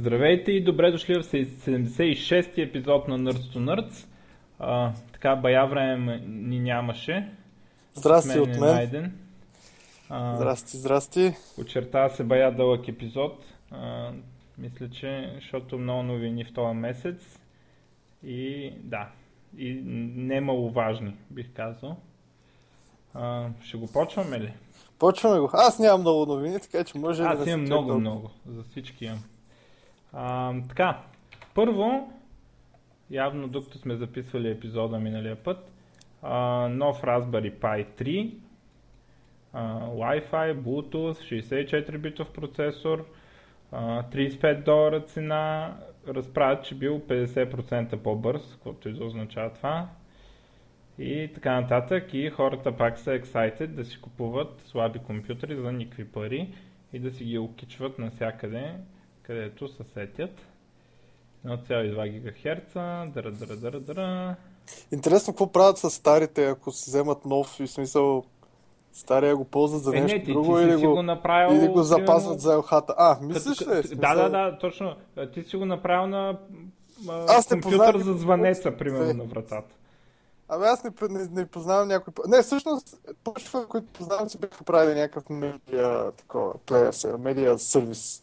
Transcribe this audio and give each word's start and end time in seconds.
Здравейте 0.00 0.52
и 0.52 0.64
добре 0.64 0.90
дошли 0.90 1.14
в 1.14 1.22
76-ти 1.22 2.62
епизод 2.62 3.08
на 3.08 3.18
Nerds 3.18 3.56
to 3.56 3.58
Nerds. 3.58 4.06
А, 4.58 4.92
така 5.12 5.36
бая 5.36 5.66
време 5.66 6.22
ни 6.26 6.60
нямаше. 6.60 7.32
Здрасти 7.94 8.38
от 8.38 8.48
мен. 8.48 8.60
Найден. 8.60 9.18
А, 10.08 10.36
здрасти, 10.36 10.76
здрасти. 10.76 11.34
Очертава 11.58 12.10
се 12.10 12.24
бая 12.24 12.56
дълъг 12.56 12.88
епизод. 12.88 13.44
А, 13.70 14.10
мисля, 14.58 14.90
че 14.90 15.32
защото 15.34 15.78
много 15.78 16.02
новини 16.02 16.44
в 16.44 16.54
този 16.54 16.74
месец. 16.76 17.38
И 18.24 18.72
да, 18.78 19.08
и 19.58 19.82
немало 20.14 20.70
важни, 20.70 21.14
бих 21.30 21.52
казал. 21.52 21.96
А, 23.14 23.48
ще 23.62 23.76
го 23.76 23.92
почваме 23.92 24.40
ли? 24.40 24.52
Почваме 24.98 25.40
го. 25.40 25.50
Аз 25.52 25.78
нямам 25.78 26.00
много 26.00 26.26
новини, 26.26 26.60
така 26.60 26.84
че 26.84 26.98
може 26.98 27.22
Аз 27.22 27.44
да 27.44 27.50
имам 27.50 27.62
много, 27.62 28.00
много. 28.00 28.30
За 28.46 28.62
всички 28.62 29.04
имам. 29.04 29.22
А, 30.12 30.54
така, 30.68 30.98
първо, 31.54 32.12
явно 33.10 33.48
докато 33.48 33.78
сме 33.78 33.96
записвали 33.96 34.50
епизода 34.50 34.98
миналия 34.98 35.36
път, 35.36 35.72
а, 36.22 36.68
нов 36.68 37.02
Raspberry 37.02 37.58
Pi 37.58 37.86
3, 37.98 38.34
а, 39.52 39.86
Wi-Fi, 39.86 40.60
Bluetooth, 40.60 41.42
64 41.42 41.98
битов 41.98 42.32
процесор, 42.32 43.06
а, 43.72 44.02
35 44.02 44.64
долара 44.64 45.00
цена, 45.00 45.76
разправят, 46.08 46.64
че 46.64 46.74
бил 46.74 47.00
50% 47.00 47.96
по-бърз, 47.96 48.58
което 48.62 48.88
и 48.88 49.02
означава 49.02 49.52
това. 49.52 49.88
И 50.98 51.30
така 51.34 51.60
нататък. 51.60 52.14
И 52.14 52.30
хората 52.30 52.76
пак 52.76 52.98
са 52.98 53.10
excited 53.10 53.66
да 53.66 53.84
си 53.84 54.00
купуват 54.00 54.62
слаби 54.66 54.98
компютри 54.98 55.56
за 55.56 55.72
никакви 55.72 56.04
пари 56.04 56.54
и 56.92 56.98
да 56.98 57.10
си 57.10 57.24
ги 57.24 57.38
окичват 57.38 57.98
навсякъде 57.98 58.74
където 59.22 59.68
се 59.68 59.84
сетят. 59.94 60.30
1,2 61.46 62.20
ГГц, 62.20 62.72
дъра, 63.14 63.32
дъра, 63.32 63.56
дъра, 63.56 63.80
дъра. 63.80 64.36
Интересно 64.92 65.32
какво 65.32 65.52
правят 65.52 65.78
с 65.78 65.90
старите, 65.90 66.46
ако 66.46 66.72
си 66.72 66.90
вземат 66.90 67.24
нов 67.24 67.60
и 67.60 67.66
смисъл 67.66 68.24
стария 68.92 69.36
го 69.36 69.44
ползват 69.44 69.82
за 69.82 69.90
нещо 69.90 70.14
е, 70.14 70.18
не, 70.18 70.24
ти, 70.24 70.32
друго 70.32 70.56
ти 70.56 70.62
или, 70.62 70.86
го, 70.86 70.94
го 70.94 71.02
направил, 71.02 71.56
или 71.56 71.68
го 71.68 71.82
запазват 71.82 72.40
за 72.40 72.52
елхата. 72.52 72.94
А, 72.98 73.18
мислиш 73.22 73.60
ли? 73.60 73.64
Смисъл... 73.64 73.98
Да, 73.98 74.14
да, 74.14 74.28
да, 74.28 74.58
точно. 74.58 74.96
Ти 75.34 75.42
си 75.42 75.56
го 75.56 75.66
направил 75.66 76.06
на 76.06 76.38
Аз 77.28 77.46
компютър 77.48 77.78
познавам... 77.78 78.02
за 78.02 78.12
звънеца, 78.12 78.76
примерно, 78.76 79.14
на 79.14 79.24
вратата. 79.24 79.74
Абе, 80.48 80.66
аз 80.66 80.84
не, 80.84 80.90
не, 81.10 81.28
не 81.30 81.46
познавам 81.46 81.88
някой... 81.88 82.12
Не, 82.28 82.42
всъщност, 82.42 83.00
почва, 83.24 83.66
които 83.66 83.86
познавам, 83.86 84.28
си 84.28 84.38
бяха 84.38 84.64
правили 84.64 85.00
някакъв 85.00 85.30
медиа, 85.30 86.10
такова, 86.10 86.54
плеер, 86.66 86.92
медиа 87.18 87.58
сервис 87.58 88.22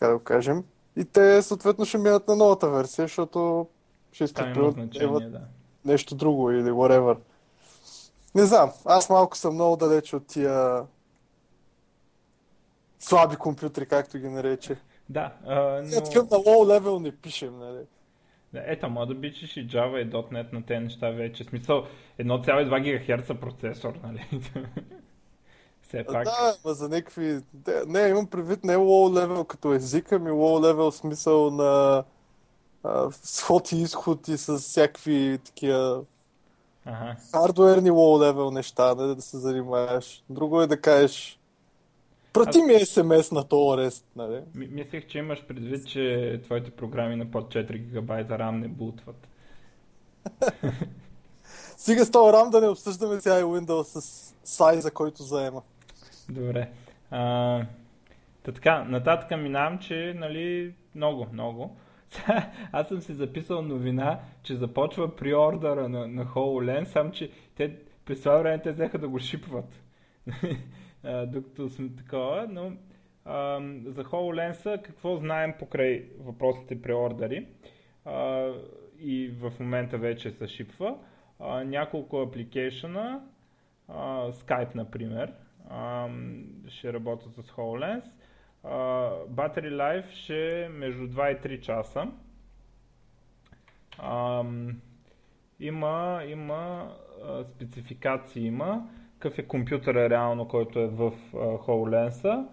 така 0.00 0.10
да 0.10 0.18
го 0.18 0.24
кажем. 0.24 0.64
И 0.96 1.04
те 1.04 1.42
съответно 1.42 1.84
ще 1.84 1.98
минат 1.98 2.28
на 2.28 2.36
новата 2.36 2.70
версия, 2.70 3.04
защото 3.04 3.66
ще 4.12 4.24
искат 4.24 4.54
да, 4.54 4.70
значение, 4.70 5.28
да. 5.28 5.40
нещо 5.84 6.14
друго 6.14 6.50
или 6.50 6.70
whatever. 6.70 7.18
Не 8.34 8.44
знам, 8.44 8.70
аз 8.84 9.10
малко 9.10 9.36
съм 9.36 9.54
много 9.54 9.76
далеч 9.76 10.14
от 10.14 10.26
тия 10.26 10.82
слаби 12.98 13.36
компютри, 13.36 13.86
както 13.86 14.18
ги 14.18 14.28
нарече. 14.28 14.76
Да, 15.08 15.32
а, 15.46 15.82
но... 15.82 16.04
Такъв 16.04 16.30
на 16.30 16.36
low 16.36 16.78
level 16.78 17.02
не 17.02 17.16
пишем, 17.16 17.58
нали? 17.58 17.84
Да, 18.52 18.62
ето, 18.66 18.90
може 18.90 19.08
да 19.08 19.14
бичиш 19.14 19.56
и 19.56 19.68
Java 19.68 20.02
и 20.02 20.10
.NET 20.10 20.52
на 20.52 20.66
тези 20.66 20.84
неща 20.84 21.10
вече. 21.10 21.44
Смисъл, 21.44 21.86
1,2 22.20 23.16
ГГц 23.16 23.40
процесор, 23.40 23.94
нали? 24.02 24.26
Все 25.90 26.04
пак. 26.04 26.24
Да, 26.24 26.56
ма 26.64 26.74
за 26.74 26.88
някакви... 26.88 27.40
Не, 27.86 28.08
имам 28.08 28.26
предвид 28.26 28.64
не 28.64 28.76
low 28.76 29.26
level 29.26 29.46
като 29.46 29.72
езика 29.72 30.18
ми, 30.18 30.30
low 30.30 30.72
level 30.72 30.90
смисъл 30.90 31.50
на 31.50 32.04
а, 32.82 33.10
сход 33.10 33.72
и 33.72 33.76
изход 33.76 34.28
и 34.28 34.38
с 34.38 34.58
всякакви 34.58 35.38
такива 35.44 36.02
ага. 36.84 37.16
хардуерни 37.32 37.90
low 37.90 38.32
level 38.32 38.54
неща, 38.54 38.94
не 38.94 39.14
да 39.14 39.22
се 39.22 39.38
занимаваш. 39.38 40.22
Друго 40.30 40.62
е 40.62 40.66
да 40.66 40.80
кажеш 40.80 41.40
Прати 42.32 42.62
ми 42.62 42.72
SMS 42.72 43.32
на 43.32 43.44
този 43.44 43.82
рест, 43.82 44.06
нали? 44.16 44.40
Мислех, 44.54 45.06
че 45.06 45.18
имаш 45.18 45.46
предвид, 45.46 45.88
че 45.88 46.40
твоите 46.44 46.70
програми 46.70 47.16
на 47.16 47.30
под 47.30 47.54
4 47.54 47.78
гигабайта 47.78 48.34
RAM 48.34 48.50
не 48.50 48.68
бутват. 48.68 49.28
Стига 51.76 52.04
с 52.04 52.10
този 52.10 52.32
RAM 52.32 52.50
да 52.50 52.60
не 52.60 52.68
обсъждаме 52.68 53.20
сега 53.20 53.40
и 53.40 53.42
Windows 53.42 53.82
с 53.82 54.34
сайза, 54.44 54.90
който 54.90 55.22
заема. 55.22 55.62
Добре. 56.30 56.70
А, 57.10 57.62
та 58.42 58.52
така, 58.52 58.84
нататък 58.84 59.38
минавам, 59.38 59.78
че 59.78 60.14
нали, 60.16 60.74
много, 60.94 61.26
много. 61.32 61.76
Аз 62.72 62.88
съм 62.88 63.00
си 63.00 63.14
записал 63.14 63.62
новина, 63.62 64.20
че 64.42 64.54
започва 64.54 65.16
приордъра 65.16 65.88
на, 65.88 66.06
на 66.08 66.26
HoloLens, 66.26 66.84
сам 66.84 67.12
че 67.12 67.30
те 67.56 67.76
през 68.04 68.20
това 68.20 68.38
време 68.38 68.62
те 68.62 68.72
взеха 68.72 68.98
да 68.98 69.08
го 69.08 69.18
шипват. 69.18 69.82
докато 71.26 71.68
сме 71.68 71.88
такова, 71.88 72.46
но 72.50 72.72
а, 73.24 73.60
за 73.86 74.04
HoloLens 74.04 74.82
какво 74.82 75.16
знаем 75.16 75.54
покрай 75.58 76.04
въпросите 76.18 76.82
приордъри 76.82 77.46
а, 78.04 78.48
и 78.98 79.28
в 79.28 79.52
момента 79.60 79.98
вече 79.98 80.30
се 80.30 80.46
шипва. 80.46 80.98
А, 81.40 81.64
няколко 81.64 82.20
апликейшена, 82.20 83.20
Skype 84.30 84.74
например, 84.74 85.32
ще 86.68 86.92
работят 86.92 87.34
с 87.34 87.50
HoloLens. 87.50 88.04
Battery 89.28 89.70
Life 89.70 90.10
ще 90.10 90.64
е 90.64 90.68
между 90.68 91.02
2 91.02 91.46
и 91.46 91.58
3 91.58 91.60
часа. 91.60 92.06
Има, 95.60 96.22
има 96.26 96.92
спецификации, 97.54 98.46
има 98.46 98.88
какъв 99.20 99.38
е 99.38 99.42
компютъра 99.42 100.10
реално, 100.10 100.48
който 100.48 100.78
е 100.78 100.86
в 100.86 101.12
HoloLens. 101.32 102.46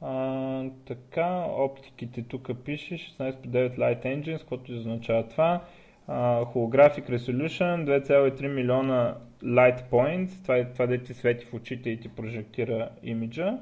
А, 0.00 0.64
така, 0.86 1.44
оптиките 1.48 2.22
тук 2.22 2.50
пише 2.64 2.94
16 2.94 3.40
по 3.40 3.48
9 3.48 3.78
Light 3.78 4.04
Engines, 4.04 4.44
което 4.44 4.72
означава 4.72 5.28
това. 5.28 5.64
Uh, 6.08 6.44
holographic 6.54 7.10
Resolution, 7.10 8.06
2,3 8.08 8.48
милиона 8.48 9.16
light 9.44 9.90
points, 9.90 10.42
това 10.42 10.56
е 10.56 10.72
това 10.72 10.86
да 10.86 10.98
ти 10.98 11.14
свети 11.14 11.44
в 11.46 11.54
очите 11.54 11.90
и 11.90 12.00
ти 12.00 12.08
прожектира 12.08 12.88
имиджа. 13.02 13.58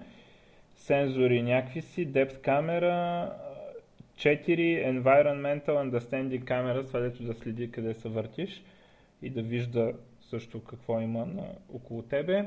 Сензори 0.76 1.42
някакви 1.42 1.80
си, 1.82 2.08
depth 2.08 2.40
камера, 2.40 3.32
4 4.16 4.46
environmental 4.90 5.68
understanding 5.68 6.44
камера, 6.44 6.86
това 6.86 7.00
дето 7.00 7.22
да 7.22 7.34
следи 7.34 7.70
къде 7.70 7.94
се 7.94 8.08
въртиш 8.08 8.62
и 9.22 9.30
да 9.30 9.42
вижда 9.42 9.92
също 10.20 10.64
какво 10.64 11.00
има 11.00 11.26
на, 11.26 11.44
около 11.74 12.02
тебе. 12.02 12.44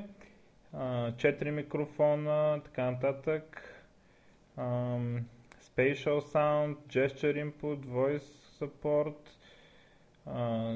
Uh, 0.76 1.14
4 1.14 1.50
микрофона, 1.50 2.62
така 2.66 2.92
нататък. 2.92 3.70
Um, 4.60 5.22
spatial 5.62 6.20
sound, 6.20 6.76
gesture 6.90 7.36
input, 7.46 7.86
voice 7.86 8.30
support, 8.60 9.16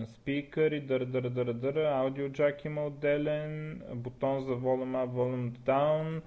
спикъри, 0.07 0.81
дър, 0.81 1.05
дър, 1.05 1.29
дър, 1.29 1.53
дър, 1.53 1.75
аудио 1.75 2.29
джак 2.29 2.65
има 2.65 2.85
отделен, 2.85 3.81
бутон 3.93 4.41
за 4.41 4.51
volume 4.51 5.05
up, 5.05 5.09
volume 5.09 5.51
down, 5.51 6.21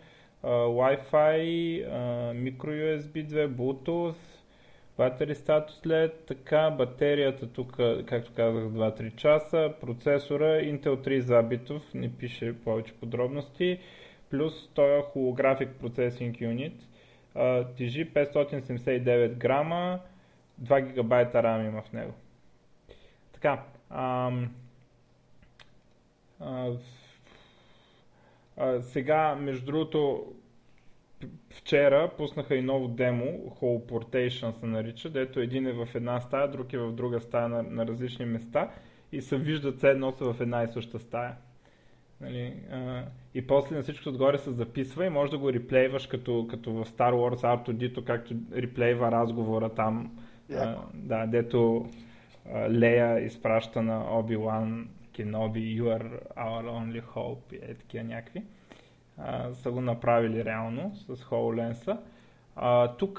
Wi-Fi, 0.45 1.41
micro 2.35 2.99
USB 2.99 3.27
2, 3.27 3.49
Bluetooth, 3.49 4.17
батери 4.99 5.35
статус 5.35 5.81
LED, 5.81 6.13
така, 6.27 6.71
батерията 6.71 7.47
тук, 7.47 7.77
както 8.07 8.33
казах, 8.37 8.65
2-3 8.65 9.15
часа, 9.15 9.75
процесора 9.81 10.45
Intel 10.45 11.09
3 11.09 11.19
забитов, 11.19 11.95
не 11.95 12.17
пише 12.17 12.61
повече 12.65 12.93
подробности, 12.93 13.79
плюс 14.31 14.69
този 14.75 15.03
Holographic 15.03 15.69
Processing 15.69 16.39
Unit, 16.39 16.75
тежи 17.77 18.13
579 18.13 19.29
грама, 19.35 20.01
2 20.63 20.87
гигабайта 20.87 21.39
RAM 21.39 21.69
има 21.69 21.83
в 21.83 21.93
него. 21.93 22.13
Така. 23.33 23.63
Ам, 23.91 24.51
а, 26.41 26.73
а, 28.57 28.81
сега, 28.81 29.35
между 29.35 29.67
другото, 29.67 30.27
вчера 31.51 32.11
пуснаха 32.19 32.57
и 32.57 32.63
ново 32.63 32.89
демо, 32.89 33.25
Whole 33.25 33.91
Portation 33.91 34.61
се 34.61 34.67
нарича, 34.67 35.11
дето 35.11 35.41
един 35.41 35.67
е 35.67 35.73
в 35.73 35.89
една 35.95 36.21
стая, 36.21 36.49
друг 36.51 36.73
е 36.73 36.79
в 36.79 36.93
друга 36.93 37.21
стая 37.21 37.49
на, 37.49 37.63
на 37.63 37.87
различни 37.87 38.25
места 38.25 38.71
и 39.13 39.23
се 39.23 39.37
виждат 39.39 39.77
все 39.77 39.91
едно 39.91 40.13
са 40.13 40.33
в 40.33 40.41
една 40.41 40.63
и 40.63 40.69
съща 40.69 40.99
стая. 40.99 41.37
Нали, 42.21 42.55
а, 42.73 43.05
и 43.35 43.47
после 43.47 43.77
на 43.77 43.83
всичко 43.83 44.09
отгоре 44.09 44.39
се 44.39 44.51
записва 44.51 45.07
и 45.07 45.11
може 45.11 45.31
да 45.31 45.39
го 45.39 45.53
реплейваш 45.53 46.07
като, 46.07 46.47
като 46.51 46.73
в 46.73 46.85
Star 46.85 47.13
Wars 47.13 47.65
R2D, 47.65 48.05
както 48.05 48.35
реплейва 48.53 49.11
разговора 49.11 49.69
там. 49.69 50.17
Yeah. 50.51 50.57
А, 50.57 50.79
да, 50.95 51.27
дето 51.27 51.89
Лея 52.71 53.21
изпраща 53.21 53.83
на 53.83 54.19
Оби-Лан 54.19 54.89
Кеноби, 55.13 55.81
You 55.81 55.83
are 55.83 56.35
our 56.37 56.65
only 56.65 57.03
hope, 57.03 57.71
е 57.71 57.75
такива 57.75 58.05
някакви. 58.05 58.43
са 59.53 59.71
го 59.71 59.81
направили 59.81 60.45
реално 60.45 60.95
с 60.95 61.17
HoloLens. 61.17 61.99
Тук 62.99 63.19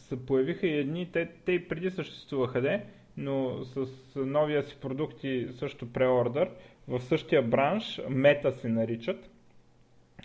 се 0.00 0.26
появиха 0.26 0.66
и 0.66 0.78
едни, 0.78 1.12
те, 1.12 1.26
те 1.44 1.52
и 1.52 1.68
преди 1.68 1.90
съществуваха, 1.90 2.60
де, 2.60 2.84
но 3.16 3.64
с 3.64 3.86
новия 4.16 4.62
си 4.62 4.76
продукт 4.80 5.24
и 5.24 5.48
също 5.52 5.92
преордър, 5.92 6.50
в 6.88 7.00
същия 7.00 7.42
бранш, 7.42 8.00
мета 8.08 8.52
се 8.52 8.68
наричат. 8.68 9.30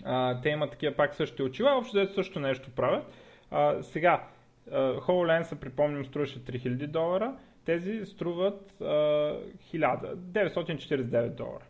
А, 0.04 0.40
те 0.40 0.48
имат 0.48 0.70
такива 0.70 0.94
пак 0.94 1.14
същите 1.14 1.42
очила, 1.42 1.78
общо 1.78 1.96
да 1.96 2.06
също 2.06 2.40
нещо 2.40 2.70
правят. 2.70 3.04
А, 3.50 3.82
сега, 3.82 4.24
HoloLens, 4.72 5.54
припомням, 5.54 6.04
струваше 6.04 6.44
3000 6.44 6.86
долара, 6.86 7.36
тези 7.66 8.06
струват 8.06 8.80
а, 8.80 8.84
1000, 8.84 10.14
949 10.16 11.28
долара. 11.28 11.64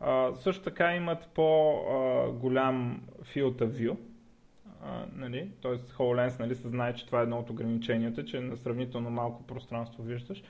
А, 0.00 0.34
също 0.34 0.62
така 0.62 0.94
имат 0.94 1.28
по-голям 1.34 3.00
field 3.22 3.64
view, 3.64 3.96
нали? 5.14 5.50
т.е. 5.62 5.72
HoloLens 5.72 6.40
нали, 6.40 6.54
се 6.54 6.68
знае, 6.68 6.94
че 6.94 7.06
това 7.06 7.20
е 7.20 7.22
едно 7.22 7.38
от 7.38 7.50
ограниченията, 7.50 8.24
че 8.24 8.40
на 8.40 8.56
сравнително 8.56 9.10
малко 9.10 9.46
пространство 9.46 10.02
виждаш. 10.02 10.42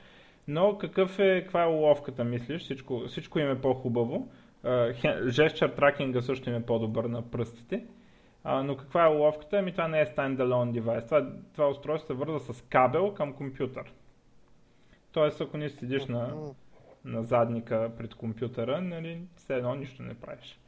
Но 0.47 0.77
какъв 0.77 1.19
е, 1.19 1.41
каква 1.41 1.63
е 1.63 1.67
уловката, 1.67 2.23
мислиш? 2.23 2.61
Всичко, 2.61 3.03
всичко 3.07 3.39
им 3.39 3.51
е 3.51 3.61
по-хубаво. 3.61 4.31
Жестчър 5.27 5.69
тракинга 5.69 6.21
също 6.21 6.49
им 6.49 6.55
е 6.55 6.65
по-добър 6.65 7.03
на 7.03 7.31
пръстите. 7.31 7.85
А, 8.43 8.63
но 8.63 8.77
каква 8.77 9.05
е 9.05 9.09
уловката? 9.09 9.57
Ами 9.57 9.71
това 9.71 9.87
не 9.87 10.01
е 10.01 10.05
standalone 10.05 10.71
девайс. 10.71 11.05
Това, 11.05 11.29
това 11.53 11.69
устройство 11.69 12.07
се 12.07 12.19
върза 12.19 12.53
с 12.53 12.61
кабел 12.61 13.13
към 13.13 13.33
компютър. 13.33 13.93
Тоест, 15.11 15.41
ако 15.41 15.57
не 15.57 15.69
седиш 15.69 16.05
на, 16.05 16.33
на 17.05 17.23
задника 17.23 17.91
пред 17.97 18.15
компютъра, 18.15 18.81
нали, 18.81 19.21
все 19.35 19.55
едно 19.55 19.75
нищо 19.75 20.03
не 20.03 20.13
правиш. 20.13 20.59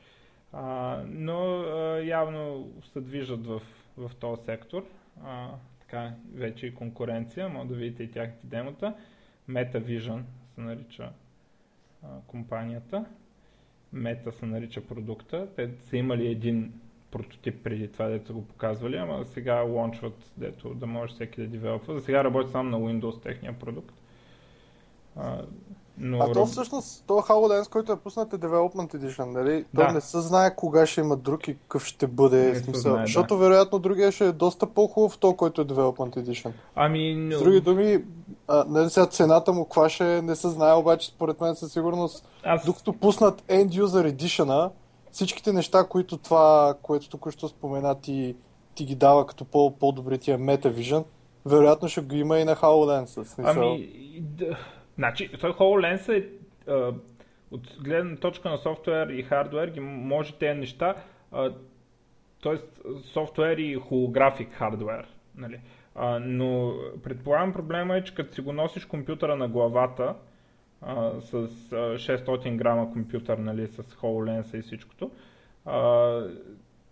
А, 0.53 0.97
но 1.07 1.59
а, 1.59 2.01
явно 2.03 2.71
се 2.93 3.01
движат 3.01 3.47
в, 3.47 3.61
в 3.97 4.11
този 4.19 4.43
сектор. 4.43 4.85
А, 5.23 5.49
така, 5.79 6.13
вече 6.33 6.67
и 6.67 6.75
конкуренция, 6.75 7.49
може 7.49 7.67
да 7.67 7.75
видите 7.75 8.03
и 8.03 8.11
тяхните 8.11 8.47
демота. 8.47 8.95
MetaVision 9.49 10.21
се 10.55 10.61
нарича 10.61 11.09
а, 12.03 12.07
компанията. 12.27 13.05
Мета 13.93 14.31
се 14.31 14.45
нарича 14.45 14.87
продукта. 14.87 15.47
Те 15.55 15.71
са 15.79 15.97
имали 15.97 16.27
един 16.27 16.73
прототип 17.11 17.63
преди 17.63 17.91
това, 17.91 18.07
дето 18.07 18.27
са 18.27 18.33
го 18.33 18.47
показвали, 18.47 18.97
ама 18.97 19.25
сега 19.25 19.61
лончват, 19.61 20.31
дето 20.37 20.73
да 20.73 20.87
може 20.87 21.13
всеки 21.13 21.41
да 21.41 21.47
девелопва. 21.47 21.93
За 21.93 22.01
сега 22.01 22.23
работи 22.23 22.51
само 22.51 22.69
на 22.69 22.77
Windows 22.77 23.23
техния 23.23 23.59
продукт. 23.59 24.02
А, 25.17 25.41
но... 25.97 26.17
а 26.19 26.31
то 26.31 26.45
всъщност, 26.45 27.03
то 27.07 27.13
HoloLens, 27.13 27.69
който 27.69 27.91
е 27.91 27.99
пуснат 27.99 28.33
е 28.33 28.37
Development 28.37 28.95
Edition, 28.95 29.25
нали? 29.25 29.65
Да. 29.73 29.87
То 29.87 29.93
не 29.93 30.01
се 30.01 30.21
знае 30.21 30.55
кога 30.55 30.85
ще 30.85 31.01
има 31.01 31.17
друг 31.17 31.47
и 31.47 31.57
какъв 31.57 31.85
ще 31.85 32.07
бъде 32.07 32.37
не 32.37 32.55
смисъл. 32.55 32.93
Знае, 32.93 33.05
защото 33.05 33.37
да. 33.37 33.39
вероятно 33.43 33.79
другия 33.79 34.11
ще 34.11 34.27
е 34.27 34.31
доста 34.31 34.65
по-хубав, 34.65 35.17
то, 35.17 35.35
който 35.35 35.61
е 35.61 35.65
Development 35.65 36.17
Edition. 36.17 36.51
Ами, 36.75 37.15
но... 37.15 37.37
С 37.37 37.43
други 37.43 37.61
думи, 37.61 38.03
а, 38.47 38.65
нали 38.67 38.89
сега 38.89 39.05
цената 39.05 39.53
му 39.53 39.65
каква 39.65 39.89
ще 39.89 40.17
е, 40.17 40.21
не 40.21 40.35
се 40.35 40.49
знае, 40.49 40.73
обаче 40.73 41.07
според 41.07 41.41
мен 41.41 41.55
със 41.55 41.73
сигурност, 41.73 42.27
Аз... 42.43 42.65
докато 42.65 42.93
пуснат 42.93 43.41
End 43.41 43.69
User 43.69 44.15
Edition, 44.15 44.69
всичките 45.11 45.53
неща, 45.53 45.83
които 45.83 46.17
това, 46.17 46.75
което 46.81 47.09
току-що 47.09 47.47
спомена 47.47 47.95
ти, 47.95 48.35
ти 48.75 48.85
ги 48.85 48.95
дава 48.95 49.27
като 49.27 49.45
по- 49.45 49.71
по-добри 49.71 50.17
тия 50.17 50.39
MetaVision, 50.39 51.03
вероятно 51.45 51.87
ще 51.87 52.01
го 52.01 52.15
има 52.15 52.39
и 52.39 52.45
на 52.45 52.55
HoloLens. 52.55 53.23
Смисъл. 53.23 53.63
Ами, 53.63 53.89
да 54.21 54.57
Значи, 54.95 55.31
той 55.39 55.51
HoloLens 55.51 56.13
е 56.13 56.29
от 57.51 57.77
гледна 57.83 58.15
точка 58.15 58.49
на 58.49 58.57
софтуер 58.57 59.07
и 59.07 59.23
хардуер, 59.23 59.67
ги 59.67 59.79
може 59.79 60.33
тези 60.33 60.59
неща, 60.59 60.95
т.е. 62.43 62.55
софтуер 63.01 63.57
и 63.57 63.75
холографик 63.75 64.53
хардуер. 64.53 65.07
Нали? 65.35 65.59
А, 65.95 66.19
но 66.19 66.73
предполагам 67.03 67.53
проблема 67.53 67.97
е, 67.97 68.03
че 68.03 68.15
като 68.15 68.33
си 68.33 68.41
го 68.41 68.53
носиш 68.53 68.85
компютъра 68.85 69.35
на 69.35 69.47
главата, 69.47 70.15
а, 70.81 71.21
с 71.21 71.33
а, 71.33 71.75
600 71.75 72.55
грама 72.55 72.91
компютър, 72.91 73.37
нали, 73.37 73.67
с 73.67 73.83
HoloLens 73.83 74.57
и 74.57 74.61
всичкото, 74.61 75.11
а, 75.65 76.19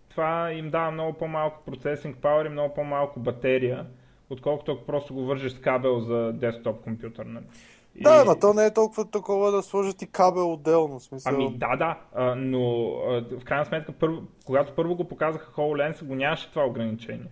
това 0.08 0.52
им 0.52 0.70
дава 0.70 0.90
много 0.90 1.18
по-малко 1.18 1.64
процесинг 1.64 2.16
power 2.16 2.46
и 2.46 2.48
много 2.48 2.74
по-малко 2.74 3.20
батерия, 3.20 3.86
отколкото 4.30 4.72
ако 4.72 4.84
просто 4.86 5.14
го 5.14 5.24
вържиш 5.24 5.52
с 5.52 5.60
кабел 5.60 6.00
за 6.00 6.32
десктоп 6.32 6.84
компютър. 6.84 7.26
Нали. 7.26 7.44
И... 7.94 8.02
Да, 8.02 8.24
но 8.24 8.38
то 8.38 8.54
не 8.54 8.66
е 8.66 8.74
толкова 8.74 9.10
такова 9.10 9.50
да 9.50 9.62
сложат 9.62 10.02
и 10.02 10.06
кабел 10.06 10.52
отделно. 10.52 11.00
Смисъл. 11.00 11.34
Ами 11.34 11.56
да, 11.56 11.76
да, 11.76 11.98
а, 12.14 12.34
но 12.34 12.86
а, 12.86 13.24
в 13.40 13.44
крайна 13.44 13.64
сметка, 13.64 13.92
първо, 13.92 14.22
когато 14.46 14.74
първо 14.74 14.96
го 14.96 15.08
показаха 15.08 15.52
HoloLens, 15.52 16.04
го 16.04 16.14
нямаше 16.14 16.50
това 16.50 16.64
ограничение. 16.64 17.30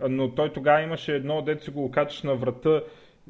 А, 0.00 0.08
но 0.08 0.34
той 0.34 0.52
тогава 0.52 0.82
имаше 0.82 1.14
едно, 1.14 1.42
дето 1.42 1.64
си 1.64 1.70
го 1.70 1.84
окачаш 1.84 2.22
на 2.22 2.34
врата, 2.34 2.82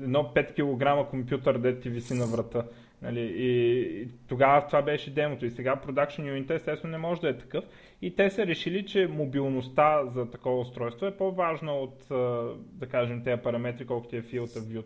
едно 0.02 0.32
5 0.34 1.04
кг 1.04 1.10
компютър, 1.10 1.58
дето 1.58 1.80
ти 1.80 1.90
виси 1.90 2.14
на 2.14 2.26
врата. 2.26 2.64
Нали? 3.02 3.20
И, 3.20 3.80
и 4.02 4.08
тогава 4.28 4.66
това 4.66 4.82
беше 4.82 5.14
демото. 5.14 5.46
И 5.46 5.50
сега 5.50 5.80
Production 5.86 6.20
Unit 6.20 6.50
естествено 6.50 6.92
не 6.92 6.98
може 6.98 7.20
да 7.20 7.28
е 7.28 7.38
такъв. 7.38 7.64
И 8.02 8.16
те 8.16 8.30
са 8.30 8.46
решили, 8.46 8.86
че 8.86 9.06
мобилността 9.06 10.06
за 10.06 10.30
такова 10.30 10.60
устройство 10.60 11.06
е 11.06 11.16
по-важна 11.16 11.72
от, 11.72 12.06
да 12.60 12.86
кажем, 12.90 13.24
тези 13.24 13.42
параметри, 13.42 13.86
колкото 13.86 14.16
е 14.16 14.22
Field 14.22 14.46
of 14.46 14.60
View. 14.60 14.84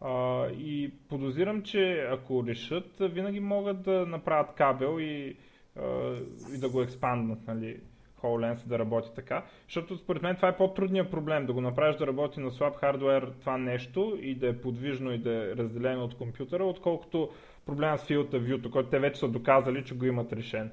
А, 0.00 0.46
и 0.46 0.92
подозирам, 1.08 1.62
че 1.62 2.08
ако 2.12 2.46
решат, 2.46 2.90
винаги 3.00 3.40
могат 3.40 3.82
да 3.82 4.06
направят 4.06 4.54
кабел 4.54 5.00
и, 5.00 5.36
а, 5.76 6.14
и 6.54 6.58
да 6.58 6.68
го 6.68 6.82
експанднат, 6.82 7.38
нали, 7.46 7.80
HoloLens 8.22 8.66
да 8.66 8.78
работи 8.78 9.08
така. 9.14 9.44
Защото 9.64 9.96
според 9.96 10.22
мен 10.22 10.36
това 10.36 10.48
е 10.48 10.56
по-трудният 10.56 11.10
проблем, 11.10 11.46
да 11.46 11.52
го 11.52 11.60
направиш 11.60 11.96
да 11.96 12.06
работи 12.06 12.40
на 12.40 12.50
слаб 12.50 12.76
хардвер 12.76 13.32
това 13.40 13.58
нещо 13.58 14.18
и 14.20 14.34
да 14.34 14.48
е 14.48 14.60
подвижно 14.60 15.12
и 15.12 15.18
да 15.18 15.30
е 15.32 15.56
разделено 15.56 16.04
от 16.04 16.18
компютъра, 16.18 16.64
отколкото 16.64 17.30
проблема 17.66 17.98
с 17.98 18.02
Field 18.02 18.30
of 18.30 18.40
View, 18.40 18.70
който 18.70 18.90
те 18.90 18.98
вече 18.98 19.20
са 19.20 19.28
доказали, 19.28 19.84
че 19.84 19.94
го 19.94 20.04
имат 20.04 20.32
решен. 20.32 20.70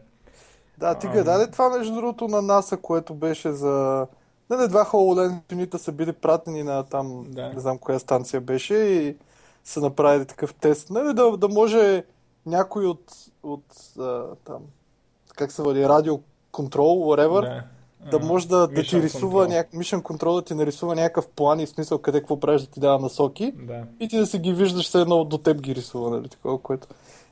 Да, 0.78 1.00
ти 1.00 1.08
а, 1.08 1.24
даде 1.24 1.52
това 1.52 1.78
между 1.78 1.96
другото 1.96 2.28
на 2.28 2.38
NASA, 2.38 2.82
което 2.82 3.14
беше 3.14 3.52
за 3.52 4.08
не, 4.50 4.58
не, 4.58 4.68
два 4.68 4.86
HoloLens 4.86 5.78
са 5.78 5.92
били 5.92 6.14
пратени 6.14 6.64
на 6.64 6.84
там, 6.84 7.26
да. 7.28 7.50
не 7.54 7.60
знам 7.60 7.78
коя 7.78 8.00
станция 8.00 8.42
беше 8.42 8.76
и 8.76 9.16
са 9.64 9.82
направили 9.82 10.26
такъв 10.26 10.54
тест. 10.54 10.90
Не, 10.90 11.02
да, 11.14 11.38
да 11.38 11.48
може 11.48 12.04
някой 12.46 12.86
от, 12.86 13.12
от 13.44 13.66
а, 14.00 14.24
там, 14.46 14.62
как 15.36 15.52
се 15.52 15.62
води, 15.62 15.90
радио 15.90 16.20
контрол, 16.52 16.98
whatever, 16.98 17.64
да, 18.12 18.20
да 18.20 18.26
може 18.26 18.48
да, 18.48 18.68
да 18.68 18.84
ти 18.84 19.02
рисува, 19.02 19.48
няк... 19.48 19.72
Mission 19.72 20.02
Control 20.02 20.36
да 20.36 20.42
ти 20.42 20.54
нарисува 20.54 20.96
някакъв 20.96 21.28
план 21.28 21.60
и 21.60 21.68
смисъл 21.68 21.98
къде 21.98 22.20
какво 22.20 22.40
правиш 22.40 22.62
да 22.62 22.68
ти 22.68 22.80
дава 22.80 23.00
насоки 23.00 23.52
да. 23.52 23.84
и 24.00 24.08
ти 24.08 24.18
да 24.18 24.26
си 24.26 24.40
ги 24.40 24.54
виждаш, 24.54 24.86
все 24.86 25.02
едно 25.02 25.26
до 25.26 25.38
теб 25.38 25.62
ги 25.62 25.76
рисува, 25.76 26.10
нали, 26.10 26.30
такова, 26.30 26.58
което... 26.58 26.88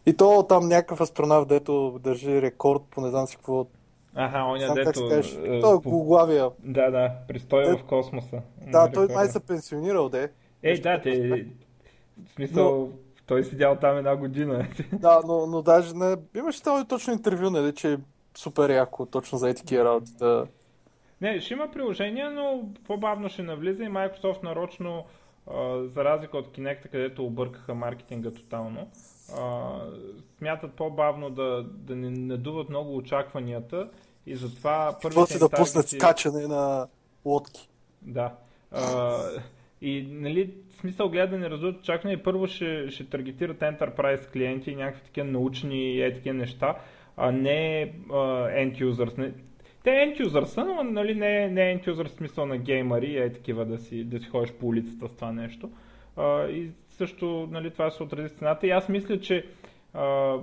И 0.05 0.13
то 0.13 0.45
там 0.49 0.67
някакъв 0.67 1.01
астронавт, 1.01 1.47
дето 1.47 1.99
държи 2.03 2.41
рекорд 2.41 2.81
по 2.91 3.01
не 3.01 3.09
знам 3.09 3.27
си 3.27 3.35
какво 3.35 3.65
Аха, 4.15 4.43
оня 4.43 4.73
дето... 4.73 5.09
Е, 5.43 5.59
той 5.59 5.77
е 5.77 5.81
полуглавия. 5.81 6.49
Да, 6.59 6.91
да, 6.91 7.11
пристоя 7.27 7.77
в 7.77 7.83
космоса. 7.83 8.41
Да, 8.71 8.91
той 8.91 9.07
май 9.07 9.27
се 9.27 9.39
пенсионирал, 9.39 10.09
де. 10.09 10.31
Е, 10.63 10.79
да, 10.79 11.01
те... 11.01 11.45
В 12.25 12.31
смисъл, 12.35 12.79
но... 12.79 12.89
той 13.25 13.43
седял 13.43 13.75
там 13.75 13.97
една 13.97 14.15
година. 14.15 14.67
Да, 14.93 15.21
но, 15.27 15.47
но 15.47 15.61
даже 15.61 15.95
не... 15.95 16.15
Имаше 16.35 16.63
там 16.63 16.85
точно 16.87 17.13
интервю, 17.13 17.49
нали, 17.49 17.75
че 17.75 17.93
е 17.93 17.97
супер 18.37 18.69
яко 18.69 19.05
точно 19.05 19.37
за 19.37 19.53
такива 19.53 19.85
работи. 19.85 20.11
Да... 20.19 20.47
Не, 21.21 21.39
ще 21.39 21.53
има 21.53 21.71
приложение, 21.71 22.29
но 22.29 22.69
по-бавно 22.87 23.29
ще 23.29 23.43
навлиза 23.43 23.83
и 23.83 23.89
Microsoft 23.89 24.43
нарочно, 24.43 25.05
а, 25.47 25.83
за 25.83 26.03
разлика 26.03 26.37
от 26.37 26.57
Kinect, 26.57 26.89
където 26.89 27.25
объркаха 27.25 27.75
маркетинга 27.75 28.31
тотално, 28.31 28.87
а, 29.37 29.79
смятат 30.37 30.73
по-бавно 30.73 31.29
да, 31.29 31.65
да 31.67 31.95
не 31.95 32.09
надуват 32.09 32.69
много 32.69 32.95
очакванията 32.95 33.89
и 34.25 34.35
затова 34.35 34.97
първите 35.01 35.39
да 35.39 35.49
пуснат 35.49 35.89
скачане 35.89 36.47
на 36.47 36.87
лодки. 37.25 37.69
Да. 38.01 38.35
А, 38.71 39.17
и 39.81 40.07
нали, 40.09 40.53
смисъл 40.79 41.09
гледа 41.09 41.27
да 41.27 41.37
не 41.37 41.49
раздуват 41.49 41.79
очаквания. 41.79 42.23
Първо 42.23 42.47
ще, 42.47 42.89
ще 42.89 43.09
таргетират 43.09 43.59
Enterprise 43.59 44.31
клиенти 44.31 44.71
и 44.71 44.75
някакви 44.75 45.03
такива 45.03 45.27
научни 45.27 45.93
и 45.93 46.01
е 46.01 46.13
такива 46.13 46.35
неща, 46.35 46.75
а 47.17 47.31
не 47.31 47.93
uh, 48.07 48.67
end 48.67 48.83
users. 48.83 49.33
Те 49.83 49.89
end 49.89 50.25
users 50.25 50.45
са, 50.45 50.65
но 50.65 50.83
нали, 50.83 51.15
не, 51.15 51.49
не 51.49 51.61
end 51.61 51.87
users 51.87 52.07
в 52.07 52.11
смисъл 52.11 52.45
на 52.45 52.57
геймари, 52.57 53.17
е 53.17 53.33
такива 53.33 53.65
да 53.65 53.77
си, 53.77 54.03
да 54.03 54.19
си 54.19 54.29
ходиш 54.29 54.53
по 54.53 54.67
улицата 54.67 55.07
с 55.07 55.15
това 55.15 55.31
нещо. 55.31 55.69
Uh, 56.17 56.49
и 56.49 56.71
също 56.97 57.47
нали, 57.51 57.71
това 57.71 57.91
се 57.91 58.03
отрази 58.03 58.35
цената. 58.35 58.67
И 58.67 58.69
аз 58.69 58.89
мисля, 58.89 59.19
че 59.19 59.45
а, 59.93 60.35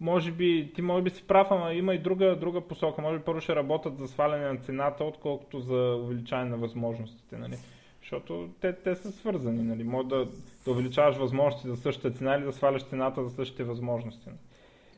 може 0.00 0.32
би, 0.32 0.72
ти 0.74 0.82
може 0.82 1.02
би 1.02 1.10
си 1.10 1.26
прав, 1.26 1.46
ама 1.50 1.72
има 1.72 1.94
и 1.94 1.98
друга, 1.98 2.36
друга 2.36 2.60
посока. 2.60 3.02
Може 3.02 3.18
би 3.18 3.24
първо 3.24 3.40
ще 3.40 3.56
работят 3.56 3.98
за 3.98 4.08
сваляне 4.08 4.52
на 4.52 4.56
цената, 4.56 5.04
отколкото 5.04 5.60
за 5.60 5.98
увеличаване 6.02 6.50
на 6.50 6.56
възможностите. 6.56 7.36
Нали? 7.36 7.58
Защото 8.02 8.48
те, 8.60 8.72
те 8.72 8.94
са 8.94 9.12
свързани. 9.12 9.62
Нали? 9.62 9.84
Може 9.84 10.08
да, 10.08 10.28
да 10.64 10.70
увеличаваш 10.70 11.16
възможности 11.16 11.68
за 11.68 11.76
същата 11.76 12.18
цена 12.18 12.34
или 12.34 12.44
да 12.44 12.52
сваляш 12.52 12.84
цената 12.84 13.24
за 13.24 13.30
същите 13.30 13.64
възможности. 13.64 14.26
Нали? 14.26 14.38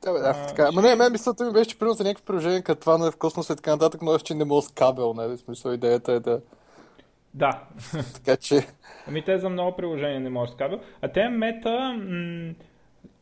Да, 0.04 0.12
бе, 0.12 0.18
да, 0.18 0.35
а, 0.37 0.46
така. 0.46 0.68
Ама 0.68 0.82
не, 0.82 0.94
мен 0.94 1.12
мислята 1.12 1.44
ми 1.44 1.52
беше, 1.52 1.70
че 1.70 1.78
примерно 1.78 1.94
за 1.94 2.04
някакви 2.04 2.25
приложения, 2.26 2.62
като 2.62 2.80
това 2.80 2.99
нали, 2.99 3.12
в 3.12 3.16
космоса 3.16 3.52
и 3.52 3.56
така 3.56 3.70
нататък, 3.70 4.02
но 4.02 4.18
че 4.18 4.35
не 4.35 4.44
мога 4.44 4.62
с 4.62 4.68
кабел, 4.68 5.14
нали? 5.14 5.37
В 5.37 5.40
смисъл 5.40 5.73
идеята 5.73 6.12
е 6.12 6.20
да 6.20 6.40
Да. 7.36 7.62
така 8.14 8.36
че... 8.36 8.60
Ами 9.08 9.22
те 9.22 9.38
за 9.38 9.48
много 9.48 9.76
приложения 9.76 10.20
не 10.20 10.30
може 10.30 10.52
с 10.52 10.56
кабел. 10.56 10.80
А 11.02 11.08
те 11.08 11.28
мета, 11.28 11.98
м- 12.02 12.54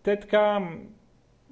те 0.02 0.20
така 0.20 0.68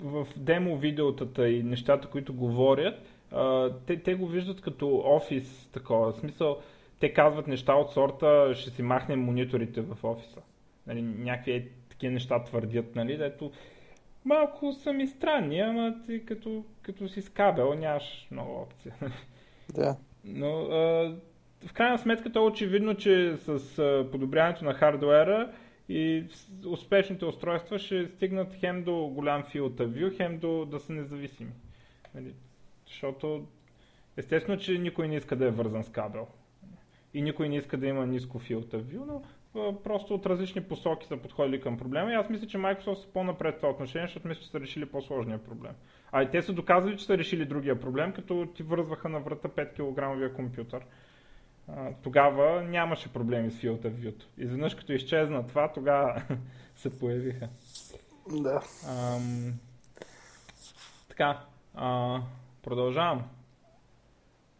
в 0.01 0.27
демо 0.37 0.77
видеотата 0.77 1.49
и 1.49 1.63
нещата, 1.63 2.09
които 2.09 2.35
говорят, 2.35 2.95
а, 3.33 3.71
те, 3.87 4.03
те 4.03 4.15
го 4.15 4.27
виждат 4.27 4.61
като 4.61 5.03
офис 5.05 5.69
такова. 5.73 6.13
В 6.13 6.17
смисъл, 6.17 6.59
те 7.01 7.13
казват 7.13 7.47
неща 7.47 7.75
от 7.75 7.93
сорта, 7.93 8.53
ще 8.55 8.71
си 8.71 8.83
махнем 8.83 9.21
мониторите 9.21 9.81
в 9.81 10.05
офиса. 10.05 10.41
Нали, 10.87 11.03
някакви 11.03 11.53
е, 11.53 11.69
такива 11.89 12.13
неща 12.13 12.45
твърдят, 12.45 12.97
нали, 12.97 13.17
дето 13.17 13.53
малко 14.25 14.73
са 14.73 14.93
ми 14.93 15.07
странни, 15.07 15.61
ама 15.61 15.95
ти 16.07 16.25
като, 16.25 16.65
като 16.83 17.09
си 17.09 17.23
с 17.23 17.29
кабел 17.29 17.75
нямаш 17.75 18.29
много 18.31 18.61
опция. 18.61 18.95
Да. 19.75 19.97
Но 20.25 20.63
а, 20.63 21.15
в 21.67 21.73
крайна 21.73 21.99
сметка 21.99 22.33
то 22.33 22.39
е 22.39 22.51
очевидно, 22.51 22.95
че 22.95 23.37
с 23.37 23.59
подобряването 24.13 24.65
на 24.65 24.75
хардуера 24.75 25.53
и 25.89 26.25
успешните 26.67 27.25
устройства 27.25 27.79
ще 27.79 28.07
стигнат 28.07 28.55
хем 28.55 28.85
до 28.85 29.07
голям 29.07 29.43
field 29.43 29.75
of 29.75 29.89
view, 29.89 30.17
хем 30.17 30.39
до 30.39 30.65
да 30.65 30.81
са 30.81 30.93
независими. 30.93 31.51
Нали? 32.15 32.35
Защото 32.87 33.47
естествено, 34.17 34.59
че 34.59 34.79
никой 34.79 35.09
не 35.09 35.17
иска 35.17 35.37
да 35.37 35.47
е 35.47 35.51
вързан 35.51 35.85
с 35.85 35.91
кабел. 35.91 36.27
И 37.15 37.23
никой 37.23 37.49
не 37.49 37.57
иска 37.57 37.77
да 37.77 37.87
има 37.87 38.07
ниско 38.07 38.41
field 38.41 38.75
of 38.75 38.83
view, 38.83 39.05
но 39.05 39.23
просто 39.85 40.15
от 40.15 40.27
различни 40.27 40.63
посоки 40.63 41.07
са 41.07 41.17
подходили 41.17 41.61
към 41.61 41.79
проблема. 41.79 42.11
И 42.13 42.15
аз 42.15 42.29
мисля, 42.29 42.47
че 42.47 42.59
Microsoft 42.59 42.95
са 42.95 43.09
по-напред 43.09 43.57
това 43.57 43.69
отношение, 43.71 44.07
защото 44.07 44.29
мисля, 44.29 44.43
че 44.43 44.49
са 44.51 44.61
решили 44.61 44.87
по-сложния 44.87 45.39
проблем. 45.39 45.73
А 46.13 46.23
и 46.23 46.31
те 46.31 46.43
са 46.43 46.53
доказали, 46.53 46.97
че 46.97 47.05
са 47.05 47.19
решили 47.19 47.45
другия 47.45 47.81
проблем, 47.81 48.13
като 48.13 48.49
ти 48.55 48.63
вързваха 48.63 49.09
на 49.09 49.21
врата 49.21 49.49
5 49.49 49.73
кг 50.29 50.35
компютър. 50.37 50.83
Тогава 52.03 52.63
нямаше 52.63 53.13
проблеми 53.13 53.51
с 53.51 53.55
Field 53.55 53.81
of 53.81 53.91
View. 53.91 54.25
Изведнъж 54.39 54.75
като 54.75 54.93
изчезна 54.93 55.47
това, 55.47 55.73
тогава 55.73 56.23
се 56.77 56.99
появиха. 56.99 57.49
Да. 58.31 58.63
Ам, 58.89 59.55
така, 61.09 61.41
а, 61.75 62.21
продължавам. 62.63 63.23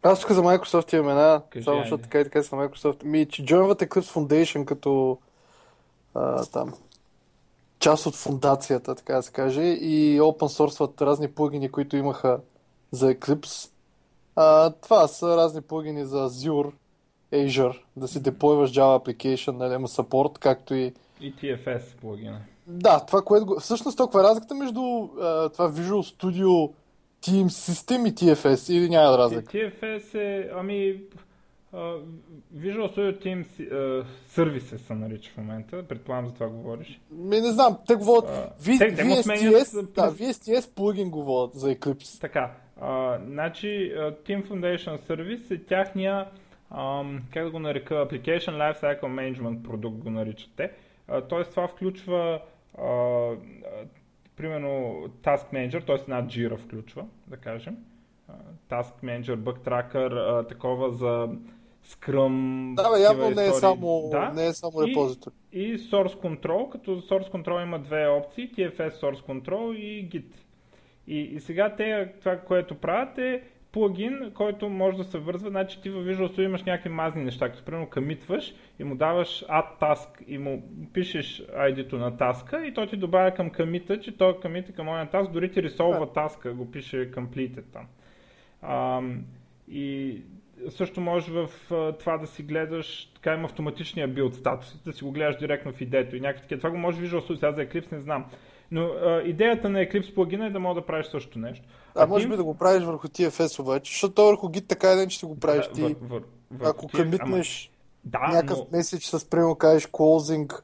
Аз 0.03 0.21
тук 0.21 0.31
за 0.31 0.41
Microsoft 0.41 0.93
имам 0.93 1.09
една, 1.09 1.41
Кажи, 1.49 1.63
само 1.63 1.81
защото 1.81 2.03
така 2.03 2.19
и 2.19 2.23
така 2.23 2.43
са 2.43 2.55
Microsoft. 2.55 3.03
Ми, 3.03 3.25
че 3.25 3.45
joinват 3.45 3.81
Eclipse 3.81 4.13
Foundation 4.13 4.65
като 4.65 5.19
а, 6.15 6.45
там 6.45 6.73
част 7.79 8.05
от 8.05 8.15
фундацията, 8.15 8.95
така 8.95 9.15
да 9.15 9.23
се 9.23 9.31
каже, 9.31 9.63
и 9.63 10.21
open 10.21 10.67
source 10.67 11.01
разни 11.01 11.31
плагини, 11.31 11.71
които 11.71 11.97
имаха 11.97 12.39
за 12.91 13.13
Eclipse. 13.15 13.69
А, 14.35 14.71
това 14.71 15.07
са 15.07 15.37
разни 15.37 15.61
плагини 15.61 16.05
за 16.05 16.29
Azure, 16.29 16.71
Azure, 17.33 17.77
да 17.95 18.07
си 18.07 18.21
деплойваш 18.21 18.71
Java 18.71 18.99
Application, 18.99 19.51
нали, 19.51 19.73
има 19.73 19.87
support, 19.87 20.39
както 20.39 20.73
и 20.73 20.93
И 21.21 21.33
TFS 21.33 21.95
плагина. 21.95 22.39
да, 22.67 23.05
това, 23.05 23.21
което 23.21 23.45
го... 23.45 23.59
Всъщност, 23.59 23.97
толкова 23.97 24.19
е 24.19 24.23
разликата 24.23 24.55
между 24.55 24.81
а, 25.21 25.49
това 25.49 25.71
Visual 25.71 26.15
Studio 26.15 26.71
Team 27.21 27.45
System 27.45 28.09
и 28.09 28.13
TFS 28.13 28.73
или 28.73 28.89
няма 28.89 29.17
разлика? 29.17 29.51
TFS 29.51 30.15
е, 30.15 30.49
ами, 30.55 30.99
Visual 32.55 32.87
Studio 32.87 33.17
Team 33.17 33.45
а, 33.61 34.05
Services 34.31 34.77
се 34.77 34.93
нарича 34.93 35.31
в 35.31 35.37
момента, 35.37 35.83
предполагам 35.83 36.27
за 36.27 36.33
това 36.33 36.47
говориш. 36.47 36.99
Ми 37.11 37.41
не 37.41 37.51
знам, 37.51 37.77
те 37.87 37.95
говорят 37.95 38.29
V- 38.61 38.79
те- 38.79 38.95
те 38.95 39.03
VSTS, 39.03 39.81
да, 39.85 40.11
VSTS 40.11 40.75
плагин 40.75 41.09
говорят 41.09 41.53
за 41.53 41.75
Eclipse. 41.75 42.21
Така, 42.21 42.51
а, 42.81 43.19
значи 43.25 43.67
а, 43.97 44.11
Team 44.13 44.47
Foundation 44.47 45.01
Service 45.01 45.51
е 45.51 45.63
тяхния, 45.63 46.25
ам, 46.73 47.21
как 47.33 47.43
да 47.43 47.51
го 47.51 47.59
нарека, 47.59 47.93
Application 47.95 48.73
Lifecycle 48.73 49.01
Management 49.01 49.63
продукт 49.63 49.97
го 49.97 50.09
наричат 50.09 50.51
те. 50.55 50.71
А, 51.07 51.21
Тоест 51.21 51.49
това 51.51 51.67
включва 51.67 52.41
а, 52.77 52.83
а, 52.85 53.35
примерно 54.35 54.69
Task 55.23 55.53
Manager, 55.53 55.85
т.е. 55.85 55.95
една 55.95 56.23
Jira 56.23 56.57
включва, 56.57 57.05
да 57.27 57.37
кажем. 57.37 57.77
Task 58.69 58.93
Manager, 59.03 59.35
Bug 59.35 59.59
Tracker, 59.59 60.39
а, 60.39 60.47
такова 60.47 60.91
за 60.91 61.29
Scrum. 61.85 62.73
Да, 62.75 62.91
бе, 62.91 63.01
явно 63.01 63.29
не 63.29 63.47
е 63.47 63.51
само, 63.51 64.09
Да. 64.11 64.31
не 64.33 64.47
е 64.47 64.53
само 64.53 64.83
И- 64.83 64.89
репозитори. 64.89 65.33
И 65.51 65.77
Source 65.77 66.15
Control, 66.15 66.69
като 66.69 67.01
Source 67.01 67.31
Control 67.31 67.63
има 67.63 67.79
две 67.79 68.07
опции, 68.07 68.51
TFS 68.51 68.89
Source 68.91 69.21
Control 69.21 69.75
и 69.75 70.09
Git. 70.09 70.33
И, 71.07 71.19
и 71.19 71.39
сега 71.39 71.75
те, 71.75 72.13
това, 72.19 72.37
което 72.37 72.75
правят 72.75 73.17
е 73.17 73.43
плагин, 73.73 74.31
който 74.33 74.69
може 74.69 74.97
да 74.97 75.03
се 75.03 75.19
вързва, 75.19 75.49
значи 75.49 75.81
ти 75.81 75.89
във 75.89 76.05
Visual 76.05 76.27
Studio 76.27 76.41
имаш 76.41 76.63
някакви 76.63 76.89
мазни 76.89 77.23
неща, 77.23 77.49
като 77.49 77.65
примерно 77.65 77.89
комитваш 77.89 78.53
и 78.79 78.83
му 78.83 78.95
даваш 78.95 79.43
add 79.43 79.79
task 79.81 80.23
и 80.27 80.37
му 80.37 80.63
пишеш 80.93 81.41
ID-то 81.41 81.97
на 81.97 82.17
таска 82.17 82.65
и 82.65 82.73
той 82.73 82.87
ти 82.87 82.97
добавя 82.97 83.33
към 83.33 83.49
комита, 83.49 83.99
че 83.99 84.17
той 84.17 84.39
комит 84.39 84.69
е 84.69 84.71
към 84.71 84.87
оня 84.87 85.09
таск, 85.09 85.31
дори 85.31 85.51
ти 85.51 85.63
ресолва 85.63 86.13
таска, 86.13 86.53
го 86.53 86.71
пише 86.71 87.11
completed 87.11 87.63
там. 87.73 87.87
Ам, 88.61 89.25
и 89.67 90.17
също 90.69 91.01
може 91.01 91.31
в 91.31 91.49
а, 91.71 91.91
това 91.91 92.17
да 92.17 92.27
си 92.27 92.43
гледаш, 92.43 93.11
така 93.15 93.33
има 93.33 93.45
автоматичния 93.45 94.07
билд 94.07 94.35
статус, 94.35 94.83
да 94.83 94.93
си 94.93 95.03
го 95.03 95.11
гледаш 95.11 95.37
директно 95.37 95.73
в 95.73 95.81
идето 95.81 96.15
и 96.15 96.21
някакви 96.21 96.41
такива. 96.41 96.59
Това 96.59 96.69
го 96.69 96.77
може 96.77 97.01
Visual 97.01 97.19
Studio, 97.19 97.35
сега 97.35 97.51
за 97.51 97.65
Eclipse 97.65 97.91
не 97.91 97.99
знам. 97.99 98.25
Но 98.73 98.81
а, 98.83 99.21
идеята 99.21 99.69
на 99.69 99.79
Eclipse 99.79 100.15
плагина 100.15 100.45
е 100.45 100.49
да 100.49 100.59
мога 100.59 100.81
да 100.81 100.85
правиш 100.85 101.05
същото 101.05 101.39
нещо. 101.39 101.65
А 101.95 102.05
може 102.05 102.25
Team- 102.25 102.29
би 102.29 102.37
да 102.37 102.43
го 102.43 102.53
правиш 102.53 102.83
върху 102.83 103.07
TFS 103.07 103.59
обаче, 103.59 103.91
защото 103.91 104.13
той 104.13 104.25
върху 104.25 104.47
Git 104.47 104.67
така 104.67 104.91
един, 104.91 105.09
че 105.09 105.17
ще 105.17 105.25
го 105.25 105.39
правиш 105.39 105.65
Да, 105.65 105.71
ти. 105.71 105.81
вър- 105.81 105.95
вър- 105.95 106.23
Ако 106.61 106.89
ама- 106.93 107.03
комитнеш 107.03 107.71
да, 108.03 108.19
някакъв 108.19 108.57
но, 108.59 108.67
меседж 108.71 109.05
с 109.05 109.29
примерно 109.29 109.55
кажеш 109.55 109.87
closing 109.87 110.59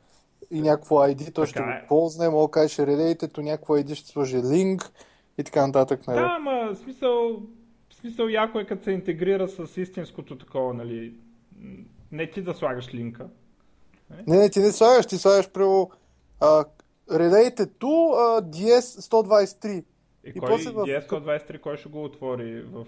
и 0.51 0.61
някакво 0.61 0.95
ID, 0.97 1.33
той 1.33 1.45
ще 1.45 1.53
Така 1.53 1.65
го 1.65 1.71
е. 1.71 1.85
ползне, 1.87 2.29
мога 2.29 2.47
да 2.47 2.51
кажеш 2.51 2.77
related, 2.77 3.33
то 3.33 3.41
някакво 3.41 3.73
ID 3.73 3.93
ще 3.95 4.07
сложи 4.09 4.37
link 4.37 4.89
и 5.37 5.43
така 5.43 5.67
нататък. 5.67 6.07
Нали? 6.07 6.19
да, 6.19 6.35
ама 6.37 6.75
смисъл, 6.75 7.41
смисъл 7.91 8.27
яко 8.27 8.59
е 8.59 8.65
като 8.65 8.83
се 8.83 8.91
интегрира 8.91 9.47
с 9.47 9.77
истинското 9.77 10.37
такова, 10.37 10.73
нали, 10.73 11.13
не 12.11 12.29
ти 12.29 12.41
да 12.41 12.53
слагаш 12.53 12.93
линка. 12.93 13.27
Не, 14.27 14.37
не, 14.37 14.49
ти 14.49 14.59
не 14.59 14.71
слагаш, 14.71 15.05
ти 15.05 15.17
слагаш 15.17 15.49
прямо 15.49 15.91
а, 16.39 16.65
related 17.09 17.69
to 17.71 17.87
а, 18.13 18.41
DS123. 18.43 19.67
И, 19.67 19.83
И 20.25 20.33
кой 20.33 20.49
после 20.49 20.69
в- 20.69 20.73
DS123, 20.75 21.59
кой 21.59 21.77
ще 21.77 21.89
го 21.89 22.03
отвори 22.03 22.61
в... 22.63 22.85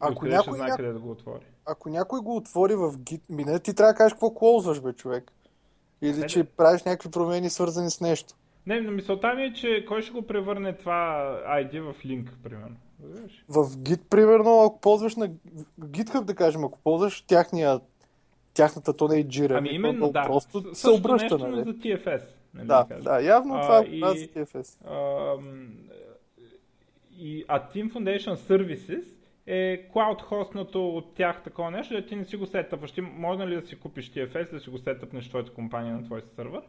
Ако 0.00 0.26
някой 0.26 0.54
знае 0.54 0.70
къде 0.70 0.92
да 0.92 0.98
го 0.98 1.10
отвори? 1.10 1.44
Ако 1.66 1.88
някой 1.88 2.20
го 2.20 2.36
отвори 2.36 2.74
в 2.74 2.92
Git, 2.92 3.20
ми 3.28 3.44
не, 3.44 3.58
ти 3.58 3.74
трябва 3.74 3.92
да 3.92 3.96
кажеш 3.96 4.12
какво 4.12 4.34
клоузваш, 4.34 4.80
бе, 4.80 4.92
човек. 4.92 5.32
Или 6.02 6.18
Не, 6.18 6.26
че 6.26 6.38
не. 6.38 6.44
правиш 6.44 6.82
някакви 6.82 7.10
промени 7.10 7.50
свързани 7.50 7.90
с 7.90 8.00
нещо. 8.00 8.34
Не, 8.66 8.80
но 8.80 8.90
мисълта 8.90 9.34
ми 9.34 9.42
е, 9.42 9.52
че 9.52 9.84
кой 9.88 10.02
ще 10.02 10.12
го 10.12 10.22
превърне 10.22 10.72
това 10.72 10.94
ID 11.48 11.80
в 11.82 12.04
линк, 12.04 12.30
примерно. 12.42 12.76
В 13.48 13.66
Git, 13.66 14.00
примерно, 14.00 14.60
ако 14.60 14.80
ползваш 14.80 15.16
на 15.16 15.28
GitHub, 15.80 16.20
да 16.20 16.34
кажем, 16.34 16.64
ако 16.64 16.78
ползваш 16.78 17.20
тяхния, 17.20 17.80
тяхната, 18.54 18.92
то 18.92 19.08
не 19.08 19.16
е 19.16 19.24
Jira, 19.24 19.58
Ами 19.58 19.68
именно, 19.68 20.10
да. 20.10 20.22
просто 20.22 20.74
се 20.74 20.90
обръща, 20.90 21.34
нещо, 21.34 21.48
нали? 21.48 21.62
за 21.62 21.72
TFS. 21.72 22.22
Нали, 22.54 22.66
Да, 22.66 22.86
кажем. 22.88 23.04
да, 23.04 23.20
явно 23.20 23.54
А, 23.54 23.60
това 23.62 23.78
е 23.78 23.82
и- 23.82 24.00
за 24.00 24.26
TFS. 24.26 24.78
Ам, 25.38 25.68
и, 27.18 27.44
а 27.48 27.60
Team 27.60 27.92
Foundation 27.92 28.34
Services 28.34 29.04
е 29.46 29.88
cloud 29.94 30.22
хостнато 30.22 30.88
от 30.88 31.14
тях 31.14 31.42
такова 31.42 31.70
нещо, 31.70 31.94
да 31.94 32.06
ти 32.06 32.16
не 32.16 32.24
си 32.24 32.36
го 32.36 32.46
сетъпваш. 32.46 32.92
Ти 32.92 33.00
може 33.00 33.46
ли 33.46 33.60
да 33.60 33.66
си 33.66 33.76
купиш 33.76 34.10
TFS, 34.10 34.50
да 34.50 34.60
си 34.60 34.70
го 34.70 34.78
сетъпнеш 34.78 35.28
твоята 35.28 35.52
компания 35.52 35.94
на 35.94 36.04
твой 36.04 36.22
сървър, 36.36 36.62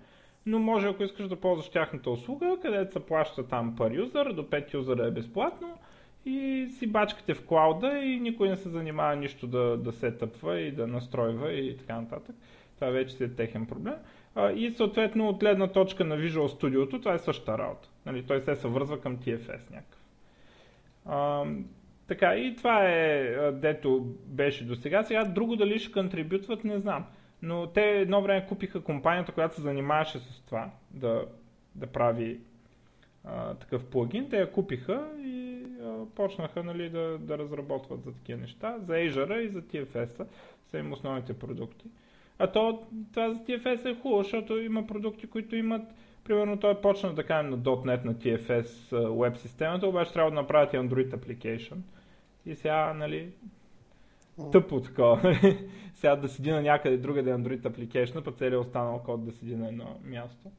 но 0.46 0.60
може 0.60 0.88
ако 0.88 1.04
искаш 1.04 1.28
да 1.28 1.36
ползваш 1.36 1.70
тяхната 1.70 2.10
услуга, 2.10 2.58
където 2.62 2.94
се 2.94 3.00
плаща 3.00 3.48
там 3.48 3.76
per 3.76 3.96
юзър, 3.96 4.34
до 4.34 4.44
5 4.44 4.74
юзера 4.74 5.08
е 5.08 5.12
безплатно 5.12 5.78
и 6.26 6.68
си 6.72 6.88
бачкате 6.88 7.34
в 7.34 7.46
клауда 7.46 7.98
и 7.98 8.20
никой 8.20 8.50
не 8.50 8.56
се 8.56 8.70
занимава 8.70 9.16
нищо 9.16 9.48
да, 9.48 9.78
да 9.78 9.92
сетъпва 9.92 10.60
и 10.60 10.72
да 10.72 10.88
настройва 10.88 11.54
и 11.54 11.78
така 11.78 12.02
нататък. 12.02 12.36
Това 12.76 12.88
вече 12.90 13.16
си 13.16 13.24
е 13.24 13.28
техен 13.36 13.66
проблем. 13.66 13.94
И 14.56 14.74
съответно 14.78 15.30
от 15.30 15.40
гледна 15.40 15.68
точка 15.68 16.06
на 16.06 16.18
Visual 16.18 16.48
Studio, 16.48 17.02
това 17.02 17.14
е 17.14 17.20
същата 17.20 17.58
работа. 17.58 17.90
Нали, 18.06 18.24
той 18.24 18.42
се 18.42 18.56
съвързва 18.56 19.02
към 19.02 19.18
TFS 19.18 19.72
някакъв. 19.72 20.00
А, 21.06 21.46
така, 22.08 22.36
и 22.36 22.56
това 22.56 22.90
е 22.90 23.24
дето 23.52 24.02
беше 24.26 24.66
до 24.66 24.76
сега. 24.76 25.04
Сега 25.04 25.24
друго 25.24 25.56
дали 25.56 25.80
ще 25.80 25.92
контрибютват, 25.92 26.64
не 26.64 26.80
знам. 26.80 27.06
Но 27.42 27.68
те 27.68 27.82
едно 27.82 28.22
време 28.22 28.48
купиха 28.48 28.84
компанията, 28.84 29.32
която 29.32 29.56
се 29.56 29.62
занимаваше 29.62 30.20
с 30.20 30.42
това, 30.46 30.72
да, 30.92 31.26
да 31.76 31.88
прави 31.88 32.40
а, 33.24 33.54
такъв 33.54 33.86
плагин. 33.86 34.30
Те 34.30 34.38
я 34.38 34.52
купиха 34.52 35.08
и 35.18 35.64
а, 35.82 36.06
почнаха 36.16 36.64
нали, 36.64 36.90
да, 36.90 37.18
да 37.20 37.38
разработват 37.38 38.04
за 38.04 38.14
такива 38.14 38.42
неща. 38.42 38.76
За 38.80 38.94
Azure 38.94 39.40
и 39.40 39.50
за 39.50 39.62
TFS 39.62 40.26
са 40.68 40.78
им 40.78 40.92
основните 40.94 41.40
продукти. 41.40 41.86
А 41.86 42.05
то, 42.54 42.82
това 43.14 43.34
за 43.34 43.40
TFS 43.40 43.92
е 43.92 44.02
хубаво, 44.02 44.24
защото 44.24 44.58
има 44.58 44.88
продукти, 44.88 45.28
които 45.28 45.56
имат 45.56 45.82
Примерно 46.26 46.60
той 46.60 46.82
почна 46.82 47.14
да 47.14 47.26
кажем 47.26 47.50
на 47.50 47.58
.NET 47.58 48.06
на 48.06 48.16
TFS 48.16 48.94
а, 48.94 49.22
веб 49.22 49.38
системата, 49.38 49.88
обаче 49.88 50.14
трябва 50.14 50.32
да 50.32 50.36
направят 50.36 50.74
и 50.74 50.78
Android 50.78 51.16
application. 51.16 51.78
И 52.46 52.56
сега, 52.56 52.94
нали, 52.94 53.32
тъпо 54.52 54.82
такова. 54.82 55.40
Сега 55.96 56.16
да 56.16 56.30
седи 56.30 56.52
на 56.52 56.62
някъде 56.62 56.98
другаде 56.98 57.34
Android 57.34 57.62
application, 57.62 58.24
пък 58.24 58.36
целият 58.36 58.66
останал 58.66 59.00
код 59.06 59.26
да 59.26 59.32
седи 59.32 59.56
на 59.56 59.68
едно 59.68 59.86
място. 60.04 60.52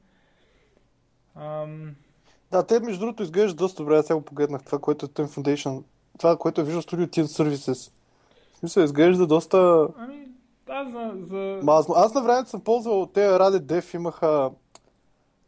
Ам... 1.36 1.94
Да, 2.52 2.66
те 2.66 2.80
между 2.80 3.00
другото 3.00 3.22
изглеждат 3.22 3.58
доста 3.58 3.82
добре. 3.82 3.96
Аз 3.96 4.06
сега 4.06 4.16
го 4.16 4.24
погледнах 4.24 4.64
това, 4.64 4.78
което 4.78 5.06
е 5.06 5.08
Team 5.08 5.26
Foundation. 5.26 5.84
Това, 6.18 6.36
което 6.36 6.60
е 6.60 6.64
Visual 6.64 6.92
Studio 6.92 7.06
Team 7.06 7.22
Services. 7.22 7.92
В 8.52 8.56
смисъл, 8.58 8.82
изглежда 8.82 9.26
доста... 9.26 9.88
Ами, 9.98 10.25
аз 10.68 10.92
за... 10.92 11.12
за... 11.30 11.60
Ма, 11.62 11.72
аз, 11.72 11.86
аз 11.94 12.14
на 12.14 12.22
времето 12.22 12.50
съм 12.50 12.60
ползвал, 12.60 13.06
те 13.06 13.20
Rabbit 13.20 13.60
Dev 13.60 13.94
имаха... 13.94 14.50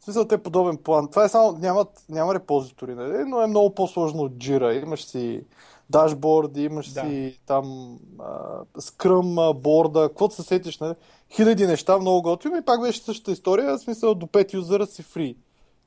В 0.00 0.04
смисъл, 0.04 0.24
те 0.24 0.38
подобен 0.38 0.76
план. 0.76 1.08
Това 1.08 1.24
е 1.24 1.28
само, 1.28 1.58
нямат, 1.58 2.04
няма 2.08 2.34
репозитори, 2.34 2.94
нали? 2.94 3.24
но 3.26 3.42
е 3.42 3.46
много 3.46 3.74
по-сложно 3.74 4.22
от 4.22 4.32
Jira. 4.32 4.82
Имаш 4.82 5.04
си 5.04 5.44
дашборди, 5.90 6.64
имаш 6.64 6.92
Да. 6.92 7.00
си 7.00 7.40
там 7.46 7.96
а, 8.18 8.80
скръм, 8.80 9.38
а, 9.38 9.52
борда, 9.52 10.08
каквото 10.08 10.34
се 10.34 10.42
сетиш, 10.42 10.78
нали? 10.78 10.94
Хиляди 11.30 11.66
неща, 11.66 11.98
много 11.98 12.22
готино 12.22 12.56
и 12.56 12.64
пак 12.64 12.82
беше 12.82 13.00
същата 13.00 13.32
история, 13.32 13.76
в 13.76 13.80
смисъл 13.80 14.14
до 14.14 14.26
5 14.26 14.54
юзера 14.54 14.86
си 14.86 15.02
фри. 15.02 15.36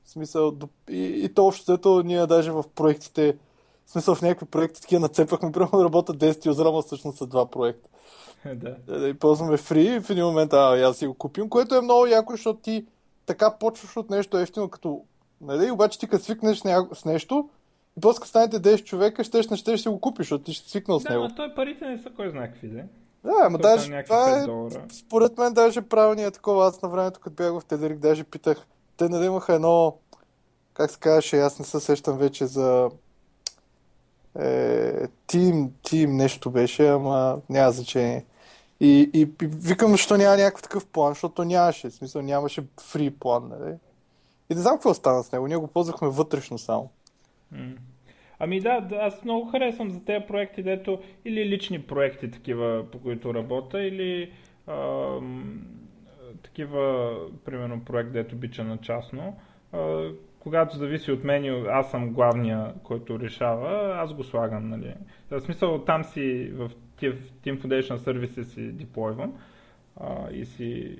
В 0.04 0.10
смисъл, 0.10 0.50
до... 0.50 0.68
и, 0.90 1.24
и 1.24 1.34
то 1.34 1.46
общо 1.46 1.62
взето 1.62 2.02
ние 2.02 2.26
даже 2.26 2.50
в 2.50 2.64
проектите, 2.74 3.36
в 3.86 3.90
смисъл 3.90 4.14
в 4.14 4.22
някакви 4.22 4.46
проекти 4.46 4.80
такива 4.80 5.00
нацепахме, 5.00 5.52
примерно 5.52 5.78
да 5.78 5.84
работят 5.84 6.16
10 6.18 6.46
юзера, 6.46 6.68
ама 6.68 6.82
всъщност 6.82 7.18
са 7.18 7.26
два 7.26 7.46
проекта. 7.46 7.88
да. 8.54 8.76
Да, 8.86 8.98
да 8.98 9.08
и 9.08 9.14
ползваме 9.14 9.56
фри 9.56 9.84
и 9.84 10.00
в 10.00 10.10
един 10.10 10.24
момент, 10.24 10.52
а, 10.52 10.80
аз 10.80 10.96
си 10.96 11.06
го 11.06 11.14
купим, 11.14 11.48
което 11.48 11.74
е 11.74 11.80
много 11.80 12.06
яко, 12.06 12.32
защото 12.32 12.60
ти 12.60 12.86
така 13.26 13.50
почваш 13.60 13.96
от 13.96 14.10
нещо 14.10 14.38
ефтино, 14.38 14.68
като, 14.68 15.04
нали, 15.40 15.70
обаче 15.70 15.98
ти 15.98 16.06
като 16.06 16.24
свикнеш 16.24 16.58
с 16.58 16.86
с 16.94 17.04
нещо, 17.04 17.48
и 17.98 18.00
после 18.00 18.16
като 18.16 18.28
станете 18.28 18.60
10 18.60 18.84
човека, 18.84 19.24
щеш 19.24 19.48
не 19.48 19.56
щеш 19.56 19.80
си 19.80 19.88
го 19.88 20.00
купиш, 20.00 20.26
защото 20.26 20.44
ти 20.44 20.52
ще 20.52 20.70
свикнал 20.70 21.00
с 21.00 21.02
Да, 21.02 21.10
него. 21.10 21.22
но 21.22 21.34
той 21.34 21.54
парите 21.54 21.86
не 21.86 21.98
са 21.98 22.10
кой 22.10 22.30
знае 22.30 22.50
какви, 22.52 22.68
да? 22.68 22.82
Да, 23.24 23.34
ама 23.42 23.58
даже 23.58 24.02
това 24.04 24.26
5 24.26 24.84
е, 24.90 24.94
според 24.94 25.38
мен 25.38 25.52
даже 25.52 25.82
правилният 25.82 26.34
такова. 26.34 26.66
Аз 26.66 26.82
на 26.82 26.88
времето, 26.88 27.20
като 27.20 27.36
бях 27.36 27.60
в 27.60 27.64
Тедерик, 27.64 27.98
даже 27.98 28.24
питах, 28.24 28.66
те 28.96 29.08
нали 29.08 29.26
имаха 29.26 29.54
едно, 29.54 29.96
как 30.74 30.90
се 30.90 30.98
казваше, 30.98 31.38
аз 31.38 31.58
не 31.58 31.64
се 31.64 31.80
сещам 31.80 32.18
вече 32.18 32.46
за 32.46 32.90
е, 34.38 35.06
тим, 35.26 35.70
тим 35.82 36.16
нещо 36.16 36.50
беше, 36.50 36.88
ама 36.88 37.38
няма 37.48 37.72
значение. 37.72 38.24
И, 38.84 39.10
и, 39.14 39.20
и 39.20 39.46
викам, 39.46 39.90
защо 39.90 40.16
няма 40.16 40.36
някакъв 40.36 40.62
такъв 40.62 40.86
план, 40.86 41.12
защото 41.12 41.44
нямаше, 41.44 41.88
в 41.88 41.92
смисъл 41.92 42.22
нямаше 42.22 42.62
фри 42.80 43.10
план, 43.10 43.48
нали? 43.48 43.74
И 44.50 44.54
не 44.54 44.60
знам 44.60 44.74
какво 44.74 44.94
стана 44.94 45.22
с 45.22 45.32
него, 45.32 45.46
ние 45.46 45.56
го 45.56 45.66
ползвахме 45.66 46.08
вътрешно 46.08 46.58
само. 46.58 46.90
Ами 48.38 48.60
да, 48.60 48.80
да, 48.80 48.96
аз 48.96 49.24
много 49.24 49.50
харесвам 49.50 49.90
за 49.90 50.04
тези 50.04 50.26
проекти, 50.26 50.62
дето 50.62 50.98
или 51.24 51.48
лични 51.48 51.82
проекти 51.82 52.30
такива, 52.30 52.84
по 52.92 52.98
които 52.98 53.34
работя, 53.34 53.82
или 53.82 54.32
ам, 54.66 55.66
такива, 56.42 57.14
примерно 57.44 57.84
проект, 57.84 58.12
дето 58.12 58.36
бича 58.36 58.64
на 58.64 58.78
частно. 58.78 59.36
А, 59.72 60.08
когато 60.40 60.76
зависи 60.76 61.12
от 61.12 61.24
мен, 61.24 61.66
аз 61.70 61.90
съм 61.90 62.10
главния, 62.10 62.74
който 62.82 63.20
решава, 63.20 63.96
аз 63.96 64.14
го 64.14 64.24
слагам, 64.24 64.68
нали. 64.68 64.94
В 65.30 65.40
смисъл, 65.40 65.84
там 65.84 66.04
си 66.04 66.50
в 66.54 66.70
в 67.10 67.32
Team 67.44 67.60
Foundation 67.60 67.96
Services 67.96 68.42
си 68.42 68.72
деплойвам 68.72 69.32
а, 70.00 70.30
и 70.30 70.44
си 70.44 70.98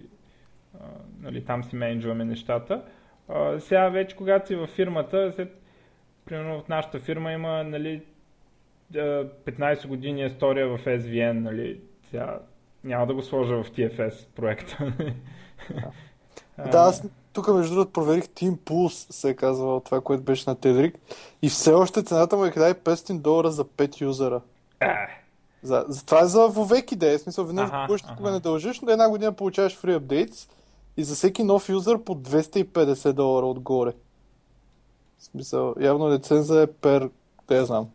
а, 0.80 0.86
нали, 1.20 1.44
там 1.44 1.64
си 1.64 1.76
менеджваме 1.76 2.24
нещата. 2.24 2.82
А, 3.28 3.60
сега 3.60 3.88
вече, 3.88 4.16
когато 4.16 4.46
си 4.46 4.54
във 4.54 4.70
фирмата, 4.70 5.32
след 5.36 5.62
примерно 6.24 6.62
в 6.62 6.68
нашата 6.68 6.98
фирма 6.98 7.32
има 7.32 7.64
нали, 7.64 8.02
а, 8.94 8.98
15 8.98 9.86
години 9.86 10.24
история 10.24 10.68
в 10.68 10.84
SVN, 10.84 11.32
нали, 11.32 11.80
сега 12.10 12.38
няма 12.84 13.06
да 13.06 13.14
го 13.14 13.22
сложа 13.22 13.62
в 13.62 13.70
TFS 13.70 14.26
проекта. 14.34 14.92
Да, 16.72 16.78
аз 16.78 17.02
тук 17.32 17.48
между 17.48 17.74
другото 17.74 17.92
проверих 17.92 18.24
Team 18.24 18.56
Pulse, 18.56 19.12
се 19.12 19.30
е 19.30 19.34
казвало 19.34 19.80
това, 19.80 20.00
което 20.00 20.22
беше 20.22 20.50
на 20.50 20.60
Тедерик. 20.60 20.94
И 21.42 21.48
все 21.48 21.72
още 21.72 22.02
цената 22.02 22.36
му 22.36 22.44
е 22.44 22.50
1500 22.50 23.20
долара 23.20 23.50
за 23.50 23.64
5 23.64 24.00
юзера. 24.00 24.40
а, 24.80 25.08
За, 25.62 25.84
за, 25.88 26.04
това 26.04 26.20
е 26.20 26.26
за 26.26 26.46
вовеки 26.48 26.96
да 26.96 27.12
е. 27.12 27.18
Смисъл, 27.18 27.44
веднъж 27.44 27.68
Аха, 27.68 27.80
го 27.80 27.86
плащаш, 27.86 28.10
аха. 28.10 28.16
кога 28.16 28.30
не 28.30 28.40
дължиш, 28.40 28.80
но 28.80 28.90
една 28.90 29.08
година 29.10 29.32
получаваш 29.32 29.80
free 29.80 29.98
updates 29.98 30.48
и 30.96 31.04
за 31.04 31.14
всеки 31.14 31.42
нов 31.42 31.68
юзър 31.68 32.04
по 32.04 32.14
250 32.14 33.12
долара 33.12 33.46
отгоре. 33.46 33.92
В 35.18 35.24
смисъл, 35.24 35.74
явно 35.80 36.10
лиценза 36.12 36.62
е 36.62 36.66
пер, 36.66 37.10
да 37.48 37.56
я 37.56 37.64
знам. 37.64 37.88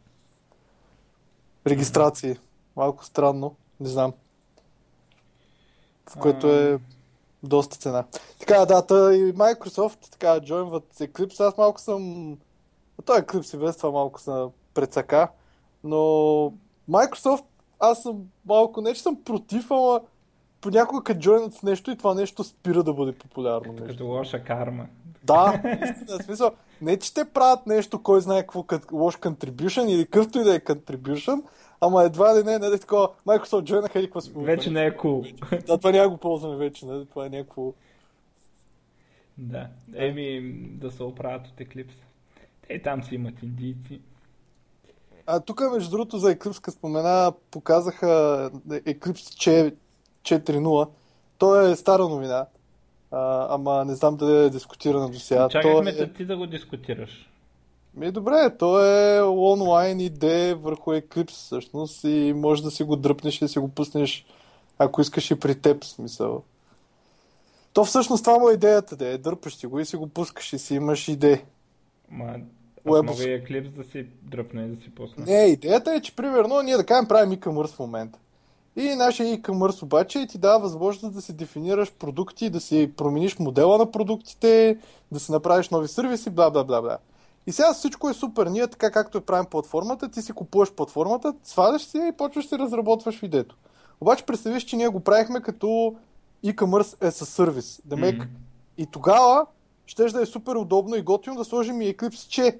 Регистрации. 1.67 2.35
Малко 2.75 3.05
странно, 3.05 3.55
не 3.79 3.89
знам. 3.89 4.13
В 6.09 6.17
което 6.17 6.47
е 6.47 6.79
доста 7.43 7.77
цена. 7.77 8.03
Така, 8.39 8.65
да, 8.65 8.85
та 8.85 8.95
и 9.13 9.33
Microsoft 9.33 10.11
така 10.11 10.39
джойнват 10.41 10.93
Eclipse. 10.95 11.47
Аз 11.47 11.57
малко 11.57 11.81
съм... 11.81 12.37
Той 13.05 13.21
Eclipse 13.21 13.55
и 13.55 13.59
без 13.59 13.77
това 13.77 13.91
малко 13.91 14.21
съм 14.21 14.51
прецака. 14.73 15.29
Но 15.83 15.97
Microsoft, 16.89 17.43
аз 17.79 18.03
съм 18.03 18.23
малко, 18.45 18.81
не 18.81 18.93
че 18.93 19.01
съм 19.01 19.23
против, 19.23 19.71
ама 19.71 20.01
понякога 20.61 21.03
като 21.03 21.19
джойнат 21.19 21.53
с 21.53 21.63
нещо 21.63 21.91
и 21.91 21.97
това 21.97 22.13
нещо 22.13 22.43
спира 22.43 22.83
да 22.83 22.93
бъде 22.93 23.11
популярно. 23.11 23.73
Нещо. 23.73 23.87
като 23.87 24.05
лоша 24.05 24.43
карма. 24.43 24.87
Да, 25.23 25.61
наистина, 25.63 26.19
в 26.19 26.23
смисъл, 26.23 26.51
не 26.81 26.97
че 26.97 27.13
те 27.13 27.25
правят 27.25 27.67
нещо, 27.67 28.03
кой 28.03 28.21
знае 28.21 28.41
какво 28.41 28.63
кът, 28.63 28.91
лош 28.91 29.17
contribution 29.17 29.89
или 29.89 30.05
какъвто 30.05 30.39
и 30.39 30.43
да 30.43 30.55
е 30.55 30.59
contribution, 30.59 31.43
ама 31.81 32.03
едва 32.03 32.39
ли 32.39 32.43
не, 32.43 32.59
нали 32.59 32.79
такова, 32.79 33.09
Microsoft 33.25 33.63
джойнаха 33.63 33.99
и 33.99 34.03
какво 34.03 34.21
си 34.21 34.31
Вече 34.35 34.71
не 34.71 34.85
е 34.85 34.91
cool. 34.91 35.65
Да, 35.65 35.77
това 35.77 35.91
няма 35.91 36.09
го 36.09 36.17
ползваме 36.17 36.55
вече, 36.55 36.85
нали, 36.85 37.05
това 37.05 37.25
е 37.25 37.29
някакво... 37.29 37.73
Да. 39.37 39.67
Еми, 39.95 40.53
да 40.71 40.91
се 40.91 41.03
оправят 41.03 41.47
от 41.47 41.53
Eclipse. 41.59 42.03
Те 42.67 42.81
там 42.81 43.03
си 43.03 43.15
имат 43.15 43.43
индийци. 43.43 44.01
А 45.27 45.39
тук, 45.39 45.61
между 45.71 45.89
другото, 45.89 46.17
за 46.17 46.39
като 46.39 46.71
спомена, 46.71 47.33
показаха 47.51 48.05
Eclipse 48.69 49.73
4.0. 50.23 50.89
То 51.37 51.61
е 51.61 51.75
стара 51.75 52.03
новина, 52.03 52.45
а, 53.11 53.47
ама 53.49 53.85
не 53.85 53.95
знам 53.95 54.17
дали 54.17 54.45
е 54.45 54.49
дискутирана 54.49 55.09
до 55.09 55.19
сега. 55.19 55.43
То 55.43 55.49
Чакахме 55.49 55.89
е... 55.89 55.97
те 55.97 56.13
ти 56.13 56.25
да 56.25 56.37
го 56.37 56.47
дискутираш. 56.47 57.29
Ми, 57.93 58.11
добре, 58.11 58.57
то 58.57 58.85
е 58.85 59.21
онлайн 59.21 59.99
идея 59.99 60.55
върху 60.55 60.91
Eclipse 60.91 61.31
всъщност 61.31 62.03
и 62.03 62.33
може 62.35 62.63
да 62.63 62.71
си 62.71 62.83
го 62.83 62.95
дръпнеш 62.95 63.41
и 63.41 63.47
си 63.47 63.59
го 63.59 63.69
пуснеш, 63.69 64.25
ако 64.79 65.01
искаш 65.01 65.31
и 65.31 65.39
при 65.39 65.55
теб, 65.55 65.83
смисъл. 65.83 66.43
То 67.73 67.83
всъщност 67.83 68.23
това 68.23 68.39
му 68.39 68.49
е 68.49 68.53
идеята, 68.53 68.95
да 68.95 69.07
е, 69.07 69.17
дърпаш 69.17 69.55
си 69.55 69.67
го 69.67 69.79
и 69.79 69.85
си 69.85 69.95
го 69.95 70.07
пускаш 70.07 70.53
и 70.53 70.59
си 70.59 70.75
имаш 70.75 71.07
идея. 71.07 71.41
Ма, 72.09 72.35
Web 72.87 73.25
и 73.27 73.43
Eclipse 73.43 73.69
да 73.69 73.83
си 73.83 74.05
дръпна 74.21 74.61
и 74.63 74.67
да 74.67 74.83
си 74.83 74.89
пусна. 74.95 75.25
Не, 75.27 75.45
идеята 75.45 75.91
е, 75.93 76.01
че 76.01 76.15
примерно 76.15 76.61
ние 76.61 76.77
да 76.77 76.85
кажем 76.85 77.07
правим 77.07 77.39
e-commerce 77.39 77.75
в 77.75 77.79
момента. 77.79 78.19
И 78.75 78.95
нашия 78.95 79.37
e-commerce 79.37 79.83
обаче 79.83 80.27
ти 80.27 80.37
дава 80.37 80.59
възможност 80.59 81.15
да 81.15 81.21
си 81.21 81.33
дефинираш 81.33 81.91
продукти, 81.91 82.49
да 82.49 82.59
си 82.59 82.91
промениш 82.97 83.39
модела 83.39 83.77
на 83.77 83.91
продуктите, 83.91 84.77
да 85.11 85.19
си 85.19 85.31
направиш 85.31 85.69
нови 85.69 85.87
сервиси, 85.87 86.29
бла 86.29 86.49
бла 86.49 86.63
бла 86.63 86.81
бла. 86.81 86.97
И 87.47 87.51
сега 87.51 87.73
всичко 87.73 88.09
е 88.09 88.13
супер. 88.13 88.47
Ние 88.47 88.67
така 88.67 88.91
както 88.91 89.17
е 89.17 89.21
правим 89.21 89.45
платформата, 89.45 90.11
ти 90.11 90.21
си 90.21 90.33
купуваш 90.33 90.71
платформата, 90.71 91.33
сваляш 91.43 91.81
си 91.81 91.97
и 91.97 92.17
почваш 92.17 92.47
да 92.47 92.59
разработваш 92.59 93.19
видеото. 93.19 93.55
Обаче 94.01 94.25
представиш, 94.25 94.63
че 94.63 94.75
ние 94.75 94.87
го 94.87 94.99
правихме 94.99 95.41
като 95.41 95.95
e-commerce 96.45 97.09
a 97.09 97.09
service. 97.09 97.81
Демек, 97.85 98.15
Мгм. 98.15 98.27
и 98.77 98.85
тогава 98.85 99.45
ще 99.85 100.05
да 100.05 100.21
е 100.21 100.25
супер 100.25 100.55
удобно 100.55 100.95
и 100.95 101.01
готино 101.01 101.35
да 101.35 101.45
сложим 101.45 101.81
и 101.81 101.95
Eclipse, 101.95 102.27
че 102.27 102.59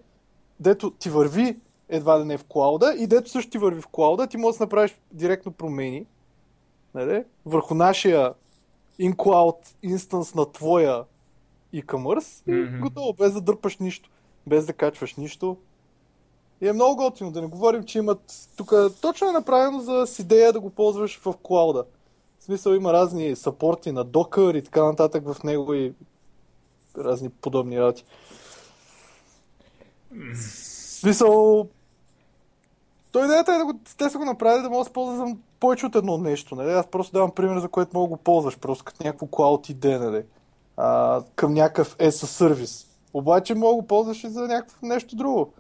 дето 0.60 0.92
ти 0.92 1.10
върви 1.10 1.60
едва 1.90 2.18
да 2.18 2.26
не 2.26 2.38
в 2.38 2.44
клауда 2.44 2.96
и 2.98 3.08
дето 3.08 3.30
също 3.30 3.52
ти 3.52 3.58
върви 3.58 3.82
в 3.82 3.88
клауда, 3.88 4.28
ти 4.28 4.38
можеш 4.38 4.58
да 4.58 4.64
направиш 4.64 4.96
директно 5.12 5.52
промени 5.52 6.06
нали, 6.94 7.24
върху 7.46 7.74
нашия 7.74 8.34
in-cloud 9.00 9.58
инстанс 9.84 10.36
на 10.36 10.52
твоя 10.52 11.04
e-commerce 11.74 12.42
и 12.48 12.52
Мгм. 12.52 12.80
готово, 12.82 13.14
без 13.14 13.34
да 13.34 13.42
дърпаш 13.42 13.78
нищо, 13.78 14.10
без 14.48 14.66
да 14.66 14.74
качваш 14.74 15.16
нищо. 15.16 15.58
И 16.62 16.68
е 16.68 16.74
много 16.74 16.96
готино, 16.96 17.32
да 17.32 17.42
не 17.42 17.48
говорим, 17.48 17.84
че 17.84 17.98
имат 17.98 18.50
тук 18.56 18.74
точно 19.02 19.30
е 19.30 19.32
направено 19.32 19.80
за 19.80 20.08
с 20.08 20.20
идея 20.20 20.54
да 20.54 20.60
го 20.60 20.70
ползваш 20.70 21.20
в 21.20 21.34
клауда. 21.44 21.84
В 22.40 22.44
смисъл 22.44 22.74
има 22.74 22.94
разни 22.94 23.36
сапорти 23.36 23.92
на 23.92 24.06
Docker 24.06 24.58
и 24.58 24.64
така 24.64 24.84
нататък 24.84 25.34
в 25.34 25.44
него 25.44 25.74
и 25.74 25.94
разни 26.98 27.30
подобни 27.30 27.80
работи. 27.80 28.06
Смисъл, 31.00 31.68
то 33.12 33.26
идеята 33.26 33.54
е 33.54 33.58
да 33.58 33.66
го, 33.66 33.80
те 33.98 34.10
са 34.10 34.18
го 34.18 34.26
направили 34.26 34.64
да 34.64 34.70
мога 34.70 34.82
да 34.82 34.86
се 34.86 34.94
ползва 34.94 35.28
за 35.28 35.36
повече 35.60 35.86
от 35.86 35.96
едно 35.96 36.18
нещо. 36.18 36.56
Нали? 36.56 36.72
Аз 36.72 36.88
просто 36.88 37.14
давам 37.14 37.32
пример, 37.32 37.60
за 37.60 37.70
което 37.70 37.98
мога 37.98 38.08
да 38.08 38.18
го 38.18 38.24
ползваш, 38.24 38.58
просто 38.60 38.86
като 38.86 39.04
някакво 39.04 39.26
cloud 39.26 39.70
идея, 39.70 40.00
нали? 40.00 40.24
а, 40.78 41.24
към 41.36 41.54
някакъв 41.54 41.98
as 41.98 42.10
a 42.10 42.26
сервис. 42.26 42.88
Обаче 43.14 43.56
мога 43.56 43.70
да 43.70 43.82
го 43.82 43.88
ползваш 43.88 44.24
и 44.24 44.30
за 44.30 44.48
някакво 44.48 44.88
нещо 44.88 45.16
друго. 45.16 45.54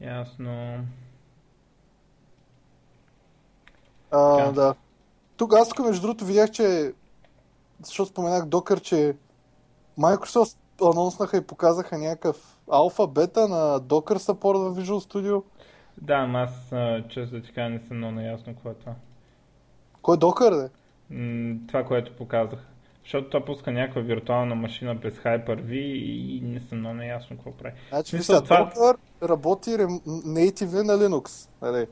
Ясно. 0.00 0.78
А, 4.10 4.36
Така. 4.36 4.52
да. 4.52 4.74
Тук 5.36 5.54
аз 5.54 5.68
тук 5.68 5.86
между 5.86 6.02
другото 6.02 6.24
видях, 6.24 6.50
че 6.50 6.92
защото 7.84 8.10
споменах 8.10 8.44
Docker, 8.44 8.80
че 8.80 9.16
Microsoft 9.98 10.56
анонснаха 10.90 11.36
и 11.36 11.40
показаха 11.46 11.98
някакъв 11.98 12.58
алфа, 12.70 13.06
бета 13.06 13.48
на 13.48 13.80
Docker 13.80 14.16
support 14.16 14.68
в 14.70 14.76
Visual 14.76 15.12
Studio. 15.12 15.42
Да, 16.00 16.14
ама 16.14 16.38
аз 16.40 16.72
често 17.08 17.36
да 17.36 17.42
ти 17.42 17.52
кажа 17.52 17.68
не 17.70 17.80
съм 17.80 17.96
много 17.96 18.12
наясно 18.14 18.54
какво 18.54 18.70
е 18.70 18.74
това. 18.74 18.94
Кой 20.02 20.16
е 20.16 20.20
Docker, 20.20 20.62
де? 20.62 20.70
М, 21.10 21.56
това, 21.68 21.84
което 21.84 22.16
показах. 22.16 22.58
Защото 23.02 23.30
това 23.30 23.44
пуска 23.44 23.70
някаква 23.72 24.00
виртуална 24.02 24.54
машина 24.54 25.00
през 25.00 25.14
Hyper-V 25.14 25.70
и 25.72 26.40
не 26.44 26.60
съм 26.60 26.78
много 26.78 26.94
наясно 26.94 27.36
какво 27.36 27.52
прави. 27.52 27.74
Значи, 27.88 28.16
вижте, 28.16 28.32
това- 28.42 28.70
Docker 28.70 28.96
работи 29.22 29.70
рем- 29.70 30.02
native 30.06 30.82
на 30.82 30.92
Linux. 30.98 31.48
Нали? 31.62 31.86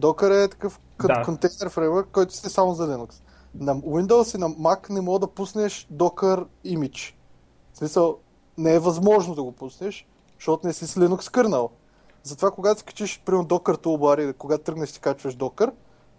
Docker 0.00 0.44
е 0.44 0.48
такъв 0.48 0.80
Да. 1.02 1.22
контейнер 1.24 1.68
фреймворк, 1.70 2.08
който 2.12 2.34
си 2.34 2.46
е 2.46 2.50
само 2.50 2.72
за 2.74 2.88
Linux. 2.88 3.14
На 3.54 3.76
Windows 3.76 4.34
и 4.36 4.40
на 4.40 4.48
Mac 4.48 4.90
не 4.90 5.00
мога 5.00 5.18
да 5.18 5.26
пуснеш 5.26 5.88
Docker 5.92 6.46
image. 6.66 7.14
В 7.72 7.76
смисъл, 7.78 8.18
не 8.58 8.74
е 8.74 8.78
възможно 8.78 9.34
да 9.34 9.42
го 9.42 9.52
пуснеш, 9.52 10.06
защото 10.38 10.66
не 10.66 10.72
си 10.72 10.86
с 10.86 10.94
Linux 10.94 11.30
кърнал. 11.30 11.70
Затова, 12.22 12.50
когато 12.50 12.78
си 12.78 12.84
качиш, 12.86 13.22
примерно, 13.24 13.48
Docker 13.48 13.76
Toolbar 13.76 14.24
или 14.24 14.32
когато 14.32 14.64
тръгнеш 14.64 14.92
ти 14.92 15.00
качваш 15.00 15.36
Docker, 15.36 15.70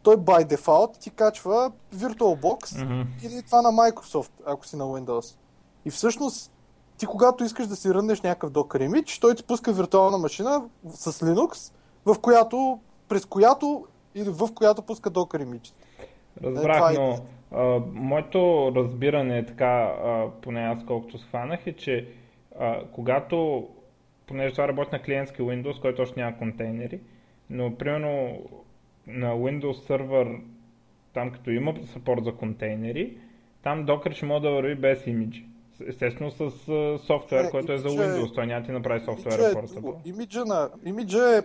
той 0.04 0.18
by 0.18 0.56
default 0.56 1.00
ти 1.00 1.10
качва 1.10 1.72
VirtualBox 1.96 2.84
Мгм. 2.84 3.02
или 3.24 3.42
това 3.42 3.62
на 3.62 3.70
Microsoft, 3.70 4.32
ако 4.46 4.66
си 4.66 4.76
на 4.76 4.84
Windows. 4.84 5.36
И 5.86 5.90
всъщност, 5.90 6.52
ти 6.98 7.06
когато 7.06 7.44
искаш 7.44 7.68
да 7.68 7.76
си 7.76 7.94
ръннеш 7.94 8.22
някакъв 8.22 8.52
Docker 8.52 8.90
image, 8.90 9.22
той 9.22 9.36
ти 9.36 9.44
пуска 9.44 9.74
виртуална 9.74 10.18
машина 10.18 10.64
с 10.90 11.14
Linux, 11.14 11.74
в 12.06 12.20
която, 12.20 12.80
през 13.08 13.26
която 13.26 13.86
или 14.16 14.30
в 14.30 14.50
която 14.56 14.82
пуска 14.82 15.12
Docker 15.12 15.46
image. 15.46 15.74
Разбрах, 16.44 16.94
е 16.94 16.98
но 16.98 17.18
а, 17.52 17.82
моето 17.94 18.72
разбиране 18.76 19.38
е 19.38 19.46
така, 19.46 19.66
а, 19.66 20.28
поне 20.42 20.62
аз 20.62 20.86
колкото 20.88 21.18
схванах, 21.18 21.68
е, 21.68 21.74
че 21.74 22.08
а, 22.60 22.82
когато, 22.92 23.68
понеже 24.28 24.52
това 24.52 24.68
работи 24.68 24.90
на 24.92 25.02
клиентски 25.02 25.42
Windows, 25.42 25.82
който 25.82 26.02
още 26.02 26.20
няма 26.20 26.38
контейнери, 26.38 27.00
но 27.50 27.76
примерно 27.76 28.42
на 29.08 29.34
Windows 29.34 29.88
сервер, 29.88 30.28
там 31.14 31.32
като 31.32 31.50
има 31.50 31.74
support 31.74 32.24
за 32.24 32.32
контейнери, 32.36 33.18
там 33.64 33.86
Docker 33.86 34.14
ще 34.14 34.26
може 34.26 34.42
да 34.42 34.52
върви 34.52 34.76
без 34.76 35.08
имиджи. 35.08 35.46
Естествено 35.88 36.32
с 36.32 36.52
софтуер, 37.08 37.52
който 37.52 37.72
е 37.72 37.78
за 37.78 37.88
е- 37.88 37.92
Windows, 37.92 38.36
той 38.36 38.48
няма 38.48 38.62
да 38.62 38.66
ти 38.66 38.72
направи 38.72 39.00
Имиджа 39.00 39.22
софтуера 39.22 39.50
е 39.50 39.54
портабъл. 39.54 40.02
Имиджа 40.06 40.46
на... 40.46 40.70
Имиджа 40.86 41.38
е... 41.38 41.42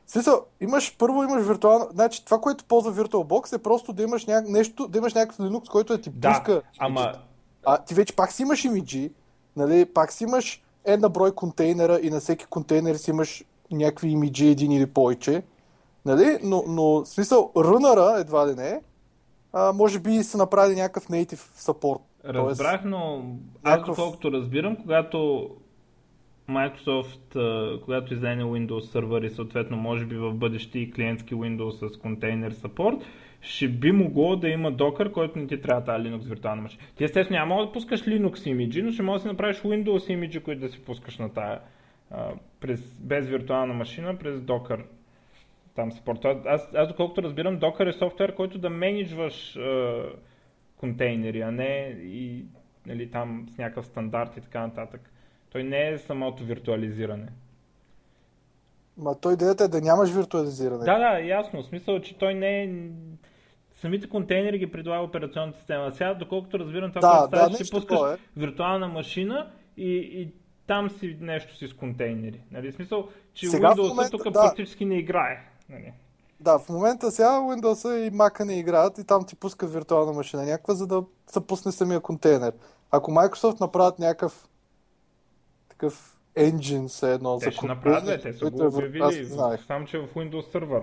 Смисъл, 0.07 0.47
имаш, 0.61 0.97
първо 0.99 1.23
имаш 1.23 1.47
виртуална... 1.47 1.87
Значи, 1.91 2.25
това, 2.25 2.39
което 2.39 2.65
ползва 2.65 2.93
VirtualBox 2.93 3.57
е 3.57 3.63
просто 3.63 3.93
да 3.93 4.03
имаш 4.03 4.27
ня... 4.27 4.43
нещо, 4.49 4.89
да 4.89 4.99
имаш 4.99 5.15
някакъв 5.15 5.39
Linux, 5.39 5.71
който 5.71 5.97
да 5.97 6.03
ти 6.03 6.11
Да, 6.11 6.29
пуска 6.29 6.63
ама 6.79 7.01
имиджите. 7.01 7.25
А 7.67 7.79
ти 7.85 7.95
вече 7.95 8.17
пак 8.17 8.33
си 8.33 8.43
имаш 8.43 8.65
имиджи, 8.65 9.11
нали? 9.57 9.85
Пак 9.85 10.13
си 10.13 10.25
имаш 10.25 10.63
една 10.85 11.09
брой 11.09 11.35
контейнера 11.35 11.99
и 12.03 12.11
на 12.11 12.21
всеки 12.21 12.45
контейнер 12.47 12.95
си 12.95 13.11
имаш 13.11 13.45
някакви 13.71 14.09
имиджи, 14.09 14.49
един 14.49 14.73
или 14.73 14.87
повече. 14.87 15.43
Нали? 16.05 16.39
Но, 16.43 16.65
но 16.69 16.83
в 16.85 17.07
смисъл, 17.07 17.53
рънъра 17.57 18.15
едва 18.21 18.49
ли 18.49 18.55
не, 18.55 18.81
а, 19.53 19.73
може 19.73 19.99
би 19.99 20.23
са 20.23 20.39
направили 20.39 20.77
някакъв 20.77 21.09
native 21.09 21.39
support. 21.59 22.01
Разбрах, 22.25 22.81
но 22.85 23.25
аз 23.63 23.73
някакъв- 23.73 23.97
доколкото 23.97 24.33
разбирам, 24.33 24.77
когато 24.77 25.49
Microsoft, 26.51 27.81
когато 27.85 28.15
издаде 28.15 28.43
Windows 28.43 28.81
сервер 28.93 29.23
и 29.23 29.31
съответно 29.31 29.77
може 29.77 30.05
би 30.05 30.17
в 30.17 30.35
бъдеще 30.35 30.79
и 30.79 30.91
клиентски 30.91 31.35
Windows 31.35 31.95
с 31.95 31.99
контейнер 31.99 32.55
support, 32.55 33.03
ще 33.45 33.69
би 33.69 33.93
могло 33.93 34.37
да 34.37 34.49
има 34.49 34.73
Docker, 34.73 35.13
който 35.13 35.39
не 35.39 35.47
ти 35.47 35.61
трябва 35.61 35.85
тази 35.85 36.09
Linux 36.09 36.29
виртуална 36.29 36.63
машина. 36.63 36.83
Ти 36.97 37.05
естествено 37.05 37.39
няма 37.39 37.67
да 37.67 37.73
пускаш 37.73 38.03
Linux 38.03 38.51
имиджи, 38.51 38.83
но 38.83 38.93
ще 38.93 39.03
можеш 39.03 39.23
да 39.23 39.29
си 39.29 39.33
направиш 39.33 39.61
Windows 39.61 40.13
имиджи, 40.13 40.41
които 40.41 40.61
да 40.61 40.69
си 40.69 40.85
пускаш 40.85 41.19
на 41.19 41.33
тая 41.33 41.61
а, 42.11 42.33
през, 42.61 43.01
без 43.01 43.29
виртуална 43.29 43.75
машина, 43.75 44.19
през 44.19 44.41
Docker 44.41 44.85
там 45.75 45.93
support. 45.93 46.47
Аз, 46.47 46.69
аз, 46.75 46.89
доколкото 46.89 47.23
разбирам, 47.23 47.61
Docker 47.61 47.89
е 47.89 47.93
софтуер, 47.93 48.35
който 48.35 48.59
да 48.59 48.71
менеджваш 48.71 49.57
а, 49.57 50.03
контейнери, 50.77 51.41
а 51.41 51.51
не 51.51 51.97
и 52.03 52.45
нали, 52.87 53.11
там 53.11 53.47
с 53.55 53.59
някакъв 53.59 53.87
стандарт 53.87 54.37
и 54.37 54.41
така 54.41 54.61
нататък. 54.61 55.11
Той 55.53 55.65
не 55.65 55.89
е 55.89 55.99
самото 55.99 56.45
виртуализиране. 56.45 57.29
Ма 58.97 59.21
той 59.21 59.33
идеята 59.33 59.65
е 59.65 59.69
да 59.69 59.81
нямаш 59.81 60.11
виртуализиране. 60.11 60.85
Да, 60.85 60.99
да, 60.99 61.19
ясно. 61.19 61.63
В 61.63 61.67
смисъл, 61.67 62.01
че 62.01 62.19
той 62.19 62.35
не 62.35 62.63
е... 62.63 62.69
Самите 63.85 64.09
контейнери 64.09 64.59
ги 64.59 64.67
предлага 64.67 65.03
операционната 65.03 65.59
система. 65.59 65.93
Сега, 65.93 66.15
доколкото 66.15 66.59
разбирам 66.59 66.93
това, 66.93 67.01
Да, 67.03 67.19
което 67.21 67.31
да, 67.31 67.49
че 67.49 67.57
си 67.57 67.63
нещо 67.63 67.77
пускаш 67.77 67.99
е. 68.11 68.23
виртуална 68.37 68.89
машина 68.89 69.51
и, 69.77 69.89
и 69.91 70.33
там 70.67 70.91
си 70.91 71.17
нещо 71.21 71.57
си 71.57 71.69
с 71.69 71.73
контейнери. 71.73 72.41
Нали? 72.51 72.73
В 72.73 72.75
смисъл, 72.75 73.09
че 73.35 73.47
Сега 73.47 73.69
Windows 73.69 73.89
момента, 73.89 74.11
тук 74.11 74.25
да. 74.25 74.33
практически 74.33 74.85
не 74.85 74.99
играе. 74.99 75.39
Нали? 75.69 75.93
Да, 76.41 76.59
в 76.59 76.69
момента 76.69 77.11
сега 77.11 77.29
Windows 77.29 77.97
и 77.99 78.13
Mac 78.13 78.45
не 78.45 78.59
играят 78.59 78.99
и 78.99 79.05
там 79.05 79.25
ти 79.25 79.37
пускат 79.37 79.73
виртуална 79.73 80.13
машина 80.13 80.43
някаква, 80.43 80.75
за 80.75 80.87
да 80.87 81.03
се 81.27 81.47
пусне 81.47 81.73
самия 81.73 82.01
контейнер. 82.01 82.53
Ако 82.91 83.11
Microsoft 83.11 83.61
направят 83.61 83.99
някакъв 83.99 84.49
такъв 85.69 86.19
engine, 86.37 86.89
все 86.89 87.13
едно 87.13 87.39
Те 87.39 87.45
за 87.45 87.51
ще 87.51 87.67
направят, 87.67 88.05
бе, 88.07 88.21
те 88.21 88.33
са 88.33 88.51
го 88.51 88.63
е 88.63 88.65
в- 88.65 88.69
Аз 88.69 88.75
обявили, 88.75 89.19
не 89.19 89.25
в- 89.25 89.29
знаех. 89.29 89.65
само 89.65 89.87
че 89.87 89.99
в 89.99 90.09
Windows 90.09 90.53
сервер. 90.53 90.83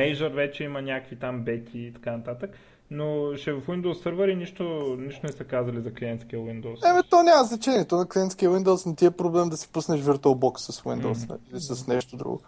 Azure 0.00 0.34
вече 0.34 0.64
има 0.64 0.82
някакви 0.82 1.18
там 1.18 1.40
бети 1.40 1.78
и 1.78 1.92
така 1.92 2.16
нататък, 2.16 2.50
но 2.90 3.36
ще 3.36 3.50
е 3.50 3.52
в 3.52 3.66
Windows 3.66 4.02
сервер 4.02 4.28
и 4.28 4.36
нищо, 4.36 4.96
нищо 4.98 5.20
не 5.26 5.32
са 5.32 5.44
казали 5.44 5.80
за 5.80 5.94
клиентския 5.94 6.40
Windows. 6.40 6.90
Еме, 6.90 7.02
то 7.10 7.22
няма 7.22 7.44
значение. 7.44 7.84
То 7.84 7.96
на 7.96 8.08
клиентския 8.08 8.50
Windows 8.50 8.86
не 8.86 8.94
ти 8.96 9.06
е 9.06 9.10
проблем 9.10 9.48
да 9.48 9.56
си 9.56 9.68
пуснеш 9.68 10.00
VirtualBox 10.00 10.58
с 10.58 10.80
Windows 10.82 11.24
Мгм. 11.24 11.34
или 11.50 11.60
с 11.60 11.86
нещо 11.86 12.16
друго. 12.16 12.40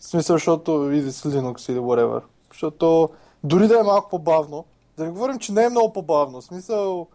В 0.00 0.04
смисъл, 0.04 0.36
защото 0.36 0.90
или 0.92 1.12
с 1.12 1.30
Linux 1.30 1.72
или 1.72 1.78
whatever. 1.78 2.22
Защото 2.48 3.08
дори 3.44 3.68
да 3.68 3.80
е 3.80 3.82
малко 3.82 4.10
по-бавно, 4.10 4.64
да 4.96 5.04
не 5.04 5.10
говорим, 5.10 5.38
че 5.38 5.52
не 5.52 5.64
е 5.64 5.68
много 5.68 5.92
по-бавно. 5.92 6.40
В 6.40 6.44
смисъл, 6.44 7.06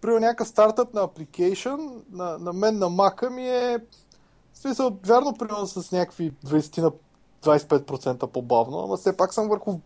при 0.00 0.10
някакъв 0.10 0.48
стартъп 0.48 0.94
на 0.94 1.00
application, 1.00 1.90
на, 2.12 2.38
на 2.38 2.52
мен 2.52 2.78
на 2.78 2.86
Mac 2.86 3.30
ми 3.30 3.48
е 3.48 3.78
в 4.52 4.58
смисъл, 4.58 4.98
вярно, 5.06 5.34
примерно 5.38 5.66
с 5.66 5.92
някакви 5.92 6.32
20 6.46 6.82
на 6.82 6.90
25% 7.42 8.26
по-бавно, 8.26 8.78
ама 8.78 8.96
все 8.96 9.16
пак 9.16 9.34
съм 9.34 9.48
върху 9.48 9.78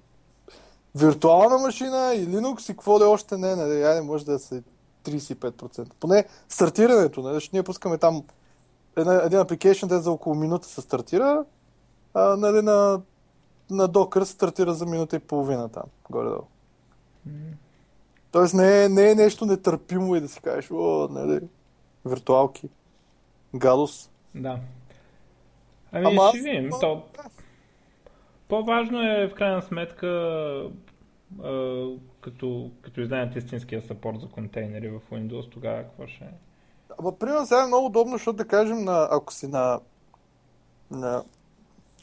виртуална 0.94 1.58
машина 1.58 2.14
и 2.14 2.28
Linux 2.28 2.70
и 2.70 2.74
какво 2.74 2.98
да 2.98 3.04
е 3.04 3.08
още 3.08 3.36
не, 3.36 3.56
нали, 3.56 3.82
айде 3.82 4.00
може 4.00 4.24
да 4.24 4.38
се 4.38 4.62
35%. 5.04 5.90
Поне 6.00 6.24
стартирането, 6.48 7.22
нали, 7.22 7.34
защото 7.34 7.56
ние 7.56 7.62
пускаме 7.62 7.98
там 7.98 8.24
една, 8.96 9.14
един 9.14 9.38
application, 9.38 9.86
да 9.86 9.96
е 9.96 10.00
за 10.00 10.10
около 10.10 10.34
минута 10.34 10.68
се 10.68 10.80
стартира, 10.80 11.44
а 12.14 12.36
нали, 12.36 12.62
на, 12.62 13.00
на 13.70 13.88
Docker 13.88 14.24
се 14.24 14.32
стартира 14.32 14.74
за 14.74 14.86
минута 14.86 15.16
и 15.16 15.18
половина 15.18 15.68
там, 15.68 15.84
горе-долу. 16.10 16.46
Тоест 18.32 18.54
не 18.54 18.84
е, 18.84 18.88
не 18.88 19.10
е 19.10 19.14
нещо 19.14 19.46
нетърпимо 19.46 20.16
и 20.16 20.20
да 20.20 20.28
си 20.28 20.40
кажеш, 20.40 20.70
о, 20.70 21.08
нали, 21.10 21.40
виртуалки, 22.04 22.68
гадост. 23.54 24.10
Да. 24.34 24.58
Ами 25.92 26.06
Ама 26.06 26.28
ще 26.28 26.38
видим. 26.38 26.70
То... 26.80 27.02
По-важно 28.50 29.02
е 29.02 29.28
в 29.28 29.34
крайна 29.34 29.62
сметка 29.62 30.06
като, 32.20 32.70
като 32.82 33.00
издаят 33.00 33.36
истинския 33.36 33.82
сапорт 33.82 34.20
за 34.20 34.28
контейнери 34.28 34.88
в 34.88 35.00
Windows, 35.12 35.52
тогава 35.52 35.82
какво 35.82 36.06
ще 36.06 36.24
е? 36.24 36.28
Ама, 36.98 37.18
примерно, 37.18 37.46
сега 37.46 37.62
е 37.62 37.66
много 37.66 37.86
удобно, 37.86 38.12
защото 38.12 38.36
да 38.36 38.44
кажем, 38.44 38.84
на, 38.84 39.08
ако 39.10 39.32
си 39.32 39.46
на, 39.46 39.80
на... 40.90 41.24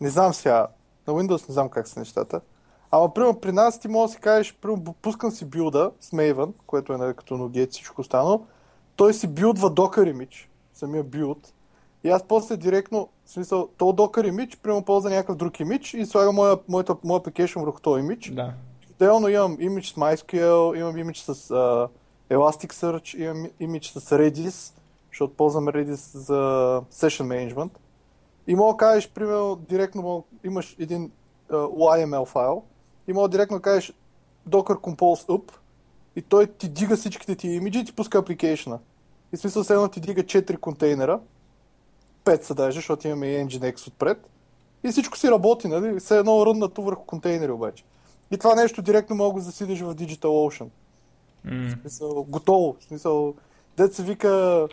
Не 0.01 0.09
знам 0.09 0.33
сега, 0.33 0.67
на 1.07 1.13
Windows 1.13 1.49
не 1.49 1.53
знам 1.53 1.69
как 1.69 1.87
са 1.87 1.99
нещата. 1.99 2.41
Ама, 2.91 3.13
примерно, 3.13 3.39
при 3.39 3.51
нас 3.51 3.79
ти 3.79 3.87
може 3.87 4.09
да 4.09 4.13
си 4.13 4.21
кажеш, 4.21 4.55
примерно, 4.61 4.95
пускам 5.01 5.31
си 5.31 5.45
билда 5.45 5.91
с 5.99 6.11
Maven, 6.11 6.53
което 6.67 6.93
е 6.93 6.97
нали, 6.97 7.13
като 7.13 7.51
и 7.53 7.65
всичко 7.65 8.01
останало. 8.01 8.45
Той 8.95 9.13
си 9.13 9.27
билдва 9.27 9.69
Docker 9.69 10.13
image, 10.13 10.47
самия 10.73 11.03
билд. 11.03 11.53
И 12.03 12.09
аз 12.09 12.23
после 12.23 12.57
директно, 12.57 13.09
в 13.27 13.31
смисъл, 13.31 13.69
то 13.77 13.85
Docker 13.85 14.31
image, 14.31 14.57
примерно 14.57 14.85
ползва 14.85 15.09
някакъв 15.09 15.35
друг 15.35 15.53
image 15.53 15.97
и 15.97 16.05
слагам 16.05 16.35
моя, 16.35 16.57
моята, 16.67 16.95
моя 17.03 17.21
application 17.21 17.61
върху 17.61 17.81
този 17.81 18.03
image. 18.03 18.33
Да. 18.33 18.53
Отделно 18.91 19.27
имам 19.27 19.57
имидж 19.59 19.91
с 19.91 19.95
MySQL, 19.95 20.79
имам 20.79 20.97
имидж 20.97 21.19
с 21.19 21.35
uh, 21.35 21.89
Elasticsearch, 22.29 23.15
имам 23.17 23.49
имидж 23.59 23.91
с 23.91 23.99
Redis, 23.99 24.73
защото 25.11 25.33
ползвам 25.33 25.65
Redis 25.65 26.17
за 26.17 26.33
Session 26.91 27.53
Management. 27.53 27.69
И 28.47 28.55
мога 28.55 28.73
да 28.73 28.77
кажеш, 28.77 29.09
примерно, 29.09 29.55
директно 29.69 30.01
мога, 30.01 30.23
имаш 30.43 30.75
един 30.79 31.11
uh, 31.51 32.05
YML 32.05 32.25
файл 32.25 32.63
и 33.07 33.13
мога 33.13 33.29
директно 33.29 33.57
да 33.57 33.61
кажеш 33.61 33.93
Docker 34.49 34.79
Compose 34.79 35.27
Up 35.27 35.51
и 36.15 36.21
той 36.21 36.47
ти 36.47 36.69
дига 36.69 36.97
всичките 36.97 37.35
ти 37.35 37.47
имиджи 37.47 37.79
и 37.79 37.85
ти 37.85 37.93
пуска 37.93 38.17
апликейшна. 38.17 38.79
И 39.33 39.37
смисъл, 39.37 39.63
следно 39.63 39.87
ти 39.87 39.99
дига 39.99 40.23
4 40.23 40.59
контейнера, 40.59 41.19
5 42.27 42.43
са 42.43 42.55
даже, 42.55 42.75
защото 42.75 43.07
имаме 43.07 43.27
и 43.27 43.45
Nginx 43.45 43.87
отпред. 43.87 44.29
и 44.83 44.89
всичко 44.89 45.17
си 45.17 45.31
работи, 45.31 45.67
нали? 45.67 45.99
Все 45.99 46.17
едно 46.17 46.45
ръннато 46.45 46.81
върху 46.81 47.05
контейнери 47.05 47.51
обаче. 47.51 47.83
И 48.31 48.37
това 48.37 48.55
нещо 48.55 48.81
директно 48.81 49.15
мога 49.15 49.39
да 49.39 49.45
засилиш 49.45 49.81
в 49.81 49.95
DigitalOcean. 49.95 50.67
М. 51.43 51.69
В 51.69 51.81
смисъл, 51.81 52.25
готово. 52.29 52.75
В 52.79 52.83
смисъл, 52.83 53.33
дет 53.77 53.93
се 53.93 54.03
вика, 54.03 54.67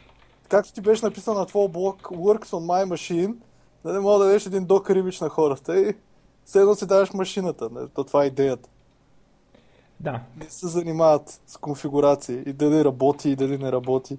както 0.48 0.72
ти 0.72 0.80
беше 0.80 1.04
написано 1.04 1.38
на 1.38 1.46
твоя 1.46 1.68
блог, 1.68 2.02
works 2.02 2.46
on 2.46 2.66
my 2.66 2.94
machine, 2.94 3.34
да 3.84 3.92
не 3.92 4.00
мога 4.00 4.18
да 4.18 4.24
дадеш 4.24 4.46
един 4.46 4.64
докер 4.64 4.96
имидж 4.96 5.20
на 5.20 5.28
хората 5.28 5.80
и 5.80 5.94
все 6.44 6.60
едно 6.60 6.74
си 6.74 6.86
даваш 6.86 7.12
машината. 7.12 7.68
Нали? 7.72 7.88
То 7.94 8.04
това 8.04 8.24
е 8.24 8.26
идеята. 8.26 8.68
Да. 10.00 10.20
Не 10.36 10.50
се 10.50 10.68
занимават 10.68 11.40
с 11.46 11.56
конфигурации 11.56 12.42
и 12.46 12.52
дали 12.52 12.84
работи 12.84 13.30
и 13.30 13.36
дали 13.36 13.58
не 13.58 13.72
работи. 13.72 14.18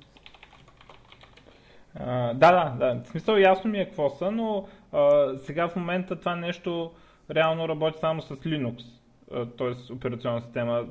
А, 1.99 2.33
да, 2.33 2.51
да, 2.51 2.93
да. 2.93 3.03
В 3.03 3.07
смисъл 3.07 3.37
ясно 3.37 3.71
ми 3.71 3.79
е 3.79 3.85
какво 3.85 4.09
са, 4.09 4.31
но 4.31 4.67
а, 4.91 5.33
сега 5.37 5.67
в 5.67 5.75
момента 5.75 6.15
това 6.15 6.35
нещо 6.35 6.91
реално 7.31 7.69
работи 7.69 7.99
само 7.99 8.21
с 8.21 8.35
Linux, 8.35 8.83
т.е. 9.57 9.93
операционна 9.93 10.41
система. 10.41 10.85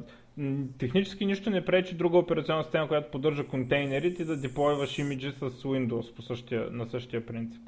Технически 0.78 1.26
нищо 1.26 1.50
не 1.50 1.64
пречи 1.64 1.94
друга 1.94 2.18
операционна 2.18 2.62
система, 2.62 2.88
която 2.88 3.10
поддържа 3.10 3.46
контейнери, 3.46 4.14
ти 4.14 4.24
да 4.24 4.36
деплойваш 4.36 4.98
имиджи 4.98 5.30
с 5.30 5.50
Windows 5.50 6.14
по 6.14 6.22
същия, 6.22 6.68
на 6.70 6.86
същия 6.86 7.26
принцип. 7.26 7.62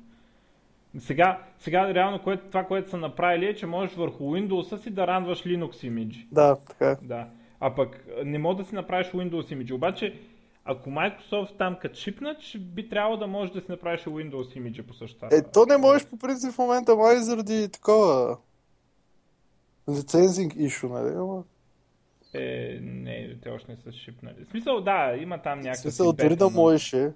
Сега, 0.99 1.39
сега 1.59 1.95
реално 1.95 2.19
което, 2.19 2.43
това, 2.47 2.65
което 2.65 2.91
са 2.91 2.97
направили 2.97 3.47
е, 3.47 3.55
че 3.55 3.67
можеш 3.67 3.95
върху 3.95 4.25
Windows 4.25 4.77
си 4.77 4.91
да 4.91 5.07
ранваш 5.07 5.43
Linux 5.43 5.87
имиджи. 5.87 6.27
Да, 6.33 6.57
така 6.69 6.91
е. 6.91 6.97
Да. 7.03 7.29
А 7.61 7.75
пък 7.75 8.07
не 8.25 8.39
мога 8.39 8.63
да 8.63 8.65
си 8.65 8.75
направиш 8.75 9.07
Windows 9.07 9.53
имиджи. 9.53 9.73
Обаче, 9.73 10.15
ако 10.69 10.91
Microsoft 10.91 11.59
там 11.59 11.77
като 11.81 11.95
шипнат, 11.95 12.37
би 12.59 12.89
трябвало 12.89 13.17
да 13.17 13.27
можеш 13.27 13.55
да 13.55 13.61
си 13.61 13.67
направиш 13.69 14.05
Windows 14.05 14.57
имиджи 14.57 14.83
по 14.83 14.95
същата. 14.95 15.37
Е, 15.37 15.43
то 15.43 15.67
не 15.67 15.77
можеш 15.77 16.07
по 16.07 16.19
принцип 16.19 16.53
в 16.53 16.59
момента, 16.59 16.97
май 16.97 17.17
заради 17.17 17.69
такова 17.69 18.37
лицензинг 19.91 20.53
ишу, 20.57 20.89
нали? 20.89 21.15
Ама, 21.17 21.45
Е, 22.35 22.79
не, 22.83 23.37
те 23.43 23.49
още 23.49 23.71
не 23.73 23.77
са 23.77 23.93
шипнали. 23.93 24.45
В 24.45 24.51
смисъл, 24.51 24.81
да, 24.81 25.17
има 25.21 25.43
там 25.43 25.59
В 25.59 25.63
някакъв. 25.63 25.81
смисъл, 25.81 26.13
дори 26.13 26.37
да 26.37 26.51
можеше. 26.51 27.13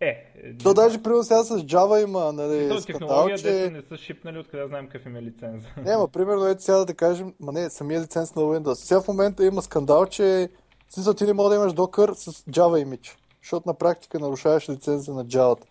Е, 0.00 0.32
е, 0.42 0.56
То 0.56 0.74
даже 0.74 1.02
примерно 1.02 1.22
сега 1.22 1.42
с 1.42 1.58
Java 1.58 2.02
има, 2.04 2.32
нали, 2.32 2.58
смисъл, 2.58 2.80
скандал, 2.80 3.28
че... 3.36 3.70
не 3.70 3.82
са 3.82 3.96
шипнали, 3.96 4.38
откъде 4.38 4.66
знаем 4.66 4.86
какъв 4.86 5.06
им 5.06 5.16
е 5.16 5.22
лиценза. 5.22 5.68
Не, 5.84 5.96
ма, 5.96 6.08
примерно, 6.08 6.46
ето 6.46 6.62
сега 6.62 6.84
да 6.84 6.94
кажем, 6.94 7.34
ма 7.40 7.52
не, 7.52 7.70
самия 7.70 8.00
лиценз 8.00 8.34
на 8.34 8.42
Windows. 8.42 8.74
Сега 8.74 9.00
в 9.00 9.08
момента 9.08 9.44
има 9.44 9.62
скандал, 9.62 10.06
че 10.06 10.48
в 10.63 10.63
смисъл 10.94 11.14
ти 11.14 11.24
не 11.24 11.32
мога 11.32 11.48
да 11.48 11.54
имаш 11.54 11.72
докър 11.72 12.14
с 12.14 12.32
Java 12.32 12.82
имидж, 12.82 13.16
защото 13.42 13.68
на 13.68 13.74
практика 13.74 14.18
нарушаваш 14.18 14.68
лиценза 14.68 15.14
на 15.14 15.24
Java. 15.24 15.64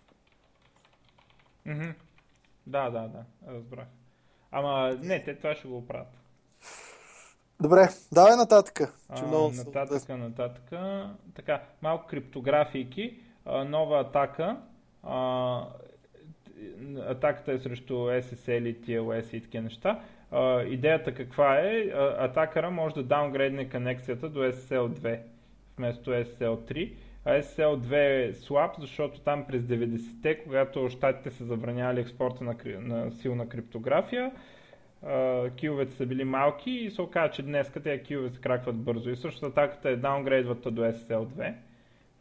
Да, 2.68 2.90
да, 2.90 3.08
да, 3.08 3.24
разбрах. 3.48 3.88
Ама, 4.52 4.98
не, 5.02 5.24
те 5.24 5.36
това 5.36 5.56
ще 5.56 5.68
го 5.68 5.78
оправят. 5.78 6.08
Добре, 7.62 7.90
давай 8.12 8.36
нататък. 8.36 8.78
Че 9.18 9.24
А, 9.24 9.28
много 9.28 9.54
се 9.54 9.64
нататъка, 9.64 10.18
нататъка. 10.18 11.10
Така, 11.36 11.64
малко 11.82 12.08
криптографийки. 12.08 13.20
А, 13.46 13.64
нова 13.64 14.00
атака. 14.00 14.58
А, 15.04 15.68
атаката 17.08 17.52
е 17.52 17.60
срещу 17.60 17.94
SSL, 17.94 18.86
TLS 18.86 19.34
и 19.34 19.42
такива 19.42 19.64
неща. 19.64 20.04
Идеята 20.68 21.14
каква 21.14 21.60
е? 21.60 21.92
Атакъра 22.18 22.72
може 22.72 22.96
да 22.96 23.04
даунгрейдне 23.04 23.70
конекцията 23.70 24.30
до 24.30 24.40
SSL2 24.40 25.20
вместо 25.78 26.12
SSL3. 26.12 26.94
А 27.26 27.42
SSL2 27.42 27.94
е 28.30 28.34
слаб, 28.34 28.76
защото 28.80 29.20
там 29.20 29.46
през 29.48 29.62
90-те, 29.62 30.44
когато 30.44 30.90
щатите 30.90 31.32
са 31.32 31.46
забранявали 31.46 32.00
експорта 32.00 32.44
на, 32.44 32.56
на 32.80 33.12
силна 33.12 33.50
криптография, 33.50 34.32
киловете 35.56 35.92
са 35.92 36.06
били 36.06 36.24
малки 36.24 36.72
и 36.72 36.92
се 36.92 37.02
оказа, 37.02 37.34
че 37.34 37.42
днес 37.44 37.72
тези 37.84 38.04
килове 38.04 38.30
се 38.30 38.42
кракват 38.42 38.76
бързо. 38.76 39.10
И 39.10 39.16
също 39.16 39.46
атаката 39.46 39.90
е 39.90 39.96
даунгрейдвата 39.96 40.72
до 40.72 40.82
SSL2 40.82 41.54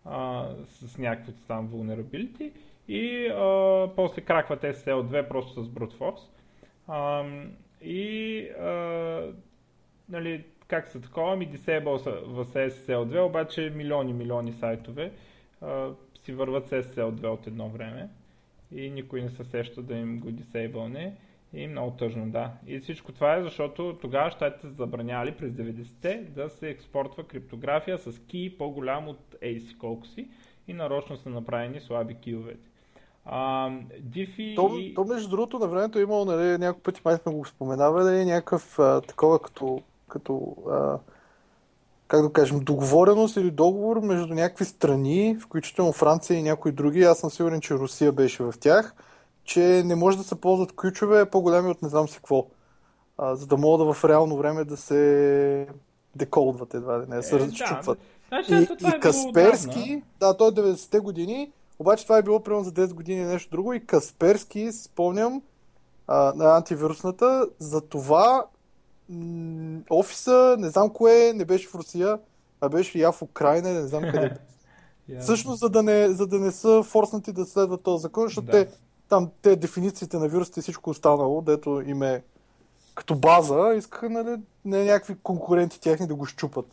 а, 0.05 0.49
с 0.67 0.99
някакви 0.99 1.33
там 1.49 1.69
vulnerability 1.69 2.51
и 2.89 3.27
а, 3.27 3.89
после 3.97 4.23
кракват 4.23 4.63
SSL2 4.63 5.29
просто 5.29 5.63
с 5.63 5.69
brute 5.69 5.99
force. 5.99 6.29
А, 6.89 7.25
и 7.85 8.49
а, 8.49 9.33
нали, 10.09 10.45
как 10.69 10.89
са 10.89 11.01
такова, 11.01 11.37
ми 11.37 11.49
disable 11.49 11.97
са 11.97 12.11
в 12.11 12.47
SSL2, 12.47 13.27
обаче 13.27 13.73
милиони, 13.77 14.13
милиони 14.13 14.53
сайтове 14.53 15.13
а, 15.61 15.91
си 16.25 16.33
върват 16.33 16.69
с 16.69 16.83
SSL2 16.83 17.27
от 17.27 17.47
едно 17.47 17.69
време 17.69 18.09
и 18.75 18.91
никой 18.91 19.23
не 19.23 19.31
се 19.31 19.45
сеща 19.45 19.83
да 19.83 19.95
им 19.95 20.21
го 20.21 20.29
disable 20.29 21.13
и 21.53 21.67
много 21.67 21.91
тъжно, 21.91 22.31
да. 22.31 22.53
И 22.67 22.79
всичко 22.79 23.13
това 23.13 23.37
е 23.37 23.43
защото 23.43 23.99
тогава 24.01 24.31
щатите 24.31 24.67
са 24.67 24.73
забранявали 24.73 25.33
през 25.33 25.53
90-те 25.53 26.15
да 26.15 26.51
се 26.51 26.71
експортва 26.71 27.25
криптография 27.25 27.99
с 27.99 28.19
ки 28.27 28.59
по-голям 28.59 29.09
от 29.09 29.35
AC 29.43 29.77
колко 29.79 30.07
си 30.07 30.29
и 30.69 30.73
нарочно 30.73 31.17
са 31.17 31.31
направени 31.31 31.81
слаби 31.81 32.15
киовете. 32.15 32.72
А, 33.25 33.71
Diffie 34.03 34.57
То, 34.57 34.71
и... 34.79 34.95
то 34.95 35.05
между 35.05 35.29
другото 35.29 35.59
на 35.59 35.67
времето 35.67 35.99
е 35.99 36.03
имало, 36.03 36.25
нали, 36.25 36.59
няколко 36.59 36.83
пъти 36.83 37.01
май 37.05 37.17
сме 37.17 37.33
го 37.33 37.45
споменавали, 37.45 38.25
някакъв 38.25 38.79
а, 38.79 39.01
такова 39.01 39.39
като, 39.39 39.83
като 40.09 40.57
а, 40.71 40.99
как 42.09 42.23
да 42.23 42.33
кажем, 42.33 42.61
договореност 42.61 43.37
или 43.37 43.51
договор 43.51 44.01
между 44.01 44.35
някакви 44.35 44.65
страни, 44.65 45.37
включително 45.41 45.93
Франция 45.93 46.39
и 46.39 46.43
някои 46.43 46.73
други, 46.73 47.03
аз 47.03 47.19
съм 47.19 47.31
сигурен, 47.31 47.61
че 47.61 47.75
Русия 47.75 48.13
беше 48.13 48.43
в 48.43 48.55
тях, 48.61 48.95
че 49.45 49.83
не 49.85 49.95
може 49.95 50.19
да 50.19 50.25
се 50.25 50.41
ползват 50.41 50.73
ключове 50.73 51.31
по-големи 51.31 51.71
от 51.71 51.83
не 51.83 51.89
знам 51.89 52.09
си 52.09 52.17
какво, 52.17 52.47
а, 53.19 53.35
за 53.35 53.47
да 53.47 53.57
могат 53.57 53.97
в 53.97 54.05
реално 54.05 54.37
време 54.37 54.65
да 54.65 54.77
се 54.77 55.67
деколдват 56.17 56.75
едва 56.75 57.01
ли 57.01 57.05
не, 57.09 57.17
да 57.17 57.23
се 57.23 57.37
Е, 57.37 57.39
разчупват. 57.39 57.99
Да, 57.99 58.43
значи, 58.43 58.55
И, 58.55 58.87
и 58.87 58.89
е 58.89 59.01
Касперски, 59.01 60.03
да, 60.21 60.37
той 60.37 60.49
е 60.49 60.53
90-те 60.53 61.01
години, 61.01 61.53
обаче 61.83 62.05
това 62.05 62.19
е 62.19 62.23
било 62.23 62.41
примерно 62.41 62.65
за 62.65 62.73
10 62.73 62.93
години 62.93 63.25
нещо 63.25 63.51
друго 63.51 63.73
и 63.73 63.87
Касперски, 63.87 64.73
спомням, 64.73 65.43
а, 66.07 66.33
на 66.37 66.57
антивирусната, 66.57 67.47
за 67.59 67.81
това 67.81 68.47
м- 69.09 69.81
офиса, 69.91 70.57
не 70.59 70.71
знам 70.71 70.91
кое, 70.91 71.33
не 71.33 71.45
беше 71.45 71.69
в 71.69 71.75
Русия, 71.75 72.19
а 72.61 72.69
беше 72.69 72.99
я 72.99 73.13
в 73.13 73.23
Украина, 73.23 73.73
не 73.73 73.87
знам 73.87 74.03
къде. 74.03 74.19
отдавна. 75.09 75.23
Всъщност, 75.23 75.61
за 75.61 75.69
да 75.69 75.83
не, 75.83 76.09
за 76.09 76.27
да 76.27 76.39
не 76.39 76.53
са 76.53 76.83
форснати 76.83 77.33
да 77.33 77.45
следват 77.45 77.83
този 77.83 78.03
закон, 78.03 78.25
защото 78.25 78.47
Да. 78.47 78.53
те, 78.53 78.69
там, 79.09 79.31
те 79.43 79.57
дефинициите 79.57 80.17
на 80.17 80.29
вирусите 80.29 80.61
и 80.61 80.63
всичко 80.63 80.91
останало, 80.91 81.41
дето 81.41 81.81
им 81.81 82.03
е 82.03 82.23
като 82.95 83.15
база, 83.15 83.75
искаха 83.77 84.11
нали, 84.11 84.37
не 84.65 84.85
някакви 84.85 85.17
конкуренти 85.23 85.81
тяхни 85.81 86.07
да 86.07 86.15
го 86.15 86.27
щупат. 86.27 86.67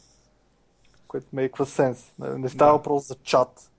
Което 1.07 1.27
make 1.35 1.51
sense. 1.51 1.97
Нали, 2.19 2.39
Не 2.39 2.49
става 2.49 2.71
Да. 2.71 2.77
въпрос 2.77 3.07
за 3.07 3.15
чат 3.15 3.69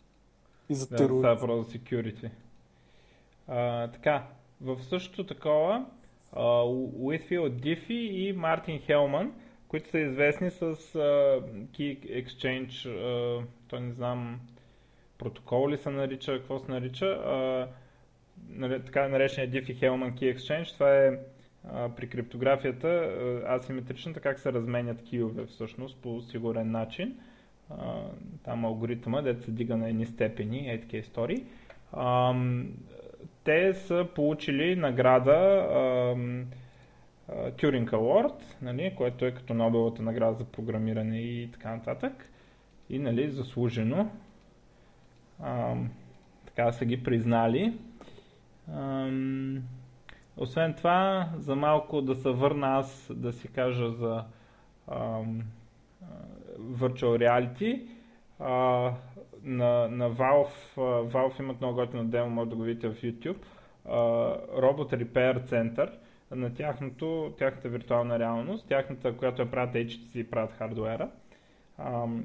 и 0.71 0.75
за 0.75 0.89
Да, 0.89 0.97
тероризъм. 0.97 1.19
става 1.19 1.35
въпрос 1.35 1.67
за 1.67 1.79
security. 1.79 2.31
А, 3.49 3.89
така, 3.89 4.27
в 4.61 4.83
същото 4.83 5.25
такова, 5.25 5.87
Уитфилд 6.99 7.61
Дифи 7.61 7.95
и 7.95 8.33
Мартин 8.33 8.81
Хелман, 8.81 9.33
които 9.69 9.89
са 9.91 9.99
известни 9.99 10.51
с 10.51 10.63
а, 10.63 10.69
Key 11.73 12.25
Exchange, 12.25 12.89
а, 12.89 13.45
той 13.69 13.81
не 13.81 13.93
знам, 13.93 14.41
протокол 15.19 15.71
ли 15.71 15.77
се 15.79 15.91
нарича, 15.91 16.39
какво 16.39 16.59
се 16.59 16.71
нарича, 16.73 17.19
нали, 18.49 18.83
така 18.85 19.09
наречения 19.09 19.51
Diffie 19.51 19.81
Hellman 19.81 20.15
Key 20.15 20.37
Exchange, 20.37 20.75
това 20.75 20.97
е 20.97 21.19
при 21.97 22.09
криптографията 22.09 22.89
а, 22.89 23.57
асиметричната, 23.57 24.21
как 24.21 24.39
се 24.39 24.53
разменят 24.53 25.03
киове 25.03 25.47
всъщност 25.47 25.97
по 26.03 26.21
сигурен 26.23 26.71
начин. 26.71 27.19
А, 27.71 28.03
там 28.45 28.65
алгоритъма, 28.65 29.23
дето 29.23 29.43
се 29.43 29.51
дига 29.51 29.77
на 29.77 29.89
едни 29.89 30.07
степени, 30.07 30.71
е 30.71 30.81
такива 30.81 31.01
истории. 31.01 31.45
Ам, 31.93 32.69
те 33.45 33.75
са 33.75 34.09
получили 34.15 34.77
награда 34.77 35.69
ам, 35.73 36.47
а, 37.29 37.51
Turing 37.51 37.91
Award, 37.91 38.43
нали, 38.63 38.95
което 38.97 39.25
е 39.25 39.35
като 39.35 39.55
Нобеловата 39.55 40.03
награда 40.03 40.35
за 40.35 40.45
програмиране 40.45 41.21
и 41.21 41.51
така 41.53 41.71
нататък. 41.71 42.31
И 42.91 42.99
нали, 42.99 43.31
заслужено. 43.31 44.11
Ам, 45.43 45.91
така 46.47 46.73
са 46.73 46.85
ги 46.85 47.03
признали. 47.03 47.79
Ам, 48.75 49.63
освен 50.37 50.75
това, 50.75 51.29
за 51.37 51.57
малко 51.57 52.03
да 52.03 52.15
се 52.15 52.31
върна 52.31 52.67
аз 52.67 53.11
да 53.15 53.33
си 53.33 53.49
кажа 53.49 53.91
за 53.91 54.25
а, 54.89 55.21
Virtual 56.59 57.19
Reality. 57.19 57.87
А, 58.39 58.93
на, 59.43 59.89
на 59.89 60.11
Valve, 60.11 60.77
а, 60.77 60.81
Valve 60.81 61.41
имат 61.41 61.61
много 61.61 61.75
готино 61.75 62.05
демо, 62.05 62.31
може 62.31 62.51
да 62.51 62.57
го 62.57 62.63
видите 62.63 62.89
в 62.89 63.03
YouTube. 63.03 63.37
А, 63.85 63.97
Robot 64.61 65.05
Repair 65.05 65.51
Center 65.51 65.91
на 66.31 66.55
тяхното, 66.55 67.35
тяхната 67.39 67.69
виртуална 67.69 68.19
реалност, 68.19 68.69
тяхната, 68.69 69.17
която 69.17 69.43
я 69.43 69.51
правят 69.51 69.75
HTC 69.75 70.17
и 70.17 70.31
правят 70.31 70.53
хардуера. 70.53 71.11
Ам, 71.79 72.25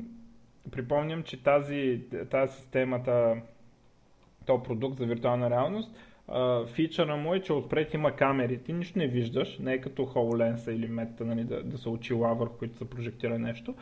припомням, 0.72 1.24
че 1.24 1.44
тази, 1.44 2.02
тази 2.32 2.56
системата, 2.58 3.36
този 4.46 4.64
продукт 4.64 4.98
за 4.98 5.06
виртуална 5.06 5.50
реалност 5.50 5.96
а, 6.28 6.66
фичъра 6.66 7.18
му 7.18 7.34
е, 7.34 7.42
че 7.42 7.54
отпред 7.54 7.94
има 7.94 8.16
камери. 8.16 8.64
Ти 8.64 8.74
нищо 8.74 9.00
не 9.00 9.08
виждаш, 9.08 9.60
не 9.60 9.74
е 9.74 9.82
като 9.82 10.02
HoloLens 10.02 10.72
или 10.72 10.90
Meta, 10.90 11.22
нали, 11.22 11.44
да, 11.44 11.64
да 11.64 11.78
се 11.78 11.90
очила 11.90 12.36
върху 12.36 12.58
които 12.58 12.78
се 12.78 12.90
прожектира 12.90 13.40
нещо. 13.40 13.76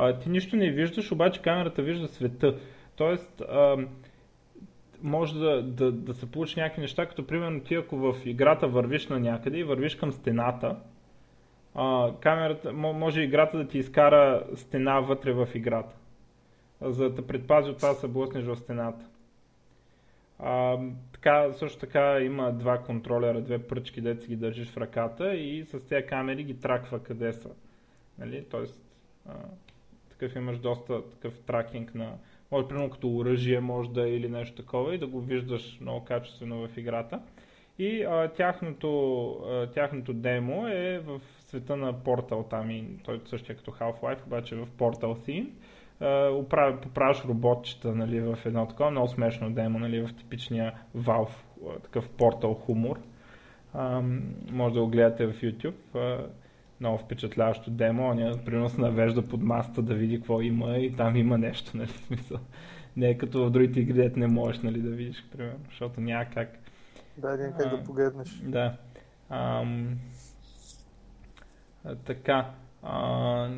А, 0.00 0.18
ти 0.18 0.30
нищо 0.30 0.56
не 0.56 0.70
виждаш, 0.70 1.12
обаче 1.12 1.42
камерата 1.42 1.82
вижда 1.82 2.08
света. 2.08 2.58
Тоест, 2.96 3.40
а, 3.40 3.76
може 5.02 5.38
да, 5.38 5.62
да, 5.62 5.92
да 5.92 6.14
се 6.14 6.30
получи 6.30 6.60
някакви 6.60 6.80
неща, 6.80 7.06
като 7.06 7.26
примерно 7.26 7.60
ти 7.60 7.74
ако 7.74 7.96
в 7.96 8.14
играта 8.24 8.68
вървиш 8.68 9.08
на 9.08 9.20
някъде 9.20 9.58
и 9.58 9.64
вървиш 9.64 9.94
към 9.94 10.12
стената, 10.12 10.76
а, 11.74 12.12
камерата, 12.20 12.72
може 12.72 13.22
играта 13.22 13.58
да 13.58 13.68
ти 13.68 13.78
изкара 13.78 14.46
стена 14.54 15.00
вътре 15.00 15.32
в 15.32 15.48
играта, 15.54 15.96
за 16.80 17.10
да 17.10 17.26
предпази 17.26 17.70
от 17.70 17.76
това 17.76 17.88
да 17.88 17.94
се 17.94 18.08
блъснеш 18.08 18.44
в 18.44 18.56
стената. 18.56 19.06
А, 20.38 20.78
така, 21.12 21.52
също 21.52 21.78
така 21.78 22.20
има 22.20 22.52
два 22.52 22.78
контролера, 22.78 23.40
две 23.40 23.58
пръчки, 23.58 24.02
си 24.20 24.28
ги 24.28 24.36
държиш 24.36 24.70
в 24.70 24.76
ръката 24.76 25.34
и 25.34 25.64
с 25.64 25.86
тези 25.88 26.06
камери 26.06 26.44
ги 26.44 26.60
траква 26.60 27.02
къде 27.02 27.32
са. 27.32 27.50
Нали? 28.18 28.44
Тоест, 28.50 28.80
а, 29.28 29.34
такъв 30.18 30.36
имаш 30.36 30.58
доста 30.58 31.10
такъв 31.10 31.40
тракинг 31.46 31.94
на, 31.94 32.12
може 32.52 32.68
примерно 32.68 32.90
като 32.90 33.16
оръжие 33.16 33.60
може 33.60 33.90
да 33.90 34.08
е 34.08 34.12
или 34.12 34.28
нещо 34.28 34.56
такова 34.56 34.94
и 34.94 34.98
да 34.98 35.06
го 35.06 35.20
виждаш 35.20 35.78
много 35.80 36.04
качествено 36.04 36.68
в 36.68 36.76
играта. 36.76 37.20
И 37.78 38.02
а, 38.02 38.28
тяхното, 38.28 39.30
а, 39.30 39.70
тяхното 39.70 40.12
демо 40.12 40.68
е 40.68 40.98
в 40.98 41.20
света 41.38 41.76
на 41.76 41.94
Portal, 41.94 42.50
там 42.50 42.70
и 42.70 42.84
той 43.04 43.20
същия 43.24 43.56
като 43.56 43.70
Half-Life, 43.70 44.26
обаче 44.26 44.56
в 44.56 44.66
Portal 44.66 45.28
Theme. 45.28 45.48
Uh, 46.02 46.80
поправяш 46.82 47.24
роботчета 47.24 47.94
нали, 47.94 48.20
в 48.20 48.38
едно 48.44 48.66
такова 48.68 48.90
много 48.90 49.08
смешно 49.08 49.50
демо, 49.50 49.78
нали, 49.78 50.00
в 50.06 50.16
типичния 50.16 50.74
Valve, 50.96 51.34
такъв 51.82 52.08
Portal 52.08 52.54
хумор. 52.54 53.00
Uh, 53.76 54.20
може 54.50 54.74
да 54.74 54.80
го 54.80 54.88
гледате 54.88 55.26
в 55.26 55.32
YouTube. 55.32 55.74
Uh, 55.94 56.26
много 56.80 56.98
впечатляващо 56.98 57.70
демо. 57.70 58.08
Он 58.08 58.44
примерно 58.44 58.68
се 58.68 58.80
навежда 58.80 59.22
под 59.22 59.42
маста 59.42 59.82
да 59.82 59.94
види 59.94 60.16
какво 60.16 60.40
има 60.40 60.76
и 60.76 60.96
там 60.96 61.16
има 61.16 61.38
нещо. 61.38 61.76
Нали, 61.76 61.88
смисъл. 61.88 62.38
Не 62.96 63.08
е 63.08 63.18
като 63.18 63.46
в 63.46 63.50
другите 63.50 63.80
игри, 63.80 63.92
дете 63.92 64.20
не 64.20 64.26
можеш 64.26 64.62
нали, 64.62 64.80
да 64.80 64.90
видиш, 64.90 65.24
примерно, 65.32 65.60
защото 65.68 66.00
няма 66.00 66.24
как. 66.34 66.58
Да, 67.18 67.36
няма 67.36 67.56
как 67.56 67.70
да 67.70 67.84
погледнеш. 67.84 68.28
Да. 68.28 68.76
Ам, 69.30 69.98
така. 72.04 72.50
А, 72.82 73.48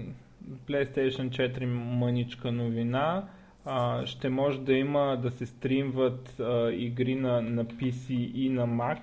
PlayStation 0.69 1.29
4 1.29 1.65
мъничка 1.65 2.53
новина. 2.53 3.29
А, 3.65 4.07
ще 4.07 4.29
може 4.29 4.61
да 4.61 4.73
има 4.73 5.17
да 5.23 5.31
се 5.31 5.47
стримват 5.47 6.41
а, 6.41 6.73
игри 6.73 7.15
на, 7.15 7.43
на 7.43 7.65
PC 7.65 8.11
и 8.35 8.49
на 8.49 8.67
Mac, 8.67 8.99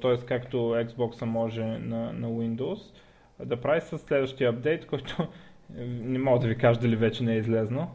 т.е. 0.00 0.26
както 0.26 0.56
Xbox 0.56 1.24
може 1.24 1.64
на, 1.64 2.12
на 2.12 2.28
Windows, 2.28 2.80
да 3.44 3.60
прави 3.60 3.80
с 3.80 3.98
следващия 3.98 4.50
апдейт, 4.50 4.86
който 4.86 5.28
не 5.70 6.18
мога 6.18 6.38
да 6.38 6.48
ви 6.48 6.58
кажа 6.58 6.80
дали 6.80 6.96
вече 6.96 7.24
не 7.24 7.34
е 7.34 7.38
излезнал, 7.38 7.90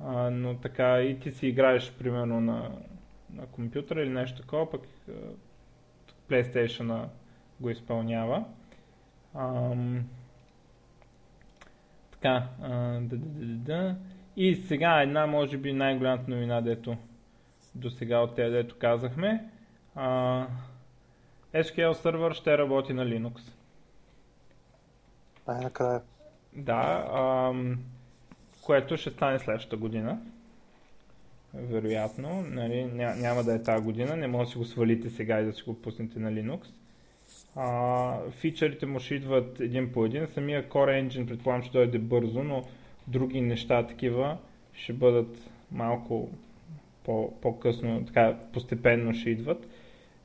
а, 0.00 0.30
но 0.30 0.54
така 0.54 1.00
и 1.02 1.20
ти 1.20 1.30
си 1.30 1.46
играеш 1.46 1.92
примерно 1.92 2.40
на, 2.40 2.70
на 3.34 3.46
компютъра 3.46 4.02
или 4.02 4.10
нещо 4.10 4.42
такова, 4.42 4.70
пък 4.70 4.82
PlayStation 6.30 7.08
го 7.60 7.70
изпълнява. 7.70 8.44
Ам, 9.34 10.04
така, 12.10 12.46
да, 12.60 13.00
да, 13.00 13.16
да, 13.16 13.46
да. 13.46 13.96
И 14.36 14.54
сега 14.54 15.02
една, 15.02 15.26
може 15.26 15.56
би, 15.56 15.72
най-голямата 15.72 16.30
новина, 16.30 16.60
дето 16.60 16.96
до 17.74 17.90
сега 17.90 18.18
от 18.18 18.34
тези, 18.34 18.52
дето 18.52 18.76
казахме. 18.78 19.44
А, 19.94 20.46
SQL 21.54 21.92
сервер 21.92 22.32
ще 22.32 22.58
работи 22.58 22.92
на 22.92 23.06
Linux. 23.06 23.57
Най-накрая. 25.48 26.00
Да, 26.52 27.08
ам, 27.12 27.78
което 28.62 28.96
ще 28.96 29.10
стане 29.10 29.38
следващата 29.38 29.76
година. 29.76 30.18
Вероятно. 31.54 32.42
Нали, 32.42 32.84
ня, 32.84 33.14
няма 33.16 33.44
да 33.44 33.54
е 33.54 33.62
тази 33.62 33.84
година, 33.84 34.16
не 34.16 34.26
може 34.26 34.46
да 34.46 34.52
си 34.52 34.58
го 34.58 34.64
свалите 34.64 35.10
сега 35.10 35.40
и 35.40 35.44
да 35.44 35.52
си 35.52 35.62
го 35.62 35.82
пуснете 35.82 36.18
на 36.18 36.32
Linux. 36.32 36.66
А, 37.56 38.30
фичърите 38.30 38.86
му 38.86 39.00
ще 39.00 39.14
идват 39.14 39.60
един 39.60 39.92
по 39.92 40.04
един. 40.04 40.26
Самия 40.26 40.68
Core 40.68 41.08
Engine 41.08 41.28
предполагам, 41.28 41.62
че 41.62 41.70
дойде 41.70 41.98
бързо, 41.98 42.42
но 42.42 42.64
други 43.06 43.40
неща 43.40 43.86
такива 43.86 44.38
ще 44.72 44.92
бъдат 44.92 45.50
малко 45.72 46.30
по, 47.04 47.40
по-късно, 47.40 48.04
така 48.06 48.36
постепенно 48.52 49.14
ще 49.14 49.30
идват. 49.30 49.66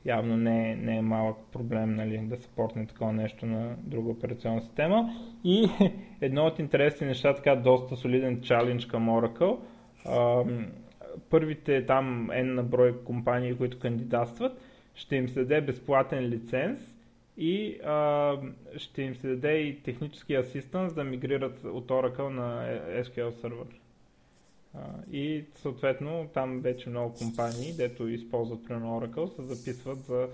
Явно 0.04 0.36
не 0.36 0.70
е, 0.70 0.76
не 0.76 0.96
е 0.96 1.02
малък 1.02 1.36
проблем 1.52 1.94
нали, 1.94 2.18
да 2.18 2.36
се 2.36 2.48
портне 2.48 2.86
такова 2.86 3.12
нещо 3.12 3.46
на 3.46 3.76
друга 3.78 4.10
операционна 4.10 4.60
система. 4.60 5.10
И 5.44 5.68
едно 6.20 6.46
от 6.46 6.58
интересни 6.58 7.06
неща, 7.06 7.34
така 7.34 7.56
доста 7.56 7.96
солиден 7.96 8.40
чалендж 8.40 8.86
към 8.86 9.08
Oracle. 9.08 9.58
Първите 11.30 11.86
там 11.86 12.28
N 12.32 12.42
на 12.42 12.62
брой 12.62 13.04
компании, 13.04 13.54
които 13.54 13.78
кандидатстват, 13.78 14.60
ще 14.94 15.16
им 15.16 15.28
се 15.28 15.40
даде 15.40 15.60
безплатен 15.60 16.24
лиценз 16.24 16.94
и 17.36 17.78
а, 17.84 18.36
ще 18.76 19.02
им 19.02 19.14
се 19.14 19.28
даде 19.28 19.58
и 19.58 19.82
технически 19.82 20.34
асистент 20.34 20.94
да 20.94 21.04
мигрират 21.04 21.64
от 21.64 21.88
Oracle 21.88 22.28
на 22.28 22.78
SQL 23.02 23.30
сервер. 23.30 23.66
И 25.12 25.44
съответно 25.62 26.26
там 26.34 26.60
вече 26.60 26.90
много 26.90 27.14
компании, 27.14 27.72
дето 27.76 28.08
използват 28.08 28.64
примерно 28.64 29.00
Oracle, 29.00 29.36
се 29.36 29.54
записват 29.54 30.04
за 30.04 30.28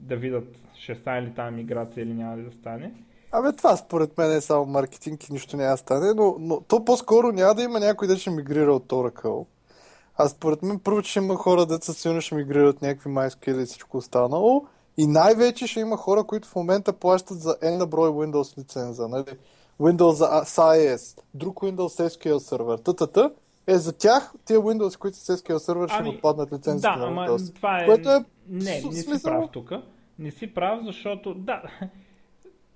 да 0.00 0.16
видят 0.16 0.56
ще 0.74 0.94
стане 0.94 1.22
ли 1.22 1.34
тази 1.34 1.54
миграция 1.54 2.02
или 2.02 2.14
няма 2.14 2.36
да 2.36 2.52
стане. 2.52 2.92
Абе, 3.32 3.52
това 3.52 3.76
според 3.76 4.18
мен 4.18 4.32
е 4.32 4.40
само 4.40 4.66
маркетинг 4.66 5.28
и 5.28 5.32
нищо 5.32 5.56
няма 5.56 5.70
да 5.70 5.76
стане, 5.76 6.14
но, 6.14 6.36
но 6.38 6.60
то 6.60 6.84
по-скоро 6.84 7.32
няма 7.32 7.54
да 7.54 7.62
има 7.62 7.80
някой 7.80 8.08
да 8.08 8.18
ще 8.18 8.30
мигрира 8.30 8.74
от 8.74 8.86
Oracle. 8.86 9.46
А 10.16 10.28
според 10.28 10.62
мен 10.62 10.78
първо, 10.78 11.02
че 11.02 11.18
има 11.18 11.36
хора, 11.36 11.66
деца 11.66 11.92
силно 11.92 12.20
ще 12.20 12.34
мигрират 12.34 12.82
някакви 12.82 13.10
MySQL 13.10 13.62
и 13.62 13.66
всичко 13.66 13.96
останало. 13.96 14.66
И 14.96 15.06
най-вече 15.06 15.66
ще 15.66 15.80
има 15.80 15.96
хора, 15.96 16.24
които 16.24 16.48
в 16.48 16.56
момента 16.56 16.92
плащат 16.92 17.40
за 17.40 17.56
N 17.62 17.76
на 17.76 17.86
брой 17.86 18.08
Windows 18.08 18.58
лиценза. 18.58 19.08
Нали? 19.08 19.24
Windows 19.80 20.44
SIS, 20.44 21.20
друг 21.34 21.60
Windows 21.60 22.08
SQL 22.08 22.38
сервер, 22.38 22.78
т.т. 22.78 23.30
Е, 23.66 23.78
за 23.78 23.98
тях, 23.98 24.34
тия 24.44 24.58
Windows, 24.58 24.98
които 24.98 25.16
са 25.16 25.36
SQL 25.36 25.58
сервер, 25.58 25.88
ще 25.88 25.98
ами, 25.98 26.08
отпаднат 26.08 26.52
лицензите 26.52 26.88
да, 26.88 26.96
на 26.96 27.06
Windows. 27.06 27.40
Ама, 27.42 27.54
това 27.54 27.82
е... 27.82 27.86
Което 27.86 28.10
е... 28.10 28.24
Не, 28.48 28.82
не 28.82 28.92
си 28.92 29.22
прав 29.22 29.50
тук. 29.52 29.72
Не 30.18 30.30
си 30.30 30.54
прав, 30.54 30.80
защото... 30.84 31.34
Да, 31.34 31.62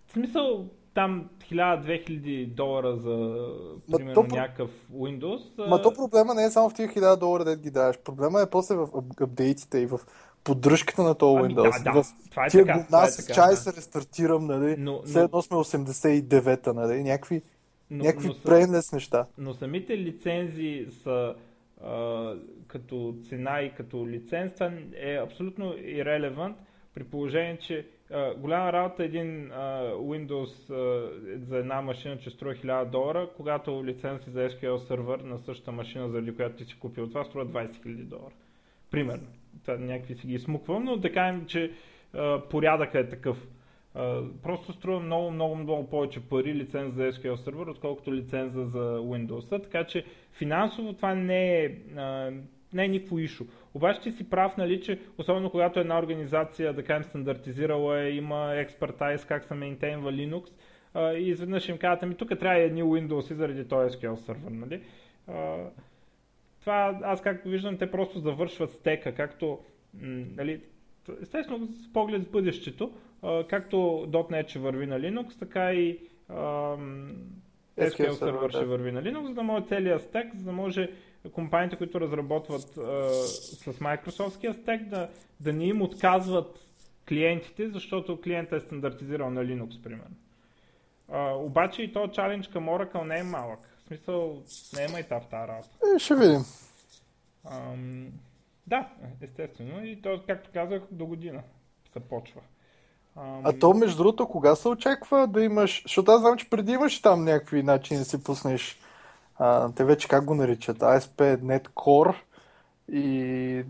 в 0.06 0.12
смисъл, 0.12 0.64
там 0.94 1.28
1000-2000 1.50 2.54
долара 2.54 2.96
за 2.96 3.46
примерно 3.92 4.14
то, 4.14 4.36
някакъв 4.36 4.70
Windows. 4.94 5.68
Ма 5.68 5.82
то 5.82 5.92
проблема 5.92 6.34
не 6.34 6.44
е 6.44 6.50
само 6.50 6.70
в 6.70 6.74
тия 6.74 6.88
1000 6.88 7.16
долара 7.16 7.44
да 7.44 7.56
ги 7.56 7.70
даваш. 7.70 7.98
Проблема 7.98 8.40
е 8.40 8.50
после 8.50 8.74
в 8.74 8.88
апдейтите 9.20 9.78
и 9.78 9.86
в 9.86 10.00
поддръжката 10.48 11.02
на 11.02 11.14
този 11.14 11.38
ами, 11.38 11.54
Windows. 11.54 11.84
Да, 11.84 11.92
да. 11.92 12.02
В 12.02 12.06
това 12.30 12.46
е 12.46 12.48
тия 12.48 12.66
така, 12.66 12.86
аз 12.92 13.16
това 13.16 13.32
е 13.32 13.34
чай 13.34 13.50
да. 13.50 13.56
се 13.56 13.72
рестартирам, 13.72 14.46
нали? 14.46 14.76
Но, 14.78 15.02
Все 15.02 15.20
едно 15.22 15.42
сме 15.42 15.56
89-та, 15.56 16.72
нали? 16.72 17.02
Някакви, 17.02 17.42
но, 17.90 18.04
някакви 18.04 18.28
но, 18.48 18.72
неща. 18.92 19.26
Но 19.38 19.54
самите 19.54 19.98
лицензии 19.98 20.86
са 21.02 21.34
а, 21.84 22.34
като 22.66 23.14
цена 23.28 23.62
и 23.62 23.74
като 23.74 24.08
лиценз, 24.08 24.52
това 24.52 24.72
е 24.96 25.16
абсолютно 25.16 25.72
irrelevant 25.72 26.54
при 26.94 27.04
положение, 27.04 27.58
че 27.58 27.86
а, 28.10 28.34
голяма 28.34 28.72
работа 28.72 29.02
е 29.02 29.06
един 29.06 29.52
а, 29.52 29.92
Windows 29.92 30.70
а, 30.70 31.10
за 31.48 31.56
една 31.56 31.82
машина, 31.82 32.18
че 32.18 32.30
струва 32.30 32.54
1000 32.54 32.84
долара, 32.84 33.28
когато 33.36 33.84
лиценз 33.84 34.20
за 34.28 34.48
SQL 34.48 34.76
сервер 34.76 35.18
на 35.18 35.38
същата 35.38 35.72
машина, 35.72 36.08
заради 36.08 36.36
която 36.36 36.56
ти 36.56 36.64
си 36.64 36.78
купил 36.78 37.08
това, 37.08 37.24
струва 37.24 37.46
20 37.46 37.70
000 37.70 38.04
долара. 38.04 38.34
Примерно 38.90 39.26
това, 39.62 39.76
някакви 39.76 40.14
си 40.14 40.26
ги 40.26 40.34
измуквам, 40.34 40.84
но 40.84 40.96
да 40.96 41.12
кажем, 41.12 41.46
че 41.46 41.72
а, 42.14 42.40
порядъка 42.50 42.98
е 42.98 43.08
такъв. 43.08 43.48
А, 43.94 44.22
просто 44.42 44.72
струва 44.72 45.00
много, 45.00 45.30
много, 45.30 45.54
много 45.54 45.90
повече 45.90 46.20
пари 46.20 46.54
лиценз 46.54 46.94
за 46.94 47.12
SQL 47.12 47.34
сервер, 47.34 47.66
отколкото 47.66 48.14
лиценза 48.14 48.64
за 48.64 48.98
Windows. 48.98 49.62
Така 49.62 49.84
че 49.84 50.04
финансово 50.32 50.92
това 50.92 51.14
не 51.14 51.64
е, 51.64 51.76
а, 51.96 52.30
не 52.72 52.84
е 52.84 52.88
никакво 52.88 53.18
ишо. 53.18 53.46
Обаче 53.74 54.00
ти 54.00 54.12
си 54.12 54.30
прав, 54.30 54.56
нали, 54.56 54.80
че 54.80 54.98
особено 55.18 55.50
когато 55.50 55.80
една 55.80 55.98
организация, 55.98 56.72
да 56.72 56.84
кажем, 56.84 57.04
стандартизирала 57.04 58.00
е, 58.00 58.10
има 58.10 58.54
експертайз 58.54 59.24
как 59.24 59.44
се 59.44 59.54
мейнтейнва 59.54 60.12
Linux, 60.12 60.52
а, 60.94 61.12
и 61.12 61.28
изведнъж 61.28 61.68
им 61.68 61.78
казват, 61.78 62.02
ами 62.02 62.14
тук 62.14 62.38
трябва 62.40 62.58
едни 62.58 62.82
Windows 62.82 63.32
и 63.32 63.34
заради 63.34 63.68
този 63.68 63.96
SQL 63.96 64.14
сервер, 64.14 64.50
нали? 64.50 64.80
А, 65.28 65.56
това 66.60 66.98
аз 67.02 67.22
както 67.22 67.48
виждам, 67.48 67.78
те 67.78 67.90
просто 67.90 68.18
завършват 68.18 68.70
стека, 68.70 69.14
както, 69.14 69.58
нали, 70.36 70.60
естествено 71.22 71.66
с 71.66 71.92
поглед 71.92 72.22
в 72.22 72.30
бъдещето, 72.30 72.92
както 73.48 73.76
.NET 74.10 74.48
ще 74.48 74.58
върви 74.58 74.86
на 74.86 75.00
Linux, 75.00 75.38
така 75.38 75.72
и 75.72 75.98
SQL 77.78 78.10
сервер 78.10 78.50
ще 78.50 78.64
върви 78.64 78.92
на 78.92 79.02
Linux, 79.02 79.26
за 79.26 79.34
да 79.34 79.42
може 79.42 79.64
целият 79.64 80.02
стек, 80.02 80.36
за 80.36 80.44
да 80.44 80.52
може 80.52 80.90
компаниите, 81.32 81.76
които 81.76 82.00
разработват 82.00 82.76
а, 82.78 83.10
с 83.12 83.72
Microsoftския 83.72 84.52
стек, 84.52 84.88
да, 84.88 85.08
да 85.40 85.52
не 85.52 85.64
им 85.64 85.82
отказват 85.82 86.66
клиентите, 87.08 87.68
защото 87.68 88.20
клиентът 88.20 88.62
е 88.62 88.66
стандартизирал 88.66 89.30
на 89.30 89.44
Linux, 89.44 89.82
примерно. 89.82 90.16
А, 91.08 91.34
обаче 91.34 91.82
и 91.82 91.92
то 91.92 92.08
чалендж 92.08 92.48
към 92.48 92.66
Oracle 92.66 93.04
не 93.04 93.18
е 93.18 93.22
малък. 93.22 93.60
Смисъл, 93.88 94.42
не 94.76 94.84
е 94.84 94.88
майтап 94.88 95.30
тази 95.30 95.48
работа. 95.48 95.68
Е, 95.96 95.98
ще 95.98 96.14
видим. 96.14 96.44
Ам, 97.50 98.06
да, 98.66 98.88
естествено. 99.20 99.86
И 99.86 100.02
то, 100.02 100.22
както 100.26 100.50
казах, 100.52 100.82
до 100.90 101.06
година 101.06 101.42
се 101.92 102.00
почва. 102.00 102.40
Ам... 103.16 103.40
А 103.44 103.58
то, 103.58 103.74
между 103.74 103.96
другото, 103.96 104.28
кога 104.28 104.54
се 104.56 104.68
очаква 104.68 105.26
да 105.26 105.42
имаш... 105.42 105.82
Защото 105.82 106.10
аз 106.10 106.20
знам, 106.20 106.36
че 106.36 106.50
преди 106.50 106.72
имаш 106.72 107.02
там 107.02 107.24
някакви 107.24 107.62
начини 107.62 107.98
да 107.98 108.04
си 108.04 108.24
пуснеш... 108.24 108.80
А, 109.38 109.72
те 109.72 109.84
вече 109.84 110.08
как 110.08 110.24
го 110.24 110.34
наричат? 110.34 110.78
ASP.NET 110.78 111.68
Core 111.68 112.14
и 112.88 113.04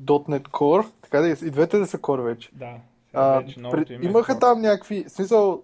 .NET 0.04 0.48
Core. 0.48 0.90
Така 1.02 1.20
да 1.20 1.28
и 1.28 1.34
двете 1.34 1.78
да 1.78 1.86
са 1.86 1.98
Core 1.98 2.22
вече. 2.22 2.50
Да. 2.52 2.76
А, 3.12 3.44
пред... 3.70 3.90
Имаха 3.90 4.38
там 4.38 4.60
някакви... 4.60 5.04
Смисъл, 5.08 5.62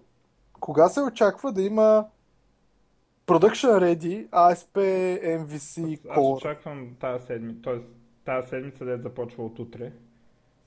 кога 0.59 0.89
се 0.89 1.01
очаква 1.01 1.51
да 1.51 1.61
има 1.61 2.05
Production 3.27 3.79
Ready 3.79 4.29
ASP 4.29 4.75
MVC 5.39 5.99
Core? 5.99 6.09
Аз 6.09 6.37
очаквам 6.37 6.95
тази 6.99 7.25
седмица, 7.25 7.61
т.е. 7.63 7.75
тази 8.25 8.49
седмица 8.49 8.85
да 8.85 8.91
е 8.91 8.97
започва 8.97 9.45
от 9.45 9.59
утре. 9.59 9.91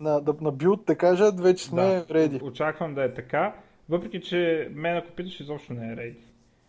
На, 0.00 0.20
да, 0.20 0.34
на 0.40 0.52
билд 0.52 0.84
да 0.86 0.96
кажат, 0.96 1.40
вече 1.40 1.64
сме 1.64 1.82
да, 1.82 2.06
ready. 2.06 2.42
Очаквам 2.42 2.94
да 2.94 3.04
е 3.04 3.14
така, 3.14 3.54
въпреки 3.88 4.20
че 4.20 4.68
мен 4.74 4.96
ако 4.96 5.10
питаш 5.10 5.40
изобщо 5.40 5.72
не 5.72 5.92
е 5.92 5.96
ready. 5.96 6.18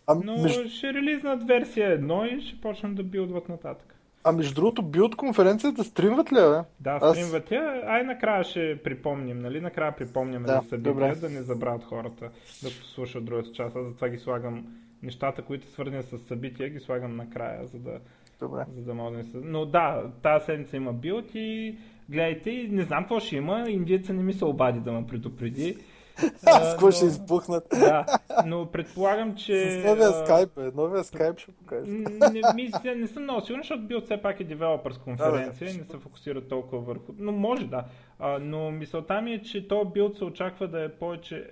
А, 0.07 0.15
Но 0.15 0.37
между... 0.37 0.69
ще 0.69 0.93
релизнат 0.93 1.47
версия 1.47 2.01
1 2.01 2.25
и 2.25 2.41
ще 2.41 2.61
почнем 2.61 2.95
да 2.95 3.03
билдват 3.03 3.49
нататък. 3.49 3.95
А 4.23 4.31
между 4.31 4.55
другото, 4.55 4.81
билд 4.81 5.15
конференцията 5.15 5.83
стримват 5.83 6.31
ли, 6.31 6.35
бе? 6.35 6.61
Да, 6.79 6.99
Аз... 7.01 7.17
стримват 7.17 7.51
я. 7.51 7.83
Ай, 7.87 8.03
накрая 8.03 8.43
ще 8.43 8.79
припомним, 8.83 9.39
нали? 9.39 9.61
Накрая 9.61 9.95
припомняме 9.95 10.47
да, 10.47 10.61
за 10.61 10.69
събития, 10.69 11.15
да 11.15 11.29
не 11.29 11.41
забравят 11.41 11.83
хората 11.83 12.29
да 12.63 12.69
послушат 12.69 13.25
другата 13.25 13.51
част. 13.51 13.75
Аз 13.75 13.85
затова 13.85 14.09
ги 14.09 14.17
слагам 14.17 14.65
нещата, 15.03 15.41
които 15.41 15.67
свързани 15.67 16.03
с 16.03 16.19
събития, 16.19 16.69
ги 16.69 16.79
слагам 16.79 17.15
накрая, 17.15 17.67
за 17.67 17.79
да, 17.79 17.99
Добре. 18.39 18.65
За 18.75 18.81
да 18.85 18.93
мога 18.93 19.17
да 19.17 19.23
се... 19.23 19.37
Но 19.37 19.65
да, 19.65 20.11
тази 20.23 20.45
седмица 20.45 20.77
има 20.77 20.93
билд 20.93 21.25
и 21.33 21.77
гледайте, 22.09 22.67
не 22.69 22.83
знам 22.83 23.03
какво 23.03 23.19
ще 23.19 23.35
има, 23.35 23.65
индиеца 23.69 24.13
не 24.13 24.23
ми 24.23 24.33
се 24.33 24.45
обади 24.45 24.79
да 24.79 24.91
ме 24.91 25.07
предупреди. 25.07 25.77
С 26.37 26.71
какво 26.71 26.91
ще 26.91 27.05
избухнат? 27.05 27.63
Да, 27.69 28.05
но 28.45 28.65
предполагам, 28.65 29.35
че... 29.35 29.81
С 29.81 29.85
новия 29.85 30.11
скайп, 30.11 30.57
е. 30.57 30.71
Новия 30.75 31.03
скайп 31.03 31.39
ще 31.39 31.51
покажа. 31.51 31.85
Не, 31.87 32.41
не, 32.83 32.95
не 32.95 33.07
съм 33.07 33.23
много 33.23 33.41
сигурен, 33.41 33.61
защото 33.61 33.81
бил 33.81 34.01
все 34.01 34.21
пак 34.21 34.39
е 34.39 34.43
девелопърс 34.43 34.97
конференция 34.97 35.69
и 35.69 35.77
не 35.77 35.83
се 35.83 35.97
фокусира 35.97 36.47
толкова 36.47 36.81
върху... 36.81 37.13
Но 37.17 37.31
може 37.31 37.67
да. 37.67 37.83
А, 38.19 38.39
но 38.39 38.71
мисълта 38.71 39.21
ми 39.21 39.33
е, 39.33 39.41
че 39.41 39.67
то 39.67 39.85
билд 39.85 40.17
се 40.17 40.23
очаква 40.23 40.67
да 40.67 40.83
е 40.83 40.89
повече 40.89 41.47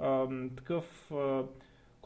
а, 0.00 0.26
такъв... 0.56 1.12
А, 1.12 1.42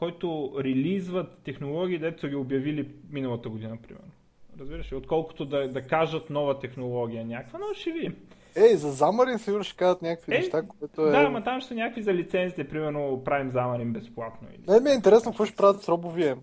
който 0.03 0.51
релизват 0.59 1.27
технологии, 1.43 1.99
дето 1.99 2.21
са 2.21 2.27
ги 2.27 2.35
обявили 2.35 2.89
миналата 3.11 3.49
година, 3.49 3.77
примерно. 3.87 4.11
Разбираш 4.59 4.91
ли? 4.91 4.95
Отколкото 4.95 5.45
да, 5.45 5.67
да 5.67 5.81
кажат 5.81 6.29
нова 6.29 6.59
технология 6.59 7.25
някаква, 7.25 7.59
но 7.59 7.73
ще 7.73 7.91
видим. 7.91 8.15
Ей, 8.55 8.75
за 8.75 8.91
Замарин 8.91 9.39
сигурно 9.39 9.63
ще 9.63 9.77
кажат 9.77 10.01
някакви 10.01 10.33
Ей, 10.33 10.39
неща, 10.39 10.61
което 10.61 11.01
е... 11.01 11.11
Да, 11.11 11.17
ама 11.17 11.43
там 11.43 11.59
ще 11.59 11.67
са 11.67 11.75
някакви 11.75 12.03
за 12.03 12.13
лицензите, 12.13 12.67
примерно 12.67 13.21
правим 13.25 13.51
Замарин 13.51 13.93
безплатно. 13.93 14.47
Или... 14.53 14.71
Не 14.71 14.79
ми 14.79 14.89
е 14.89 14.93
интересно 14.93 15.31
какво 15.31 15.45
ще 15.45 15.55
правят 15.55 15.81
с 15.81 15.87
RoboVM. 15.87 16.37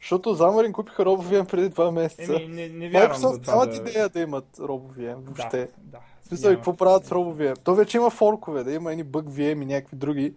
Защото 0.00 0.34
Замарин 0.34 0.72
купиха 0.72 1.04
RoboVM 1.04 1.50
преди 1.50 1.68
два 1.68 1.90
месеца. 1.90 2.36
Еми, 2.36 2.54
не, 2.54 2.68
не 2.68 2.88
вярвам 2.88 3.16
Microsoft 3.16 3.32
за 3.32 3.40
това 3.40 3.66
да... 3.66 3.76
идея 3.76 4.08
да 4.08 4.20
имат 4.20 4.56
RoboVM 4.56 5.14
въобще. 5.14 5.58
Да, 5.58 5.68
да. 5.78 5.98
В 6.20 6.28
смисъл, 6.28 6.54
какво 6.54 6.76
правят 6.76 7.04
с 7.04 7.10
RoboVM? 7.10 7.58
То 7.64 7.74
вече 7.74 7.96
има 7.96 8.10
форкове, 8.10 8.64
да 8.64 8.72
има 8.72 8.92
едни 8.92 9.04
бъг 9.04 9.26
VM 9.26 9.62
и 9.62 9.66
някакви 9.66 9.96
други. 9.96 10.34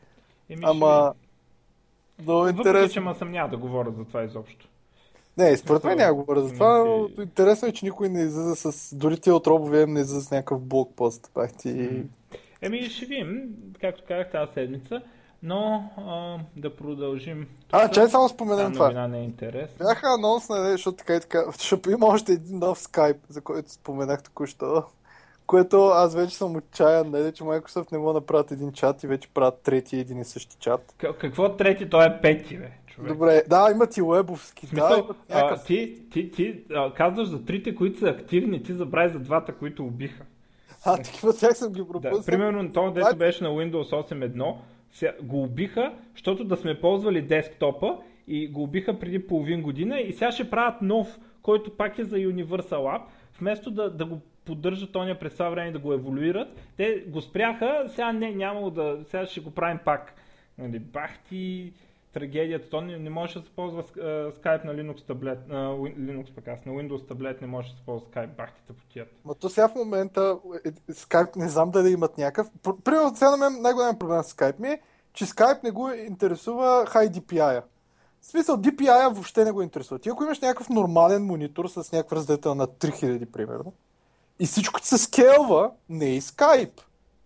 Еми, 0.50 0.62
ама... 0.66 1.14
Много 2.22 2.48
интересно. 2.48 2.74
Въпреки, 2.74 2.94
че 2.94 3.00
ма 3.00 3.16
съм 3.16 3.32
няма 3.32 3.50
да 3.50 3.58
говоря 3.58 3.92
за 3.92 4.06
това 4.06 4.24
изобщо. 4.24 4.68
Не, 5.38 5.58
според 5.58 5.84
мен 5.84 5.98
няма 5.98 6.14
говоря 6.14 6.42
за 6.42 6.54
това, 6.54 6.78
но 6.78 7.10
интересно 7.24 7.68
е, 7.68 7.72
че 7.72 7.86
никой 7.86 8.10
не 8.10 8.22
излиза 8.22 8.56
с... 8.56 8.96
Дори 8.96 9.20
ти 9.20 9.32
от 9.32 9.48
RoboVM 9.48 9.86
не 9.86 10.00
излиза 10.00 10.22
с 10.22 10.32
някакъв 10.32 10.62
блокпост. 10.62 11.32
Пак 11.34 11.58
ти... 11.58 12.04
Еми 12.62 12.90
ще 12.90 13.06
видим, 13.06 13.50
както 13.82 14.04
казах 14.08 14.32
тази 14.32 14.54
седмица, 14.54 15.02
но 15.44 15.92
а, 15.98 16.38
да 16.56 16.76
продължим. 16.76 17.48
А, 17.72 17.92
чай 17.92 18.08
само 18.08 18.30
споменем 18.30 18.74
това. 18.74 19.08
Не 19.08 19.20
е 19.20 19.24
интерес. 19.24 19.70
Бяха 19.78 20.08
анонс, 20.08 20.50
нали, 20.50 20.72
защото 20.72 20.98
така 20.98 21.16
и 21.16 21.20
така, 21.22 21.44
защото 21.58 21.92
има 21.92 22.06
още 22.06 22.32
един 22.32 22.60
нов 22.60 22.80
скайп, 22.80 23.18
за 23.30 23.42
който 23.42 23.72
споменах 23.72 24.24
току-що. 24.24 24.84
Което 25.50 25.86
аз 25.86 26.16
вече 26.16 26.36
съм 26.36 26.56
отчаян, 26.56 27.10
нали, 27.10 27.32
че 27.32 27.44
Microsoft 27.44 27.92
не 27.92 27.98
мога 27.98 28.14
да 28.14 28.22
правят 28.22 28.52
един 28.52 28.72
чат 28.72 29.04
и 29.04 29.08
вече 29.08 29.30
правят 29.30 29.62
трети 29.64 30.00
един 30.00 30.20
и 30.20 30.26
същи 30.26 30.56
чат. 30.60 30.96
Какво 30.98 31.56
трети? 31.56 31.90
Той 31.90 32.06
е 32.06 32.22
пети, 32.22 32.58
бе. 32.58 32.72
Човек. 32.88 33.12
Добре, 33.14 33.44
да, 33.50 33.70
имат 33.72 33.98
и 33.98 34.02
уебовски. 34.02 34.68
Смисъл, 34.68 34.90
да, 34.90 35.36
някакъв... 35.36 35.60
а, 35.62 35.66
ти, 35.66 36.02
ти, 36.12 36.32
ти 36.32 36.64
а, 36.74 36.94
казваш 36.94 37.28
за 37.28 37.46
трите, 37.46 37.76
които 37.76 38.00
са 38.00 38.06
активни, 38.06 38.64
ти 38.64 38.74
забрави 38.74 39.14
за 39.14 39.20
двата, 39.20 39.56
които 39.56 39.86
убиха. 39.86 40.24
А, 40.86 40.98
такива 40.98 41.34
тях 41.34 41.58
съм 41.58 41.74
ги 41.74 41.84
пропуснал. 41.88 42.20
Да, 42.20 42.26
примерно, 42.26 42.74
то, 42.74 42.92
дето 42.92 43.16
беше 43.16 43.44
на 43.44 43.50
Windows 43.50 44.12
8.1, 44.94 45.24
го 45.24 45.44
убиха, 45.44 45.94
защото 46.14 46.44
да 46.44 46.56
сме 46.56 46.82
ползвали 46.82 47.22
десктопа 47.22 47.98
и 48.28 48.48
го 48.48 48.64
убиха 48.64 49.00
преди 49.00 49.28
половин 49.28 49.62
година 49.62 50.00
и 50.00 50.14
сега 50.14 50.32
ще 50.32 50.50
правят 50.50 50.82
нов, 50.82 51.20
който 51.42 51.78
пак 51.78 52.00
е 52.00 52.04
за 52.04 52.16
Universal 52.16 52.70
App, 52.70 53.02
вместо 53.40 53.72
да, 53.72 53.90
да 53.90 54.06
го 54.06 54.20
поддържат 54.50 54.92
тоня 54.92 55.20
през 55.20 55.34
това 55.34 55.50
време 55.50 55.72
да 55.72 55.80
го 55.80 55.94
еволюират, 55.94 56.48
те 56.78 57.04
го 57.08 57.22
спряха, 57.22 57.86
сега 57.88 58.12
не, 58.12 58.32
нямало 58.32 58.70
да, 58.70 59.00
сега 59.10 59.26
ще 59.26 59.42
го 59.42 59.52
правим 59.52 59.80
пак. 59.86 60.14
Нали, 60.58 60.80
бах 60.80 61.12
ти 61.30 61.74
трагедията. 62.14 62.70
То 62.70 62.82
не, 62.82 62.98
не 62.98 63.10
може 63.10 63.40
да 63.40 63.46
се 63.46 63.52
ползва 63.56 63.84
Skype 64.32 64.66
на 64.66 64.74
Linux 64.74 65.08
таблет, 65.08 65.48
на 65.48 65.70
Linux 65.78 66.34
пък 66.36 66.48
аз, 66.48 66.66
на 66.66 66.72
Windows 66.72 67.08
таблет 67.08 67.42
не 67.42 67.48
може 67.48 67.70
да 67.70 67.76
се 67.76 67.86
ползва 67.86 68.08
Skype, 68.08 68.36
бахтите 68.38 68.74
потият. 68.74 69.08
Но 69.26 69.36
то 69.36 69.50
сега 69.50 69.68
в 69.68 69.76
момента 69.76 70.38
е, 70.66 70.72
Skype 70.92 71.38
не 71.38 71.50
знам 71.50 71.72
дали 71.72 71.90
имат 71.90 72.18
някакъв. 72.18 72.48
Примерно 72.84 73.16
сега 73.16 73.32
на 73.32 73.38
мен 73.38 73.62
най-голям 73.62 74.00
проблем 74.00 74.24
с 74.24 74.34
Skype 74.34 74.60
ми 74.60 74.68
е, 74.68 74.82
че 75.14 75.26
Skype 75.26 75.64
не 75.64 75.72
го 75.72 75.90
интересува 75.90 76.86
High 76.88 77.20
DPI-а. 77.20 77.64
В 78.22 78.26
смисъл, 78.26 78.58
DPI-а 78.58 79.10
въобще 79.10 79.46
не 79.46 79.52
го 79.52 79.62
интересува. 79.62 80.00
Ти 80.00 80.10
ако 80.10 80.24
имаш 80.24 80.40
някакъв 80.40 80.70
нормален 80.70 81.26
монитор 81.26 81.68
с 81.68 81.92
някаква 81.92 82.18
разделител 82.18 82.56
на 82.56 82.68
3000, 82.68 83.26
примерно, 83.26 83.74
и 84.40 84.46
всичко 84.46 84.82
ти 84.82 84.88
се 84.88 84.98
скелва, 84.98 85.72
не 85.90 86.16
е 86.16 86.22
Skype. 86.22 86.82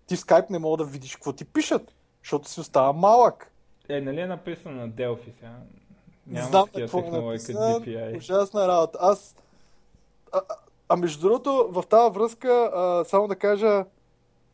Ти 0.08 0.16
в 0.16 0.20
Skype 0.20 0.50
не 0.50 0.60
мога 0.60 0.78
да 0.78 0.86
видиш 0.86 1.16
какво 1.16 1.34
ти 1.34 1.46
пишат, 1.46 1.94
защото 2.24 2.50
си 2.50 2.60
остава 2.60 2.94
малък. 2.94 3.52
Е, 3.90 4.02
нали 4.02 4.22
е 4.22 4.28
написано 4.28 4.76
на 4.76 4.90
Delphi 4.90 5.36
сега? 5.40 5.52
Няма 6.28 6.48
Знам 6.48 6.68
какво 6.76 7.00
е 7.00 7.12
написано. 7.12 7.82
Ужасна 8.18 8.68
работа. 8.68 8.98
Аз... 9.02 9.36
А, 10.32 10.42
а, 10.50 10.56
а 10.90 10.96
между 10.96 11.22
другото, 11.22 11.68
в 11.72 11.84
тази 11.90 12.14
връзка, 12.14 12.72
а, 12.74 13.04
само 13.06 13.28
да 13.28 13.36
кажа, 13.36 13.86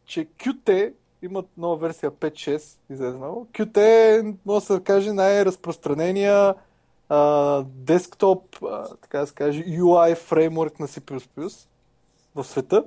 че 0.06 0.26
Qt 0.26 0.94
имат 1.22 1.46
нова 1.58 1.76
версия 1.76 2.12
5.6 2.12 2.78
излезнало. 2.90 3.48
Qt 3.54 4.36
може 4.46 4.66
да 4.68 4.74
се 4.74 4.84
каже, 4.84 5.14
най-разпространения 5.14 6.56
а, 7.10 7.64
десктоп, 7.68 8.44
а, 8.64 8.96
така 8.96 9.20
да 9.20 9.28
се 9.28 9.34
каже, 9.34 9.64
UI 9.64 10.16
фреймворк 10.16 10.80
на 10.80 10.88
C++ 10.88 11.68
в 12.44 12.48
света, 12.48 12.84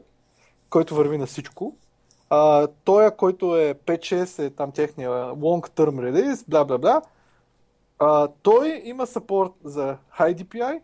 който 0.70 0.94
върви 0.94 1.18
на 1.18 1.26
всичко. 1.26 1.76
А, 2.30 2.68
той, 2.84 3.10
който 3.10 3.56
е 3.56 3.74
5-6, 3.74 4.38
е 4.38 4.50
там 4.50 4.72
техния 4.72 5.10
long 5.10 5.68
term 5.68 6.10
release, 6.10 6.44
бла 6.48 6.64
бла 6.64 6.78
бла. 6.78 7.02
Той 8.42 8.82
има 8.84 9.06
support 9.06 9.52
за 9.64 9.96
High 10.18 10.42
DPI, 10.42 10.80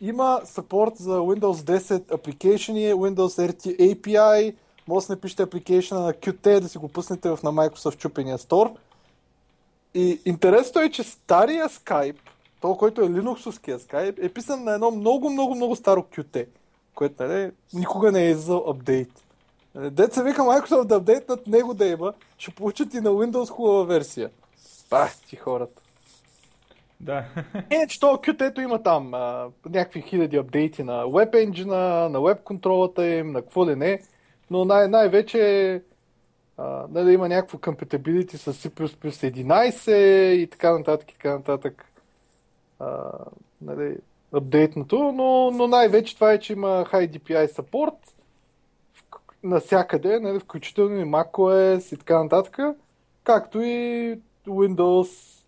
има 0.00 0.40
support 0.44 0.96
за 0.96 1.18
Windows 1.18 1.78
10 1.78 1.98
application 1.98 2.72
и 2.72 2.94
Windows 2.94 3.52
RT 3.52 3.78
API, 3.78 4.54
може 4.88 5.06
да 5.06 5.12
напишете 5.12 5.46
application 5.46 5.92
на 5.92 6.12
Qt, 6.12 6.60
да 6.60 6.68
си 6.68 6.78
го 6.78 6.88
пуснете 6.88 7.28
в 7.30 7.38
на 7.42 7.52
Microsoft 7.52 7.98
чупения 7.98 8.38
store. 8.38 8.76
И 9.94 10.20
интересното 10.24 10.80
е, 10.80 10.90
че 10.90 11.02
стария 11.02 11.68
Skype, 11.68 12.16
то, 12.60 12.76
който 12.76 13.00
е 13.00 13.04
Linuxовския 13.04 13.76
Skype, 13.76 14.26
е 14.26 14.28
писан 14.28 14.64
на 14.64 14.74
едно 14.74 14.90
много, 14.90 15.30
много, 15.30 15.54
много 15.54 15.76
старо 15.76 16.02
Qt, 16.02 16.46
което 16.94 17.22
нали, 17.22 17.50
никога 17.74 18.12
не 18.12 18.28
е 18.28 18.34
за 18.34 18.60
апдейт. 18.66 19.10
Деца 19.74 20.22
вика 20.22 20.42
Microsoft 20.42 20.84
да 20.84 20.96
апдейтнат 20.96 21.46
него 21.46 21.74
да 21.74 21.86
има, 21.86 22.14
ще 22.38 22.50
получат 22.50 22.94
и 22.94 23.00
на 23.00 23.10
Windows 23.10 23.50
хубава 23.50 23.84
версия. 23.84 24.30
Бах 24.90 25.16
ти 25.28 25.36
хората. 25.36 25.82
Да. 27.00 27.24
Е, 27.70 27.86
че 27.86 28.00
то 28.00 28.06
Qt 28.06 28.62
има 28.64 28.82
там 28.82 29.14
а, 29.14 29.50
някакви 29.66 30.02
хиляди 30.02 30.36
апдейти 30.36 30.82
на 30.82 31.04
Web 31.04 31.32
Engine, 31.32 32.08
на 32.08 32.18
Web 32.18 32.42
контролата 32.42 33.06
им, 33.06 33.32
на 33.32 33.42
какво 33.42 33.66
ли 33.66 33.76
не, 33.76 34.02
но 34.50 34.64
най- 34.64 34.88
най-вече 34.88 35.82
а, 36.56 36.86
да 36.86 37.12
има 37.12 37.28
някакво 37.28 37.58
compatibility 37.58 38.36
с 38.36 38.52
C++ 38.52 38.70
11 38.70 39.92
и 40.30 40.46
така 40.46 40.78
нататък 40.78 41.10
и 41.10 41.14
така 41.14 41.30
нататък. 41.30 41.84
а, 42.80 43.10
нали, 43.62 43.96
апдейтнато, 44.34 45.12
но, 45.12 45.50
но 45.50 45.68
най-вече 45.68 46.14
това 46.14 46.32
е, 46.32 46.40
че 46.40 46.52
има 46.52 46.84
High 46.92 47.18
DPI 47.18 47.46
support 47.46 47.94
навсякъде, 49.42 50.20
нали, 50.20 50.40
включително 50.40 50.96
и 51.00 51.04
macOS 51.04 51.94
и 51.94 51.98
така 51.98 52.22
нататък, 52.22 52.58
както 53.24 53.60
и 53.60 54.18
Windows 54.46 55.40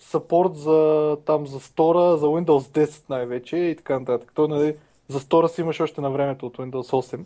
support 0.00 0.52
за, 0.52 1.16
там, 1.24 1.46
за 1.46 1.60
стора, 1.60 2.16
за 2.16 2.26
Windows 2.26 2.86
10 2.86 3.10
най-вече 3.10 3.56
и 3.56 3.76
така 3.76 3.98
нататък. 3.98 4.32
То, 4.34 4.48
нали, 4.48 4.76
за 5.08 5.20
стора 5.20 5.48
си 5.48 5.60
имаш 5.60 5.80
още 5.80 6.00
на 6.00 6.10
времето 6.10 6.46
от 6.46 6.56
Windows 6.56 7.16
8, 7.16 7.24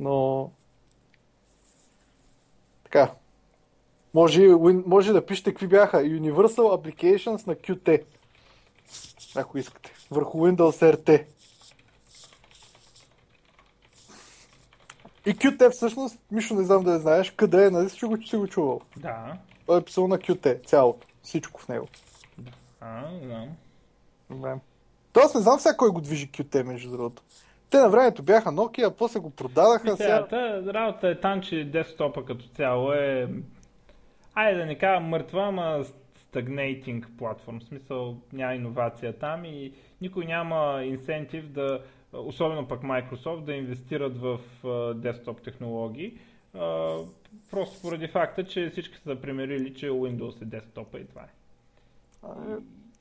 но 0.00 0.50
така. 2.84 3.12
Може, 4.14 4.48
може 4.86 5.12
да 5.12 5.26
пишете 5.26 5.50
какви 5.50 5.66
бяха 5.66 5.96
Universal 5.96 6.58
Applications 6.58 7.46
на 7.46 7.54
Qt, 7.54 8.04
ако 9.36 9.58
искате, 9.58 9.92
върху 10.10 10.38
Windows 10.38 10.96
RT. 10.96 11.24
И 15.26 15.36
Qt 15.36 15.70
всъщност, 15.70 16.18
Мишо 16.30 16.54
не 16.54 16.64
знам 16.64 16.84
да 16.84 16.92
я 16.92 16.98
знаеш, 16.98 17.30
къде 17.30 17.66
е, 17.66 17.70
нали 17.70 17.88
си 17.88 18.04
го, 18.04 18.22
си 18.22 18.36
го 18.36 18.48
чувал? 18.48 18.80
Да. 18.96 19.36
Той 19.66 19.78
е 19.78 19.84
писал 19.84 20.08
на 20.08 20.18
Qt, 20.18 20.66
цялото, 20.66 21.06
всичко 21.22 21.60
в 21.60 21.68
него. 21.68 21.88
А, 22.80 23.10
не 23.10 23.26
знам. 23.26 23.48
Да. 24.30 24.58
Тоест 25.12 25.34
не 25.34 25.40
знам 25.40 25.58
сега 25.58 25.76
кой 25.76 25.90
го 25.90 26.00
движи 26.00 26.30
Qt, 26.30 26.62
между 26.62 26.90
другото. 26.90 27.22
Те 27.70 27.78
на 27.78 27.88
времето 27.88 28.22
бяха 28.22 28.50
Nokia, 28.50 28.86
а 28.86 28.90
после 28.90 29.20
го 29.20 29.30
продадаха. 29.30 29.96
Сега, 29.96 30.26
та, 30.26 30.74
работа 30.74 31.08
е 31.08 31.20
там, 31.20 31.42
че 31.42 31.64
десктопа 31.64 32.24
като 32.24 32.44
цяло 32.48 32.92
е... 32.92 33.28
Айде 34.34 34.58
да 34.58 34.66
не 34.66 34.78
кажа 34.78 35.00
мъртва, 35.00 35.46
ама 35.48 35.84
stagnating 36.32 37.16
платформ. 37.18 37.60
В 37.60 37.64
смисъл 37.64 38.16
няма 38.32 38.54
иновация 38.54 39.18
там 39.18 39.44
и 39.44 39.72
никой 40.00 40.24
няма 40.24 40.82
инсентив 40.84 41.48
да, 41.48 41.82
особено 42.12 42.68
пък 42.68 42.82
Microsoft, 42.82 43.44
да 43.44 43.52
инвестират 43.54 44.18
в 44.18 44.38
десктоп 44.94 45.42
технологии. 45.42 46.18
Просто 47.50 47.82
поради 47.82 48.08
факта, 48.08 48.44
че 48.44 48.70
всички 48.70 48.98
са 48.98 49.16
примерили, 49.16 49.74
че 49.74 49.90
Windows 49.90 50.42
е 50.42 50.44
десктопа 50.44 50.98
и 50.98 51.06
това 51.06 51.22
е. 51.22 51.30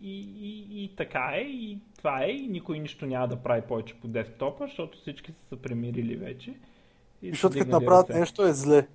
И, 0.01 0.19
и, 0.19 0.83
и 0.83 0.95
така 0.95 1.31
е, 1.35 1.41
и 1.41 1.77
това 1.97 2.23
е, 2.23 2.29
и 2.29 2.47
никой 2.47 2.79
нищо 2.79 3.05
няма 3.05 3.27
да 3.27 3.35
прави 3.35 3.61
повече 3.61 3.93
по 4.01 4.07
десктопа, 4.07 4.65
защото 4.65 4.97
всички 4.97 5.31
са 5.31 5.37
се 5.49 5.61
премирили 5.61 6.15
вече. 6.15 6.53
И 7.21 7.29
защото 7.29 7.59
като 7.59 7.71
направят 7.71 8.09
нещо 8.09 8.45
е 8.45 8.53
зле. 8.53 8.87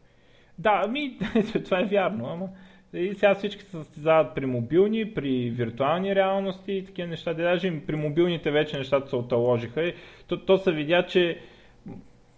Да, 0.59 0.83
ами, 0.85 1.19
това 1.65 1.81
е 1.81 1.85
вярно, 1.85 2.27
ама 2.27 2.49
и 2.95 3.15
сега 3.15 3.35
всички 3.35 3.63
се 3.63 3.71
състезават 3.71 4.35
при 4.35 4.47
мобилни, 4.47 5.15
при 5.15 5.51
виртуални 5.51 6.15
реалности 6.15 6.73
и 6.73 6.85
такива 6.85 7.09
неща. 7.09 7.35
Даже 7.35 7.81
при 7.87 7.97
мобилните 7.97 8.51
вече 8.51 8.79
нещата 8.79 9.09
се 9.09 9.17
оталожиха. 9.17 9.83
И 9.83 9.95
то, 10.27 10.45
то 10.45 10.59
се 10.59 10.73
видя, 10.73 11.07
че 11.07 11.39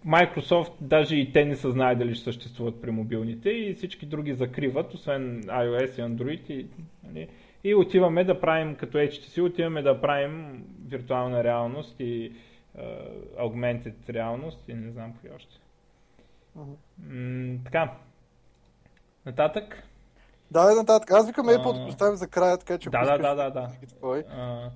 Microsoft 0.07 0.73
даже 0.81 1.15
и 1.15 1.31
те 1.31 1.45
не 1.45 1.55
са 1.55 1.71
знае 1.71 1.95
дали 1.95 2.15
ще 2.15 2.23
съществуват 2.23 2.81
при 2.81 2.91
мобилните 2.91 3.49
и 3.49 3.73
всички 3.73 4.05
други 4.05 4.33
закриват, 4.33 4.93
освен 4.93 5.43
iOS 5.43 5.99
и 5.99 6.01
Android. 6.01 6.51
И, 6.51 6.65
нали, 7.03 7.27
и 7.63 7.75
отиваме 7.75 8.23
да 8.23 8.39
правим, 8.39 8.75
като 8.75 8.97
HTC, 8.97 9.43
отиваме 9.43 9.81
да 9.81 10.01
правим 10.01 10.63
виртуална 10.87 11.43
реалност 11.43 11.99
и 11.99 12.31
uh, 12.77 12.83
augmented 13.39 14.09
реалност 14.09 14.69
и 14.69 14.73
не 14.73 14.91
знам 14.91 15.13
кои 15.21 15.29
още. 15.35 15.59
Uh-huh. 16.57 16.75
М- 17.09 17.59
така. 17.65 17.93
Нататък. 19.25 19.83
Да, 20.51 20.75
нататък. 20.75 21.11
Аз 21.11 21.27
викам 21.27 21.47
Apple 21.47 21.79
да 21.79 21.85
поставим 21.85 22.15
за 22.15 22.27
края, 22.27 22.57
така 22.57 22.77
че... 22.77 22.89
Да, 22.89 23.05
да, 23.05 23.17
да, 23.17 23.35
да, 23.35 23.49
да. 23.49 23.69
А, 24.31 24.69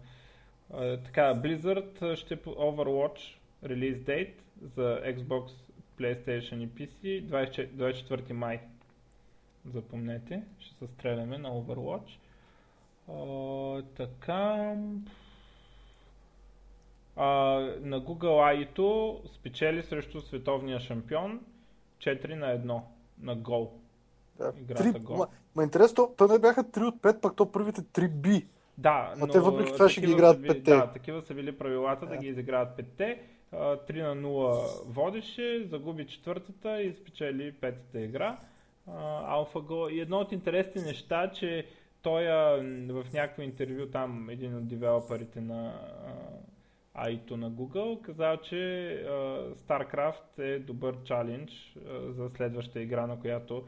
а, 0.74 0.98
така, 0.98 1.34
Blizzard 1.36 2.16
ще 2.16 2.38
Overwatch 2.38 3.36
релиз 3.64 4.04
дейт 4.04 4.44
за 4.76 5.02
Xbox, 5.06 5.52
PlayStation 6.00 6.64
и 6.64 6.70
PC 6.70 7.26
24, 7.26 7.70
24 7.70 8.32
май. 8.32 8.60
Запомнете, 9.74 10.44
ще 10.60 10.76
се 10.76 10.88
стреляме 10.88 11.38
на 11.38 11.50
Overwatch. 11.50 12.18
А, 13.10 13.84
така. 13.98 14.76
А, 17.16 17.26
на 17.82 18.02
Google 18.02 18.68
AI 18.68 19.28
спечели 19.36 19.84
срещу 19.84 20.22
световния 20.22 20.80
шампион 20.80 21.40
4 22.00 22.36
на 22.36 22.46
1 22.46 22.82
на 23.22 23.36
гол. 23.36 23.81
Да. 24.38 24.54
Играта 24.62 24.84
3, 24.84 25.02
гол. 25.02 25.18
Ма, 25.18 25.28
ма 25.56 25.64
интересно, 25.64 26.14
то 26.18 26.28
не 26.28 26.40
бяха 26.40 26.64
3 26.64 26.88
от 26.88 26.96
5, 26.96 27.22
пък 27.22 27.36
то 27.36 27.52
първите 27.52 27.82
3 27.82 28.10
би. 28.10 28.48
Да, 28.78 29.14
но, 29.18 29.26
но 29.26 29.32
те 29.32 29.40
въпреки 29.40 29.74
това 29.74 29.90
ще 29.90 30.02
ги 30.02 30.12
играят 30.12 30.38
5 30.38 30.62
Да, 30.62 30.88
такива 30.88 31.22
са 31.22 31.34
били 31.34 31.58
правилата 31.58 32.06
да, 32.06 32.12
да 32.12 32.18
ги 32.18 32.28
изиграят 32.28 32.78
5 32.98 33.18
3 33.54 34.14
на 34.14 34.28
0 34.28 34.84
водеше, 34.86 35.68
загуби 35.70 36.08
четвъртата 36.08 36.82
и 36.82 36.94
спечели 36.94 37.52
петата 37.52 38.02
игра. 38.02 38.38
AlphaGo. 38.88 39.90
И 39.90 40.00
едно 40.00 40.18
от 40.18 40.32
интересните 40.32 40.82
неща, 40.82 41.32
че 41.32 41.66
той 42.02 42.24
в 42.88 43.06
някакво 43.14 43.42
интервю 43.42 43.86
там, 43.86 44.30
един 44.30 44.58
от 44.58 44.68
девелоперите 44.68 45.42
на 45.42 45.74
AI 46.98 47.32
на 47.32 47.52
Google, 47.52 48.02
казал, 48.02 48.38
че 48.38 48.56
StarCraft 49.68 50.40
е 50.40 50.60
добър 50.60 51.04
чалендж 51.04 51.78
за 52.08 52.30
следваща 52.30 52.82
игра, 52.82 53.08
на 53.08 53.20
която 53.20 53.64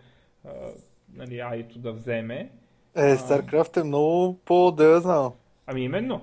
нали, 1.13 1.33
AI 1.33 1.77
да 1.77 1.91
вземе. 1.91 2.51
Е, 2.95 3.15
StarCraft 3.15 3.81
е 3.81 3.83
много 3.83 4.39
знам. 5.01 5.33
Ами 5.67 5.83
именно. 5.83 6.21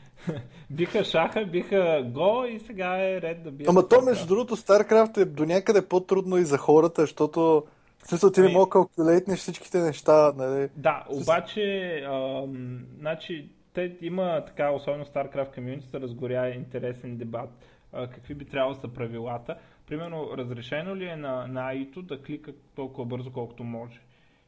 биха 0.70 1.04
шаха, 1.04 1.46
биха 1.46 2.04
го 2.14 2.44
и 2.44 2.58
сега 2.58 3.08
е 3.08 3.20
ред 3.20 3.42
да 3.42 3.50
бият. 3.50 3.68
Ама 3.68 3.88
то, 3.88 4.02
между 4.02 4.26
другото, 4.26 4.56
StarCraft 4.56 5.18
е 5.18 5.24
до 5.24 5.44
някъде 5.44 5.88
по-трудно 5.88 6.36
и 6.38 6.44
за 6.44 6.58
хората, 6.58 7.00
защото 7.00 7.64
в 7.98 8.08
смисъл 8.08 8.30
ти 8.30 8.40
ами... 8.40 8.48
не 8.48 8.54
мога 8.54 8.70
калкулейтнеш 8.70 9.38
всичките 9.38 9.78
неща, 9.78 10.32
нали? 10.36 10.68
Да, 10.76 11.04
обаче, 11.08 11.96
ам, 12.06 12.78
значи, 12.98 13.50
те 13.72 13.96
има 14.00 14.44
така, 14.46 14.70
особено 14.70 15.04
StarCraft 15.04 15.58
Community, 15.58 15.94
разгоря 15.94 16.48
интересен 16.48 17.16
дебат. 17.16 17.50
А, 17.92 18.06
какви 18.06 18.34
би 18.34 18.44
трябвало 18.44 18.74
да 18.74 18.80
са 18.80 18.88
правилата? 18.88 19.56
Примерно, 19.86 20.30
разрешено 20.36 20.96
ли 20.96 21.04
е 21.04 21.16
на, 21.16 21.46
на 21.46 21.72
AI 21.72 22.02
да 22.02 22.22
клика 22.22 22.52
толкова 22.74 23.04
бързо, 23.04 23.32
колкото 23.32 23.64
може? 23.64 24.00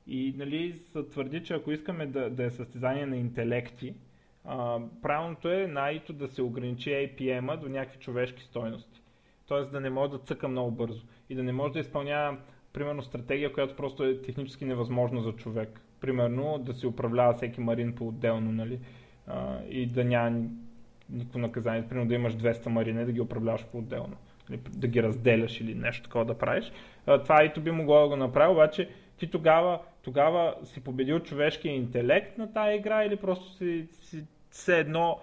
И 0.07 0.34
нали, 0.36 0.80
се 0.93 1.03
твърди, 1.03 1.43
че 1.43 1.55
ако 1.55 1.72
искаме 1.72 2.07
да, 2.07 2.30
да 2.30 2.45
е 2.45 2.51
състезание 2.51 3.07
на 3.07 3.16
интелекти, 3.16 3.95
а, 4.45 4.80
правилното 5.03 5.51
е 5.51 5.66
на 5.66 5.80
AI 5.80 6.12
да 6.12 6.28
се 6.28 6.43
ограничи 6.43 6.91
APM-а 6.91 7.57
до 7.57 7.68
някакви 7.68 7.99
човешки 7.99 8.43
стойности. 8.43 9.03
Тоест 9.47 9.72
да 9.72 9.80
не 9.80 9.91
може 9.91 10.11
да 10.12 10.18
цъка 10.18 10.49
много 10.49 10.70
бързо 10.70 11.03
и 11.30 11.34
да 11.34 11.43
не 11.43 11.53
може 11.53 11.72
да 11.72 11.78
изпълнява, 11.78 12.39
примерно, 12.72 13.03
стратегия, 13.03 13.53
която 13.53 13.76
просто 13.76 14.05
е 14.05 14.22
технически 14.22 14.64
невъзможна 14.64 15.22
за 15.22 15.32
човек. 15.32 15.80
Примерно 16.01 16.59
да 16.59 16.74
се 16.74 16.86
управлява 16.86 17.32
всеки 17.34 17.61
марин 17.61 17.95
по-отделно, 17.95 18.53
нали? 18.53 18.80
А, 19.26 19.62
и 19.68 19.86
да 19.86 20.05
няма 20.05 20.43
никакво 21.11 21.39
наказание. 21.39 21.89
Примерно 21.89 22.09
да 22.09 22.14
имаш 22.14 22.36
200 22.36 22.66
марина 22.66 23.03
и 23.03 23.05
да 23.05 23.12
ги 23.12 23.20
управляваш 23.20 23.66
по-отделно. 23.66 24.16
Нали? 24.51 24.61
Да 24.68 24.86
ги 24.86 25.03
разделяш 25.03 25.61
или 25.61 25.74
нещо 25.74 26.03
такова 26.03 26.24
да 26.24 26.38
правиш. 26.38 26.72
Това 27.05 27.44
ито 27.44 27.61
би 27.61 27.70
могло 27.70 28.01
да 28.01 28.09
го 28.09 28.16
направи, 28.16 28.53
обаче 28.53 28.88
ти 29.18 29.30
тогава, 29.30 29.80
тогава 30.03 30.55
си 30.64 30.80
победил 30.80 31.20
човешкия 31.20 31.74
интелект 31.74 32.38
на 32.38 32.53
тази 32.53 32.76
игра 32.76 33.05
или 33.05 33.16
просто 33.16 33.57
си, 33.57 33.88
си 34.01 34.24
все 34.51 34.78
едно, 34.78 35.20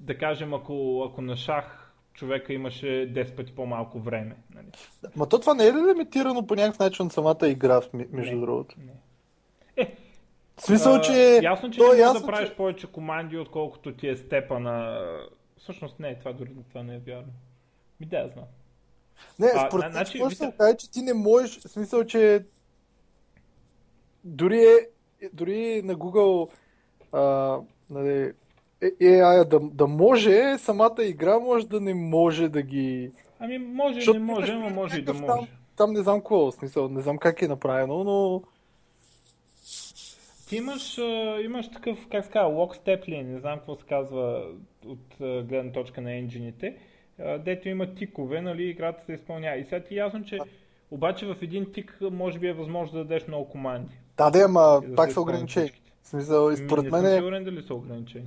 да 0.00 0.18
кажем, 0.18 0.54
ако, 0.54 1.06
ако 1.10 1.22
на 1.22 1.36
шах 1.36 1.92
човека 2.14 2.52
имаше 2.52 2.86
10 2.86 3.36
пъти 3.36 3.54
по-малко 3.54 3.98
време. 3.98 4.36
Нали? 4.54 4.66
Ма 5.16 5.28
то 5.28 5.38
това 5.38 5.54
не 5.54 5.66
е 5.66 5.72
ли 5.72 5.78
лимитирано 5.90 6.46
по 6.46 6.54
някакъв 6.54 6.78
начин 6.78 7.10
самата 7.10 7.48
игра, 7.48 7.80
между 8.12 8.34
не, 8.34 8.40
другото? 8.40 8.74
Не. 8.78 8.92
Е, 9.76 9.96
в 10.56 10.62
смисъл, 10.62 11.00
че... 11.00 11.40
Ясно, 11.42 11.70
че 11.70 11.78
то, 11.78 11.94
не 11.94 12.04
можеш 12.06 12.20
да 12.20 12.26
правиш 12.26 12.48
че... 12.48 12.56
повече 12.56 12.86
команди, 12.86 13.38
отколкото 13.38 13.92
ти 13.92 14.08
е 14.08 14.16
степа 14.16 14.60
на... 14.60 15.06
Всъщност 15.58 16.00
не, 16.00 16.18
това 16.18 16.32
дори 16.32 16.50
това 16.68 16.82
не 16.82 16.94
е 16.94 16.98
вярно. 16.98 17.32
Ми 18.00 18.06
да, 18.06 18.30
знам. 18.34 18.44
Не, 19.38 19.48
според 19.66 19.84
мен, 19.84 19.92
значи, 19.92 20.18
да 20.18 20.52
кажа, 20.52 20.76
че 20.76 20.90
ти 20.90 21.02
не 21.02 21.14
можеш, 21.14 21.58
в 21.58 21.68
смисъл, 21.68 22.04
че 22.04 22.44
дори, 24.24 24.64
е, 25.22 25.28
дори 25.32 25.82
на 25.82 25.94
Google 25.94 26.50
а, 27.12 27.58
нали, 27.90 28.32
AI 28.82 29.44
да, 29.44 29.60
да 29.60 29.86
може, 29.86 30.58
самата 30.58 30.96
игра 30.98 31.38
може 31.38 31.66
да 31.66 31.80
не 31.80 31.94
може 31.94 32.48
да 32.48 32.62
ги... 32.62 33.12
Ами 33.38 33.58
може, 33.58 33.94
Защото 33.94 34.18
не 34.18 34.24
може, 34.24 34.54
но 34.54 34.70
може 34.70 34.98
и 34.98 35.02
да 35.02 35.14
може. 35.14 35.26
Там, 35.26 35.46
там 35.76 35.92
не 35.92 36.02
знам 36.02 36.20
какво, 36.20 36.50
в 36.50 36.54
смисъл, 36.54 36.88
не 36.88 37.00
знам 37.00 37.18
как 37.18 37.42
е 37.42 37.48
направено, 37.48 38.04
но... 38.04 38.42
Ти 40.48 40.56
имаш, 40.56 40.98
имаш 41.44 41.70
такъв, 41.70 42.06
как 42.10 42.24
се 42.24 42.30
казва, 42.30 42.50
lockstep 42.50 43.08
ли, 43.08 43.22
не 43.22 43.40
знам 43.40 43.58
какво 43.58 43.76
се 43.76 43.84
казва 43.84 44.46
от 44.86 45.16
гледна 45.18 45.72
точка 45.72 46.00
на 46.00 46.14
енджините, 46.14 46.76
дето 47.38 47.68
има 47.68 47.94
тикове, 47.94 48.40
нали, 48.40 48.64
играта 48.64 49.04
се 49.04 49.12
изпълнява. 49.12 49.56
И 49.56 49.64
сега 49.64 49.80
ти 49.80 49.94
е 49.94 49.98
ясно, 49.98 50.24
че 50.24 50.38
обаче 50.90 51.26
в 51.26 51.36
един 51.42 51.72
тик 51.72 51.98
може 52.12 52.38
би 52.38 52.48
е 52.48 52.52
възможно 52.52 52.98
да 52.98 53.04
дадеш 53.04 53.26
много 53.26 53.48
команди. 53.48 53.94
Да, 54.16 54.30
да, 54.30 54.42
ама 54.42 54.82
пак 54.96 55.12
са 55.12 55.20
ограничени. 55.20 55.70
В 56.02 56.08
смисъл, 56.08 56.50
и 56.50 56.56
според 56.56 56.92
мен. 56.92 57.02
Не 57.02 57.08
съм 57.08 57.18
сигурен 57.18 57.44
дали 57.44 57.62
са 57.62 57.74
ограничени. 57.74 58.26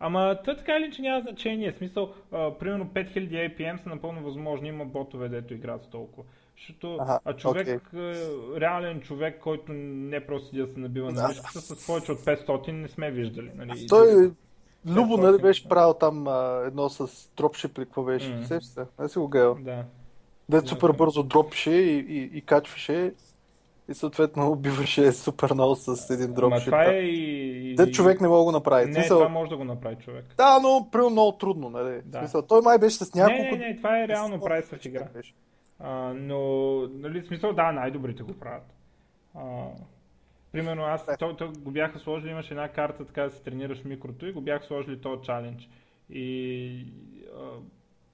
Ама 0.00 0.38
той 0.44 0.56
така 0.56 0.76
или 0.76 0.92
че 0.92 1.02
няма 1.02 1.20
значение. 1.20 1.72
В 1.72 1.76
смисъл, 1.76 2.12
а, 2.32 2.58
примерно 2.58 2.86
5000 2.94 3.58
APM 3.58 3.82
са 3.82 3.88
напълно 3.88 4.22
възможни, 4.22 4.68
има 4.68 4.84
ботове, 4.84 5.28
дето 5.28 5.54
играят 5.54 5.88
толкова. 5.90 6.22
Защото, 6.56 6.98
Аха, 7.00 7.20
а 7.24 7.36
човек, 7.36 7.68
е, 7.94 8.14
реален 8.60 9.00
човек, 9.00 9.40
който 9.40 9.72
не 9.72 10.26
просто 10.26 10.48
седи 10.48 10.62
да 10.62 10.68
се 10.68 10.80
набива 10.80 11.12
на 11.12 11.22
Да. 11.22 11.28
мишката, 11.28 11.60
с 11.60 11.86
повече 11.86 12.12
от 12.12 12.18
500 12.18 12.72
не 12.72 12.88
сме 12.88 13.10
виждали. 13.10 13.50
Нали? 13.54 13.86
Той, 13.88 14.30
Любо, 14.86 15.16
нали 15.16 15.36
500, 15.36 15.42
беше 15.42 15.68
правил 15.68 15.94
там 15.94 16.28
а, 16.28 16.62
едно 16.66 16.88
с 16.88 17.30
дропшип 17.36 17.78
или 17.78 17.84
какво 17.84 18.02
беше? 18.02 18.34
М. 18.34 18.46
Сещаш 18.46 18.64
се? 18.64 18.86
Не 19.00 19.08
си 19.08 19.18
го 19.18 19.28
гледал. 19.28 19.54
Да. 19.54 19.84
Дето 20.48 20.62
Да, 20.62 20.68
супер 20.68 20.92
бързо 20.92 21.22
дропше 21.22 21.70
и, 21.70 21.98
и, 21.98 22.30
и 22.38 22.40
качваше 22.42 23.12
и 23.90 23.94
съответно 23.94 24.48
убиваше 24.52 25.12
супер 25.12 25.54
много 25.54 25.74
с 25.76 26.10
един 26.10 26.34
дропшип. 26.34 26.64
това 26.64 26.84
е 26.84 26.98
и... 26.98 27.74
Те 27.76 27.90
човек 27.90 28.20
не 28.20 28.28
мога 28.28 28.38
да 28.38 28.44
го 28.44 28.52
направи. 28.52 28.86
Не, 28.86 28.94
смисъл, 28.94 29.18
това 29.18 29.28
може 29.28 29.50
да 29.50 29.56
го 29.56 29.64
направи 29.64 29.96
човек. 29.96 30.24
Да, 30.36 30.58
но 30.62 30.88
прямо 30.92 31.10
много 31.10 31.32
трудно, 31.32 31.70
нали? 31.70 32.00
Да. 32.04 32.18
Смисъл, 32.18 32.42
той 32.42 32.60
май 32.60 32.78
беше 32.78 32.96
с 32.96 33.14
няколко... 33.14 33.42
Не, 33.42 33.50
не, 33.50 33.68
не, 33.68 33.76
това 33.76 34.02
е 34.02 34.08
реално 34.08 34.40
прави 34.40 34.62
в 34.62 34.86
игра. 34.86 35.08
А, 35.78 36.12
но, 36.16 36.38
нали, 36.92 37.26
смисъл, 37.26 37.52
да, 37.52 37.72
най-добрите 37.72 38.22
го 38.22 38.32
правят. 38.32 38.66
А, 39.34 39.64
примерно 40.52 40.82
аз, 40.82 41.06
то, 41.18 41.36
то 41.36 41.52
го 41.58 41.70
бяха 41.70 41.98
сложили, 41.98 42.30
имаше 42.30 42.54
една 42.54 42.68
карта 42.68 43.06
така 43.06 43.22
да 43.22 43.30
се 43.30 43.42
тренираш 43.42 43.84
микрото 43.84 44.26
и 44.26 44.32
го 44.32 44.40
бяха 44.40 44.64
сложили 44.64 45.00
този 45.00 45.22
чалендж. 45.22 45.68
И 46.10 46.86
а, 47.36 47.40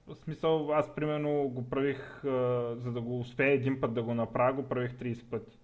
в 0.07 0.15
смисъл, 0.15 0.73
аз 0.73 0.95
примерно 0.95 1.49
го 1.49 1.69
правих, 1.69 2.25
а, 2.25 2.75
за 2.75 2.91
да 2.91 3.01
го 3.01 3.19
успея 3.19 3.51
един 3.51 3.81
път 3.81 3.93
да 3.93 4.03
го 4.03 4.13
направя, 4.13 4.53
го 4.53 4.69
правих 4.69 4.93
30 4.93 5.29
пъти. 5.29 5.57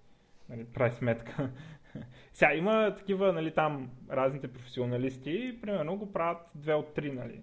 Нали, 0.50 0.66
прави 0.66 0.92
сметка. 0.92 1.50
Сега 2.34 2.54
има 2.54 2.96
такива, 2.98 3.34
нали, 3.34 3.54
там 3.54 3.90
разните 4.12 4.54
професионалисти, 4.54 5.60
примерно 5.62 5.98
го 5.98 6.14
правят 6.14 6.38
2 6.58 6.74
от 6.74 6.96
3, 6.96 7.12
нали, 7.14 7.42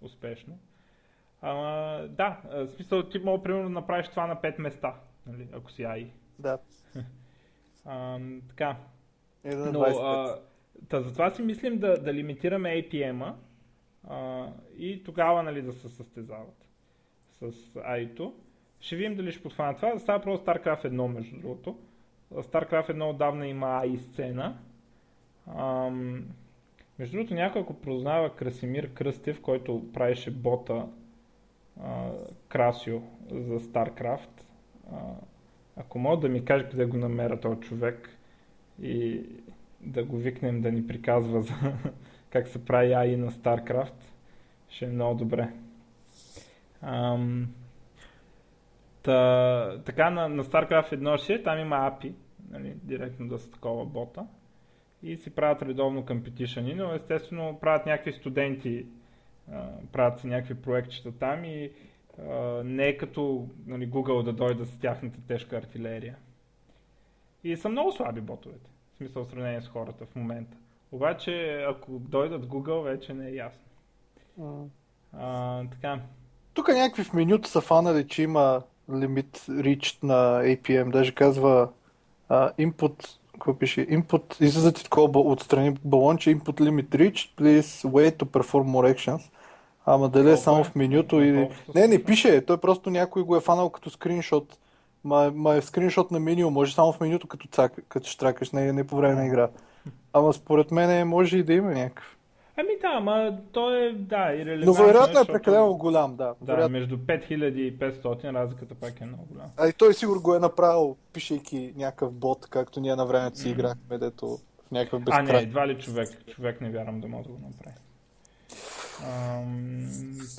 успешно. 0.00 0.58
Ама, 1.42 2.00
да, 2.08 2.40
в 2.44 2.68
смисъл 2.68 3.02
ти 3.02 3.18
мога 3.18 3.42
примерно 3.42 3.64
да 3.64 3.70
направиш 3.70 4.08
това 4.08 4.26
на 4.26 4.36
5 4.36 4.58
места, 4.58 4.94
нали, 5.26 5.48
ако 5.52 5.70
си 5.70 5.82
AI. 5.82 6.10
Да. 6.38 6.58
А, 7.84 8.18
така, 8.48 8.76
Е, 9.44 9.54
на 9.54 9.72
но 9.72 9.78
25. 9.80 9.98
а, 10.02 10.40
та, 10.88 11.00
затова 11.00 11.30
си 11.30 11.42
мислим 11.42 11.78
да, 11.78 12.02
да 12.02 12.14
лимитираме 12.14 12.68
APM-а 12.68 13.34
а, 14.08 14.46
и 14.78 15.02
тогава 15.04 15.42
нали, 15.42 15.62
да 15.62 15.72
се 15.72 15.88
състезават 15.88 16.68
с 17.30 17.52
AI-то. 17.74 18.34
Ще 18.80 18.96
видим 18.96 19.16
дали 19.16 19.32
ще 19.32 19.42
подхвана 19.42 19.76
това. 19.76 19.98
Става 19.98 20.22
просто 20.22 20.46
StarCraft 20.46 20.84
1, 20.84 21.06
между 21.06 21.40
другото. 21.40 21.78
StarCraft 22.32 22.90
1 22.90 23.10
отдавна 23.10 23.46
има 23.46 23.66
AI 23.66 23.96
сцена. 23.96 24.58
Ам, 25.46 26.24
между 26.98 27.16
другото, 27.16 27.34
някой 27.34 27.62
ако 27.62 27.74
познава 27.74 28.36
Красимир 28.36 28.92
Кръстев, 28.92 29.40
който 29.40 29.92
правеше 29.92 30.30
бота 30.30 30.86
а, 31.82 32.10
Красио 32.48 33.00
за 33.30 33.60
StarCraft, 33.60 34.42
а, 34.92 34.96
ако 35.76 35.98
мога 35.98 36.20
да 36.20 36.28
ми 36.28 36.44
каже 36.44 36.68
къде 36.68 36.84
го 36.84 36.96
намеря 36.96 37.40
този 37.40 37.60
човек 37.60 38.08
и 38.82 39.22
да 39.80 40.04
го 40.04 40.16
викнем 40.16 40.60
да 40.60 40.72
ни 40.72 40.86
приказва 40.86 41.42
за 41.42 41.54
как 42.30 42.48
се 42.48 42.64
прави 42.64 42.92
AI 42.92 43.16
на 43.16 43.30
StarCraft, 43.30 44.02
ще 44.68 44.84
е 44.84 44.88
много 44.88 45.14
добре. 45.18 45.52
Ам, 46.82 47.48
та, 49.02 49.82
така 49.84 50.10
на, 50.10 50.28
на 50.28 50.44
StarCraft 50.44 50.94
1 50.94 51.16
ще, 51.16 51.34
е, 51.34 51.42
там 51.42 51.58
има 51.58 51.76
API, 51.76 52.12
нали, 52.50 52.74
директно 52.82 53.28
да 53.28 53.38
са 53.38 53.50
такова 53.50 53.84
бота 53.84 54.26
и 55.02 55.16
си 55.16 55.30
правят 55.30 55.62
редовно 55.62 56.04
competition, 56.04 56.74
но 56.74 56.94
естествено 56.94 57.58
правят 57.60 57.86
някакви 57.86 58.12
студенти, 58.12 58.86
правят 59.92 60.20
си 60.20 60.26
някакви 60.26 60.54
проектчета 60.54 61.12
там 61.12 61.44
и 61.44 61.70
не 62.64 62.86
е 62.86 62.96
като 62.96 63.48
нали, 63.66 63.90
Google 63.90 64.22
да 64.22 64.32
дойдат 64.32 64.68
с 64.68 64.78
тяхната 64.78 65.18
тежка 65.28 65.56
артилерия. 65.56 66.16
И 67.44 67.56
са 67.56 67.68
много 67.68 67.92
слаби 67.92 68.20
ботовете, 68.20 68.70
в 68.94 68.96
смисъл 68.96 69.24
в 69.24 69.30
сравнение 69.30 69.62
с 69.62 69.68
хората 69.68 70.06
в 70.06 70.16
момента. 70.16 70.56
Обаче, 70.92 71.64
ако 71.68 71.92
дойдат 71.92 72.46
Google, 72.46 72.82
вече 72.82 73.14
не 73.14 73.28
е 73.28 73.34
ясно. 73.34 74.70
А, 75.12 75.64
така, 75.70 76.00
Тук 76.54 76.68
някакви 76.68 77.04
в 77.04 77.12
менюто 77.12 77.48
са 77.48 77.60
фанали, 77.60 78.08
че 78.08 78.22
има 78.22 78.62
лимит 78.94 79.38
reached 79.38 80.04
на 80.04 80.42
APM. 80.42 80.90
Даже 80.90 81.14
казва 81.14 81.68
а, 82.28 82.52
input, 82.52 83.06
какво 83.32 83.58
пише? 83.58 83.86
Input, 83.86 84.42
излиза 84.42 84.72
ти 84.72 84.84
такова 84.84 85.20
отстрани 85.20 85.76
балонче, 85.84 86.36
input 86.36 86.60
limit 86.60 86.88
reached, 86.88 87.30
please 87.38 87.90
wait 87.90 88.16
to 88.16 88.24
perform 88.24 88.64
more 88.64 88.94
actions. 88.94 89.30
Ама 89.92 90.08
дали 90.08 90.30
е 90.30 90.36
само 90.36 90.60
е? 90.60 90.64
в 90.64 90.74
менюто 90.74 91.20
или... 91.20 91.48
се 91.72 91.80
Не, 91.80 91.86
не 91.86 92.04
пише, 92.04 92.40
той 92.40 92.56
просто 92.58 92.90
някой 92.90 93.22
го 93.22 93.36
е 93.36 93.40
фанал 93.40 93.70
като 93.70 93.90
скриншот. 93.90 94.58
Ма, 95.04 95.32
ма 95.34 95.54
е 95.54 95.60
скриншот 95.60 96.10
на 96.10 96.20
меню, 96.20 96.50
може 96.50 96.74
само 96.74 96.92
в 96.92 97.00
менюто 97.00 97.26
като, 97.26 97.48
цак, 97.48 97.72
като 97.88 98.08
штракаш, 98.08 98.50
не, 98.50 98.72
не 98.72 98.86
по 98.86 98.96
време 98.96 99.14
на 99.14 99.26
игра. 99.26 99.48
Ама 100.12 100.32
според 100.32 100.70
мен 100.70 101.08
може 101.08 101.38
и 101.38 101.42
да 101.42 101.52
има 101.52 101.70
някакъв. 101.70 102.16
Ами 102.56 102.68
да, 102.80 102.88
ама 102.96 103.36
то 103.52 103.74
е, 103.74 103.92
да, 103.92 104.28
Но 104.28 104.34
ирелевантно 104.34 104.84
вероятно 104.86 105.20
е 105.20 105.24
прекалено 105.24 105.74
голям, 105.74 106.16
да. 106.16 106.34
Да, 106.40 106.52
Вероятно. 106.52 106.78
между 106.78 106.96
5000 106.96 107.54
и 107.54 107.78
500 107.78 108.32
разликата 108.34 108.74
пак 108.74 109.00
е 109.00 109.04
много 109.04 109.24
голяма. 109.24 109.48
А 109.56 109.68
и 109.68 109.72
той 109.72 109.94
сигурно 109.94 110.22
го 110.22 110.34
е 110.34 110.38
направил, 110.38 110.96
пишейки 111.12 111.72
някакъв 111.76 112.14
бот, 112.14 112.46
както 112.50 112.80
ние 112.80 112.96
на 112.96 113.06
времето 113.06 113.38
си 113.38 113.48
Мгм. 113.48 113.60
играхме, 113.60 113.98
дето 113.98 114.26
в 114.68 114.70
някакъв 114.70 115.02
А, 115.10 115.16
не, 115.16 115.22
безкрай. 115.22 115.42
едва 115.42 115.68
ли 115.68 115.78
човек. 115.78 116.08
Човек 116.26 116.60
не 116.60 116.70
вярвам 116.70 117.00
да 117.00 117.08
може 117.08 117.28
да 117.28 117.32
го 117.34 117.38
направи. 117.46 117.76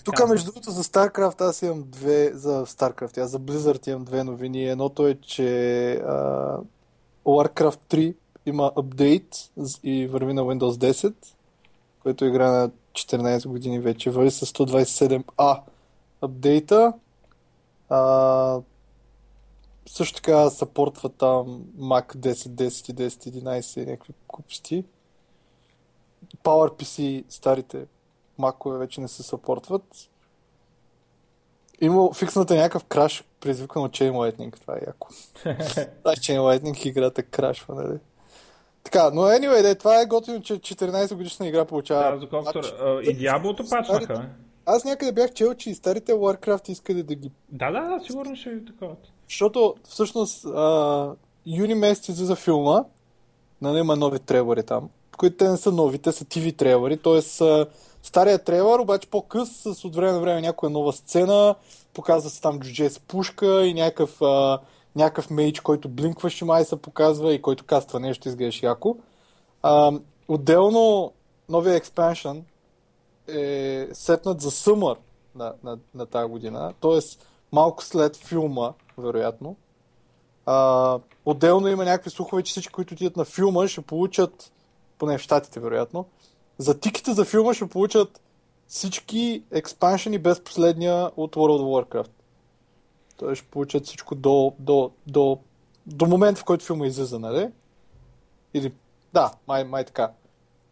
Тук, 0.03 0.27
между 0.29 0.45
другото, 0.45 0.71
за 0.71 0.83
StarCraft 0.83 1.41
аз 1.41 1.61
имам 1.61 1.83
две, 1.87 2.31
за 2.33 2.65
StarCraft, 2.65 3.17
аз 3.17 3.31
за 3.31 3.39
Blizzard 3.39 3.87
имам 3.87 4.03
две 4.03 4.23
новини. 4.23 4.67
Едното 4.67 5.07
е, 5.07 5.15
че 5.15 5.93
а, 5.93 6.57
Warcraft 7.25 7.79
3 7.93 8.15
има 8.45 8.71
апдейт 8.75 9.51
и 9.83 10.07
върви 10.07 10.33
на 10.33 10.41
Windows 10.41 10.91
10, 10.91 11.13
който 12.03 12.25
игра 12.25 12.51
на 12.51 12.71
14 12.91 13.47
години 13.47 13.79
вече, 13.79 14.09
върви 14.09 14.31
с 14.31 14.45
127А 14.45 15.61
апдейта. 16.21 16.93
А, 17.89 18.61
също 19.87 20.15
така 20.15 20.49
съпортва 20.49 21.09
там 21.09 21.63
Mac 21.79 22.15
10, 22.15 22.33
10 22.33 22.89
и 22.89 22.95
10, 22.95 23.43
11 23.43 23.81
и 23.81 23.85
някакви 23.85 24.13
куписти. 24.27 24.83
PowerPC 26.43 27.23
старите 27.29 27.85
макове 28.41 28.77
вече 28.77 29.01
не 29.01 29.07
се 29.07 29.23
съпортват. 29.23 29.83
Има 31.81 32.13
фиксната 32.13 32.55
някакъв 32.55 32.83
краш, 32.83 33.23
предизвикан 33.39 33.83
от 33.83 33.91
Chain 33.91 34.11
Lightning. 34.11 34.61
Това 34.61 34.73
е 34.73 34.81
яко. 34.87 35.07
Да, 36.03 36.11
Chain 36.11 36.39
Lightning 36.39 36.87
играта 36.87 37.23
крашва, 37.23 37.75
нали? 37.75 37.99
Така, 38.83 39.11
но 39.13 39.21
anyway, 39.21 39.61
де, 39.61 39.75
това 39.75 40.01
е 40.01 40.05
готино, 40.05 40.41
че 40.41 40.53
14 40.53 41.15
годишна 41.15 41.47
игра 41.47 41.65
получава. 41.65 42.11
Да, 42.11 42.19
доколкото 42.19 42.59
а, 42.81 43.01
и 43.01 43.13
пачнаха. 43.69 44.13
бе. 44.13 44.25
Аз 44.65 44.85
някъде 44.85 45.11
бях 45.11 45.33
чел, 45.33 45.53
че 45.53 45.69
и 45.69 45.75
старите 45.75 46.13
Warcraft 46.13 46.69
искали 46.69 47.03
да 47.03 47.15
ги... 47.15 47.31
Да, 47.49 47.71
да, 47.71 47.81
да, 47.81 48.05
сигурно 48.05 48.35
ще 48.35 48.49
е 48.49 48.65
такова. 48.65 48.95
Защото 49.29 49.75
всъщност 49.83 50.45
а, 50.45 51.15
юни 51.45 51.75
месец 51.75 52.09
излиза 52.09 52.35
филма, 52.35 52.83
нали 53.61 53.79
има 53.79 53.95
нови 53.95 54.19
трейлери 54.19 54.63
там, 54.63 54.89
които 55.17 55.37
те 55.37 55.49
не 55.49 55.57
са 55.57 55.71
нови, 55.71 55.99
те 55.99 56.11
са 56.11 56.25
TV 56.25 56.57
трейлери, 56.57 56.97
т.е. 56.97 57.21
стария 58.03 58.43
трейлер, 58.43 58.79
обаче 58.79 59.09
по-къс, 59.09 59.49
с 59.49 59.85
от 59.85 59.95
време 59.95 60.11
на 60.11 60.19
време 60.19 60.41
някоя 60.41 60.69
нова 60.69 60.93
сцена, 60.93 61.55
показва 61.93 62.29
се 62.29 62.41
там 62.41 62.59
джудже 62.59 62.89
с 62.89 62.99
пушка 62.99 63.65
и 63.65 63.73
някакъв, 63.73 64.21
а, 64.21 64.59
някакъв 64.95 65.29
мейдж, 65.29 65.59
който 65.59 65.89
блинкваше 65.89 66.45
май 66.45 66.65
се 66.65 66.81
показва 66.81 67.33
и 67.33 67.41
който 67.41 67.65
каства 67.65 67.99
нещо, 67.99 68.27
изглеждаш 68.27 68.63
яко. 68.63 68.97
А, 69.63 69.91
отделно, 70.27 71.11
новия 71.49 71.75
експаншън 71.75 72.43
е 73.27 73.87
сетнат 73.93 74.41
за 74.41 74.51
Summer 74.51 74.97
на, 75.35 75.53
на, 75.63 75.77
на 75.95 76.05
тази 76.05 76.29
година, 76.29 76.73
т.е. 76.81 76.99
малко 77.51 77.83
след 77.83 78.15
филма, 78.15 78.73
вероятно. 78.97 79.55
А, 80.45 80.99
отделно 81.25 81.67
има 81.67 81.85
някакви 81.85 82.09
слухове, 82.09 82.43
че 82.43 82.51
всички, 82.51 82.73
които 82.73 82.93
отидат 82.93 83.17
на 83.17 83.25
филма, 83.25 83.67
ще 83.67 83.81
получат, 83.81 84.51
поне 84.97 85.17
в 85.17 85.21
Штатите, 85.21 85.59
вероятно, 85.59 86.05
за 86.57 86.79
тиките 86.79 87.13
за 87.13 87.25
филма 87.25 87.53
ще 87.53 87.69
получат 87.69 88.21
всички 88.67 89.43
експаншени 89.51 90.17
без 90.17 90.43
последния 90.43 91.11
от 91.17 91.35
World 91.35 91.61
of 91.61 91.85
Warcraft. 91.85 92.11
Тоест 93.17 93.41
ще 93.41 93.51
получат 93.51 93.85
всичко 93.85 94.15
до, 94.15 94.53
до, 94.59 94.91
до, 95.07 95.37
до 95.85 96.05
момента, 96.05 96.41
в 96.41 96.45
който 96.45 96.65
филма 96.65 96.87
излиза, 96.87 97.19
нали? 97.19 97.49
Или, 98.53 98.73
да, 99.13 99.31
май, 99.47 99.63
май 99.63 99.85
така. 99.85 100.11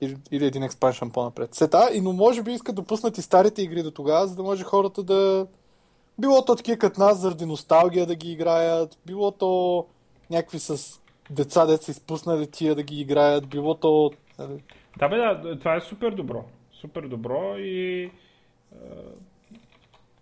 Или, 0.02 0.18
или 0.32 0.46
един 0.46 0.64
експаншън 0.64 1.12
по-напред. 1.12 1.56
Сета, 1.56 1.90
и 1.94 2.02
но 2.02 2.14
може 2.14 2.44
би 2.44 2.54
искат 2.54 2.76
да 2.76 2.84
пуснат 2.84 3.18
и 3.18 3.22
старите 3.22 3.62
игри 3.62 3.84
до 3.84 3.92
тогава, 3.92 4.28
за 4.28 4.36
да 4.36 4.44
може 4.44 4.64
хората 4.64 5.04
да, 5.04 5.48
било 6.20 6.46
то 6.46 6.56
такива 6.56 6.78
като 6.78 7.00
нас, 7.00 7.20
заради 7.20 7.46
носталгия 7.46 8.06
да 8.06 8.16
ги 8.16 8.32
играят, 8.32 8.98
било 9.06 9.32
то 9.32 9.86
някакви 10.30 10.60
с 10.60 11.00
деца, 11.30 11.66
деца 11.66 11.92
изпуснали 11.92 12.48
тия 12.48 12.76
да 12.76 12.84
ги 12.84 13.02
играят, 13.02 13.48
било 13.48 13.76
то... 13.76 14.12
Да, 14.98 15.10
бе, 15.10 15.18
да, 15.18 15.60
това 15.60 15.76
е 15.76 15.82
супер 15.82 16.12
добро. 16.12 16.46
Супер 16.72 17.02
добро 17.02 17.56
и 17.58 18.12
а, 18.74 18.78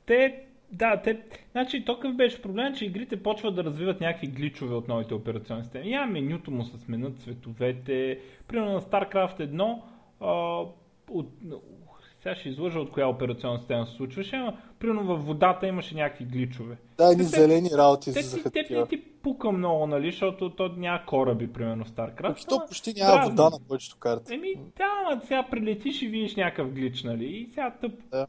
те, 0.05 0.43
да, 0.71 1.01
те, 1.01 1.21
значи 1.51 1.85
то 1.85 2.13
беше 2.13 2.41
проблем, 2.41 2.75
че 2.75 2.85
игрите 2.85 3.23
почват 3.23 3.55
да 3.55 3.63
развиват 3.63 4.01
някакви 4.01 4.27
гличове 4.27 4.75
от 4.75 4.87
новите 4.87 5.13
операционни 5.13 5.63
системи. 5.63 5.91
Я 5.91 6.05
менюто 6.05 6.51
му 6.51 6.63
се 6.63 6.77
сменят 6.77 7.19
цветовете. 7.19 8.19
Примерно 8.47 8.73
на 8.73 8.81
StarCraft 8.81 9.37
1 9.37 9.81
а, 10.19 10.65
от, 11.09 11.29
сега 12.27 12.39
ще 12.39 12.49
излъжа 12.49 12.79
от 12.79 12.91
коя 12.91 13.07
операционна 13.07 13.59
система 13.59 13.87
се 13.87 13.93
случваше, 13.93 14.37
но 14.37 14.57
примерно 14.79 15.03
във 15.03 15.25
водата 15.25 15.67
имаше 15.67 15.95
някакви 15.95 16.25
гличове. 16.25 16.77
Да, 16.97 17.11
едни 17.11 17.23
зелени 17.23 17.69
работи 17.77 18.13
те, 18.13 18.21
за 18.21 18.43
те, 18.43 18.49
те, 18.49 18.85
ти 18.89 19.03
пука 19.23 19.51
много, 19.51 19.87
нали, 19.87 20.11
защото 20.11 20.49
то 20.49 20.69
няма 20.77 21.05
кораби, 21.07 21.53
примерно 21.53 21.85
в 21.85 21.91
StarCraft. 21.91 22.33
Защото 22.33 22.65
почти 22.67 22.93
няма 22.97 23.13
дразни. 23.13 23.29
вода 23.29 23.49
на 23.49 23.59
повечето 23.67 23.97
карти. 23.99 24.33
Еми, 24.33 24.55
да, 24.77 24.83
ама 25.05 25.21
сега 25.27 25.45
прилетиш 25.51 26.01
и 26.01 26.07
видиш 26.07 26.35
някакъв 26.35 26.71
глич, 26.71 27.03
нали, 27.03 27.25
и 27.25 27.49
сега 27.53 27.73
тъп. 27.81 27.91
Да. 28.11 28.27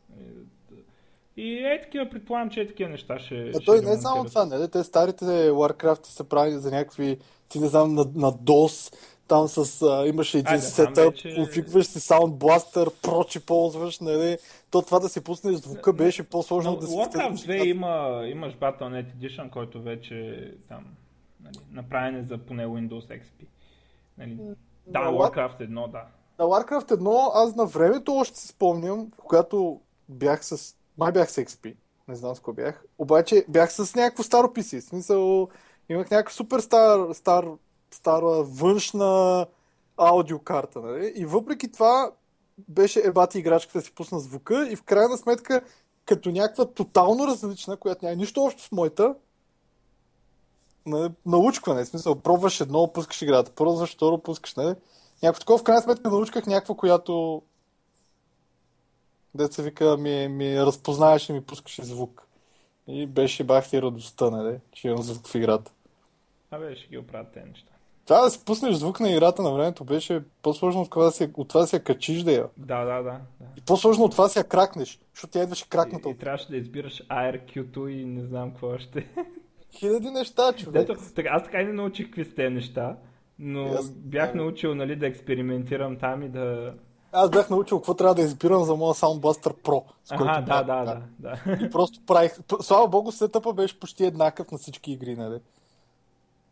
И 1.37 1.59
е 1.59 1.81
такива, 1.83 2.09
предполагам, 2.11 2.51
че 2.51 2.61
е 2.61 2.67
такива 2.67 2.91
неща 2.91 3.19
ще. 3.19 3.35
А 3.35 3.53
ще 3.53 3.65
той 3.65 3.81
не 3.81 3.93
е 3.93 3.97
само 3.97 4.25
това, 4.25 4.47
нали? 4.47 4.69
Те 4.69 4.85
старите 4.85 5.25
Warcraft 5.51 6.07
са 6.07 6.25
правили 6.25 6.59
за 6.59 6.71
някакви, 6.71 7.19
ти 7.49 7.59
не 7.59 7.67
знам, 7.67 7.95
на, 7.95 8.05
на 8.15 8.33
DOS, 8.33 8.95
там 9.29 9.49
с, 9.49 9.83
а, 9.83 10.07
имаше 10.07 10.39
един 10.39 10.53
Айде, 10.53 10.63
сетъп, 10.63 10.97
вече... 10.97 11.35
конфигваш 11.35 11.87
си 11.87 11.99
Blaster, 12.13 13.03
прочи 13.03 13.47
ползваш, 13.47 14.01
нали? 14.01 14.39
То 14.71 14.83
това 14.83 14.99
да 14.99 15.09
си 15.09 15.25
пуснеш 15.25 15.57
звука 15.57 15.93
беше 15.93 16.23
по-сложно 16.23 16.77
да 16.77 16.87
си... 16.87 16.93
Warcraft 16.93 17.33
2 17.33 17.65
има, 17.65 18.23
имаш 18.27 18.55
Battle.net 18.55 19.07
Edition, 19.17 19.51
който 19.51 19.83
вече 19.83 20.49
там, 20.69 20.85
нали, 21.41 21.57
направен 21.73 22.17
е 22.17 22.23
за 22.23 22.39
поне 22.39 22.67
Windows 22.67 23.07
XP. 23.07 23.47
Нали? 24.19 24.39
Да, 24.87 24.99
Warcraft 24.99 25.61
1, 25.61 25.91
да. 25.91 26.03
На 26.39 26.45
Warcraft 26.45 26.89
1 26.89 27.31
аз 27.35 27.57
на 27.57 27.67
времето 27.67 28.15
още 28.15 28.39
си 28.39 28.49
спомням, 28.49 29.11
когато 29.17 29.81
бях 30.09 30.45
с... 30.45 30.77
Май 30.99 31.13
бях 31.13 31.31
с 31.31 31.37
XP, 31.37 31.75
не 32.09 32.15
знам 32.15 32.35
с 32.35 32.41
кой 32.41 32.55
бях. 32.55 32.85
Обаче 32.99 33.45
бях 33.49 33.73
с 33.73 33.95
някакво 33.95 34.23
старо 34.23 34.47
PC. 34.47 34.81
В 34.81 34.85
смисъл, 34.85 35.49
имах 35.89 36.11
някакъв 36.11 36.35
супер 36.35 36.61
стар, 36.61 37.13
стар 37.13 37.45
стара 37.91 38.43
външна 38.43 39.47
аудиокарта. 39.97 40.81
Нали? 40.81 41.13
И 41.17 41.27
въпреки 41.27 41.73
това 41.73 42.11
беше 42.69 43.01
ебати 43.05 43.39
играчката 43.39 43.79
да 43.79 43.85
си 43.85 43.95
пусна 43.95 44.21
звука 44.21 44.69
и 44.71 44.77
в 44.77 44.83
крайна 44.83 45.19
сметка 45.19 45.63
като 46.05 46.31
някаква 46.31 46.65
тотално 46.65 47.27
различна, 47.27 47.77
която 47.77 48.05
няма 48.05 48.17
нищо 48.17 48.45
общо 48.45 48.63
с 48.63 48.73
моята, 48.73 49.15
нали, 50.87 51.13
научкване, 51.27 51.85
в 51.85 51.89
смисъл, 51.89 52.15
пробваш 52.15 52.61
едно, 52.61 52.93
пускаш 52.93 53.23
играта, 53.23 53.51
пробваш 53.51 53.95
второ, 53.95 54.19
пускаш, 54.19 54.55
нали? 54.55 54.75
Някакво 55.23 55.41
такова, 55.41 55.59
в 55.59 55.63
крайна 55.63 55.83
сметка 55.83 56.11
научках 56.11 56.47
някаква, 56.47 56.75
която 56.75 57.43
деца 59.35 59.63
вика, 59.63 59.97
ми, 59.97 60.29
ми 60.29 60.61
разпознаеш 60.61 61.29
и 61.29 61.33
ми 61.33 61.45
пускаше 61.45 61.85
звук. 61.85 62.29
И 62.87 63.07
беше 63.07 63.45
бахти 63.45 63.83
радостта, 63.83 64.31
нали, 64.31 64.61
че 64.73 64.89
имам 64.89 65.03
звук 65.03 65.27
в 65.27 65.35
играта. 65.35 65.73
Абе, 66.51 66.77
ще 66.77 66.89
ги 66.89 66.99
оправят 66.99 67.33
тези 67.33 67.49
неща. 67.49 67.73
Това 68.09 68.21
да 68.21 68.31
си 68.31 68.45
пуснеш 68.45 68.75
звук 68.75 69.01
на 69.01 69.11
играта 69.11 69.43
на 69.43 69.53
времето 69.53 69.85
беше 69.85 70.23
по-сложно 70.43 70.81
от 70.81 70.91
това 70.91 71.05
да 71.05 71.11
се, 71.11 71.31
от 71.37 71.49
това 71.49 71.61
да 71.61 71.67
се 71.67 71.81
качиш 71.81 72.23
да 72.23 72.33
я. 72.33 72.47
Да, 72.57 72.85
да, 72.85 73.03
да. 73.03 73.21
И 73.57 73.61
по-сложно 73.61 74.05
от 74.05 74.11
това 74.11 74.25
да 74.25 74.31
се 74.31 74.39
я 74.39 74.45
кракнеш, 74.45 74.99
защото 75.15 75.33
тя 75.33 75.43
идваше 75.43 75.69
кракната. 75.69 76.09
И, 76.09 76.13
и 76.13 76.17
трябваше 76.17 76.49
да 76.49 76.57
избираш 76.57 77.03
ARQ-то 77.11 77.89
и 77.89 78.05
не 78.05 78.25
знам 78.25 78.51
какво 78.51 78.69
още. 78.69 79.07
Хиляди 79.79 80.11
неща, 80.11 80.53
човек. 80.53 80.87
Дето, 80.87 81.01
така, 81.15 81.29
аз 81.33 81.45
така 81.45 81.61
и 81.61 81.65
не 81.65 81.73
научих 81.73 82.07
какви 82.07 82.25
са 82.25 82.35
тези 82.35 82.55
неща, 82.55 82.97
но 83.39 83.61
yes, 83.61 83.93
бях 83.97 84.33
да. 84.33 84.39
научил 84.39 84.75
нали, 84.75 84.97
да 84.97 85.07
експериментирам 85.07 85.97
там 85.99 86.23
и 86.23 86.29
да... 86.29 86.75
Аз 87.13 87.31
бях 87.31 87.51
научил 87.51 87.79
какво 87.79 87.95
трябва 87.95 88.15
да 88.15 88.23
избирам 88.23 88.65
за 88.65 88.77
моя 88.77 88.95
Soundbuster 88.95 89.63
Pro. 89.63 89.85
С 90.05 90.09
който 90.09 90.33
ага, 90.37 90.43
да, 90.47 90.63
да, 90.63 90.85
да, 90.85 91.03
да, 91.19 91.67
И 91.67 91.71
просто 91.71 92.01
правих... 92.07 92.39
Слава 92.61 92.89
богу, 92.89 93.13
сетъпа 93.13 93.53
беше 93.53 93.81
почти 93.81 94.05
еднакъв 94.05 94.51
на 94.51 94.59
всички 94.59 94.93
игри, 94.93 95.17
нали? 95.17 95.41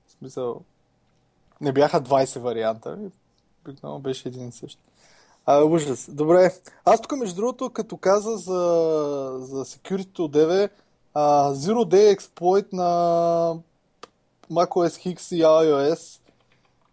В 0.07 0.11
смисъл, 0.11 0.61
не 1.61 1.73
бяха 1.73 2.01
20 2.01 2.39
варианта. 2.39 2.99
Обикновено 3.67 3.99
беше 3.99 4.29
един 4.29 4.49
и 4.49 4.53
същ. 4.53 4.79
А, 5.47 5.65
ужас. 5.65 6.07
Добре. 6.13 6.53
Аз 6.85 7.01
тук, 7.01 7.17
между 7.17 7.37
другото, 7.37 7.71
като 7.71 7.97
каза 7.97 8.31
за, 8.31 8.63
за 9.41 9.65
security 9.65 10.19
от 10.19 10.33
DV, 10.33 10.71
а, 11.15 11.55
Zero 11.55 11.85
Day 11.85 12.17
Exploit 12.17 12.73
на 12.73 12.91
macOS 14.51 15.15
X 15.17 15.37
и 15.37 15.43
iOS 15.43 16.21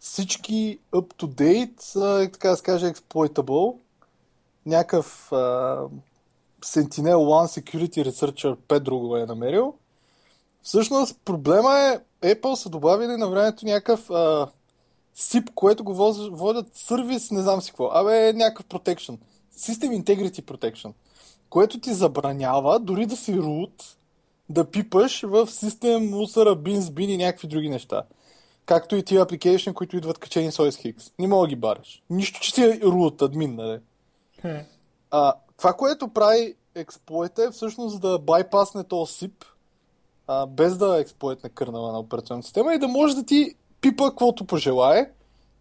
всички 0.03 0.79
up 0.91 1.13
to 1.13 1.27
date 1.27 1.81
са, 1.81 2.29
така 2.33 2.49
да 2.49 2.55
се 2.55 2.63
каже, 2.63 2.85
exploitable. 2.85 3.77
Някакъв 4.65 5.29
uh, 5.31 5.89
Sentinel-1 6.61 7.61
Security 7.61 8.09
Researcher 8.09 8.55
Pedro 8.55 9.07
го 9.07 9.17
е 9.17 9.25
намерил. 9.25 9.75
Всъщност 10.63 11.19
проблема 11.25 11.79
е 11.79 11.99
Apple 12.35 12.55
са 12.55 12.69
добавили 12.69 13.17
на 13.17 13.29
времето 13.29 13.65
някакъв 13.65 14.09
а, 14.09 14.47
SIP, 15.17 15.53
което 15.53 15.83
го 15.83 15.93
водят 16.31 16.75
сервис, 16.75 17.31
не 17.31 17.41
знам 17.41 17.61
си 17.61 17.71
какво. 17.71 17.89
Абе, 17.93 18.29
е 18.29 18.33
някакъв 18.33 18.65
protection. 18.65 19.17
System 19.57 20.03
Integrity 20.03 20.41
Protection. 20.41 20.93
Което 21.49 21.79
ти 21.79 21.93
забранява 21.93 22.79
дори 22.79 23.05
да 23.05 23.15
си 23.15 23.35
root, 23.35 23.95
да 24.49 24.71
пипаш 24.71 25.21
в 25.21 25.47
систем 25.51 26.09
мусора, 26.09 26.55
бинс, 26.55 26.89
бин 26.89 27.09
и 27.09 27.17
някакви 27.17 27.47
други 27.47 27.69
неща. 27.69 28.03
Както 28.65 28.95
и 28.95 29.03
тия 29.03 29.21
апликейшн, 29.21 29.71
които 29.71 29.97
идват 29.97 30.17
качени 30.17 30.51
с 30.51 30.57
OS 30.57 30.95
X. 30.95 31.11
Не 31.19 31.27
мога 31.27 31.47
да 31.47 31.49
ги 31.49 31.55
бараш. 31.55 32.03
Нищо, 32.09 32.39
че 32.39 32.53
ти 32.53 32.63
е 32.63 32.79
root 32.79 33.21
админ, 33.21 33.55
нали? 33.55 33.79
А, 35.11 35.33
това, 35.57 35.73
което 35.73 36.07
прави 36.07 36.55
експлойта 36.75 37.43
е 37.43 37.51
всъщност 37.51 38.01
да 38.01 38.19
байпасне 38.19 38.83
този 38.83 39.13
SIP, 39.13 39.45
а, 40.27 40.45
без 40.45 40.77
да 40.77 40.99
експлойтне 40.99 41.49
кърнала 41.49 41.91
на 41.91 41.99
операционната 41.99 42.45
система 42.45 42.73
и 42.73 42.79
да 42.79 42.87
може 42.87 43.15
да 43.15 43.23
ти 43.23 43.55
пипа 43.81 44.09
каквото 44.09 44.45
пожелае. 44.45 45.11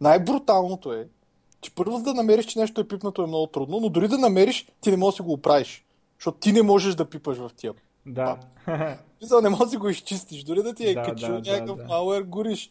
Най-бруталното 0.00 0.92
е, 0.92 1.08
че 1.60 1.74
първо 1.74 1.98
да 1.98 2.14
намериш, 2.14 2.46
че 2.46 2.58
нещо 2.58 2.80
е 2.80 2.88
пипнато 2.88 3.22
е 3.22 3.26
много 3.26 3.46
трудно, 3.46 3.80
но 3.80 3.88
дори 3.88 4.08
да 4.08 4.18
намериш, 4.18 4.68
ти 4.80 4.90
не 4.90 4.96
можеш 4.96 5.16
да 5.16 5.22
го 5.22 5.32
оправиш. 5.32 5.84
Защото 6.18 6.38
ти 6.38 6.52
не 6.52 6.62
можеш 6.62 6.94
да 6.94 7.04
пипаш 7.04 7.38
в 7.38 7.50
тия. 7.56 7.72
Да. 8.06 8.38
Мисля, 9.22 9.42
не 9.42 9.48
можеш 9.48 9.70
да 9.70 9.78
го 9.78 9.88
изчистиш. 9.88 10.44
Дори 10.44 10.62
да 10.62 10.74
ти 10.74 10.88
е 10.88 10.94
да, 10.94 11.02
качил 11.02 11.40
да, 11.40 11.52
някакъв 11.52 11.76
да, 11.76 11.84
малър, 11.84 12.22
гориш. 12.22 12.70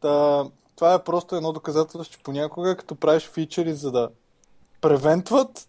Та, 0.00 0.44
това 0.76 0.94
е 0.94 1.04
просто 1.04 1.36
едно 1.36 1.52
доказателство, 1.52 2.12
че 2.12 2.22
понякога, 2.22 2.76
като 2.76 2.94
правиш 2.94 3.28
фичери, 3.28 3.74
за 3.74 3.90
да 3.92 4.08
превентват 4.80 5.68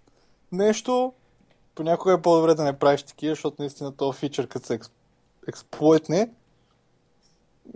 нещо, 0.51 1.13
понякога 1.75 2.13
е 2.13 2.21
по-добре 2.21 2.53
да 2.53 2.63
не 2.63 2.79
правиш 2.79 3.03
такива, 3.03 3.31
защото 3.31 3.55
наистина 3.59 3.95
този 3.95 4.19
фичър, 4.19 4.47
като 4.47 4.65
се 4.65 4.79
експлойтне, 5.47 6.29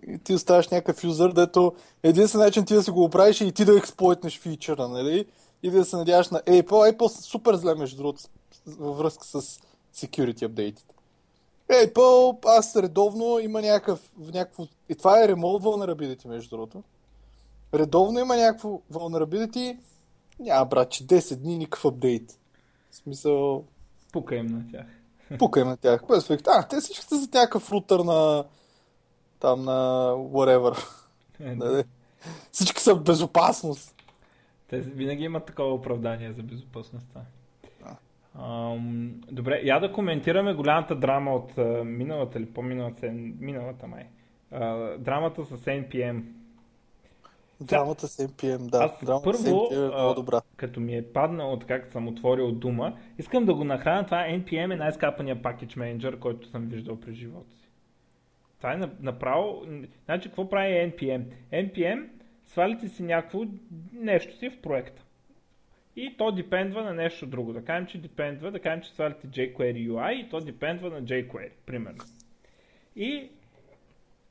и 0.08 0.18
ти 0.18 0.34
оставаш 0.34 0.68
някакъв 0.68 1.04
юзър, 1.04 1.34
дето 1.34 1.76
единствен 2.04 2.42
начин 2.42 2.66
ти 2.66 2.74
да 2.74 2.84
си 2.84 2.92
го 2.92 3.04
оправиш 3.04 3.42
е 3.42 3.46
и 3.46 3.52
ти 3.52 3.66
да 3.66 3.78
експлойтнеш 3.78 4.40
фичъра, 4.40 4.88
нали? 4.88 5.26
И 5.64 5.72
да 5.72 5.86
се 5.86 5.96
надяваш 5.96 6.30
на 6.30 6.40
Apple. 6.42 6.94
Apple 6.94 7.08
супер 7.08 7.56
зле, 7.56 7.76
между 7.76 7.98
другото, 7.98 8.24
във 8.68 8.98
връзка 8.98 9.26
с 9.26 9.60
security 9.96 10.46
апдейтите. 10.46 10.96
Apple, 11.70 12.46
аз 12.46 12.76
редовно 12.76 13.40
има 13.40 13.62
някакъв, 13.62 14.12
някакво... 14.18 14.68
И 14.90 14.96
това 14.96 15.24
е 15.24 15.28
remote 15.28 15.64
vulnerability, 15.64 16.28
между 16.28 16.50
другото. 16.50 16.84
Редовно 17.74 18.20
има 18.20 18.36
някакво 18.36 18.82
vulnerability. 18.92 19.78
Няма, 20.40 20.66
брат, 20.66 20.90
че 20.90 21.08
10 21.08 21.36
дни 21.36 21.58
никакъв 21.58 21.86
апдейт. 21.86 22.40
В 22.92 22.96
смисъл... 22.96 23.64
Пука 24.12 24.36
им 24.36 24.46
на 24.46 24.72
тях. 24.72 24.86
Пука 25.40 25.60
им 25.60 25.68
на 25.68 25.78
тях. 25.78 26.04
А, 26.48 26.68
те 26.68 26.80
всички 26.80 27.06
са 27.06 27.16
за 27.16 27.28
някакъв 27.34 27.72
рутър 27.72 28.00
на 28.00 28.44
там 29.40 29.64
на 29.64 30.12
whatever. 30.14 30.78
Е, 31.40 31.56
да. 31.56 31.84
Всички 32.52 32.82
са 32.82 32.96
в 32.96 33.04
безопасност. 33.04 33.96
Те 34.70 34.80
винаги 34.80 35.24
имат 35.24 35.46
такова 35.46 35.74
оправдание 35.74 36.34
за 36.34 36.44
безопасността. 36.44 37.22
Ам, 38.40 39.22
добре, 39.32 39.62
я 39.64 39.80
да 39.80 39.92
коментираме 39.92 40.54
голямата 40.54 40.96
драма 40.96 41.36
от 41.36 41.52
uh, 41.52 41.84
миналата 41.84 42.40
или 42.40 42.46
по-миналата, 42.46 43.12
миналата 43.40 43.88
май. 43.88 44.08
Uh, 44.54 44.98
драмата 44.98 45.46
с 45.46 45.50
NPM. 45.58 46.24
Драмата 47.62 48.08
с 48.08 48.28
NPM, 48.28 48.70
да. 48.70 48.78
Аз 48.78 49.06
драмата 49.06 49.24
първо, 49.24 49.68
с 49.72 49.76
е 49.76 49.78
много 49.78 50.14
добра. 50.14 50.42
като 50.56 50.80
ми 50.80 50.96
е 50.96 51.14
паднал 51.14 51.54
от 51.54 51.66
как 51.66 51.92
съм 51.92 52.08
отворил 52.08 52.52
дума, 52.52 52.98
искам 53.18 53.46
да 53.46 53.54
го 53.54 53.64
нахраня. 53.64 54.06
Това 54.06 54.18
NPM 54.18 54.74
е 54.74 54.78
най-скапания 54.78 55.42
пакет 55.42 55.76
менеджер, 55.76 56.20
който 56.20 56.48
съм 56.48 56.66
виждал 56.66 57.00
през 57.00 57.16
живота 57.16 57.52
си. 57.52 57.70
Това 58.58 58.74
е 58.74 58.80
направо... 59.00 59.66
Значи, 60.06 60.30
какво 60.30 60.50
прави 60.50 60.74
NPM? 60.74 61.24
NPM, 61.54 62.08
свалите 62.46 62.90
си 62.90 63.04
някакво 63.04 63.44
нещо 63.94 64.38
си 64.38 64.50
в 64.50 64.62
проекта. 64.62 65.04
И 65.96 66.18
то 66.18 66.32
депендва 66.32 66.84
на 66.84 66.94
нещо 66.94 67.26
друго. 67.26 67.54
Да 67.54 67.66
кажем, 67.66 67.88
че 67.88 67.98
депендва, 67.98 68.52
да 68.52 68.60
кажем, 68.60 68.82
че 68.82 68.90
свалите 68.90 69.28
jQuery 69.28 69.90
UI 69.90 70.12
и 70.12 70.30
то 70.30 70.40
депендва 70.40 70.90
на 70.90 71.04
jQuery, 71.04 71.52
примерно. 71.66 72.04
И 72.96 73.30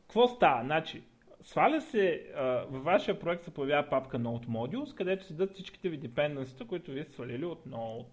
какво 0.01 0.29
става? 0.29 0.65
Значи, 0.65 1.03
сваля 1.47 1.81
се, 1.81 2.27
а, 2.37 2.43
във 2.71 2.85
вашия 2.85 3.21
проект 3.21 3.45
се 3.45 3.55
появява 3.55 3.89
папка 3.89 4.19
Node 4.19 4.47
Modules, 4.47 4.95
където 4.95 5.25
седат 5.25 5.53
всичките 5.53 5.89
ви 5.89 6.01
dependencies, 6.01 6.67
които 6.67 6.91
вие 6.91 7.05
сте 7.05 7.13
свалили 7.13 7.45
от 7.45 7.65
Node, 7.67 8.05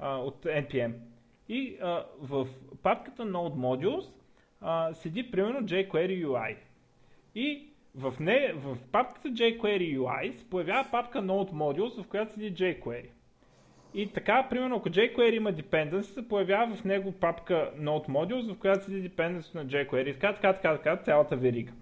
а, 0.00 0.16
от 0.16 0.44
NPM. 0.44 0.92
И 1.48 1.76
а, 1.82 2.04
в 2.20 2.48
папката 2.82 3.22
Node 3.22 3.54
Modules 3.54 4.12
а, 4.60 4.94
седи 4.94 5.30
примерно 5.30 5.60
jQuery 5.60 6.26
UI. 6.26 6.56
И 7.34 7.68
в, 7.94 8.14
не, 8.20 8.52
в 8.52 8.78
папката 8.92 9.28
jQuery 9.28 9.98
UI 9.98 10.30
се 10.30 10.50
появява 10.50 10.88
папка 10.90 11.18
Node 11.18 11.52
Modules, 11.52 12.02
в 12.02 12.08
която 12.08 12.32
седи 12.32 12.54
jQuery. 12.54 13.08
И 13.94 14.06
така, 14.12 14.46
примерно, 14.50 14.76
ако 14.76 14.88
jQuery 14.88 15.36
има 15.36 15.52
dependency, 15.52 16.02
се 16.02 16.28
появява 16.28 16.76
в 16.76 16.84
него 16.84 17.12
папка 17.12 17.70
Node 17.78 18.08
Modules, 18.08 18.54
в 18.54 18.58
която 18.58 18.84
седи 18.84 19.10
dependency 19.10 19.54
на 19.54 19.66
jQuery. 19.66 20.12
Така, 20.14 20.32
така, 20.32 20.52
така, 20.52 20.76
така, 20.76 20.96
цялата 20.96 21.36
верига. 21.36 21.72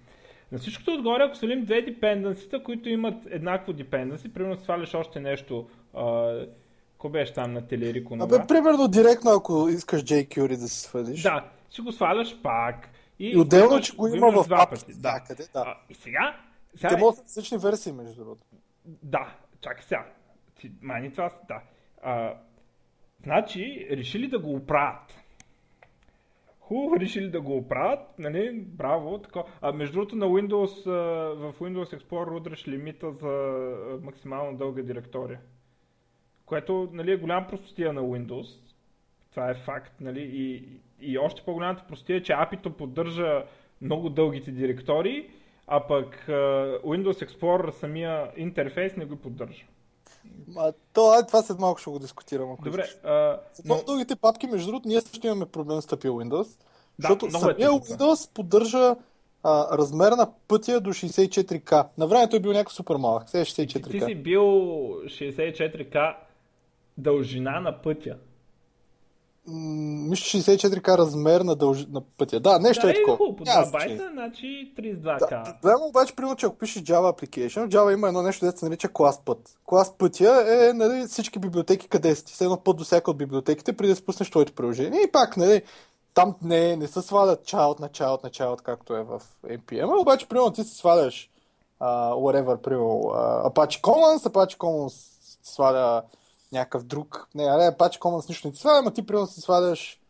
На 0.53 0.59
всичкото 0.59 0.95
отгоре, 0.95 1.23
ако 1.23 1.37
свалим 1.37 1.65
две 1.65 1.87
dependency, 1.87 2.63
които 2.63 2.89
имат 2.89 3.27
еднакво 3.31 3.73
dependency, 3.73 4.33
примерно 4.33 4.57
сваляш 4.57 4.95
още 4.95 5.21
нещо, 5.21 5.69
а, 5.95 6.47
беше 7.11 7.33
там 7.33 7.53
на 7.53 7.67
Телерико? 7.67 8.17
Абе, 8.21 8.37
примерно 8.49 8.89
директно, 8.89 9.31
ако 9.31 9.69
искаш 9.69 10.05
jQuery 10.05 10.57
да 10.57 10.69
си 10.69 10.81
свалиш. 10.81 11.23
Да, 11.23 11.45
си 11.71 11.81
го 11.81 11.93
сваляш 11.93 12.43
пак. 12.43 12.89
И, 13.19 13.31
и 13.31 13.37
отделно, 13.37 13.81
че 13.81 13.97
го 13.97 14.07
има 14.07 14.31
в 14.31 14.49
папки. 14.49 14.93
Да. 14.95 15.25
Къде, 15.29 15.43
да. 15.53 15.65
А, 15.67 15.77
и 15.91 15.95
сега... 15.95 16.37
сега 16.77 16.89
Те 16.89 16.97
могат 16.97 17.17
да 17.17 17.23
различни 17.23 17.59
версии, 17.59 17.93
между 17.93 18.15
другото. 18.15 18.43
Да, 18.85 19.35
чакай 19.61 19.83
сега. 19.83 20.07
Ти, 20.61 20.73
мани 20.83 21.11
това... 21.11 21.31
Да. 21.49 21.61
А, 22.03 22.35
значи, 23.25 23.89
решили 23.91 24.29
да 24.29 24.39
го 24.39 24.55
оправят. 24.55 25.15
Хубаво 26.69 27.01
решили 27.01 27.31
да 27.31 27.41
го 27.41 27.57
оправят, 27.57 28.19
нали, 28.19 28.61
браво. 28.61 29.19
Тако. 29.19 29.45
А 29.61 29.73
между 29.73 29.93
другото 29.93 30.17
на 30.17 30.27
Windows, 30.27 30.85
в 31.35 31.55
Windows 31.61 31.99
Explorer 31.99 32.37
удръж 32.37 32.69
лимита 32.69 33.13
за 33.13 33.65
максимално 34.03 34.57
дълга 34.57 34.83
директория. 34.83 35.41
Което 36.47 36.89
нали, 36.93 37.13
е 37.13 37.17
голям 37.17 37.47
простотия 37.47 37.93
на 37.93 38.03
Windows. 38.03 38.75
Това 39.31 39.51
е 39.51 39.55
факт. 39.55 40.01
Нали, 40.01 40.31
и, 40.33 40.65
и 41.01 41.19
още 41.19 41.43
по-голямата 41.45 41.85
простотия 41.89 42.17
е, 42.17 42.23
че 42.23 42.33
API-то 42.33 42.77
поддържа 42.77 43.45
много 43.83 44.11
дългите 44.11 44.51
директории, 44.51 45.31
а 45.67 45.87
пък 45.87 46.25
Windows 46.85 47.27
Explorer 47.27 47.71
самия 47.71 48.31
интерфейс 48.37 48.97
не 48.97 49.05
го 49.05 49.17
поддържа. 49.17 49.65
А, 50.57 50.73
то, 50.93 51.11
ай, 51.11 51.27
това 51.27 51.43
след 51.43 51.59
малко 51.59 51.81
ще 51.81 51.91
го 51.91 51.99
дискутирам. 51.99 52.53
Ако 52.53 52.65
Добре. 52.65 52.85
А, 53.05 53.41
но... 53.65 53.83
дългите 53.87 54.17
папки, 54.17 54.47
между 54.47 54.67
другото, 54.67 54.89
ние 54.89 55.01
също 55.01 55.27
имаме 55.27 55.47
проблем 55.47 55.81
с 55.81 55.87
тъпия 55.87 56.13
Windows. 56.13 56.49
Да, 56.99 57.09
защото 57.09 57.31
самия 57.31 57.67
е 57.67 57.71
Windows 57.71 58.33
поддържа 58.35 58.97
а, 59.43 59.79
размер 59.79 60.13
на 60.13 60.31
пътя 60.49 60.81
до 60.81 60.91
64К. 60.91 61.87
На 61.99 62.07
времето 62.07 62.37
е 62.37 62.41
бил 62.41 62.53
някакъв 62.53 62.73
супер 62.73 62.97
малък. 62.97 63.29
Сега 63.29 63.41
е 63.41 63.45
64К. 63.45 63.91
Ти 63.91 64.01
си 64.01 64.15
бил 64.15 64.43
64К 65.05 66.15
дължина 66.99 67.61
на 67.61 67.83
пътя. 67.83 68.17
Мисля, 69.51 70.41
64к 70.41 70.99
размер 70.99 71.41
на, 71.41 71.57
дълж... 71.57 71.87
на 71.87 72.01
пътя. 72.01 72.41
Да, 72.41 72.59
нещо 72.59 72.87
да, 72.87 72.91
е 72.91 72.95
такова. 72.95 73.17
Хубаво, 73.17 73.45
2 73.45 73.73
байта, 73.73 74.09
значи 74.13 74.73
32к. 74.79 75.29
Да, 75.29 75.57
проблема 75.63 75.87
обаче, 75.89 76.17
примерно, 76.17 76.37
че 76.37 76.47
ако 76.47 76.59
пишеш 76.59 76.83
Java 76.83 77.13
Application, 77.13 77.69
Java 77.69 77.93
има 77.93 78.09
едно 78.09 78.23
нещо, 78.23 78.41
което 78.41 78.59
се 78.59 78.65
нарича 78.65 78.89
клас 78.93 79.21
път. 79.25 79.59
Клас 79.67 79.95
пътя 79.99 80.45
е 80.49 80.73
нали, 80.73 81.07
всички 81.07 81.39
библиотеки 81.39 81.89
къде 81.89 82.15
си. 82.15 82.25
Все 82.27 82.45
едно 82.45 82.57
път 82.57 82.77
до 82.77 82.85
всяка 82.85 83.11
от 83.11 83.19
библиотеките, 83.19 83.73
преди 83.73 83.93
да 83.93 83.97
спуснеш 83.97 84.31
твоето 84.31 84.53
приложение. 84.53 85.01
И 85.01 85.13
пак, 85.13 85.37
нали, 85.37 85.63
там 86.15 86.35
не, 86.43 86.77
не 86.77 86.87
се 86.87 87.03
свалят 87.03 87.45
child 87.45 87.81
на 87.81 87.89
child 87.89 88.25
на 88.25 88.31
child, 88.31 88.63
както 88.63 88.97
е 88.97 89.03
в 89.03 89.23
NPM, 89.47 90.01
обаче, 90.01 90.29
примерно, 90.29 90.53
ти 90.53 90.65
си 90.65 90.75
сваляш 90.77 91.31
uh, 91.81 92.13
whatever, 92.13 92.57
примерно, 92.57 92.87
uh, 92.87 93.53
Apache 93.53 93.81
Commons, 93.81 94.29
Apache 94.29 94.57
Commons 94.57 95.19
сваля 95.43 96.03
някакъв 96.53 96.83
друг. 96.83 97.29
Не, 97.35 97.45
аре, 97.45 97.77
Apache 97.77 97.99
Commons 97.99 98.29
нищо 98.29 98.49
не 98.49 98.53
ти 98.53 98.61
сваля, 98.61 98.79
ама 98.79 98.91
ти 98.91 99.07
примерно 99.07 99.27
си 99.27 99.41
сваляш 99.41 100.01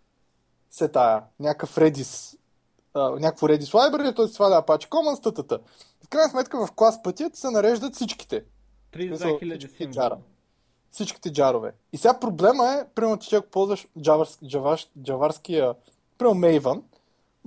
се 0.70 0.88
тая, 0.88 1.22
някакъв 1.40 1.76
Redis, 1.76 2.38
а, 2.94 3.10
някакво 3.10 3.46
Redis 3.46 3.72
library, 3.72 4.16
той 4.16 4.28
си 4.28 4.34
сваля 4.34 4.62
Apache 4.62 4.88
Commons, 4.88 5.34
тата. 5.34 5.58
В 6.04 6.08
крайна 6.08 6.30
сметка 6.30 6.66
в 6.66 6.72
клас 6.72 7.02
пътят 7.02 7.36
се 7.36 7.50
нареждат 7.50 7.94
всичките. 7.94 8.44
32 8.92 9.16
000 9.16 9.90
джара. 9.90 10.18
Всичките 10.90 11.32
джарове. 11.32 11.72
И 11.92 11.98
сега 11.98 12.20
проблема 12.20 12.68
е, 12.68 12.84
примерно 12.94 13.16
ти 13.16 13.36
ако 13.36 13.48
ползваш 13.48 13.86
джаварския, 15.02 15.74
примерно 16.18 16.40
Maven, 16.40 16.82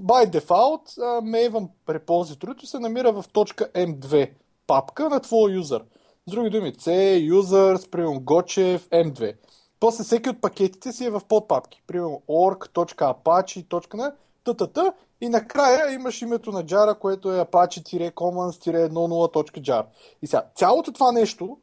by 0.02 0.40
default, 0.40 0.98
Maven 1.22 1.70
репозиторито 1.90 2.66
се 2.66 2.80
намира 2.80 3.12
в 3.12 3.26
точка 3.34 3.72
M2 3.74 4.32
папка 4.68 5.10
на 5.10 5.20
твоя 5.20 5.56
юзър. 5.56 5.84
С 6.28 6.32
други 6.32 6.50
думи, 6.50 6.74
C, 6.74 6.92
users, 7.32 7.90
примерно 7.90 8.22
Gochev, 8.22 8.80
M2. 8.80 9.36
После 9.80 10.04
всеки 10.04 10.30
от 10.30 10.42
пакетите 10.42 10.92
си 10.92 11.06
е 11.06 11.10
в 11.10 11.22
подпапки. 11.30 11.84
Примерно 11.88 12.22
org.apache, 12.28 13.94
на 13.94 14.14
ттт. 14.44 14.78
И 15.22 15.30
накрая 15.30 15.94
имаш 15.94 16.22
името 16.22 16.52
на 16.52 16.66
джара, 16.66 16.96
което 16.96 17.32
е 17.32 17.46
apache-commons-10.jar. 17.46 19.86
И 20.22 20.28
сега, 20.28 20.46
цялото 20.56 20.94
това 20.94 21.12
нещо 21.12 21.58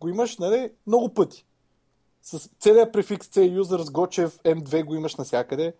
го 0.00 0.08
имаш 0.08 0.38
нали, 0.38 0.70
много 0.86 1.14
пъти. 1.14 1.44
С 2.22 2.50
целият 2.60 2.92
префикс 2.92 3.28
C, 3.28 3.60
users, 3.60 3.84
Gochev, 3.84 4.54
M2 4.54 4.84
го 4.84 4.94
имаш 4.94 5.16
навсякъде. 5.16 5.74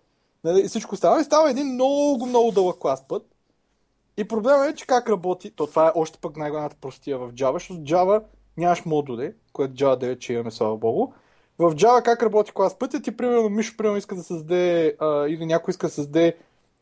Нали, 0.44 0.60
и 0.60 0.68
всичко 0.68 0.96
става. 0.96 1.20
И 1.20 1.24
става 1.24 1.50
един 1.50 1.66
много, 1.66 2.26
много 2.26 2.50
дълъг 2.50 2.78
клас 2.78 3.08
път. 3.08 3.34
И 4.18 4.28
проблемът 4.28 4.70
е, 4.70 4.74
че 4.74 4.86
как 4.86 5.08
работи, 5.08 5.50
то 5.50 5.66
това 5.66 5.88
е 5.88 5.92
още 5.94 6.18
пък 6.18 6.36
най-голямата 6.36 6.76
простия 6.80 7.18
в 7.18 7.32
Java, 7.32 7.52
защото 7.52 7.80
Java 7.80 8.22
нямаш 8.56 8.84
модули, 8.84 9.32
което 9.52 9.74
Java 9.74 10.14
9, 10.14 10.18
че 10.18 10.32
имаме, 10.32 10.50
слава 10.50 10.76
богу. 10.76 11.12
В 11.58 11.74
Java 11.74 12.02
как 12.02 12.22
работи 12.22 12.52
клас 12.52 12.78
пътя, 12.78 13.02
ти 13.02 13.16
примерно 13.16 13.48
Мишо 13.48 13.76
примерно 13.76 13.96
иска 13.98 14.14
да 14.14 14.22
създаде, 14.22 14.96
а, 15.00 15.26
или 15.28 15.46
някой 15.46 15.72
иска 15.72 15.86
да 15.86 15.92
създаде 15.92 16.36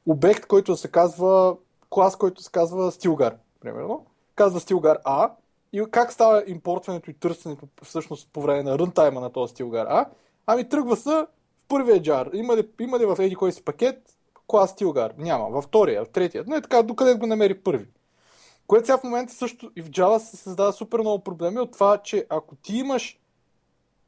обект, 0.07 0.47
който 0.47 0.77
се 0.77 0.89
казва, 0.89 1.57
клас, 1.91 2.17
който 2.17 2.43
се 2.43 2.51
казва 2.51 2.93
Stilgar, 2.93 3.35
примерно. 3.61 4.07
Казва 4.35 4.61
Stilgar 4.61 5.03
A. 5.03 5.31
И 5.73 5.85
как 5.91 6.13
става 6.13 6.43
импортването 6.47 7.11
и 7.11 7.15
търсенето 7.15 7.69
всъщност 7.83 8.29
по 8.33 8.43
време 8.43 8.63
на 8.63 8.79
рънтайма 8.79 9.21
на 9.21 9.31
този 9.31 9.55
Stilgar 9.55 9.89
A? 9.89 10.07
Ами 10.47 10.69
тръгва 10.69 10.97
се 10.97 11.11
в 11.11 11.27
първия 11.69 12.03
джар. 12.03 12.31
Има 12.33 12.57
ли, 12.57 12.69
има 12.81 12.99
ли 12.99 13.07
в 13.07 13.17
еди 13.19 13.35
кой 13.35 13.53
си 13.53 13.65
пакет 13.65 14.16
клас 14.47 14.71
Стилгар. 14.71 15.15
Няма. 15.19 15.49
Във 15.49 15.65
втория, 15.65 16.05
в 16.05 16.09
третия. 16.09 16.45
Не 16.47 16.61
така, 16.61 16.83
докъде 16.83 17.15
го 17.15 17.27
намери 17.27 17.63
първи. 17.63 17.87
Което 18.67 18.87
сега 18.87 18.99
в 18.99 19.05
момента 19.05 19.35
също 19.35 19.71
и 19.77 19.83
в 19.83 19.91
Java 19.91 20.19
се 20.19 20.37
създава 20.37 20.73
супер 20.73 20.99
много 20.99 21.25
проблеми 21.25 21.59
от 21.59 21.73
това, 21.73 21.99
че 21.99 22.27
ако 22.29 22.57
ти 22.57 22.77
имаш 22.77 23.19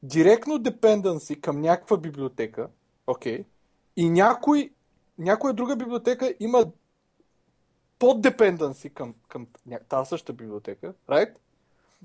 директно 0.02 0.58
dependency 0.58 1.40
към 1.40 1.60
някаква 1.60 1.96
библиотека, 1.96 2.68
окей, 3.06 3.38
okay, 3.38 3.44
и 3.96 4.10
някой, 4.10 4.70
някоя 5.18 5.54
друга 5.54 5.76
библиотека 5.76 6.34
има 6.40 6.64
под 7.98 8.22
dependency 8.22 8.92
към, 8.92 9.14
към 9.28 9.46
тази 9.88 10.08
същата 10.08 10.32
библиотека, 10.32 10.94
right? 11.08 11.34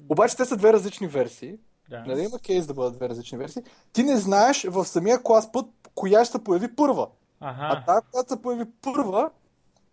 Обаче 0.10 0.38
те 0.38 0.46
са 0.46 0.58
две 0.58 0.74
различни 0.74 1.08
версии. 1.08 1.58
Да. 1.90 2.04
Нали 2.08 2.22
има 2.22 2.40
кейс 2.40 2.68
да 2.68 2.74
бъдат 2.74 2.94
две 2.94 3.10
различни 3.10 3.38
версии. 3.38 3.64
Ти 3.94 4.04
не 4.04 4.18
знаеш 4.18 4.64
в 4.64 4.86
самия 4.86 5.24
клас 5.24 5.52
път 5.52 5.66
коя 5.96 6.26
ще 6.26 6.32
се 6.32 6.44
появи 6.44 6.76
първа. 6.76 7.08
Ага. 7.44 7.68
А 7.72 7.86
тази, 7.86 8.06
която 8.12 8.34
се 8.34 8.42
появи 8.42 8.66
първа, 8.82 9.30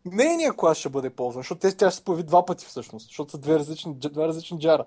нейният 0.04 0.56
клас 0.56 0.78
ще 0.78 0.88
бъде 0.88 1.10
ползван, 1.10 1.40
защото 1.40 1.60
тя 1.60 1.90
ще 1.90 1.90
се 1.90 2.04
появи 2.04 2.22
два 2.22 2.44
пъти 2.44 2.66
всъщност, 2.66 3.06
защото 3.06 3.30
са 3.30 3.38
две 3.38 3.58
различни, 3.58 3.94
две 3.94 4.28
различни 4.28 4.60
джара. 4.60 4.84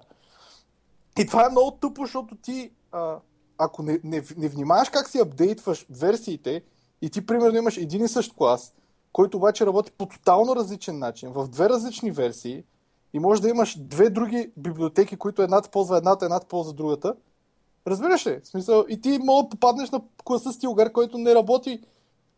И 1.20 1.26
това 1.28 1.46
е 1.46 1.50
много 1.50 1.72
тъпо, 1.72 2.02
защото 2.02 2.36
ти, 2.36 2.72
а, 2.92 3.16
ако 3.58 3.84
не, 3.84 4.00
не, 4.04 4.24
не 4.38 4.50
внимаваш 4.50 4.90
как 4.90 5.10
си 5.10 5.20
апдейтваш 5.20 5.86
версиите 5.90 6.64
и 7.02 7.10
ти 7.10 7.26
примерно 7.26 7.58
имаш 7.58 7.78
един 7.78 8.06
и 8.06 8.08
същ 8.08 8.36
клас, 8.36 8.74
който 9.14 9.38
обаче 9.38 9.66
работи 9.66 9.92
по 9.92 10.06
тотално 10.06 10.56
различен 10.56 11.00
начин, 11.00 11.30
в 11.30 11.48
две 11.48 11.70
различни 11.70 12.12
версии, 12.12 12.64
и 13.14 13.20
може 13.20 13.42
да 13.42 13.50
имаш 13.50 13.78
две 13.80 14.10
други 14.10 14.52
библиотеки, 14.58 15.18
които 15.18 15.42
едната 15.42 15.70
ползва 15.70 15.98
едната, 15.98 16.26
едната 16.26 16.48
ползва 16.48 16.74
другата. 16.74 17.16
Разбираш 17.88 18.28
ли? 18.28 18.40
В 18.44 18.48
смисъл, 18.48 18.86
и 18.90 19.02
ти 19.02 19.20
мога 19.24 19.44
да 19.44 19.50
попаднеш 19.50 19.92
на 19.92 20.02
класа 20.24 20.54
Стилгар, 20.54 20.92
който 20.92 21.18
не 21.18 21.36
работи 21.36 21.82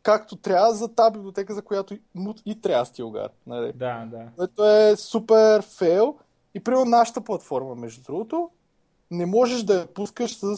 както 0.06 0.36
трябва 0.36 0.74
за 0.74 0.88
тази 0.88 1.14
библиотека, 1.14 1.53
за 1.53 1.62
която 1.62 1.97
и 2.45 2.62
трябва 2.62 2.86
стилгар. 2.86 3.30
Нали? 3.47 3.74
Да, 3.76 4.08
да. 4.12 4.28
Което 4.36 4.66
е 4.66 4.95
супер 4.95 5.62
фейл. 5.62 6.16
И 6.53 6.60
примерно 6.60 6.86
нашата 6.86 7.22
платформа, 7.22 7.76
между 7.76 8.03
другото, 8.03 8.49
не 9.12 9.26
можеш 9.26 9.64
да 9.64 9.80
я 9.80 9.88
пускаш 9.88 10.38
с, 10.38 10.56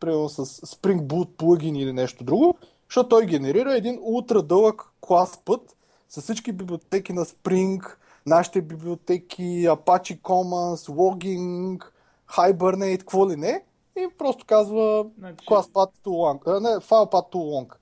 примерно, 0.00 0.28
с 0.28 0.46
Spring 0.46 1.00
Boot 1.00 1.28
плагин 1.36 1.76
или 1.76 1.92
нещо 1.92 2.24
друго, 2.24 2.54
защото 2.88 3.08
той 3.08 3.26
генерира 3.26 3.76
един 3.76 3.98
ултра 4.02 4.42
дълъг 4.42 4.82
клас 5.00 5.38
път 5.44 5.76
с 6.08 6.20
всички 6.20 6.52
библиотеки 6.52 7.12
на 7.12 7.24
Spring, 7.24 7.94
нашите 8.26 8.62
библиотеки, 8.62 9.42
Apache 9.68 10.20
Commons, 10.20 10.90
Logging, 10.90 11.84
Hibernate, 12.28 12.98
какво 12.98 13.30
ли 13.30 13.36
не. 13.36 13.64
И 13.96 14.08
просто 14.18 14.46
казва 14.46 15.06
значи... 15.18 15.46
class 15.46 15.72
path 15.72 15.92
too 16.04 16.08
long, 16.08 16.60
не, 16.60 16.68
file 16.68 17.10
path 17.12 17.32
too 17.32 17.44
long. 17.52 17.74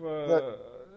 В, 0.00 0.26
да. 0.28 0.56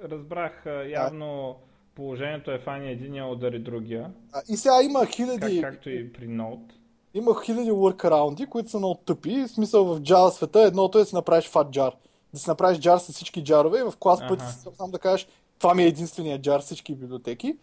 Разбрах 0.10 0.66
явно 0.88 1.56
положението 1.96 2.52
е 2.52 2.60
фани 2.60 2.92
единия 2.92 3.26
удари 3.28 3.60
другия, 3.60 4.12
А, 4.32 4.42
и 4.50 4.58
сега 4.58 4.82
има 4.84 5.00
как, 5.00 5.10
хиляди, 5.10 5.62
както 5.62 5.90
и 5.90 6.14
при 6.14 6.28
Node. 6.28 6.72
има 7.14 7.44
хиляди 7.46 7.72
workaround 7.72 8.48
които 8.48 8.70
са 8.70 8.78
много 8.78 8.96
тъпи. 9.06 9.44
В 9.44 9.48
смисъл 9.48 9.86
в 9.86 10.02
Java 10.02 10.30
света 10.30 10.62
едното 10.62 10.98
е 10.98 11.02
да 11.02 11.06
си 11.06 11.16
направиш 11.16 11.50
fat 11.50 11.70
jar. 11.70 11.92
Да 12.34 12.40
си 12.40 12.50
направиш 12.50 12.80
jar 12.80 12.98
с 12.98 13.12
всички 13.14 13.44
джарове 13.44 13.80
и 13.80 13.84
в 13.84 13.94
клас 14.00 14.20
Аха. 14.22 14.28
пъти 14.30 14.44
само 14.78 14.92
да 14.92 15.00
кажеш 15.00 15.28
това 15.60 15.74
ми 15.74 15.84
е 15.84 15.88
единствения 15.88 16.42
джар 16.42 16.62
всички 16.62 16.96
библиотеки. 16.96 17.58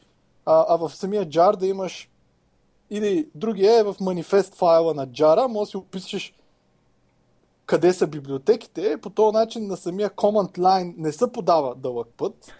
А, 0.46 0.64
а 0.68 0.76
в 0.76 0.90
самия 0.90 1.26
jar 1.26 1.56
да 1.56 1.66
имаш 1.66 2.10
или 2.90 3.28
другия 3.34 3.80
е 3.80 3.82
в 3.82 3.96
манифест 4.00 4.54
файла 4.54 4.94
на 4.94 5.06
джара, 5.06 5.48
може 5.48 5.68
да 5.68 5.70
си 5.70 5.76
опишеш 5.76 6.32
къде 7.70 7.92
са 7.92 8.06
библиотеките, 8.06 8.96
по 9.02 9.10
този 9.10 9.36
начин 9.36 9.66
на 9.66 9.76
самия 9.76 10.10
command 10.10 10.58
line 10.58 10.94
не 10.96 11.12
се 11.12 11.32
подава 11.32 11.74
дълъг 11.74 12.08
път. 12.16 12.54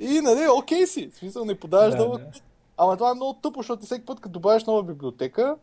И, 0.00 0.20
нали, 0.20 0.48
окей 0.58 0.86
си, 0.86 1.10
в 1.10 1.16
смисъл 1.16 1.44
не 1.44 1.60
подаваш 1.60 1.90
Да, 1.90 1.96
дълъг 1.96 2.20
да. 2.20 2.30
път. 2.30 2.42
Ама 2.76 2.96
това 2.96 3.10
е 3.10 3.14
много 3.14 3.34
тъпо, 3.34 3.60
защото 3.60 3.84
всеки 3.86 4.06
път, 4.06 4.20
като 4.20 4.32
добавиш 4.32 4.64
нова 4.64 4.82
библиотека, 4.82 5.56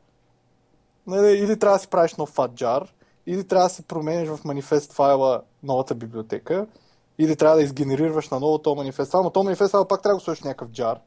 нали, 1.08 1.38
или 1.38 1.60
трябва 1.60 1.78
да 1.78 1.82
си 1.82 1.88
правиш 1.88 2.16
нов 2.16 2.36
fat 2.36 2.54
jar, 2.54 2.88
или 3.26 3.48
трябва 3.48 3.66
да 3.66 3.74
си 3.74 3.84
промениш 3.84 4.30
в 4.30 4.46
манифест 4.46 4.94
файла 4.94 5.42
новата 5.64 5.96
библиотека, 5.96 6.68
или 7.18 7.36
трябва 7.36 7.56
да 7.56 7.64
изгенерираш 7.64 8.30
на 8.30 8.40
ново 8.40 8.58
този 8.58 8.78
манифест 8.78 9.12
файл, 9.12 9.24
но 9.24 9.30
този 9.30 9.44
манифест 9.44 9.72
файл 9.72 9.86
пак 9.86 10.02
трябва 10.02 10.14
да 10.14 10.18
го 10.18 10.24
сложиш 10.24 10.44
някакъв 10.44 10.72
jar, 10.72 11.00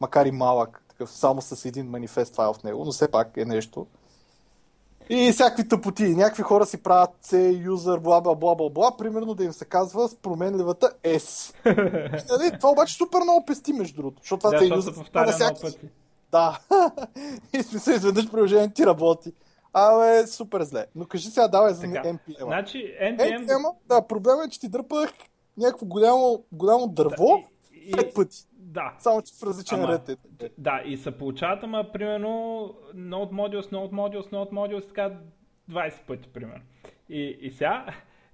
макар 0.00 0.26
и 0.26 0.32
малък, 0.32 0.84
такъв 0.88 1.10
само 1.10 1.40
с 1.40 1.64
един 1.64 1.86
манифест 1.86 2.34
файл 2.34 2.52
в 2.52 2.62
него, 2.62 2.84
но 2.84 2.92
все 2.92 3.10
пак 3.10 3.36
е 3.36 3.44
нещо. 3.44 3.86
И 5.12 5.32
всякакви 5.32 5.68
тъпоти. 5.68 6.02
Някакви 6.02 6.42
хора 6.42 6.66
си 6.66 6.82
правят 6.82 7.10
C, 7.24 7.36
user, 7.68 8.00
бла, 8.00 8.20
бла, 8.20 8.34
бла, 8.34 8.54
бла, 8.54 8.70
бла, 8.70 8.96
примерно 8.96 9.34
да 9.34 9.44
им 9.44 9.52
се 9.52 9.64
казва 9.64 10.08
с 10.08 10.16
променливата 10.16 10.90
S. 11.04 11.54
И, 11.66 11.68
нали, 12.38 12.58
това 12.58 12.70
обаче 12.70 12.94
супер 12.94 13.20
много 13.22 13.44
пести, 13.44 13.72
между 13.72 13.96
другото, 13.96 14.22
защото 14.22 14.40
това 14.40 14.50
Да, 14.50 14.64
C 14.64 14.78
user 14.78 14.94
повтаря 14.94 15.22
много 15.22 15.36
всякакви- 15.36 15.62
пъти. 15.62 15.88
Да. 16.32 16.58
и 17.58 17.62
смисъл 17.62 17.92
изведнъж 17.92 18.30
приложението 18.30 18.74
ти 18.74 18.86
работи. 18.86 19.32
Абе, 19.72 20.26
супер 20.26 20.62
зле. 20.62 20.86
Но 20.94 21.06
кажи 21.06 21.30
сега, 21.30 21.48
давай 21.48 21.74
за 21.74 21.86
NPM. 21.86 22.18
Значи, 22.42 22.84
NPM... 23.02 23.46
NPM, 23.46 23.72
да, 23.88 24.06
проблема 24.06 24.44
е, 24.44 24.48
че 24.48 24.60
ти 24.60 24.68
дърпах 24.68 25.10
някакво 25.56 25.86
голямо, 25.86 26.44
голямо 26.52 26.88
дърво 26.88 27.42
и, 27.80 27.92
пет 27.92 28.10
и, 28.10 28.14
пъти. 28.14 28.36
да, 28.52 28.94
Само, 28.98 29.22
че 29.22 29.32
в 29.40 29.42
различен 29.42 29.78
Ама, 29.78 29.92
ред 29.92 30.08
е. 30.08 30.16
да, 30.58 30.82
и 30.84 30.96
се 30.96 31.18
получават, 31.18 31.64
ама 31.64 31.92
примерно 31.92 32.28
Node 32.94 33.32
Modules, 33.32 33.72
Node 33.72 33.92
Modules, 33.92 34.32
Node 34.32 34.50
Modules, 34.50 34.88
така 34.88 35.18
20 35.70 36.02
пъти, 36.06 36.28
примерно. 36.28 36.62
И, 37.08 37.38
и 37.40 37.50
сега, 37.50 37.86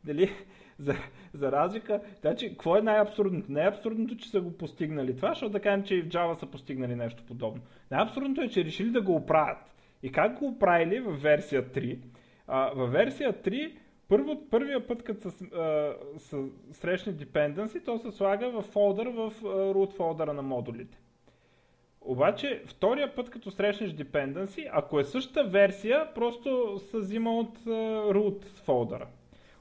дали, 0.04 0.30
за, 0.78 0.94
за 1.34 1.52
разлика, 1.52 2.00
значи, 2.20 2.48
какво 2.48 2.76
е 2.76 2.82
най-абсурдното? 2.82 3.52
Най-абсурдното, 3.52 4.16
че 4.16 4.30
са 4.30 4.40
го 4.40 4.52
постигнали 4.52 5.16
това, 5.16 5.28
защото 5.28 5.52
да 5.52 5.60
кажем, 5.60 5.84
че 5.84 5.94
и 5.94 6.02
в 6.02 6.08
Java 6.08 6.40
са 6.40 6.46
постигнали 6.46 6.94
нещо 6.94 7.22
подобно. 7.28 7.62
Най-абсурдното 7.90 8.40
е, 8.40 8.48
че 8.48 8.64
решили 8.64 8.90
да 8.90 9.02
го 9.02 9.14
оправят. 9.14 9.58
И 10.02 10.12
как 10.12 10.38
го 10.38 10.46
оправили 10.46 11.00
в 11.00 11.12
версия 11.22 11.70
3? 11.70 11.98
А, 12.46 12.70
във 12.74 12.92
версия 12.92 13.32
3, 13.32 13.76
първо, 14.08 14.48
първия 14.50 14.86
път, 14.86 15.02
като 15.02 15.30
са 16.18 16.44
срещни 16.72 17.14
dependency, 17.14 17.84
то 17.84 17.98
се 17.98 18.10
слага 18.10 18.50
в 18.50 18.62
фолдър 18.62 19.08
в 19.08 19.32
root 19.42 19.92
фолдъра 19.92 20.32
на 20.32 20.42
модулите. 20.42 20.98
Обаче, 22.00 22.62
втория 22.66 23.14
път, 23.14 23.30
като 23.30 23.50
срещнеш 23.50 23.90
dependency, 23.90 24.68
ако 24.72 25.00
е 25.00 25.04
същата 25.04 25.44
версия, 25.44 26.14
просто 26.14 26.78
се 26.78 26.98
взима 26.98 27.38
от 27.38 27.58
root 27.58 28.44
фолдъра. 28.44 29.06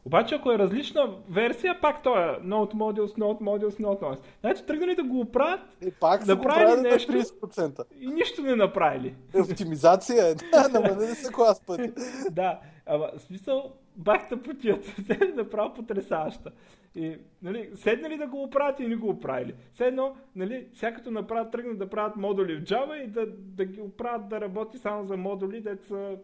Обаче, 0.06 0.36
ако 0.36 0.52
е 0.52 0.60
различна 0.60 1.10
версия, 1.30 1.82
пак 1.82 2.04
то 2.04 2.18
е 2.18 2.22
Node 2.22 2.74
Modules, 2.74 3.18
Node 3.18 3.42
Modules, 3.42 3.82
Node 3.82 4.02
Modules. 4.02 4.20
Значи, 4.42 4.66
тръгнали 4.66 4.96
да 4.96 5.04
го 5.04 5.20
оправят 5.20 5.60
И 5.88 5.92
пак 5.92 6.28
Направили 6.28 6.66
правили 6.66 6.82
на 6.82 6.90
нещо. 6.90 7.12
30%. 7.12 7.84
и 8.00 8.08
нищо 8.08 8.42
не 8.42 8.56
направили. 8.56 9.16
Оптимизация 9.36 10.28
е. 10.32 10.36
Да, 10.52 10.68
намалили 10.70 11.16
са 11.16 11.32
клас 11.32 11.62
пъти. 11.66 11.92
да, 12.32 12.60
ама 12.86 13.10
смисъл, 13.18 13.72
бахта 13.96 14.40
е 15.10 15.26
направо 15.36 15.74
потрясаваща. 15.74 16.52
И, 16.96 17.18
нали, 17.42 17.70
седнали 17.76 18.18
да 18.18 18.28
го 18.28 18.44
оправят 18.44 18.80
и 18.80 18.88
не 18.88 18.96
го 18.96 19.10
оправили. 19.10 19.54
Все 19.74 19.86
едно, 19.86 20.16
нали, 20.36 20.68
всякато 20.74 21.12
направят, 21.12 21.52
тръгнат 21.52 21.78
да 21.78 21.90
правят 21.90 22.16
модули 22.16 22.56
в 22.56 22.64
Java 22.64 23.04
и 23.04 23.08
да, 23.08 23.26
да 23.38 23.66
ги 23.66 23.82
оправят 23.82 24.30
да 24.30 24.42
работи 24.42 24.78
само 24.78 25.06
за 25.06 25.18
модули, 25.18 25.62
дето 25.62 25.86
са 25.86 26.18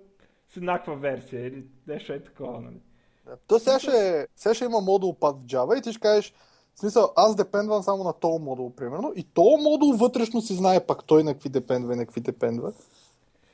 с 0.49 0.57
еднаква 0.57 0.95
версия 0.95 1.47
или 1.47 1.63
нещо 1.87 2.13
е 2.13 2.19
такова, 2.19 2.61
нали. 2.61 2.81
То 3.47 3.59
сега 3.59 3.79
ще, 3.79 4.27
сега 4.35 4.53
ще 4.53 4.65
има 4.65 4.81
модул 4.81 5.15
пад 5.15 5.35
в 5.41 5.45
Java 5.45 5.79
и 5.79 5.81
ти 5.81 5.91
ще 5.91 5.99
кажеш, 5.99 6.33
в 6.75 6.79
смисъл, 6.79 7.11
аз 7.15 7.35
депендвам 7.35 7.83
само 7.83 8.03
на 8.03 8.13
този 8.13 8.43
модул, 8.43 8.71
примерно, 8.75 9.13
и 9.15 9.23
този 9.23 9.63
модул 9.63 9.93
вътрешно 9.93 10.41
си 10.41 10.53
знае 10.53 10.85
пак 10.85 11.03
той 11.03 11.23
на 11.23 11.33
какви 11.33 11.49
депендва 11.49 11.93
и 11.93 11.95
на 11.95 12.05
какви 12.05 12.21
депендва. 12.21 12.73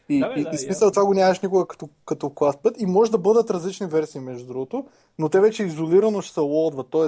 И, 0.10 0.20
Да, 0.20 0.34
бе, 0.34 0.40
и, 0.40 0.44
да, 0.44 0.50
и 0.54 0.58
смисъл 0.58 0.86
ясно. 0.86 0.92
това 0.92 1.06
го 1.06 1.14
нямаш 1.14 1.40
никога 1.40 1.68
като, 1.68 1.90
като 2.06 2.30
клас 2.30 2.58
път 2.58 2.82
и 2.82 2.86
може 2.86 3.12
да 3.12 3.18
бъдат 3.18 3.50
различни 3.50 3.88
версии, 3.88 4.22
между 4.22 4.48
другото, 4.48 4.86
но 5.20 5.30
те 5.30 5.40
вече 5.40 5.64
изолирано 5.64 6.22
ще 6.22 6.34
се 6.34 6.40
лоудват, 6.40 6.90
т.е. 6.90 7.08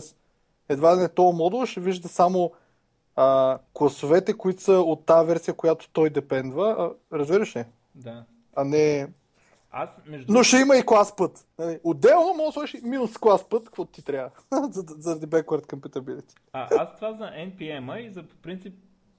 едва 0.74 0.96
не 0.96 1.08
този 1.08 1.38
модул 1.38 1.66
ще 1.66 1.80
вижда 1.80 2.08
само 2.08 2.52
а, 3.16 3.58
класовете, 3.74 4.34
които 4.34 4.62
са 4.62 4.74
от 4.74 5.06
тази 5.06 5.28
версия, 5.28 5.54
която 5.54 5.90
той 5.94 6.10
депендва, 6.10 6.76
а, 6.80 7.18
разбираш 7.18 7.56
ли? 7.56 7.66
Да. 7.96 8.24
А 8.56 8.64
не... 8.64 9.08
Аз, 9.72 10.02
между 10.06 10.34
Но 10.34 10.44
ще 10.44 10.58
има 10.58 10.78
и 10.78 10.86
клас 10.86 11.16
път. 11.16 11.48
Нали, 11.60 11.80
Отделно 11.84 12.34
може 12.34 12.46
да 12.46 12.52
сложиш 12.52 12.82
минус 12.84 13.18
клас 13.18 13.50
път, 13.50 13.66
какво 13.66 13.86
ти 13.86 14.06
трябва, 14.06 14.30
за- 14.72 14.84
заради 14.98 15.28
backward 15.28 15.66
compatibility. 15.66 16.34
А, 16.54 16.68
аз 16.78 16.96
това 16.96 17.14
за 17.14 17.24
NPM-а 17.24 18.00
и 18.00 18.10
за 18.10 18.24
по 18.24 18.36
принцип, 18.36 18.74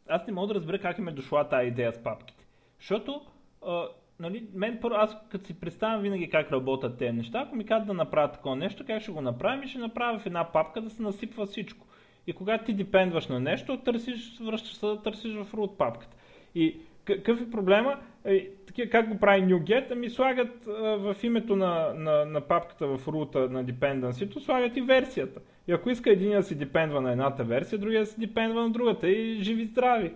аз 0.09 0.27
не 0.27 0.33
мога 0.33 0.49
да 0.49 0.55
разбера 0.55 0.79
как 0.79 0.99
им 0.99 1.09
е 1.09 1.13
дошла 1.13 1.49
тази 1.49 1.69
идея 1.69 1.93
с 1.93 2.03
папките. 2.03 2.47
Защото, 2.79 3.21
а, 3.67 3.89
нали, 4.21 4.49
мен 4.55 4.79
първо, 4.83 4.97
аз 4.97 5.17
като 5.31 5.47
си 5.47 5.61
представям 5.61 6.01
винаги 6.03 6.31
как 6.31 6.53
работят 6.53 6.99
тези 6.99 7.13
неща, 7.13 7.45
ако 7.47 7.57
ми 7.57 7.67
кажат 7.67 7.87
да 7.87 7.95
направя 7.95 8.33
такова 8.33 8.57
нещо, 8.57 8.85
как 8.87 9.03
ще 9.03 9.13
го 9.13 9.21
направим 9.21 9.63
и 9.63 9.69
ще 9.69 9.79
направя 9.79 10.19
в 10.19 10.27
една 10.27 10.53
папка 10.53 10.81
да 10.81 10.91
се 10.91 11.03
насипва 11.03 11.47
всичко. 11.47 11.87
И 12.27 12.33
когато 12.33 12.65
ти 12.65 12.75
депендваш 12.75 13.27
на 13.27 13.41
нещо, 13.41 13.79
търсиш, 13.81 14.39
връщаш 14.41 14.75
се 14.77 14.87
да 14.87 15.03
търсиш 15.03 15.35
в 15.35 15.53
root 15.53 15.77
папката. 15.77 16.17
И 16.55 16.81
какъв 17.05 17.43
е 17.43 17.51
проблема? 17.51 17.99
Е, 18.25 18.49
как 18.91 19.09
го 19.09 19.19
прави 19.19 19.43
NuGet? 19.43 19.87
Ами 19.91 20.11
слагат 20.11 20.67
а, 20.67 20.73
в 20.97 21.17
името 21.23 21.57
на, 21.57 21.95
на, 21.95 22.25
на 22.25 22.41
папката 22.41 22.87
в 22.87 23.09
рута 23.09 23.39
на 23.39 23.65
dependency 23.65 24.39
слагат 24.39 24.77
и 24.77 24.81
версията. 24.81 25.41
И 25.69 25.73
ако 25.73 25.91
иска 25.91 26.11
един 26.11 26.33
да 26.33 26.43
си 26.43 26.55
депендва 26.55 27.01
на 27.01 27.13
едната 27.13 27.45
версия, 27.45 27.79
другия 27.79 28.01
да 28.01 28.07
си 28.07 28.21
депендва 28.21 28.63
на 28.63 28.71
другата 28.71 29.09
и 29.09 29.43
живи 29.43 29.65
здрави. 29.65 30.13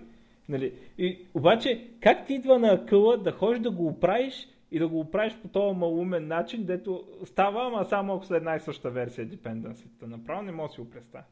Нали? 0.48 0.72
И, 0.98 1.18
обаче, 1.34 1.88
как 2.00 2.26
ти 2.26 2.34
идва 2.34 2.58
на 2.58 2.72
акъла 2.72 3.16
да 3.16 3.32
ходиш 3.32 3.60
да 3.60 3.70
го 3.70 3.86
оправиш 3.86 4.48
и 4.70 4.78
да 4.78 4.88
го 4.88 5.00
оправиш 5.00 5.36
по 5.42 5.48
този 5.48 5.78
малумен 5.78 6.28
начин, 6.28 6.64
дето 6.64 7.04
става, 7.24 7.66
ама 7.66 7.84
само 7.84 8.14
ако 8.14 8.24
са 8.24 8.36
една 8.36 8.56
и 8.56 8.60
съща 8.60 8.90
версия 8.90 9.28
dependency. 9.28 9.86
Направо 10.02 10.42
не 10.42 10.52
мога 10.52 10.68
да 10.68 10.74
си 10.74 10.80
го 10.80 10.90
представя. 10.90 11.24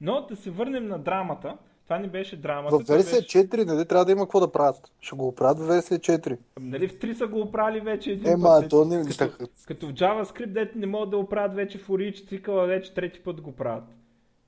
Но 0.00 0.26
да 0.28 0.36
се 0.36 0.50
върнем 0.50 0.88
на 0.88 0.98
драмата. 0.98 1.56
Това 1.88 1.98
не 1.98 2.08
беше 2.08 2.36
драмата. 2.36 2.78
В 2.78 2.88
версия 2.88 3.20
беше... 3.20 3.38
4 3.38 3.64
нали 3.64 3.86
трябва 3.86 4.04
да 4.04 4.12
има 4.12 4.22
какво 4.22 4.40
да 4.40 4.52
правят. 4.52 4.92
Ще 5.00 5.16
го 5.16 5.28
оправят 5.28 5.58
в 5.58 5.66
версия 5.66 5.98
4. 5.98 6.38
Нали 6.60 6.88
в 6.88 6.98
3 6.98 7.12
са 7.12 7.26
го 7.26 7.40
оправили 7.40 7.80
вече 7.80 8.12
един 8.12 8.32
Ема, 8.32 8.58
път. 8.60 8.70
то 8.70 8.84
не... 8.84 9.04
Като, 9.18 9.48
като 9.66 9.86
в 9.86 9.92
JavaScript, 9.92 10.46
дете 10.46 10.78
не 10.78 10.86
могат 10.86 11.10
да 11.10 11.18
оправят 11.18 11.54
вече 11.54 11.82
for 11.84 12.10
each 12.10 12.28
цикъл, 12.28 12.60
а 12.60 12.66
вече 12.66 12.94
трети 12.94 13.20
път 13.20 13.40
го 13.40 13.52
правят. 13.52 13.84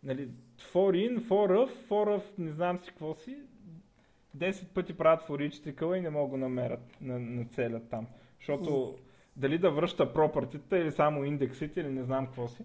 Нали, 0.05 0.29
for 0.73 1.11
in, 1.11 1.21
for 1.29 1.67
of, 1.67 1.71
for 1.89 2.19
of, 2.19 2.23
не 2.39 2.53
знам 2.53 2.79
си 2.79 2.91
какво 2.91 3.15
си. 3.15 3.37
10 4.39 4.65
пъти 4.65 4.93
правят 4.93 5.21
for 5.29 5.49
each 5.49 5.63
цикъл 5.63 5.95
и 5.95 6.01
не 6.01 6.11
могат 6.11 6.31
да 6.31 6.47
намерят 6.47 6.81
на, 7.01 7.19
на 7.19 7.45
целят 7.45 7.83
там. 7.91 8.07
Защото 8.39 8.95
дали 9.37 9.59
да 9.59 9.71
връща 9.71 10.13
пропъртите 10.13 10.77
или 10.77 10.93
само 10.93 11.25
индексите 11.25 11.81
или 11.81 11.89
не 11.89 12.03
знам 12.03 12.27
какво 12.27 12.49
си. 12.49 12.63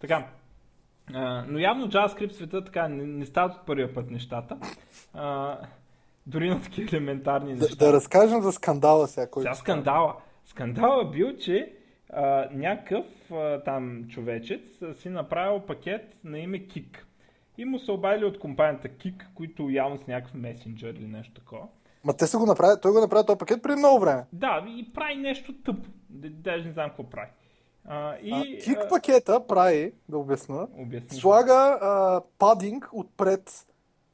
Така, 0.00 0.28
а, 1.12 1.44
но 1.48 1.58
явно 1.58 1.90
JavaScript 1.90 2.32
света 2.32 2.64
така 2.64 2.88
не, 2.88 3.04
не 3.06 3.26
стават 3.26 3.54
от 3.54 3.66
първия 3.66 3.94
път 3.94 4.10
нещата. 4.10 4.56
А, 5.14 5.58
дори 6.26 6.48
на 6.50 6.62
такива 6.62 6.96
елементарни 6.96 7.54
Да, 7.54 7.64
неща. 7.64 7.86
да 7.86 7.92
разкажем 7.92 8.42
за 8.42 8.52
скандала 8.52 9.08
сега. 9.08 9.30
Който... 9.30 9.44
Сега 9.44 9.54
скандала. 9.54 10.14
Скандала 10.46 11.10
бил, 11.10 11.36
че 11.36 11.72
а, 12.12 12.48
някакъв 12.52 13.04
а, 13.32 13.62
там 13.62 14.08
човечец 14.08 14.82
а, 14.82 14.94
си 14.94 15.08
направил 15.08 15.60
пакет 15.60 16.16
на 16.24 16.38
име 16.38 16.58
Kik. 16.58 16.98
И 17.58 17.64
му 17.64 17.78
се 17.78 17.92
обадили 17.92 18.24
от 18.24 18.38
компанията 18.38 18.88
Kik, 18.88 19.24
които 19.34 19.70
явно 19.70 19.98
с 19.98 20.06
някакъв 20.06 20.34
месенджер 20.34 20.94
или 20.94 21.06
нещо 21.06 21.34
такова. 21.34 21.66
Ма 22.04 22.16
те 22.16 22.26
са 22.26 22.38
го 22.38 22.46
направили, 22.46 22.78
той 22.82 22.92
го 22.92 23.00
направи 23.00 23.26
този 23.26 23.38
пакет 23.38 23.62
преди 23.62 23.78
много 23.78 24.00
време. 24.00 24.24
Да, 24.32 24.64
и 24.68 24.92
прави 24.94 25.16
нещо 25.16 25.52
тъпо. 25.52 25.90
Даже 26.10 26.64
не 26.64 26.72
знам 26.72 26.88
какво 26.88 27.10
прави. 27.10 27.30
А, 27.88 28.14
и, 28.22 28.32
А, 28.32 28.64
кик 28.64 28.78
пакета 28.90 29.46
прави, 29.46 29.92
да 30.08 30.18
обясна, 30.18 30.68
обясни. 30.78 31.18
слага 31.18 31.52
а, 31.82 32.20
падинг 32.38 32.88
отпред. 32.92 33.66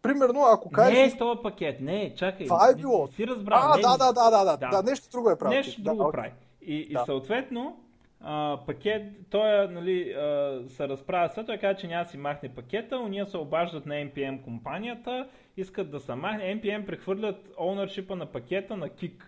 Примерно, 0.02 0.44
ако 0.52 0.70
кажеш... 0.70 0.94
Не 0.98 1.04
е 1.04 1.18
този 1.18 1.40
пакет, 1.42 1.80
не, 1.80 2.14
чакай. 2.14 2.46
Това 2.46 2.68
е 2.70 2.74
било. 2.74 3.06
Си 3.06 3.26
разбрал. 3.26 3.58
А, 3.62 3.76
не, 3.76 3.82
да, 3.82 3.90
не. 3.90 3.96
да, 3.98 4.12
да, 4.12 4.30
да, 4.30 4.44
да, 4.44 4.56
Да. 4.56 4.68
да, 4.82 4.90
нещо 4.90 5.08
друго 5.10 5.30
е 5.30 5.38
правил. 5.38 5.56
Нещо 5.58 5.82
друго 5.82 6.04
да, 6.04 6.10
прави. 6.10 6.32
И, 6.62 6.74
и 6.76 6.92
Да. 6.92 7.04
съответно, 7.04 7.80
а, 8.20 8.58
пакет, 8.66 9.02
той 9.30 9.68
нали, 9.68 10.12
а, 10.12 10.60
се 10.68 10.88
разправя 10.88 11.28
след 11.28 11.46
той 11.46 11.58
каза, 11.58 11.74
че 11.80 11.86
няма 11.86 12.04
си 12.04 12.16
махне 12.16 12.48
пакета, 12.48 12.98
уния 12.98 13.26
се 13.26 13.36
обаждат 13.36 13.86
на 13.86 13.94
NPM 13.94 14.42
компанията, 14.44 15.28
искат 15.56 15.90
да 15.90 16.00
се 16.00 16.14
махне. 16.14 16.60
NPM 16.60 16.86
прехвърлят 16.86 17.48
ownership 17.60 18.14
на 18.14 18.26
пакета 18.26 18.76
на 18.76 18.88
Kik, 18.88 19.22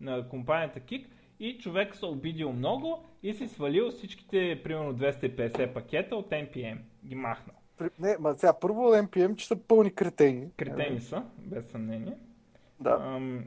на 0.00 0.28
компанията 0.28 0.80
Kik 0.80 1.06
и 1.40 1.58
човек 1.58 1.96
се 1.96 2.06
обидил 2.06 2.52
много 2.52 3.04
и 3.22 3.34
си 3.34 3.48
свалил 3.48 3.90
всичките 3.90 4.60
примерно 4.64 4.94
250 4.94 5.72
пакета 5.72 6.16
от 6.16 6.30
NPM. 6.30 6.78
Ги 7.06 7.14
махнал. 7.14 7.56
Не, 7.98 8.16
ма 8.20 8.34
сега 8.38 8.52
първо 8.60 8.80
NPM, 8.80 9.36
че 9.36 9.46
са 9.46 9.56
пълни 9.56 9.94
кретени. 9.94 10.48
Кретени 10.56 11.00
са, 11.00 11.22
без 11.38 11.70
съмнение. 11.70 12.14
Да. 12.80 12.98
Ам, 13.00 13.44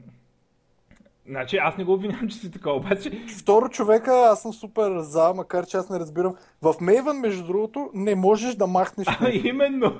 Значи 1.28 1.56
аз 1.56 1.76
не 1.76 1.84
го 1.84 1.92
обвинявам, 1.92 2.28
че 2.28 2.36
си 2.36 2.50
така, 2.50 2.70
обаче... 2.70 3.10
Второ 3.40 3.68
човека, 3.68 4.12
аз 4.12 4.42
съм 4.42 4.52
супер 4.52 4.98
за, 4.98 5.32
макар 5.34 5.66
че 5.66 5.76
аз 5.76 5.90
не 5.90 5.98
разбирам. 5.98 6.34
В 6.62 6.74
Maven, 6.74 7.20
между 7.20 7.46
другото, 7.46 7.90
не 7.94 8.14
можеш 8.14 8.54
да 8.54 8.66
махнеш. 8.66 9.06
А, 9.08 9.30
именно. 9.30 9.98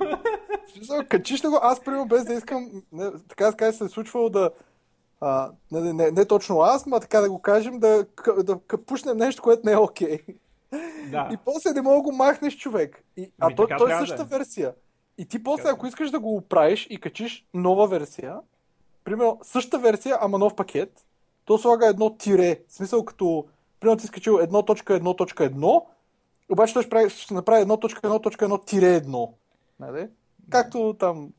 Качиш 1.09 1.43
го, 1.43 1.59
аз 1.63 1.85
примерно 1.85 2.07
без 2.07 2.25
да 2.25 2.35
искам, 2.35 2.83
не, 2.93 3.11
така 3.29 3.51
да 3.51 3.73
се 3.73 3.85
е 3.85 3.89
случвало 3.89 4.29
да, 4.29 4.51
а, 5.25 5.53
не, 5.73 5.81
не, 5.81 5.93
не, 5.93 6.11
не 6.11 6.25
точно 6.25 6.61
аз, 6.61 6.87
ма 6.87 7.01
така 7.01 7.21
да 7.21 7.31
го 7.31 7.39
кажем, 7.43 7.79
да, 7.79 8.07
да, 8.27 8.43
да 8.43 8.85
пушнем 8.87 9.17
нещо, 9.17 9.43
което 9.43 9.67
не 9.67 9.73
е 9.73 9.77
окей. 9.77 10.19
Okay. 10.19 10.37
Да. 11.11 11.29
И 11.33 11.37
после 11.45 11.73
не 11.73 11.83
мога 11.83 11.97
да 11.97 12.03
го 12.03 12.13
махнеш 12.13 12.57
човек. 12.57 13.05
И, 13.17 13.23
а 13.23 13.47
Ами, 13.47 13.55
то, 13.55 13.67
той 13.79 13.93
е 13.93 13.99
същата 13.99 14.25
да 14.25 14.37
е. 14.37 14.39
версия. 14.39 14.75
И 15.19 15.27
ти 15.27 15.43
после, 15.43 15.63
Така. 15.63 15.75
ако 15.75 15.87
искаш 15.87 16.11
да 16.11 16.21
го 16.21 16.37
оправиш 16.37 16.87
и 16.91 17.01
качиш 17.01 17.47
нова 17.55 17.87
версия, 17.87 18.37
примерно 19.05 19.39
същата 19.43 19.79
версия, 19.79 20.19
ама 20.21 20.39
нов 20.39 20.55
пакет, 20.55 21.07
то 21.45 21.59
слага 21.59 21.87
едно 21.87 22.17
тире. 22.17 22.61
В 22.69 22.75
смисъл 22.75 23.05
като, 23.05 23.47
примерно 23.81 23.97
ти 23.97 24.07
си 24.07 24.13
качил 24.13 24.35
1.1.1, 24.35 25.85
обаче 26.53 26.75
той 26.75 26.83
ще, 26.83 26.91
прави, 26.91 27.11
ще 27.11 27.35
направи 27.35 27.65
1.1.1 27.65 28.67
тире 28.67 29.01
1. 29.01 29.33
Нали? 29.81 30.09
Както 30.51 30.97
там. 30.99 31.31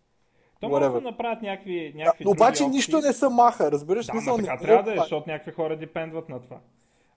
То 0.62 0.70
може 0.70 0.90
да 0.90 1.02
направят 1.02 1.42
някакви, 1.42 1.92
Да, 1.92 1.98
някакви 1.98 2.24
но 2.24 2.32
обаче 2.32 2.64
други 2.64 2.76
нищо 2.76 2.98
опции. 2.98 3.08
не 3.08 3.14
се 3.14 3.30
маха, 3.30 3.72
разбираш? 3.72 4.06
Да, 4.06 4.12
смисъл, 4.12 4.38
не 4.38 4.44
така 4.44 4.58
го 4.58 4.64
трябва 4.64 4.84
да 4.84 4.94
е, 4.94 4.98
защото 4.98 5.30
някакви 5.30 5.52
хора 5.52 5.78
депендват 5.78 6.30
на 6.30 6.42
това. 6.42 6.58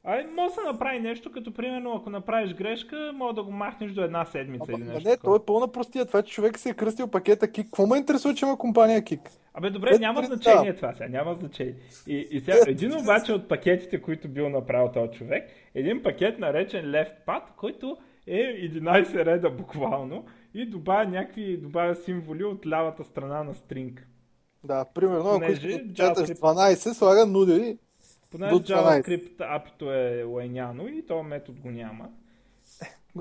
А 0.04 0.24
може 0.36 0.48
да 0.48 0.60
се 0.60 0.66
направи 0.66 1.00
нещо, 1.00 1.32
като 1.32 1.54
примерно 1.54 1.92
ако 1.92 2.10
направиш 2.10 2.54
грешка, 2.54 3.10
може 3.14 3.34
да 3.34 3.42
го 3.42 3.50
махнеш 3.50 3.92
до 3.92 4.02
една 4.02 4.24
седмица 4.24 4.64
Ама, 4.68 4.78
или 4.78 4.88
нещо. 4.88 5.08
не, 5.08 5.14
такова. 5.16 5.38
той 5.38 5.42
е 5.42 5.46
пълна 5.46 5.68
простия. 5.68 6.06
Това, 6.06 6.22
че 6.22 6.32
човек 6.32 6.58
си 6.58 6.68
е 6.68 6.74
кръстил 6.74 7.08
пакета 7.08 7.52
Кик. 7.52 7.66
Какво 7.66 7.86
ме 7.86 7.96
интересува, 7.98 8.34
че 8.34 8.44
има 8.46 8.58
компания 8.58 9.04
Кик? 9.04 9.20
Абе, 9.54 9.70
добре, 9.70 9.88
Ето, 9.90 10.00
няма 10.00 10.20
да. 10.20 10.26
значение 10.26 10.76
това 10.76 10.92
сега, 10.92 11.08
няма 11.08 11.34
значение. 11.34 11.74
И, 12.06 12.28
и 12.30 12.40
сега, 12.40 12.56
Ето, 12.56 12.70
един 12.70 12.90
да. 12.90 12.96
обаче 12.98 13.32
от 13.32 13.48
пакетите, 13.48 14.02
които 14.02 14.28
бил 14.28 14.48
направил 14.48 14.92
този 14.92 15.18
човек, 15.18 15.50
един 15.74 16.02
пакет 16.02 16.38
наречен 16.38 16.84
Left 16.84 17.12
Pad, 17.26 17.42
който 17.56 17.96
е 18.26 18.38
11 18.70 19.24
реда 19.24 19.50
буквално 19.50 20.24
и 20.54 20.66
добавя 20.66 21.04
някакви, 21.04 21.56
добавя 21.56 21.94
символи 21.94 22.44
от 22.44 22.66
лявата 22.66 23.04
страна 23.04 23.42
на 23.44 23.54
стринг. 23.54 24.06
Да, 24.64 24.84
примерно, 24.84 25.28
ако 25.30 25.44
JavaScript- 25.44 26.34
12, 26.34 26.92
слага 26.92 27.26
нули. 27.26 27.78
Понеже 28.30 28.50
До 28.50 28.58
12. 28.58 28.64
JavaScript 28.66 29.56
апито 29.56 29.92
е 29.92 30.22
лайняно 30.22 30.88
и 30.88 31.06
този 31.06 31.28
метод 31.28 31.60
го 31.60 31.70
няма. 31.70 32.08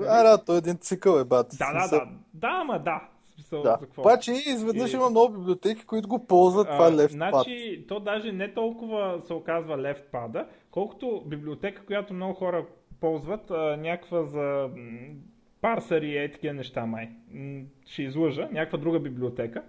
А, 0.00 0.22
да, 0.22 0.44
той 0.44 0.54
е 0.54 0.58
един 0.58 0.76
цикъл 0.76 1.18
е, 1.18 1.24
бат. 1.24 1.46
Да, 1.58 1.72
да, 1.72 1.88
да. 1.88 2.08
Да, 2.34 2.48
ама 2.52 2.78
да. 2.78 3.08
Смисъл, 3.34 3.62
Да. 3.62 3.70
за 3.70 3.78
какво? 3.78 4.02
Обаче 4.02 4.32
изведнъж 4.32 4.92
И- 4.92 4.96
има 4.96 5.10
много 5.10 5.32
библиотеки, 5.34 5.84
които 5.84 6.08
го 6.08 6.26
ползват 6.26 6.66
това 6.68 6.86
А, 6.86 6.90
left 6.90 7.08
pad. 7.08 7.30
Значи, 7.32 7.84
то 7.88 8.00
даже 8.00 8.32
не 8.32 8.54
толкова 8.54 9.20
се 9.20 9.32
оказва 9.32 9.76
left 9.76 10.02
пада, 10.02 10.46
колкото 10.70 11.22
библиотека, 11.26 11.86
която 11.86 12.14
много 12.14 12.34
хора 12.34 12.66
ползват, 13.00 13.50
а, 13.50 13.76
някаква 13.76 14.24
за 14.24 14.68
м, 15.62 15.74
парсъри 15.74 16.08
и 16.08 16.18
е 16.18 16.32
такива 16.32 16.54
неща 16.54 16.86
май. 16.86 17.08
Ще 17.86 18.02
излъжа, 18.02 18.48
някаква 18.52 18.78
друга 18.78 19.00
библиотека. 19.00 19.62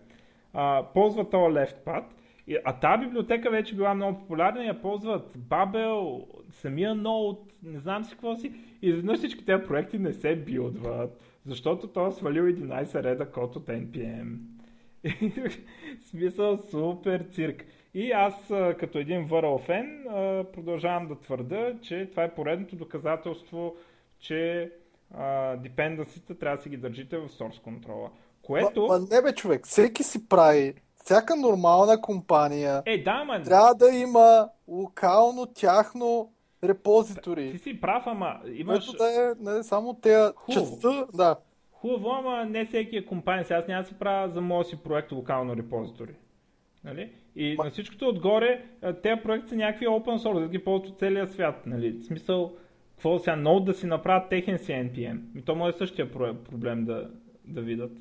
А, 0.54 0.84
ползва 0.94 1.30
този 1.30 1.56
left 1.56 1.86
pad. 1.86 2.04
И, 2.48 2.58
а 2.66 2.74
тази 2.74 3.06
библиотека 3.06 3.50
вече 3.50 3.76
била 3.76 3.94
много 3.94 4.20
популярна 4.20 4.64
я 4.64 4.82
ползват 4.82 5.38
Babel, 5.38 6.26
самия 6.52 6.96
Node, 6.96 7.40
не 7.64 7.80
знам 7.80 8.04
си 8.04 8.12
какво 8.12 8.36
си. 8.36 8.54
И 8.82 8.90
изведнъж 8.90 9.18
всички 9.18 9.46
тези 9.46 9.64
проекти 9.64 10.00
не 10.00 10.14
се 10.14 10.36
билдват, 10.36 11.22
защото 11.46 11.88
той 11.88 12.08
е 12.08 12.12
свалил 12.12 12.44
11 12.44 13.04
реда 13.04 13.32
код 13.32 13.56
от 13.56 13.68
NPM. 13.68 14.38
Смисъл 16.00 16.58
супер 16.58 17.26
цирк. 17.32 17.66
И 17.94 18.12
аз 18.12 18.54
като 18.80 18.98
един 18.98 19.26
върл 19.26 19.58
фен 19.58 20.06
продължавам 20.54 21.08
да 21.08 21.16
твърда, 21.16 21.74
че 21.82 22.08
това 22.12 22.24
е 22.24 22.34
поредното 22.34 22.76
доказателство, 22.76 23.76
че 24.20 24.72
депенденсите 25.57 26.38
трябва 26.38 26.57
да 26.57 26.64
си 26.64 26.70
ги 26.70 26.78
държите 26.78 27.18
в 27.18 27.30
source 27.30 27.62
контрола. 27.62 28.10
Което... 28.41 28.82
Ма, 28.88 28.99
ма 28.99 29.07
не 29.12 29.22
бе, 29.22 29.36
човек, 29.36 29.66
всеки 29.66 30.03
си 30.03 30.28
прави. 30.30 30.74
Всяка 30.95 31.36
нормална 31.36 32.01
компания 32.01 32.84
Е, 32.86 33.03
да, 33.03 33.24
ма... 33.24 33.41
трябва 33.43 33.76
да 33.76 33.89
има 33.89 34.49
локално 34.68 35.45
тяхно 35.45 36.32
Ти 36.62 36.68
репозитори. 36.68 37.57
си 37.57 37.82
прав, 37.82 38.03
ама 38.05 38.39
имаш... 38.53 38.86
Което 38.86 38.97
да 39.03 39.32
е 39.32 39.51
не, 39.51 39.64
само 39.64 39.93
Хубаво. 40.36 40.53
частта, 40.53 41.05
да. 41.14 41.36
Хубаво, 41.72 42.10
ама 42.10 42.45
не 42.45 42.66
всеки 42.66 42.97
е 42.97 43.05
компания. 43.05 43.45
Сега 43.45 43.60
аз 43.60 43.68
няма 43.68 43.82
да 43.84 43.88
си 43.88 43.99
правя 43.99 44.30
за 44.30 44.41
моя 44.41 44.66
си 44.66 44.76
проект 44.84 45.12
локално 45.12 45.55
репозитори. 45.55 46.14
Нали? 46.84 47.12
И 47.36 47.57
Ма- 47.57 47.64
на 47.64 47.70
всичкото 47.70 48.07
отгоре, 48.07 48.66
тези 49.03 49.22
проекти 49.24 49.49
са 49.49 49.55
някакви 49.55 49.88
open 49.88 50.18
source, 50.18 50.39
да 50.39 50.47
ги 50.47 50.64
ползват 50.64 50.89
от 50.89 50.99
целия 50.99 51.28
свят. 51.28 51.64
Нали? 51.66 51.91
В 51.91 52.05
смисъл, 52.05 52.51
какво 53.00 53.20
сега, 53.20 53.36
Node 53.36 53.64
да 53.64 53.74
си 53.74 53.86
направят 53.86 54.30
техен 54.30 54.58
си 54.58 54.72
NPM. 54.72 55.20
И 55.36 55.41
то 55.41 55.56
може 55.56 55.78
същия 55.78 56.12
про- 56.14 56.36
проблем 56.36 56.86
да, 56.86 57.10
да 57.45 57.62
видят. 57.62 57.91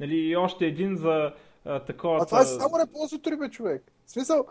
Нали? 0.00 0.16
И 0.16 0.36
още 0.36 0.66
един 0.66 0.96
за 0.96 1.32
а, 1.64 1.80
такова... 1.80 2.18
А 2.22 2.26
това 2.26 2.40
е 2.40 2.44
само 2.44 2.78
репозитори, 2.78 3.36
бе, 3.36 3.48
човек. 3.48 3.92
В 4.06 4.10
смисъл, 4.10 4.46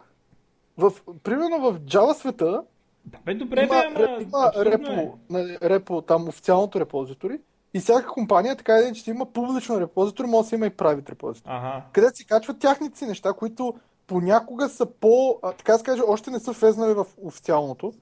в, 0.78 0.92
примерно 1.24 1.60
в 1.60 1.80
Java 1.80 2.14
света 2.14 2.64
Да, 3.06 3.18
бе, 3.26 3.34
добре, 3.36 3.64
има, 3.64 3.84
бе, 3.98 4.04
ама... 4.04 4.22
има 4.22 4.52
е. 4.56 4.66
репо, 4.66 5.18
нали, 5.30 5.58
репо, 5.64 6.02
там 6.02 6.28
официалното 6.28 6.80
репозитори 6.80 7.40
и 7.74 7.80
всяка 7.80 8.08
компания, 8.08 8.56
така 8.56 8.78
един, 8.78 8.94
че 8.94 9.10
има 9.10 9.26
публично 9.26 9.80
репозитори, 9.80 10.28
може 10.28 10.44
да 10.44 10.50
си 10.50 10.56
има 10.56 10.66
и 10.66 10.72
private 10.72 11.10
репозитори. 11.10 11.54
Ага. 11.56 11.84
където 11.92 12.18
си 12.18 12.28
качват 12.28 12.60
тяхните 12.60 12.98
си 12.98 13.06
неща, 13.06 13.34
които 13.34 13.74
понякога 14.08 14.70
са 14.70 14.86
по, 14.86 15.40
така 15.58 15.72
да 15.72 15.78
се 15.78 15.86
каже, 15.86 16.02
още 16.08 16.32
не 16.32 16.40
са 16.40 16.52
влезнали 16.52 16.94
в 16.94 17.06
официалното, 17.22 17.94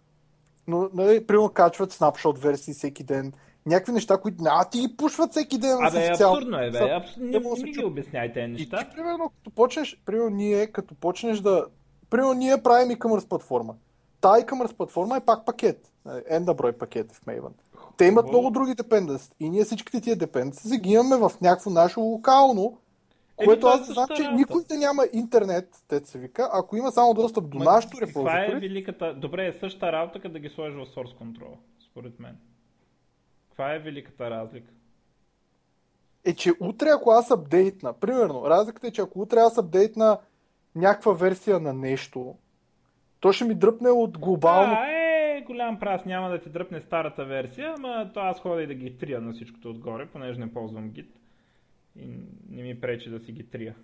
но, 0.68 0.90
нали, 0.94 1.28
примерно 1.28 1.50
качват 1.50 1.92
снапшот 1.92 2.40
версии 2.40 2.74
всеки 2.74 3.04
ден, 3.04 3.34
някакви 3.66 3.92
неща, 3.92 4.18
които 4.18 4.44
а, 4.48 4.70
ти 4.70 4.80
ги 4.80 4.96
пушват 4.98 5.32
всеки 5.32 5.58
ден 5.58 5.78
Абе, 5.82 6.08
абсурдно 6.08 6.60
е, 6.60 6.72
бе. 6.72 6.78
Абс... 6.78 7.18
Не, 7.18 7.40
не 7.40 7.72
ги 7.72 7.86
обясняй 7.86 8.34
тези 8.34 8.46
И 8.46 8.52
неща. 8.52 8.78
ти, 8.78 8.96
примерно, 8.96 9.30
като 9.30 9.52
почнеш, 9.56 10.02
примерно 10.06 10.30
ние, 10.30 10.68
като 10.68 10.96
почнеш 10.96 11.40
да... 11.40 11.66
Примерно 12.10 12.34
ние 12.34 12.64
правим 12.64 12.98
e-commerce 12.98 13.28
платформа. 13.28 13.76
Та 14.22 14.30
e-commerce 14.30 14.74
платформа 14.74 15.18
е 15.18 15.20
пак 15.20 15.46
пакет. 15.46 15.92
Нали, 16.06 16.22
N 16.32 16.46
на 16.46 16.54
брой 16.54 16.72
пакети 16.72 17.16
в 17.16 17.26
Maven. 17.26 17.52
Те 17.98 18.06
имат 18.06 18.26
Хубаво. 18.26 18.42
много 18.42 18.54
други 18.54 18.76
депенденси. 18.76 19.30
И 19.40 19.50
ние 19.50 19.64
всичките 19.64 20.02
тия 20.02 20.16
депенденси 20.16 20.78
ги 20.78 20.90
имаме 20.90 21.18
в 21.18 21.32
някакво 21.42 21.70
наше 21.70 22.00
локално, 22.00 22.78
което 23.36 23.68
аз 23.68 23.94
знам, 23.94 24.08
че 24.16 24.32
никой 24.32 24.64
да 24.70 24.78
няма 24.78 25.04
интернет, 25.14 25.84
те 25.88 26.00
се 26.06 26.20
вика, 26.20 26.50
ако 26.54 26.78
има 26.78 26.92
само 26.92 27.14
достъп 27.14 27.50
до 27.50 27.58
нашото 27.58 27.98
Това 27.98 28.06
е 28.06 28.08
репозитори. 28.08 28.70
великата... 28.70 29.14
Добре, 29.14 29.48
е 29.48 29.54
същата 29.54 29.92
работа, 29.92 30.20
като 30.20 30.34
да 30.34 30.40
ги 30.40 30.50
сложиш 30.50 30.76
в 30.76 30.96
source 30.96 31.18
control, 31.18 31.56
според 31.90 32.20
мен. 32.20 32.38
Каква 33.48 33.74
е 33.74 33.80
великата 33.80 34.30
разлика? 34.30 34.72
Е, 36.26 36.34
че 36.34 36.54
утре, 36.60 36.90
ако 36.90 37.12
аз 37.12 37.32
апдейтна, 37.32 37.94
примерно, 37.94 38.44
разликата 38.46 38.88
е, 38.88 38.92
че 38.92 39.02
ако 39.02 39.22
утре 39.22 39.40
аз 39.40 39.58
апдейтна 39.58 40.18
някаква 40.76 41.14
версия 41.14 41.60
на 41.60 41.74
нещо, 41.74 42.36
то 43.20 43.32
ще 43.32 43.46
ми 43.46 43.56
дръпне 43.56 43.90
от 43.90 44.18
глобално 44.18 44.74
А, 44.78 44.88
е, 44.88 45.42
голям 45.42 45.80
прас, 45.80 46.06
няма 46.06 46.30
да 46.30 46.42
ти 46.42 46.50
дръпне 46.50 46.82
старата 46.82 47.26
версия, 47.26 47.74
ама 47.78 48.12
то 48.14 48.20
аз 48.20 48.40
ходя 48.40 48.64
и 48.64 48.68
да 48.68 48.74
ги 48.74 48.98
трия 48.98 49.22
на 49.22 49.34
всичкото 49.34 49.70
отгоре, 49.70 50.06
понеже 50.06 50.40
не 50.40 50.54
ползвам 50.54 50.92
Git. 50.92 51.08
И 51.96 52.08
не 52.50 52.64
ми 52.64 52.82
пречи 52.82 53.10
да 53.10 53.20
си 53.20 53.32
ги 53.32 53.44
трия. 53.44 53.76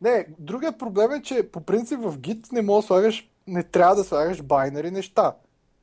Не, 0.00 0.26
другият 0.38 0.78
проблем 0.78 1.10
е, 1.12 1.22
че 1.22 1.50
по 1.52 1.60
принцип 1.60 2.00
в 2.00 2.18
Git 2.18 2.52
не 2.52 2.62
можеш 2.62 2.84
да 2.84 2.86
слагаш, 2.86 3.30
не 3.46 3.62
трябва 3.62 3.96
да 3.96 4.04
слагаш 4.04 4.42
байнари 4.42 4.90
неща. 4.90 5.36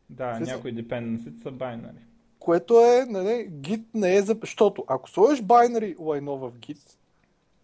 Да, 0.10 0.36
Смисъл? 0.36 0.56
някои 0.56 0.76
dependencies 0.76 1.44
са 1.44 1.52
binary. 1.52 2.02
Което 2.40 2.80
е, 2.80 3.06
нали, 3.10 3.50
Git 3.50 3.84
не 3.94 4.16
е 4.16 4.22
за... 4.22 4.38
Защото 4.42 4.86
ако 4.88 5.10
сложиш 5.10 5.42
байнари 5.42 5.96
лайно 6.00 6.38
в 6.38 6.52
Git, 6.52 6.98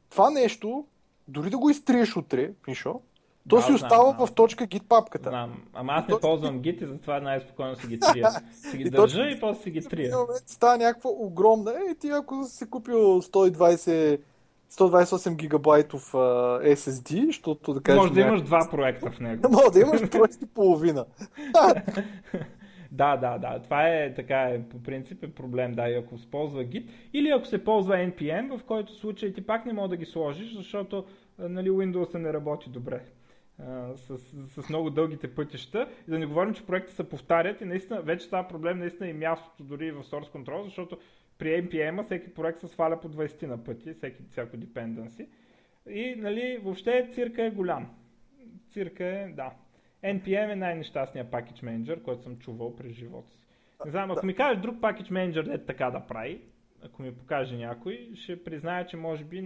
това 0.09 0.29
нещо, 0.29 0.85
дори 1.27 1.49
да 1.49 1.57
го 1.57 1.69
изтриеш 1.69 2.15
утре, 2.15 2.53
Мишо, 2.67 3.01
то 3.49 3.55
Да, 3.55 3.61
си 3.61 3.71
остава 3.73 4.11
знам. 4.11 4.27
в 4.27 4.31
точка 4.31 4.67
Git 4.67 4.83
папката. 4.83 5.29
Знам, 5.29 5.63
ама 5.73 5.93
аз 5.93 6.07
не 6.07 6.19
ползвам 6.21 6.61
Git 6.61 6.83
и 6.83 6.87
затова 6.87 7.19
най-спокойно 7.19 7.75
си 7.75 7.87
ги 7.87 7.99
трия. 7.99 8.29
Си 8.53 8.77
ги 8.77 8.83
И 8.83 8.89
държа 8.89 9.17
точно- 9.17 9.29
и 9.29 9.39
после 9.39 9.63
си 9.63 9.71
ги 9.71 9.81
трия. 9.81 10.15
става 10.45 10.77
някаква 10.77 11.09
огромна. 11.09 11.71
Е, 11.71 11.95
ти 11.95 12.09
ако 12.09 12.43
си 12.43 12.69
купил 12.69 13.21
120 13.21 14.19
128 14.71 15.35
гигабайтов 15.35 16.13
а, 16.13 16.17
SSD, 16.63 17.25
защото 17.25 17.73
да 17.73 17.81
кажем... 17.81 18.01
Може 18.01 18.13
да 18.13 18.21
имаш 18.21 18.41
два 18.41 18.67
проекта 18.71 19.11
в 19.11 19.19
него. 19.19 19.47
Може 19.51 19.71
да 19.71 19.79
имаш 19.79 20.09
проект 20.09 20.41
и 20.41 20.45
половина. 20.45 21.05
Да, 22.91 23.17
да, 23.17 23.37
да. 23.37 23.59
Това 23.59 23.89
е 23.89 24.13
така, 24.13 24.41
е, 24.41 24.61
по 24.61 24.83
принцип 24.83 25.23
е 25.23 25.31
проблем, 25.31 25.71
да, 25.71 25.89
и 25.89 25.95
ако 25.95 26.17
се 26.17 26.31
ползва 26.31 26.63
Git. 26.63 26.83
Или 27.13 27.29
ако 27.29 27.45
се 27.45 27.63
ползва 27.63 27.95
NPM, 27.95 28.57
в 28.57 28.63
който 28.63 28.93
случай 28.93 29.33
ти 29.33 29.45
пак 29.45 29.65
не 29.65 29.73
мога 29.73 29.87
да 29.87 29.97
ги 29.97 30.05
сложиш, 30.05 30.55
защото 30.55 31.05
нали, 31.39 31.69
Windows 31.69 32.15
не 32.15 32.33
работи 32.33 32.69
добре. 32.69 33.01
С, 33.95 34.17
с 34.47 34.69
много 34.69 34.89
дългите 34.89 35.35
пътища. 35.35 35.89
И 36.07 36.11
да 36.11 36.19
не 36.19 36.25
говорим, 36.25 36.53
че 36.53 36.65
проекти 36.65 36.93
се 36.93 37.09
повтарят 37.09 37.61
и 37.61 37.65
наистина 37.65 38.01
вече 38.01 38.25
става 38.25 38.47
проблем 38.47 38.79
наистина 38.79 39.09
и 39.09 39.13
мястото 39.13 39.63
дори 39.63 39.91
в 39.91 40.03
Source 40.03 40.31
Control, 40.31 40.63
защото 40.63 40.97
при 41.37 41.47
NPM 41.47 42.03
всеки 42.03 42.33
проект 42.33 42.59
се 42.59 42.67
сваля 42.67 42.99
по 42.99 43.09
20 43.09 43.43
на 43.43 43.63
пъти, 43.63 43.93
всеки, 43.93 44.23
всяко 44.31 44.57
dependency. 44.57 45.27
И 45.89 46.15
нали, 46.17 46.59
въобще 46.63 47.09
цирка 47.13 47.43
е 47.43 47.51
голям. 47.51 47.89
Цирка 48.69 49.05
е, 49.05 49.27
да. 49.27 49.51
NPM 50.03 50.51
е 50.51 50.55
най-нещастният 50.55 51.31
пакет 51.31 51.63
менеджер, 51.63 52.03
който 52.03 52.23
съм 52.23 52.37
чувал 52.37 52.75
през 52.75 52.91
живота 52.91 53.31
си. 53.31 53.43
Не 53.85 53.91
знам, 53.91 54.11
ако 54.11 54.25
ми 54.25 54.35
кажеш 54.35 54.61
друг 54.61 54.81
пакет 54.81 55.09
менеджер, 55.09 55.45
е 55.45 55.65
така 55.65 55.91
да 55.91 55.99
прави, 56.07 56.41
ако 56.85 57.01
ми 57.01 57.15
покаже 57.15 57.57
някой, 57.57 58.11
ще 58.15 58.43
призная, 58.43 58.85
че 58.85 58.97
може 58.97 59.23
би 59.23 59.41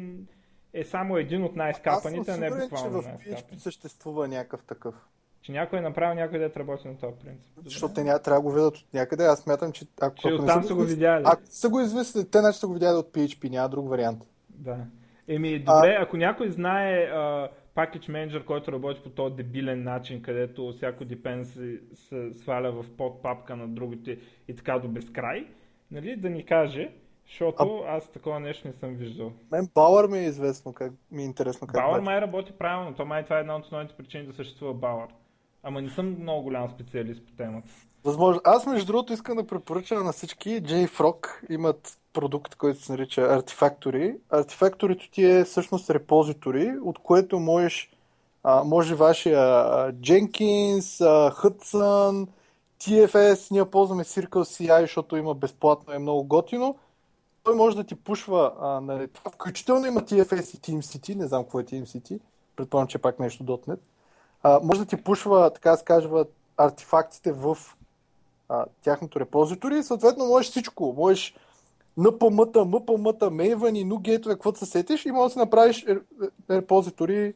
е 0.74 0.84
само 0.84 1.18
един 1.18 1.44
от 1.44 1.56
най-скапаните, 1.56 2.32
а 2.32 2.38
не 2.38 2.50
буквално 2.50 3.04
че 3.04 3.10
в 3.10 3.38
PHP 3.38 3.58
съществува 3.58 4.28
някакъв 4.28 4.64
такъв. 4.64 4.96
Че 5.42 5.52
някой 5.52 5.80
е 5.80 5.82
направил 5.82 6.16
някой 6.16 6.40
да 6.40 6.46
е 6.46 6.50
работи 6.56 6.88
на 6.88 6.98
този 6.98 7.14
принцип. 7.24 7.52
Защото 7.64 7.94
те 7.94 8.04
няма, 8.04 8.20
трябва 8.20 8.42
да 8.42 8.44
го 8.44 8.52
видят 8.52 8.78
от 8.78 8.94
някъде. 8.94 9.26
Аз 9.26 9.40
смятам, 9.40 9.72
че 9.72 9.86
ако, 10.02 10.16
че 10.16 10.28
ако 10.28 10.44
оттам 10.44 10.64
са 10.64 10.76
го 10.76 10.82
видяли. 10.82 11.24
Ако 11.26 11.42
са 11.46 11.70
го 11.70 11.80
известили, 11.80 12.30
те 12.30 12.40
значи 12.40 12.60
са 12.60 12.68
го 12.68 12.74
видяли 12.74 12.96
от 12.96 13.14
PHP, 13.14 13.50
няма 13.50 13.70
друг 13.70 13.90
вариант. 13.90 14.24
Да. 14.50 14.78
Еми, 15.28 15.60
добре, 15.60 15.98
а... 16.00 16.04
ако 16.04 16.18
някой 16.18 16.52
знае 16.52 17.04
а, 17.04 17.50
package 17.76 18.10
менеджер, 18.10 18.46
който 18.46 18.72
работи 18.72 19.02
по 19.04 19.10
този 19.10 19.36
дебилен 19.36 19.84
начин, 19.84 20.22
където 20.22 20.74
всяко 20.78 21.06
депен 21.06 21.46
се, 21.46 21.80
се 21.94 22.34
сваля 22.34 22.72
в 22.72 22.86
подпапка 22.98 23.56
на 23.56 23.68
другите 23.68 24.20
и 24.48 24.56
така 24.56 24.80
до 24.80 24.88
безкрай, 24.88 25.48
нали, 25.92 26.16
да 26.16 26.30
ни 26.30 26.46
каже, 26.46 26.92
защото 27.28 27.84
а... 27.88 27.96
аз 27.96 28.08
такова 28.08 28.40
нещо 28.40 28.68
не 28.68 28.74
съм 28.74 28.96
виждал. 28.96 29.32
Мен 29.52 29.70
Бауър 29.76 30.08
ми 30.08 30.18
е 30.18 30.26
известно, 30.26 30.74
как 30.74 30.92
ми 31.12 31.22
е 31.22 31.26
интересно 31.26 31.68
как 31.68 31.76
Бауър 31.76 32.00
май 32.00 32.22
работи 32.22 32.52
правилно, 32.52 32.96
то 32.96 33.06
май 33.06 33.24
това 33.24 33.38
е 33.38 33.40
една 33.40 33.56
от 33.56 33.64
основните 33.64 33.96
причини 33.96 34.26
да 34.26 34.34
съществува 34.34 34.74
Бауър. 34.74 35.08
Ама 35.64 35.82
не 35.82 35.90
съм 35.90 36.22
много 36.22 36.44
голям 36.44 36.70
специалист 36.70 37.26
по 37.26 37.32
темата. 37.32 37.70
Възможно. 38.04 38.42
Аз 38.46 38.66
между 38.66 38.86
другото 38.88 39.14
искам 39.14 39.38
да 39.38 39.48
препоръча 39.48 39.96
на 39.96 40.12
всички 40.12 40.50
JFrog 40.50 41.28
имат 41.50 42.00
продукт, 42.14 42.56
който 42.56 42.82
се 42.82 42.92
нарича 42.92 43.22
Artifactory. 43.22 44.18
Artifactory 44.32 45.12
ти 45.12 45.26
е 45.26 45.44
всъщност 45.44 45.90
репозитори, 45.90 46.74
от 46.84 47.00
което 47.00 47.40
можеш 47.40 47.92
а, 48.44 48.64
може 48.64 48.96
вашия 48.96 49.40
а, 49.40 49.94
Jenkins, 49.94 51.06
а, 51.06 51.32
Hudson, 51.32 52.28
TFS, 52.80 53.52
ние 53.52 53.66
ползваме 53.66 54.04
Circle 54.04 54.28
CI, 54.28 54.82
защото 54.82 55.18
има 55.18 55.34
безплатно, 55.34 55.94
е 55.94 56.00
много 56.00 56.24
готино. 56.24 56.76
Той 57.48 57.56
може 57.56 57.76
да 57.76 57.84
ти 57.84 57.96
пушва, 57.96 58.54
а, 58.62 58.82
нали, 58.82 59.08
включително 59.34 59.86
има 59.86 60.02
TFS 60.02 60.56
и 60.56 60.60
TeamCity, 60.60 61.16
не 61.16 61.28
знам 61.28 61.44
какво 61.44 61.60
е 61.60 61.64
TeamCity, 61.64 62.20
предполагам, 62.56 62.88
че 62.88 62.98
е 62.98 63.02
пак 63.02 63.20
нещо 63.20 63.44
.NET. 63.44 63.80
А, 64.44 64.60
може 64.64 64.80
да 64.80 64.86
ти 64.86 65.04
пушва, 65.04 65.52
така 65.54 65.72
да 65.72 65.78
се 65.78 65.86
кажа, 65.86 66.10
артефактите 66.58 67.32
в 67.32 67.58
а, 68.50 68.66
тяхното 68.82 69.20
репозитори 69.20 69.78
и 69.78 69.84
съответно 69.84 70.26
можеш 70.26 70.52
всичко. 70.52 70.94
Можеш 70.98 71.36
NPM-та, 71.98 72.60
MPM-та, 72.60 73.26
Maven 73.26 73.78
и 73.78 73.86
NuGate, 73.86 74.28
каквото 74.28 74.60
се 74.60 74.66
сетиш 74.66 75.06
и 75.06 75.12
можеш 75.12 75.34
да 75.34 75.34
си 75.34 75.40
направиш 75.40 75.86
репозитори 76.50 77.34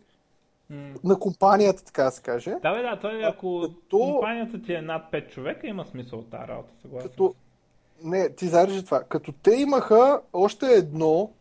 на 1.04 1.20
компанията, 1.20 1.84
така 1.84 2.04
да 2.04 2.12
се 2.12 2.22
каже. 2.22 2.56
Да, 2.62 2.74
бе, 2.74 2.82
да, 2.82 3.00
той, 3.02 3.26
ако 3.26 3.62
като... 3.62 3.98
компанията 3.98 4.62
ти 4.62 4.74
е 4.74 4.82
над 4.82 5.12
5 5.12 5.30
човека, 5.30 5.68
има 5.68 5.86
смисъл 5.86 6.20
от 6.20 6.30
тази 6.30 6.48
работа, 6.48 6.70
съгласен. 6.82 7.10
Като... 7.10 7.36
Не, 8.04 8.30
ти 8.30 8.48
зарежи 8.48 8.86
това. 8.86 9.04
Като 9.04 9.32
те 9.32 9.52
имаха 9.52 10.22
още 10.34 10.66
едно, 10.66 11.32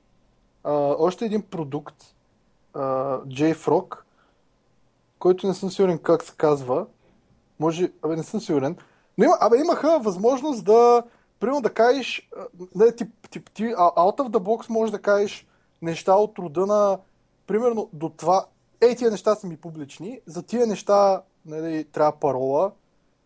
а, 0.64 0.72
още 0.98 1.24
един 1.24 1.42
продукт, 1.42 1.96
а, 2.74 2.80
JFrog, 3.20 3.96
който 5.18 5.46
не 5.46 5.54
съм 5.54 5.70
сигурен 5.70 5.98
как 5.98 6.22
се 6.22 6.32
казва. 6.36 6.86
Може, 7.60 7.92
абе 8.02 8.16
не 8.16 8.22
съм 8.22 8.40
сигурен. 8.40 8.76
Но 9.18 9.24
има, 9.24 9.36
абе, 9.40 9.58
имаха 9.58 9.98
възможност 9.98 10.64
да, 10.64 11.02
примерно 11.40 11.60
да 11.60 11.74
кажеш, 11.74 12.30
не, 12.74 12.92
ти, 12.92 13.04
ти, 13.30 13.44
ти, 13.54 13.64
out 13.64 14.18
of 14.18 14.28
the 14.28 14.38
box 14.38 14.70
можеш 14.70 14.90
да 14.92 15.02
кажеш 15.02 15.46
неща 15.82 16.14
от 16.14 16.38
рода 16.38 16.66
на, 16.66 16.98
примерно 17.46 17.88
до 17.92 18.08
това, 18.08 18.46
ей, 18.80 18.96
тия 18.96 19.10
неща 19.10 19.34
са 19.34 19.46
ми 19.46 19.56
публични, 19.56 20.20
за 20.26 20.42
тия 20.42 20.66
неща 20.66 21.22
нали, 21.46 21.84
трябва 21.84 22.12
парола, 22.12 22.72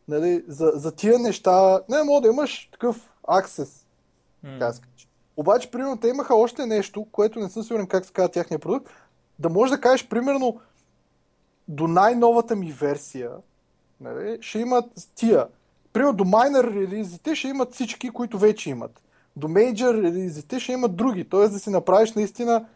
нали, 0.08 0.44
за, 0.48 0.72
за 0.74 0.92
тия 0.92 1.18
неща, 1.18 1.80
не, 1.88 2.02
мога 2.02 2.20
да 2.20 2.28
имаш 2.28 2.68
такъв 2.72 3.13
аксес, 3.28 3.86
mm. 4.46 4.80
Обаче, 5.36 5.70
примерно, 5.70 6.00
те 6.00 6.08
имаха 6.08 6.34
още 6.34 6.66
нещо, 6.66 7.06
което 7.12 7.40
не 7.40 7.48
съм 7.48 7.62
сигурен 7.62 7.86
как 7.86 8.04
се 8.04 8.12
казва 8.12 8.28
тяхния 8.28 8.58
продукт, 8.58 8.92
да 9.38 9.48
можеш 9.48 9.76
да 9.76 9.80
кажеш, 9.80 10.08
примерно, 10.08 10.60
до 11.68 11.86
най-новата 11.86 12.56
ми 12.56 12.72
версия, 12.72 13.30
нали, 14.00 14.38
ще 14.40 14.58
имат 14.58 14.84
тия. 15.14 15.46
Примерно 15.92 16.12
до 16.12 16.24
майнер 16.24 16.64
релизите 16.64 17.34
ще 17.34 17.48
имат 17.48 17.74
всички, 17.74 18.10
които 18.10 18.38
вече 18.38 18.70
имат. 18.70 19.02
До 19.36 19.48
мейджор 19.48 19.94
релизите 19.94 20.60
ще 20.60 20.72
имат 20.72 20.96
други. 20.96 21.28
Т.е. 21.28 21.48
да 21.48 21.58
си 21.58 21.70
направиш 21.70 22.12
наистина 22.12 22.66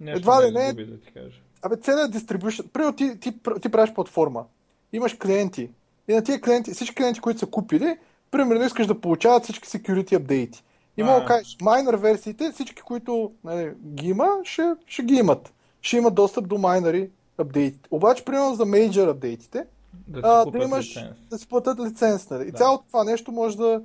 Нещо 0.00 0.18
едва 0.18 0.46
ли 0.46 0.50
не... 0.50 0.72
Да 0.72 1.00
ти 1.00 1.12
кажа. 1.12 1.40
Абе, 1.62 1.76
целият 1.76 2.12
дистрибюшн... 2.12 2.62
Примерно 2.72 2.96
ти, 2.96 3.20
ти, 3.20 3.32
ти, 3.32 3.40
ти 3.62 3.68
правиш 3.68 3.94
платформа. 3.94 4.44
Имаш 4.92 5.14
клиенти. 5.14 5.70
И 6.08 6.14
на 6.14 6.24
тия 6.24 6.40
клиенти, 6.40 6.72
всички 6.72 6.94
клиенти, 6.94 7.20
които 7.20 7.40
са 7.40 7.46
купили, 7.46 7.98
примерно 8.36 8.64
искаш 8.64 8.86
да 8.86 9.00
получават 9.00 9.44
всички 9.44 9.68
security 9.68 10.16
апдейти. 10.16 10.64
И 10.96 11.02
мога 11.02 11.20
да 11.20 11.26
кажеш, 11.26 11.56
майнер 11.62 11.94
версиите, 11.94 12.52
всички, 12.52 12.82
които 12.82 13.32
нали, 13.44 13.72
ги 13.86 14.08
има, 14.08 14.28
ще, 14.44 14.74
ще 14.86 15.02
ги 15.02 15.14
имат. 15.14 15.52
Ще 15.80 15.96
имат 15.96 16.14
достъп 16.14 16.48
до 16.48 16.58
майнери 16.58 17.10
апдейт. 17.38 17.74
Обаче, 17.90 18.24
примерно 18.24 18.54
за 18.54 18.66
мейджор 18.66 19.08
апдейтите, 19.08 19.64
да, 20.08 20.20
а, 20.24 20.50
да 20.50 20.58
имаш 20.58 20.90
лиценз. 20.90 21.16
да 21.30 21.38
си 21.38 21.48
платят 21.48 21.80
лиценз. 21.80 22.30
Нали? 22.30 22.48
И 22.48 22.50
да. 22.50 22.58
цялото 22.58 22.84
това 22.86 23.04
нещо 23.04 23.32
може 23.32 23.56
да 23.56 23.82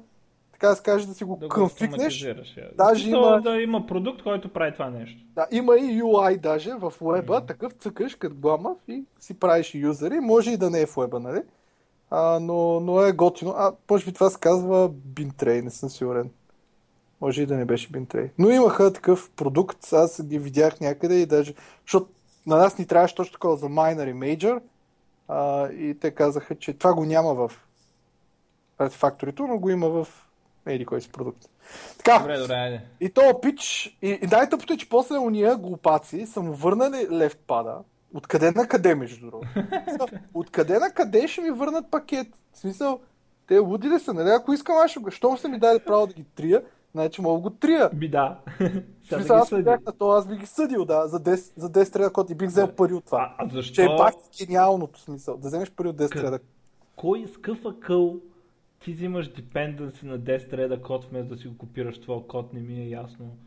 така 0.52 0.70
да 0.70 0.76
се 0.76 0.84
каже, 0.84 1.08
да 1.08 1.14
си 1.14 1.24
го 1.24 1.36
да 1.36 1.50
конфигнеш. 1.50 2.28
Даже 2.78 3.10
има... 3.10 3.42
Да 3.42 3.62
има 3.62 3.88
продукт, 3.88 4.24
който 4.24 4.54
прави 4.54 4.74
това 4.74 4.90
нещо. 4.90 5.22
Да, 5.36 5.48
има 5.52 5.76
и 5.78 6.02
UI 6.04 6.40
даже 6.40 6.74
в 6.74 6.94
веба, 7.02 7.42
mm-hmm. 7.42 7.48
такъв 7.48 7.74
цъкаш 7.74 8.16
като 8.16 8.36
гламав 8.36 8.78
и 8.88 9.04
си 9.20 9.40
правиш 9.40 9.76
юзери. 9.76 10.20
Може 10.20 10.52
и 10.52 10.58
да 10.58 10.70
не 10.70 10.82
е 10.82 10.86
в 10.86 10.96
веба, 10.98 11.20
нали? 11.20 11.42
А, 12.12 12.40
но, 12.40 12.80
но 12.80 13.02
е 13.02 13.12
готино. 13.12 13.54
А, 13.58 13.74
може 13.92 14.06
би 14.06 14.12
това 14.12 14.30
се 14.30 14.40
казва 14.40 14.90
Bintray, 14.90 15.62
не 15.62 15.70
съм 15.70 15.90
сигурен. 15.90 16.30
Може 17.22 17.42
и 17.42 17.46
да 17.46 17.56
не 17.56 17.66
беше 17.66 17.92
Bintray. 17.92 18.30
Но 18.38 18.50
имаха 18.50 18.94
такъв 18.94 19.32
продукт, 19.36 19.94
аз 19.94 20.24
ги 20.24 20.40
видях 20.40 20.80
някъде 20.80 21.16
и 21.16 21.26
даже, 21.26 21.54
защото 21.86 22.10
на 22.46 22.58
нас 22.58 22.78
ни 22.78 22.88
трябваше 22.88 23.16
точно 23.16 23.34
такова 23.34 23.58
за 23.58 23.66
minor 23.66 24.08
и 24.08 24.62
а, 25.28 25.70
и 25.72 26.00
те 26.00 26.12
казаха, 26.12 26.56
че 26.56 26.74
това 26.74 26.94
го 26.94 27.06
няма 27.06 27.34
в 27.34 27.52
артефакторито, 28.78 29.48
но 29.48 29.60
го 29.60 29.70
има 29.70 29.90
в 29.90 30.08
еди 30.66 30.86
кой 30.86 31.02
си 31.02 31.12
продукт. 31.12 31.50
Така, 31.98 32.20
добре, 32.20 32.38
добре, 32.38 32.54
айде. 32.54 32.82
И 33.00 33.10
то 33.10 33.42
пич, 33.42 33.98
и, 34.02 34.10
и 34.10 34.28
най-тъпото 34.32 34.74
е, 34.74 34.78
че 34.78 34.90
после 34.90 35.18
уния 35.18 35.56
глупаци 35.56 36.26
са 36.26 36.42
му 36.42 36.54
върнали 36.54 37.08
лефт 37.12 37.40
пада. 37.48 37.78
Откъде 38.14 38.52
на 38.52 38.68
къде, 38.68 38.96
между 38.96 39.26
другото? 39.26 39.48
Откъде 40.34 40.80
на 40.80 40.92
къде 40.92 41.28
ще 41.28 41.42
ми 41.42 41.50
върнат 41.50 41.92
пакет? 41.92 42.28
В 42.54 42.58
смисъл, 42.58 43.00
те 43.48 43.58
луди 43.58 43.90
ли 43.90 44.00
са, 44.00 44.14
нали? 44.14 44.30
Ако 44.30 44.54
искам, 44.54 44.76
аз 44.78 44.92
ще 44.92 45.00
го... 45.00 45.12
Щом 45.12 45.38
са 45.38 45.50
ми 45.50 45.60
дали 45.60 45.80
право 45.80 46.08
да 46.08 46.14
ги 46.14 46.26
трия, 46.36 46.62
Значи 46.92 47.22
мога 47.22 47.42
го 47.42 47.50
трия. 47.50 47.90
Би 47.94 48.10
да. 48.10 48.40
Смисъл, 49.04 49.38
аз 49.38 49.50
бях 49.64 49.80
на 49.86 49.92
то, 49.92 50.10
аз 50.10 50.28
би 50.28 50.36
ги 50.36 50.46
съдил, 50.46 50.86
да, 50.86 51.08
за 51.08 51.20
10, 51.20 51.60
за 51.60 51.70
10 51.70 51.94
треда 51.94 52.14
код 52.14 52.30
и 52.30 52.36
бих 52.36 52.48
взел 52.48 52.76
пари 52.76 52.94
от 52.94 53.06
това. 53.06 53.36
А, 53.38 53.46
а 53.46 53.50
защо? 53.50 53.76
Че 53.76 53.84
е 53.84 53.88
пак 53.98 54.16
гениалното 54.38 55.00
смисъл, 55.00 55.38
да 55.38 55.48
вземеш 55.48 55.72
пари 55.72 55.88
от 55.88 55.98
10 55.98 56.12
треда. 56.12 56.40
Кой 56.96 57.28
с 57.28 57.32
какъв 57.32 57.66
акъл 57.66 58.20
ти 58.80 58.94
взимаш 58.94 59.30
dependency 59.30 60.04
на 60.04 60.20
10 60.20 60.50
треда 60.50 60.82
код, 60.82 61.06
вместо 61.06 61.36
да 61.36 61.42
си 61.42 61.48
го 61.48 61.58
копираш 61.58 62.02
твоя 62.02 62.28
код, 62.28 62.54
не 62.54 62.60
ми 62.60 62.82
е 62.82 62.90
ясно. 62.90 63.38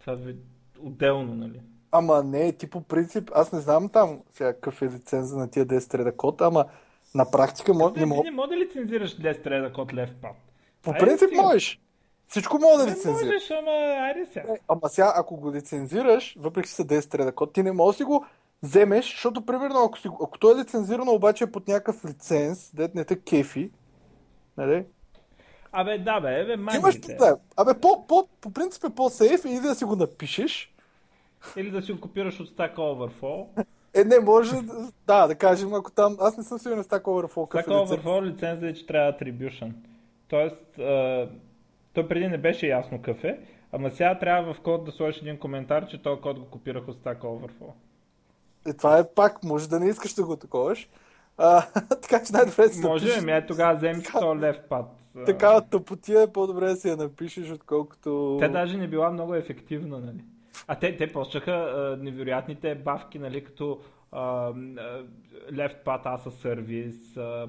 Това 0.00 0.12
е 0.12 0.34
отделно, 0.80 1.34
нали? 1.34 1.60
Ама 1.98 2.22
не, 2.22 2.52
ти 2.52 2.70
по 2.70 2.80
принцип, 2.80 3.30
аз 3.34 3.52
не 3.52 3.60
знам 3.60 3.88
там 3.88 4.20
сега 4.32 4.52
какъв 4.52 4.82
е 4.82 4.84
лиценза 4.84 5.38
на 5.38 5.50
тия 5.50 5.66
10 5.66 5.90
треда 5.90 6.16
код, 6.16 6.40
ама 6.40 6.64
на 7.14 7.30
практика 7.30 7.74
може... 7.74 7.94
Не, 8.00 8.06
мога... 8.06 8.24
не 8.24 8.30
мога 8.30 8.48
да 8.48 8.56
лицензираш 8.56 9.16
10 9.16 9.42
треда 9.42 9.72
код 9.72 9.94
лев 9.94 10.10
пад. 10.22 10.32
По 10.82 10.92
принцип 10.92 11.30
можеш. 11.36 11.80
Всичко 12.28 12.58
мога 12.58 12.78
да 12.78 12.90
лицензираш. 12.90 13.20
Не 13.20 13.26
можеш, 13.26 13.50
ама 13.50 13.70
айде 13.70 14.26
сега. 14.32 14.52
Е, 14.52 14.58
ама 14.68 14.88
сега, 14.88 15.12
ако 15.16 15.36
го 15.36 15.52
лицензираш, 15.52 16.36
въпреки 16.38 16.68
че 16.68 16.74
са 16.74 16.84
10 16.84 17.10
треда 17.10 17.32
код, 17.32 17.52
ти 17.52 17.62
не 17.62 17.72
можеш 17.72 17.96
да 17.96 17.96
си 17.96 18.04
го 18.04 18.24
вземеш, 18.62 19.10
защото 19.10 19.46
примерно 19.46 19.84
ако, 19.84 19.98
си, 19.98 20.08
ако 20.08 20.38
той 20.38 20.54
е 20.54 20.56
лицензирано 20.56 21.12
обаче 21.12 21.44
е 21.44 21.52
под 21.52 21.68
някакъв 21.68 22.04
лиценз, 22.04 22.70
дет 22.74 22.94
не 22.94 23.04
те 23.04 23.20
кефи, 23.20 23.70
нали? 24.56 24.84
Абе, 25.72 25.98
да, 25.98 26.20
бе, 26.20 26.44
бе, 26.44 26.52
Имаш 26.52 26.98
да, 26.98 27.36
Абе, 27.56 27.80
по, 27.80 28.06
по, 28.06 28.28
по 28.40 28.52
принцип 28.52 28.84
е 28.84 28.90
по-сейф 28.90 29.44
или 29.44 29.60
да 29.60 29.74
си 29.74 29.84
го 29.84 29.96
напишеш. 29.96 30.75
Или 31.56 31.70
да 31.70 31.82
си 31.82 31.92
го 31.92 32.00
копираш 32.00 32.40
от 32.40 32.48
Stack 32.48 32.74
Overflow. 32.74 33.46
Е, 33.94 34.04
не, 34.04 34.20
може 34.20 34.56
да- 35.06 35.28
да, 35.28 35.34
кажем, 35.34 35.74
ако 35.74 35.90
там... 35.90 36.16
Аз 36.20 36.36
не 36.36 36.42
съм 36.44 36.58
сигурен 36.58 36.84
Stack 36.84 37.02
Overflow. 37.02 37.48
какъв 37.48 37.72
Stack 37.72 37.94
е. 37.94 37.96
Overflow 37.96 38.22
лицензия 38.22 38.70
е, 38.70 38.74
че 38.74 38.86
трябва 38.86 39.12
attribution. 39.12 39.72
Тоест, 40.28 40.78
а, 40.78 41.28
той 41.92 42.08
преди 42.08 42.28
не 42.28 42.38
беше 42.38 42.66
ясно 42.66 43.02
какъв 43.02 43.24
е, 43.24 43.38
ама 43.72 43.90
сега 43.90 44.18
трябва 44.18 44.54
в 44.54 44.60
код 44.60 44.84
да 44.84 44.92
сложиш 44.92 45.22
един 45.22 45.38
коментар, 45.38 45.86
че 45.86 46.02
този 46.02 46.20
код 46.20 46.38
го 46.38 46.46
копирах 46.46 46.88
от 46.88 46.96
Stack 47.04 47.18
Overflow. 47.18 47.70
Е, 48.66 48.72
това 48.72 48.98
е 48.98 49.08
пак, 49.14 49.44
може 49.44 49.68
да 49.68 49.80
не 49.80 49.88
искаш 49.88 50.14
да 50.14 50.24
го 50.24 50.36
таковаш. 50.36 50.88
А, 51.38 51.62
така 52.02 52.24
че 52.24 52.32
най-добре 52.32 52.68
си 52.68 52.80
Може, 52.80 53.04
напишеш. 53.04 53.22
ами 53.22 53.32
ай 53.32 53.46
тогава 53.46 53.74
вземи 53.76 54.04
си 54.04 54.12
този 54.12 54.40
лев 54.40 54.60
пад. 54.68 54.86
Такава 55.26 55.62
тъпотия 55.62 56.22
е 56.22 56.32
по-добре 56.32 56.66
да 56.66 56.76
си 56.76 56.88
я 56.88 56.96
напишеш, 56.96 57.50
отколкото... 57.50 58.36
Те 58.40 58.48
даже 58.48 58.78
не 58.78 58.88
била 58.88 59.10
много 59.10 59.34
ефективна, 59.34 59.98
нали? 59.98 60.24
А 60.68 60.78
те, 60.78 60.96
те 60.96 61.12
почнаха 61.12 61.52
а, 61.52 61.96
невероятните 62.02 62.74
бавки, 62.74 63.18
нали, 63.18 63.44
като 63.44 63.80
а, 64.12 64.52
Left 65.52 65.84
Path 65.84 66.04
as 66.04 66.28
a 66.28 66.30
Service 66.30 67.16
а, 67.16 67.48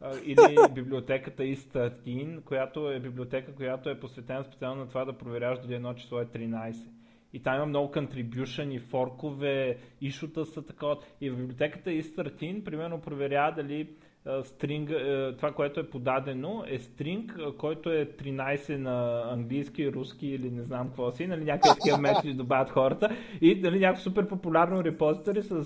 а, 0.00 0.18
или 0.24 0.56
библиотеката 0.74 1.42
E13, 1.42 2.44
която 2.44 2.90
е 2.90 3.00
библиотека, 3.00 3.54
която 3.54 3.90
е 3.90 4.00
посветена 4.00 4.44
специално 4.44 4.80
на 4.80 4.88
това 4.88 5.04
да 5.04 5.18
проверяваш 5.18 5.58
дали 5.58 5.74
едно 5.74 5.94
число 5.94 6.20
е 6.20 6.26
13. 6.26 6.88
И 7.32 7.42
там 7.42 7.56
има 7.56 7.66
много 7.66 7.92
contribution 7.92 8.74
и 8.74 8.78
форкове, 8.78 9.78
ишута 10.00 10.46
са 10.46 10.66
такова. 10.66 10.96
И 11.20 11.30
в 11.30 11.36
библиотеката 11.36 11.90
E13, 11.90 12.64
примерно, 12.64 13.00
проверява 13.00 13.52
дали 13.52 13.88
стринг, 14.44 14.90
а, 14.90 15.34
това, 15.36 15.52
което 15.52 15.80
е 15.80 15.90
подадено, 15.90 16.64
е 16.66 16.78
стринг, 16.78 17.38
а, 17.38 17.56
който 17.56 17.90
е 17.90 18.06
13 18.06 18.76
на 18.76 19.22
английски, 19.32 19.92
руски 19.92 20.26
или 20.26 20.50
не 20.50 20.62
знам 20.62 20.86
какво 20.86 21.10
си, 21.10 21.26
нали, 21.26 21.44
някакви 21.44 21.80
такива 21.80 21.98
методи 21.98 22.34
добавят 22.34 22.70
хората 22.70 23.16
и 23.40 23.54
нали, 23.54 23.78
някакво 23.78 24.02
супер 24.02 24.28
популярно 24.28 24.84
репозитори 24.84 25.42
с 25.42 25.64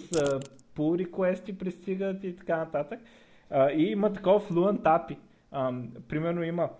pull 0.77 1.07
request 1.07 1.59
пристигат 1.59 2.25
и 2.25 2.37
така 2.37 2.57
нататък. 2.57 3.01
И 3.77 3.83
има 3.83 4.13
такова 4.13 4.41
fluent 4.41 4.83
API. 4.83 5.17
Примерно 6.09 6.43
има 6.43 6.71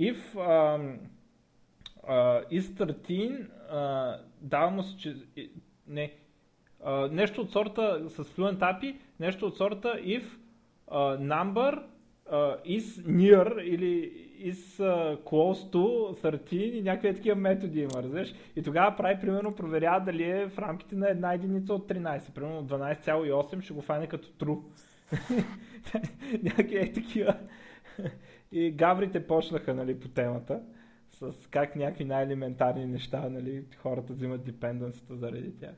if 0.00 0.16
ам, 0.36 0.98
а, 2.08 2.42
is13 2.42 3.46
а, 3.70 4.18
дава 4.40 4.70
му 4.70 4.82
се, 4.82 4.96
че 4.96 5.16
не, 5.88 6.12
нещо 7.10 7.40
от 7.40 7.52
сорта 7.52 8.04
с 8.08 8.24
Fluent 8.24 8.58
API, 8.58 8.96
нещо 9.20 9.46
от 9.46 9.56
сорта 9.56 9.88
if 9.88 10.24
а, 10.88 11.18
number 11.18 11.82
а, 12.30 12.56
is 12.64 13.06
near 13.06 13.62
или 13.62 14.22
is 14.44 14.80
а, 14.80 15.16
close 15.16 15.72
to 15.72 16.14
13 16.22 16.52
и 16.52 16.82
някакви 16.82 17.14
такива 17.14 17.36
методи 17.36 17.80
има, 17.80 18.02
разбираш? 18.02 18.34
И 18.56 18.62
тогава 18.62 18.96
прави, 18.96 19.20
примерно, 19.20 19.54
проверява 19.54 20.04
дали 20.04 20.22
е 20.22 20.48
в 20.48 20.58
рамките 20.58 20.96
на 20.96 21.08
една 21.08 21.32
единица 21.32 21.74
от 21.74 21.88
13. 21.88 22.32
Примерно 22.32 22.66
12,8 22.66 23.60
ще 23.60 23.74
го 23.74 23.80
фане 23.80 24.06
като 24.06 24.28
true. 24.28 24.62
някакви 26.42 26.76
е 26.76 26.92
такива. 26.92 27.36
И 28.52 28.70
гаврите 28.70 29.26
почнаха, 29.26 29.74
нали, 29.74 30.00
по 30.00 30.08
темата 30.08 30.60
с 31.12 31.48
как 31.50 31.76
някакви 31.76 32.04
най-елементарни 32.04 32.86
неща, 32.86 33.28
нали, 33.28 33.64
хората 33.76 34.12
взимат 34.12 34.44
депенденсата 34.44 35.16
заради 35.16 35.56
тях. 35.56 35.74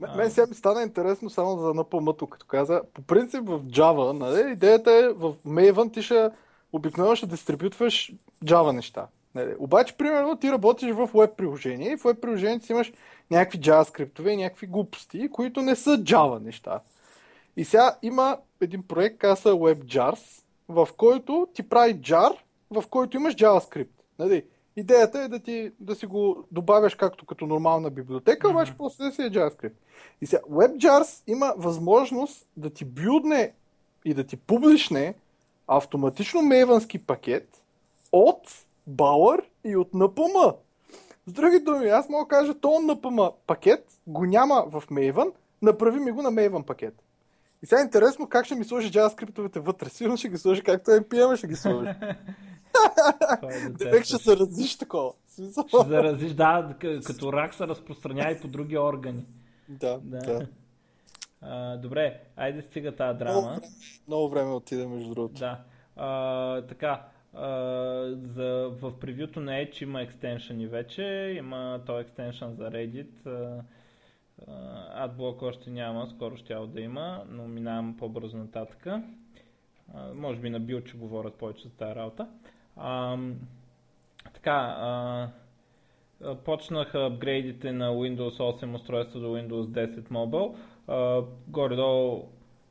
М- 0.00 0.14
Мен 0.16 0.30
сега 0.30 0.46
ми 0.46 0.54
стана 0.54 0.82
интересно 0.82 1.30
само 1.30 1.58
за 1.58 1.74
напълмато, 1.74 2.26
като 2.26 2.46
каза. 2.46 2.82
По 2.94 3.02
принцип 3.02 3.48
в 3.48 3.60
Java, 3.60 4.12
нали, 4.12 4.52
идеята 4.52 4.90
е 4.92 5.08
в 5.08 5.34
Maven 5.46 5.92
ти 5.92 6.02
ще 6.02 6.30
обикновено 6.72 7.16
ще 7.16 7.26
дистрибютваш 7.26 8.12
Java 8.44 8.72
неща. 8.72 9.06
Нали. 9.34 9.54
Обаче, 9.58 9.96
примерно, 9.96 10.36
ти 10.36 10.52
работиш 10.52 10.90
в 10.90 11.10
веб 11.14 11.36
приложение 11.36 11.92
и 11.92 11.96
в 11.96 12.04
веб 12.04 12.20
приложението 12.20 12.66
си 12.66 12.72
имаш 12.72 12.92
някакви 13.30 13.60
JavaScript 13.60 14.28
и 14.28 14.36
някакви 14.36 14.66
глупости, 14.66 15.28
които 15.28 15.62
не 15.62 15.76
са 15.76 15.90
Java 15.98 16.42
неща. 16.44 16.80
И 17.56 17.64
сега 17.64 17.96
има 18.02 18.38
един 18.60 18.82
проект, 18.82 19.18
каза 19.18 19.48
WebJars, 19.48 20.42
в 20.68 20.88
който 20.96 21.48
ти 21.54 21.68
прави 21.68 21.94
jar, 21.94 22.36
в 22.70 22.84
който 22.90 23.16
имаш 23.16 23.34
JavaScript. 23.34 23.88
Нали? 24.18 24.44
Идеята 24.76 25.18
е 25.22 25.28
да, 25.28 25.38
ти, 25.38 25.72
да 25.80 25.94
си 25.94 26.06
го 26.06 26.44
добавяш 26.50 26.94
както 26.94 27.26
като 27.26 27.46
нормална 27.46 27.90
библиотека, 27.90 28.48
Мгм. 28.48 28.56
обаче 28.56 28.74
после 28.78 29.12
си 29.12 29.22
е 29.22 29.30
JavaScript. 29.30 29.72
И 30.20 30.26
сега 30.26 30.42
WebJars 30.50 31.22
има 31.26 31.54
възможност 31.56 32.46
да 32.56 32.70
ти 32.70 32.84
билдне 32.84 33.52
и 34.04 34.14
да 34.14 34.24
ти 34.24 34.36
публишне 34.36 35.14
автоматично 35.68 36.42
мейвански 36.42 36.98
пакет 36.98 37.62
от 38.12 38.48
Bower 38.90 39.44
и 39.64 39.76
от 39.76 39.92
NPM. 39.92 40.54
С 41.26 41.32
други 41.32 41.58
думи, 41.58 41.88
аз 41.88 42.08
мога 42.08 42.24
да 42.24 42.28
кажа, 42.28 42.54
то 42.54 42.68
NPM 42.68 43.32
пакет 43.46 43.86
го 44.06 44.24
няма 44.24 44.64
в 44.66 44.82
Maven, 44.90 45.32
направи 45.62 46.00
ми 46.00 46.10
го 46.10 46.22
на 46.22 46.32
Maven 46.32 46.62
пакет. 46.64 46.94
И 47.62 47.66
сега 47.66 47.80
е 47.80 47.84
интересно 47.84 48.28
как 48.28 48.46
ще 48.46 48.54
ми 48.54 48.64
сложи 48.64 48.90
JavaScript-овете 48.90 49.58
вътре. 49.58 49.88
Сигурно 49.88 50.16
ще 50.16 50.28
ги 50.28 50.38
сложи 50.38 50.62
както 50.62 50.90
NPM 50.90 51.36
ще 51.36 51.46
ги 51.46 51.56
сложи. 51.56 51.90
Е 53.50 53.68
Демек 53.70 54.04
ще 54.04 54.16
се 54.18 54.36
разиш 54.36 54.78
такова. 54.78 55.12
Ще 55.32 55.42
заразиш, 55.88 56.32
да, 56.32 56.74
като 57.06 57.32
рак 57.32 57.54
се 57.54 57.66
разпространява 57.66 58.32
и 58.32 58.40
по 58.40 58.48
други 58.48 58.78
органи. 58.78 59.24
Да, 59.68 59.98
Да. 60.04 60.18
да. 60.18 60.46
А, 61.42 61.76
добре, 61.76 62.20
айде 62.36 62.62
стига 62.62 62.96
тази 62.96 63.24
Много 63.24 63.40
драма. 63.40 63.54
време, 63.54 63.66
много 64.08 64.28
време 64.28 64.50
отиде, 64.50 64.86
между 64.86 65.10
другото. 65.14 65.38
Да. 65.38 65.60
А, 65.96 66.62
така, 66.62 67.04
а, 67.34 67.48
за, 68.34 68.68
в 68.80 68.98
превюто 69.00 69.40
на 69.40 69.52
Edge 69.52 69.82
има 69.82 70.02
екстеншъни 70.02 70.66
вече, 70.66 71.34
има 71.38 71.80
то 71.86 71.98
екстеншън 72.00 72.54
за 72.54 72.70
Reddit. 72.70 73.26
А, 73.26 73.62
AdBlock 75.08 75.42
още 75.42 75.70
няма, 75.70 76.06
скоро 76.06 76.36
ще 76.36 76.54
да 76.54 76.80
има, 76.80 77.24
но 77.28 77.48
минавам 77.48 77.96
по-бързо 77.98 78.36
нататък. 78.36 78.86
А, 78.86 79.02
може 80.14 80.40
би 80.40 80.50
на 80.50 80.60
Бил, 80.60 80.80
че 80.80 80.96
говорят 80.96 81.34
повече 81.34 81.68
за 81.68 81.74
тази 81.74 81.94
работа. 81.94 82.28
А, 82.80 83.18
така, 84.34 84.76
а, 84.80 85.28
почнаха 86.44 87.06
апгрейдите 87.06 87.72
на 87.72 87.90
Windows 87.90 88.62
8 88.62 88.74
устройства 88.74 89.20
до 89.20 89.26
Windows 89.26 89.66
10 89.66 90.00
Mobile. 90.00 90.54
А, 90.88 91.22
горе-долу 91.48 92.28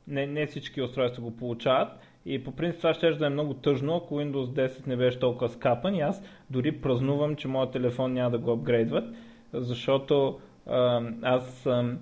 не, 0.08 0.26
не 0.26 0.46
всички 0.46 0.82
устройства 0.82 1.22
го 1.22 1.36
получават. 1.36 1.88
И 2.26 2.44
по 2.44 2.52
принцип 2.52 2.80
това 2.80 2.94
ще 2.94 3.10
да 3.10 3.26
е 3.26 3.30
много 3.30 3.54
тъжно, 3.54 3.96
ако 3.96 4.14
Windows 4.14 4.68
10 4.68 4.86
не 4.86 4.96
беше 4.96 5.18
толкова 5.18 5.48
скапан. 5.48 5.94
И 5.94 6.00
аз 6.00 6.22
дори 6.50 6.80
празнувам, 6.80 7.36
че 7.36 7.48
моят 7.48 7.72
телефон 7.72 8.12
няма 8.12 8.30
да 8.30 8.38
го 8.38 8.50
апгрейдват, 8.50 9.14
защото 9.52 10.40
а, 10.66 11.02
аз 11.22 11.66
а, 11.66 11.96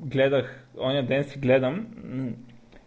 гледах, 0.00 0.68
оня 0.78 1.06
ден 1.06 1.24
си 1.24 1.38
гледам 1.38 1.86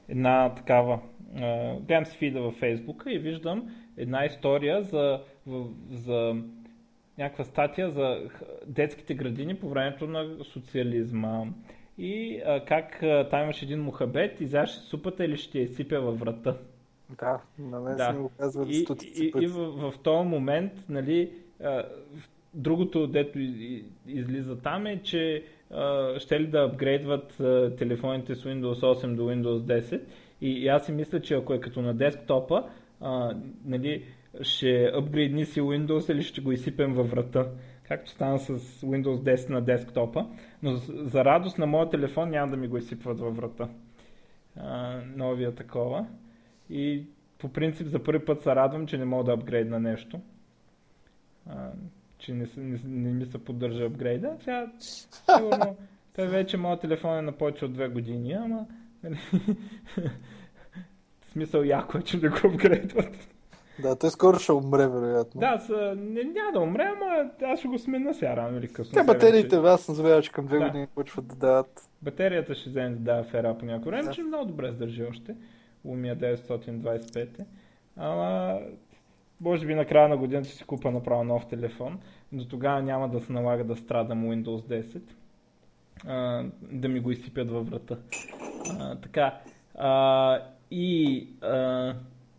една 0.10 0.54
такава, 0.56 1.00
а, 1.42 1.76
гледам 1.76 2.06
си 2.06 2.18
фида 2.18 2.42
във 2.42 2.56
Фейсбука 2.56 3.12
и 3.12 3.20
виждам 3.20 3.70
една 3.98 4.26
история 4.26 4.84
за, 4.84 5.20
за 5.92 6.36
някаква 7.18 7.44
статия 7.44 7.90
за 7.90 8.30
детските 8.68 9.14
градини 9.14 9.56
по 9.56 9.70
времето 9.70 10.08
на 10.08 10.44
социализма. 10.44 11.44
И 11.98 12.42
а, 12.46 12.66
как 12.66 13.04
а, 13.04 13.28
там 13.30 13.44
имаше 13.44 13.66
един 13.66 13.82
мухабет, 13.84 14.42
изяш 14.42 14.72
супата 14.72 15.26
или 15.26 15.38
ще 15.38 15.60
я 15.60 15.68
сипя 15.68 16.00
във 16.00 16.20
врата. 16.20 16.58
Да, 17.20 17.42
на 17.60 17.80
мен 17.80 17.98
Да. 17.98 18.12
ми 18.14 18.20
го 18.20 18.32
казват 18.40 18.68
И, 18.70 18.74
стотици 18.74 19.26
и, 19.26 19.32
пъти. 19.32 19.46
и 19.46 19.48
в, 19.48 19.92
в 19.92 20.00
този 20.04 20.28
момент, 20.30 20.72
нали, 20.90 21.32
а, 21.64 21.84
другото, 22.54 23.08
дето 23.08 23.40
из- 23.40 23.56
из- 23.60 23.86
излиза 24.08 24.58
там 24.62 24.86
е, 24.88 25.02
че 25.04 25.44
а, 25.72 26.14
ще 26.20 26.40
ли 26.40 26.48
да 26.48 26.64
апгрейдват 26.64 27.40
а, 27.40 27.76
телефоните 27.76 28.36
с 28.36 28.44
Windows 28.44 28.74
8 29.04 29.16
до 29.16 29.22
Windows 29.24 29.82
10 29.82 30.02
и, 30.42 30.52
и 30.52 30.68
аз 30.68 30.86
си 30.86 30.92
мисля, 30.92 31.22
че 31.22 31.34
ако 31.36 31.54
е 31.54 31.60
като 31.60 31.82
на 31.82 31.94
десктопа, 31.94 32.64
а, 33.02 33.36
нали, 33.66 34.06
ще 34.42 34.92
апгрейдни 34.94 35.46
си 35.46 35.62
Windows 35.62 36.12
или 36.12 36.24
ще 36.24 36.42
го 36.42 36.52
изсипем 36.52 36.94
във 36.94 37.12
врата, 37.12 37.48
както 37.84 38.12
стана 38.12 38.40
с 38.40 38.60
Windows 38.82 39.36
10 39.36 39.50
на 39.50 39.62
десктопа, 39.62 40.26
но 40.64 40.76
за, 40.76 41.26
радост 41.26 41.58
на 41.58 41.66
моя 41.66 41.90
телефон 41.90 42.30
няма 42.30 42.52
да 42.52 42.58
ми 42.58 42.68
го 42.68 42.78
изсипват 42.78 43.20
във 43.20 43.36
врата. 43.36 43.70
А, 44.56 45.02
новия 45.16 45.56
такова. 45.56 46.08
И 46.70 47.04
по 47.38 47.50
принцип 47.50 47.88
за 47.88 48.04
първи 48.04 48.26
път 48.26 48.42
се 48.42 48.56
радвам, 48.56 48.88
че 48.88 48.98
не 48.98 49.06
мога 49.06 49.24
да 49.24 49.34
апгрейдна 49.34 49.80
нещо. 49.80 50.20
А, 51.50 51.72
че 52.18 52.34
не, 52.34 52.48
не, 52.58 52.80
не 52.86 53.14
ми 53.14 53.26
се 53.26 53.44
поддържа 53.44 53.86
апгрейда. 53.86 54.36
Сега, 54.40 54.72
сигурно, 54.80 55.78
той 56.16 56.28
вече 56.28 56.58
моят 56.58 56.82
телефон 56.82 57.18
е 57.18 57.22
на 57.22 57.32
повече 57.32 57.66
от 57.66 57.74
две 57.74 57.88
години, 57.88 58.34
ама 58.34 58.66
нали, 59.04 59.18
в 61.28 61.32
смисъл 61.32 61.64
яко 61.64 61.98
е, 61.98 62.02
че 62.02 62.18
не 62.18 62.30
го 62.30 62.38
апгрейдват. 62.48 63.28
Да, 63.82 63.96
той 63.96 64.10
скоро 64.10 64.40
ще 64.40 64.52
умре, 64.52 64.88
вероятно. 64.88 65.42
Да, 65.42 65.60
с, 65.60 65.96
не, 65.98 66.24
няма 66.24 66.52
да 66.54 66.60
умре, 66.60 66.92
ама 66.96 67.30
аз 67.44 67.60
ще 67.60 67.68
го 67.68 67.80
смена 67.80 68.14
сега 68.14 68.36
рано 68.36 68.58
или 68.58 68.68
късно. 68.68 68.94
Те 68.94 69.04
батериите, 69.04 69.56
аз 69.56 69.82
съм 69.82 69.96
забелязал, 69.96 70.22
че 70.22 70.32
към 70.32 70.46
две 70.46 70.58
Да. 70.60 70.66
години 70.66 70.88
почват 70.96 71.28
да 71.28 71.36
дават. 71.36 71.90
Батерията 72.02 72.56
ще 72.56 72.70
вземе 72.70 72.90
да 72.90 72.96
дава 73.00 73.24
фера 73.24 73.58
по 73.58 73.66
някое 73.66 73.92
време, 73.92 74.04
Да. 74.04 74.12
че 74.12 74.24
много 74.24 74.46
добре 74.46 74.72
сдържи 74.72 75.04
още. 75.04 75.36
Lumia 75.86 76.38
925 76.38 77.40
е. 77.40 77.46
Ама, 77.98 78.60
може 79.42 79.66
би 79.66 79.76
на 79.76 79.86
края 79.86 80.08
на 80.10 80.18
годината 80.18 80.48
ще 80.50 80.58
си 80.58 80.64
купа 80.64 80.92
направо 80.92 81.24
нов 81.24 81.48
телефон. 81.48 82.00
До 82.32 82.46
тогава 82.46 82.82
няма 82.82 83.10
да 83.10 83.22
се 83.22 83.34
налага 83.34 83.64
да 83.64 83.76
страдам 83.76 84.24
Windows 84.26 84.84
10. 84.84 85.02
а, 86.08 86.46
да 86.72 86.88
ми 86.90 87.00
го 87.00 87.12
изсипят 87.12 87.52
във 87.52 87.70
врата. 87.70 87.98
А, 88.80 88.96
така. 88.96 89.40
А, 89.76 90.40
и 90.72 91.28
а, 91.42 91.94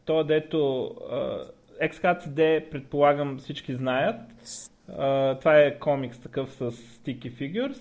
то, 0.04 0.24
дето 0.24 0.84
а, 1.10 1.44
XKCD, 1.82 2.70
предполагам 2.70 3.38
всички 3.38 3.74
знаят. 3.74 4.20
А, 4.98 5.38
това 5.38 5.58
е 5.58 5.78
комикс 5.78 6.20
такъв 6.20 6.52
с 6.52 6.70
sticky 6.70 7.32
figures, 7.32 7.78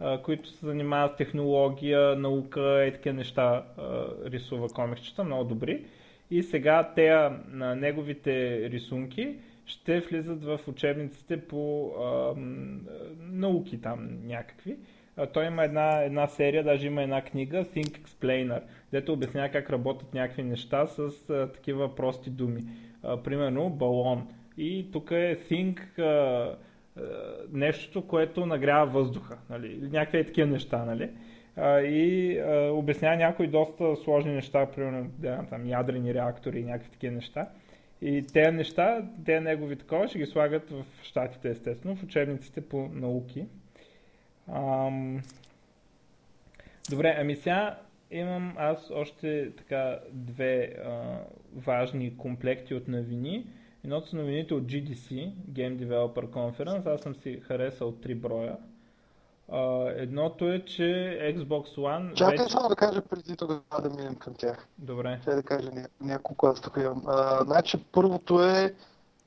а, 0.00 0.22
които 0.22 0.48
се 0.48 0.66
занимават 0.66 1.12
с 1.12 1.16
технология, 1.16 2.16
наука 2.16 2.86
и 2.86 2.92
такива 2.92 3.14
неща. 3.14 3.64
А, 3.78 4.06
рисува 4.24 4.68
комиксчета, 4.68 5.24
много 5.24 5.44
добри. 5.44 5.84
И 6.30 6.42
сега 6.42 6.92
те 6.94 7.30
на 7.48 7.74
неговите 7.76 8.60
рисунки 8.70 9.36
ще 9.66 10.00
влизат 10.00 10.44
в 10.44 10.60
учебниците 10.68 11.40
по 11.40 11.88
а, 11.88 12.34
науки 13.20 13.80
там 13.80 14.26
някакви. 14.26 14.76
А, 15.16 15.26
той 15.26 15.46
има 15.46 15.64
една, 15.64 16.02
една 16.02 16.26
серия, 16.26 16.64
даже 16.64 16.86
има 16.86 17.02
една 17.02 17.22
книга, 17.22 17.64
Think 17.64 18.00
Explainer, 18.00 18.62
където 18.92 19.12
обяснява 19.12 19.48
как 19.48 19.70
работят 19.70 20.14
някакви 20.14 20.42
неща 20.42 20.86
с 20.86 21.00
а, 21.30 21.52
такива 21.52 21.94
прости 21.94 22.30
думи. 22.30 22.62
А, 23.02 23.22
примерно 23.22 23.70
балон. 23.70 24.28
И 24.58 24.88
тук 24.92 25.10
е 25.10 25.38
Think 25.50 25.98
а, 25.98 26.02
а, 26.02 27.02
нещото, 27.52 28.06
което 28.06 28.46
нагрява 28.46 28.86
въздуха. 28.86 29.38
Нали? 29.50 29.88
Някакви 29.92 30.26
такива 30.26 30.46
неща. 30.48 30.84
Нали? 30.84 31.10
А, 31.56 31.80
и 31.80 32.38
а, 32.38 32.70
обяснява 32.72 33.16
някои 33.16 33.46
доста 33.46 33.96
сложни 33.96 34.32
неща, 34.32 34.66
примерно 34.66 35.10
да, 35.18 35.46
там, 35.50 35.66
ядрени 35.66 36.14
реактори 36.14 36.60
и 36.60 36.64
някакви 36.64 36.90
такива 36.90 37.14
неща. 37.14 37.48
И 38.02 38.26
тези 38.32 38.56
неща, 38.56 39.08
те 39.24 39.40
негови 39.40 39.76
такова, 39.76 40.08
ще 40.08 40.18
ги 40.18 40.26
слагат 40.26 40.70
в 40.70 40.84
щатите, 41.02 41.48
естествено, 41.50 41.96
в 41.96 42.02
учебниците 42.02 42.60
по 42.60 42.88
науки. 42.92 43.46
Ам... 44.48 45.22
Добре, 46.90 47.16
ами 47.18 47.36
сега 47.36 47.78
имам 48.12 48.54
аз 48.58 48.90
още 48.94 49.52
така 49.56 49.98
две 50.12 50.74
а, 50.84 51.18
важни 51.56 52.16
комплекти 52.16 52.74
от 52.74 52.88
новини. 52.88 53.46
Едното 53.84 54.08
са 54.08 54.16
новините 54.16 54.54
от 54.54 54.64
GDC, 54.64 55.32
Game 55.52 55.76
Developer 55.76 56.26
Conference. 56.26 56.94
Аз 56.94 57.00
съм 57.00 57.14
си 57.14 57.40
харесал 57.40 57.92
три 57.92 58.14
броя. 58.14 58.56
А, 59.52 59.90
едното 59.96 60.48
е, 60.48 60.64
че 60.64 60.82
Xbox 61.36 61.76
One... 61.76 62.14
Чакай 62.14 62.36
вече... 62.38 62.52
само 62.52 62.68
да 62.68 62.76
кажа 62.76 63.02
преди 63.02 63.36
тогава 63.36 63.60
да 63.82 63.90
минем 63.90 64.14
към 64.14 64.34
тях. 64.34 64.66
Добре. 64.78 65.18
Ще 65.22 65.34
да 65.34 65.42
кажа 65.42 65.70
ня- 65.70 65.88
няколко, 66.00 66.46
аз 66.46 66.60
тук 66.60 66.76
имам. 66.76 67.02
А, 67.06 67.44
значи 67.44 67.84
първото 67.92 68.44
е, 68.44 68.74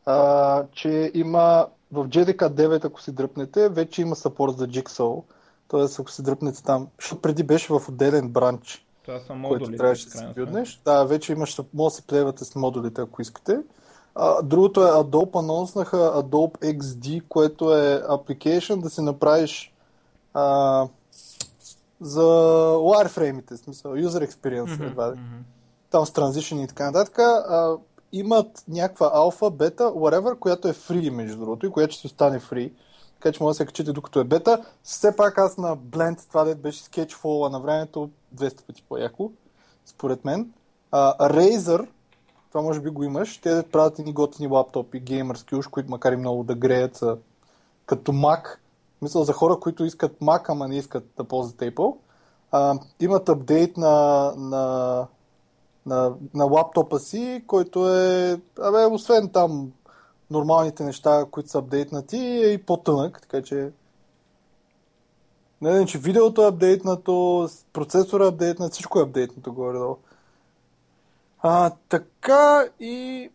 а, 0.05 0.63
че 0.71 1.11
има 1.13 1.67
в 1.91 2.07
JDK 2.07 2.49
9, 2.49 2.85
ако 2.85 3.01
си 3.01 3.15
дръпнете, 3.15 3.69
вече 3.69 4.01
има 4.01 4.15
сапорт 4.15 4.57
за 4.57 4.67
Jigsaw. 4.67 5.23
Тоест, 5.75 5.99
ако 5.99 6.11
си 6.11 6.23
дръпнете 6.23 6.63
там, 6.63 6.87
защото 6.99 7.21
преди 7.21 7.43
беше 7.43 7.73
в 7.73 7.81
отделен 7.89 8.29
бранч, 8.29 8.85
Това 9.05 9.19
са 9.19 9.33
модули. 9.33 9.59
който 9.59 9.77
трябваше 9.77 10.05
да 10.05 10.11
си 10.11 10.25
билднеш. 10.35 10.81
Да, 10.85 11.03
вече 11.03 11.31
имаш, 11.31 11.61
може 11.73 11.91
да 11.91 11.95
си 11.95 12.07
плейвате 12.07 12.45
с 12.45 12.55
модулите, 12.55 13.01
ако 13.01 13.21
искате. 13.21 13.59
А, 14.15 14.41
другото 14.41 14.81
е 14.81 14.89
Adobe 14.91 15.39
анонснаха 15.39 15.97
Adobe 15.97 16.77
XD, 16.77 17.23
което 17.29 17.75
е 17.75 18.01
application 18.09 18.81
да 18.81 18.89
си 18.89 19.01
направиш 19.01 19.73
а, 20.33 20.87
за 22.01 22.21
wireframe-ите, 22.75 23.55
смисъл, 23.55 23.91
user 23.91 24.29
experience, 24.31 24.73
Мгм, 24.75 24.83
едва 24.83 25.07
мгм. 25.09 25.19
там 25.89 26.05
с 26.05 26.11
транзишни 26.11 26.63
и 26.63 26.67
така 26.67 26.85
нататък, 26.85 27.19
а, 27.19 27.77
имат 28.11 28.63
някаква 28.67 29.11
алфа, 29.13 29.49
бета, 29.49 29.83
whatever, 29.83 30.39
която 30.39 30.67
е 30.67 30.73
free, 30.73 31.09
между 31.09 31.37
другото, 31.37 31.65
и 31.65 31.71
която 31.71 31.91
ще 31.93 32.01
си 32.01 32.07
остане 32.07 32.39
free. 32.39 32.71
Така 33.19 33.31
че 33.31 33.43
може 33.43 33.53
да 33.53 33.57
се 33.57 33.65
качите 33.65 33.91
докато 33.91 34.19
е 34.19 34.23
бета. 34.23 34.65
Все 34.83 35.15
пак 35.15 35.37
аз 35.37 35.57
на 35.57 35.77
Blend, 35.77 36.27
това 36.27 36.43
дет 36.43 36.59
беше 36.59 36.83
Sketchfall 36.83 37.51
на 37.51 37.59
времето, 37.59 38.09
200 38.35 38.65
пъти 38.65 38.83
по-яко, 38.89 39.31
според 39.85 40.25
мен. 40.25 40.53
А, 40.91 41.29
Razer, 41.29 41.87
това 42.49 42.61
може 42.61 42.79
би 42.79 42.89
го 42.89 43.03
имаш, 43.03 43.37
те 43.37 43.49
да 43.49 43.63
правят 43.63 43.99
едни 43.99 44.13
готини 44.13 44.47
лаптопи, 44.47 44.99
геймърски 44.99 45.55
уж, 45.55 45.67
които 45.67 45.89
макар 45.89 46.11
и 46.11 46.17
много 46.17 46.43
да 46.43 46.55
греят 46.55 46.95
са 46.95 47.17
като 47.85 48.11
Mac. 48.11 48.57
Мисля 49.01 49.23
за 49.23 49.33
хора, 49.33 49.59
които 49.59 49.85
искат 49.85 50.19
Mac, 50.19 50.45
ама 50.49 50.67
не 50.67 50.77
искат 50.77 51.09
да 51.17 51.23
ползват 51.23 51.57
Apple. 51.57 51.97
А, 52.51 52.79
имат 52.99 53.29
апдейт 53.29 53.77
на, 53.77 54.33
на 54.37 55.07
на, 55.85 56.13
на 56.33 56.45
лаптопа 56.45 56.99
си, 56.99 57.43
който 57.47 57.89
е, 57.89 58.39
абе, 58.61 58.85
освен 58.85 59.29
там 59.29 59.71
нормалните 60.29 60.83
неща, 60.83 61.25
които 61.31 61.49
са 61.49 61.57
апдейтнати, 61.57 62.17
е 62.17 62.53
и 62.53 62.57
по-тънък, 62.57 63.21
така 63.21 63.41
че 63.41 63.71
не, 65.61 65.79
не, 65.79 65.85
че 65.85 65.97
видеото 65.97 66.43
е 66.43 66.47
апдейтнато, 66.47 67.49
процесора 67.73 68.25
е 68.25 68.27
апдейтнат, 68.27 68.73
всичко 68.73 68.99
е 68.99 69.03
апдейтнато 69.03 69.53
горе-долу. 69.53 69.97
А, 71.39 71.71
така 71.89 72.65
и... 72.79 73.29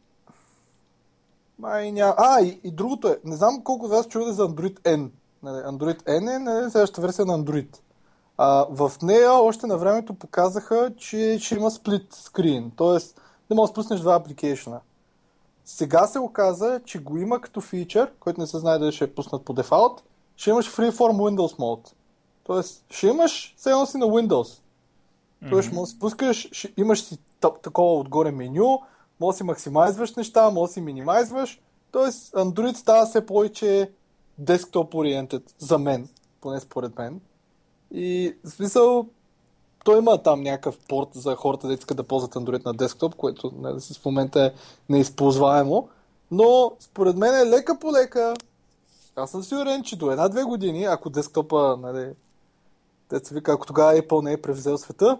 Май 1.58 1.92
ня... 1.92 2.14
А, 2.16 2.40
и, 2.40 2.60
и 2.64 2.70
другото 2.70 3.08
е, 3.08 3.18
не 3.24 3.36
знам 3.36 3.64
колко 3.64 3.84
от 3.84 3.90
вас 3.90 4.08
чувате 4.08 4.32
за 4.32 4.48
Android 4.48 4.80
N. 4.80 5.10
Android 5.44 6.02
N 6.02 6.36
е 6.36 6.38
нали, 6.38 6.70
следващата 6.70 7.00
версия 7.00 7.26
на 7.26 7.38
Android. 7.38 7.76
А, 8.36 8.66
в 8.70 8.92
нея 9.02 9.32
още 9.32 9.66
на 9.66 9.78
времето 9.78 10.14
показаха, 10.14 10.92
че 10.96 11.38
ще 11.40 11.54
има 11.54 11.70
сплит 11.70 12.12
скрин, 12.12 12.72
т.е. 12.76 12.98
не 13.50 13.56
можеш 13.56 13.70
да 13.70 13.72
спуснеш 13.72 14.00
два 14.00 14.14
апликейшена. 14.14 14.80
Сега 15.76 16.06
се 16.06 16.18
оказа, 16.18 16.80
че 16.84 16.98
го 16.98 17.18
има 17.18 17.40
като 17.40 17.60
фичър, 17.60 18.12
който 18.20 18.40
не 18.40 18.46
се 18.46 18.58
знае 18.58 18.78
дали 18.78 18.92
ще 18.92 19.04
е 19.04 19.14
пуснат 19.14 19.44
по 19.44 19.52
дефалт, 19.52 20.02
ще 20.36 20.50
имаш 20.50 20.70
Freeform 20.70 21.16
Windows 21.16 21.58
Mode. 21.58 21.92
Тоест, 22.44 22.84
ще 22.90 23.06
имаш 23.06 23.54
все 23.56 23.70
едно 23.70 23.86
си 23.86 23.98
на 23.98 24.06
Windows. 24.06 24.60
Тоест, 25.50 25.66
ще 25.66 25.74
можеш 25.74 25.92
да 25.92 25.96
спускаш, 25.96 26.48
ще, 26.52 26.72
имаш 26.76 27.02
си 27.02 27.18
тъп, 27.40 27.62
такова 27.62 27.98
отгоре 27.98 28.30
меню, 28.30 28.82
може 29.20 29.34
да 29.34 29.36
си 29.36 29.44
максимайзваш 29.44 30.14
неща, 30.14 30.50
може 30.50 30.70
да 30.70 30.72
си 30.72 30.80
минимайзваш. 30.80 31.60
Тоест, 31.92 32.32
Android 32.32 32.74
става 32.74 33.06
все 33.06 33.26
повече 33.26 33.92
десктоп 34.38 34.94
ориентед 34.94 35.54
за 35.58 35.78
мен, 35.78 36.08
поне 36.40 36.60
според 36.60 36.98
мен. 36.98 37.20
И 37.90 38.36
в 38.44 38.50
смисъл, 38.50 39.06
той 39.84 39.98
има 39.98 40.22
там 40.22 40.42
някакъв 40.42 40.78
порт 40.88 41.08
за 41.14 41.36
хората, 41.36 41.66
да 41.66 41.74
искат 41.74 41.96
да 41.96 42.02
ползват 42.02 42.34
Android 42.34 42.64
на 42.64 42.74
десктоп, 42.74 43.14
което 43.14 43.52
нали, 43.58 43.80
в 43.80 44.04
момента 44.04 44.44
е 44.44 44.52
неизползваемо. 44.88 45.88
Но 46.30 46.72
според 46.80 47.16
мен 47.16 47.34
е 47.34 47.50
лека 47.50 47.78
по 47.78 47.92
лека. 47.92 48.34
Аз 49.16 49.30
съм 49.30 49.42
сигурен, 49.42 49.82
че 49.82 49.96
до 49.96 50.10
една-две 50.10 50.42
години, 50.42 50.84
ако 50.84 51.10
десктопа, 51.10 51.76
нали, 51.82 52.12
те 53.08 53.18
се 53.18 53.34
вика, 53.34 53.52
ако 53.52 53.66
тогава 53.66 54.02
Apple 54.02 54.24
не 54.24 54.32
е 54.32 54.42
превзел 54.42 54.78
света, 54.78 55.18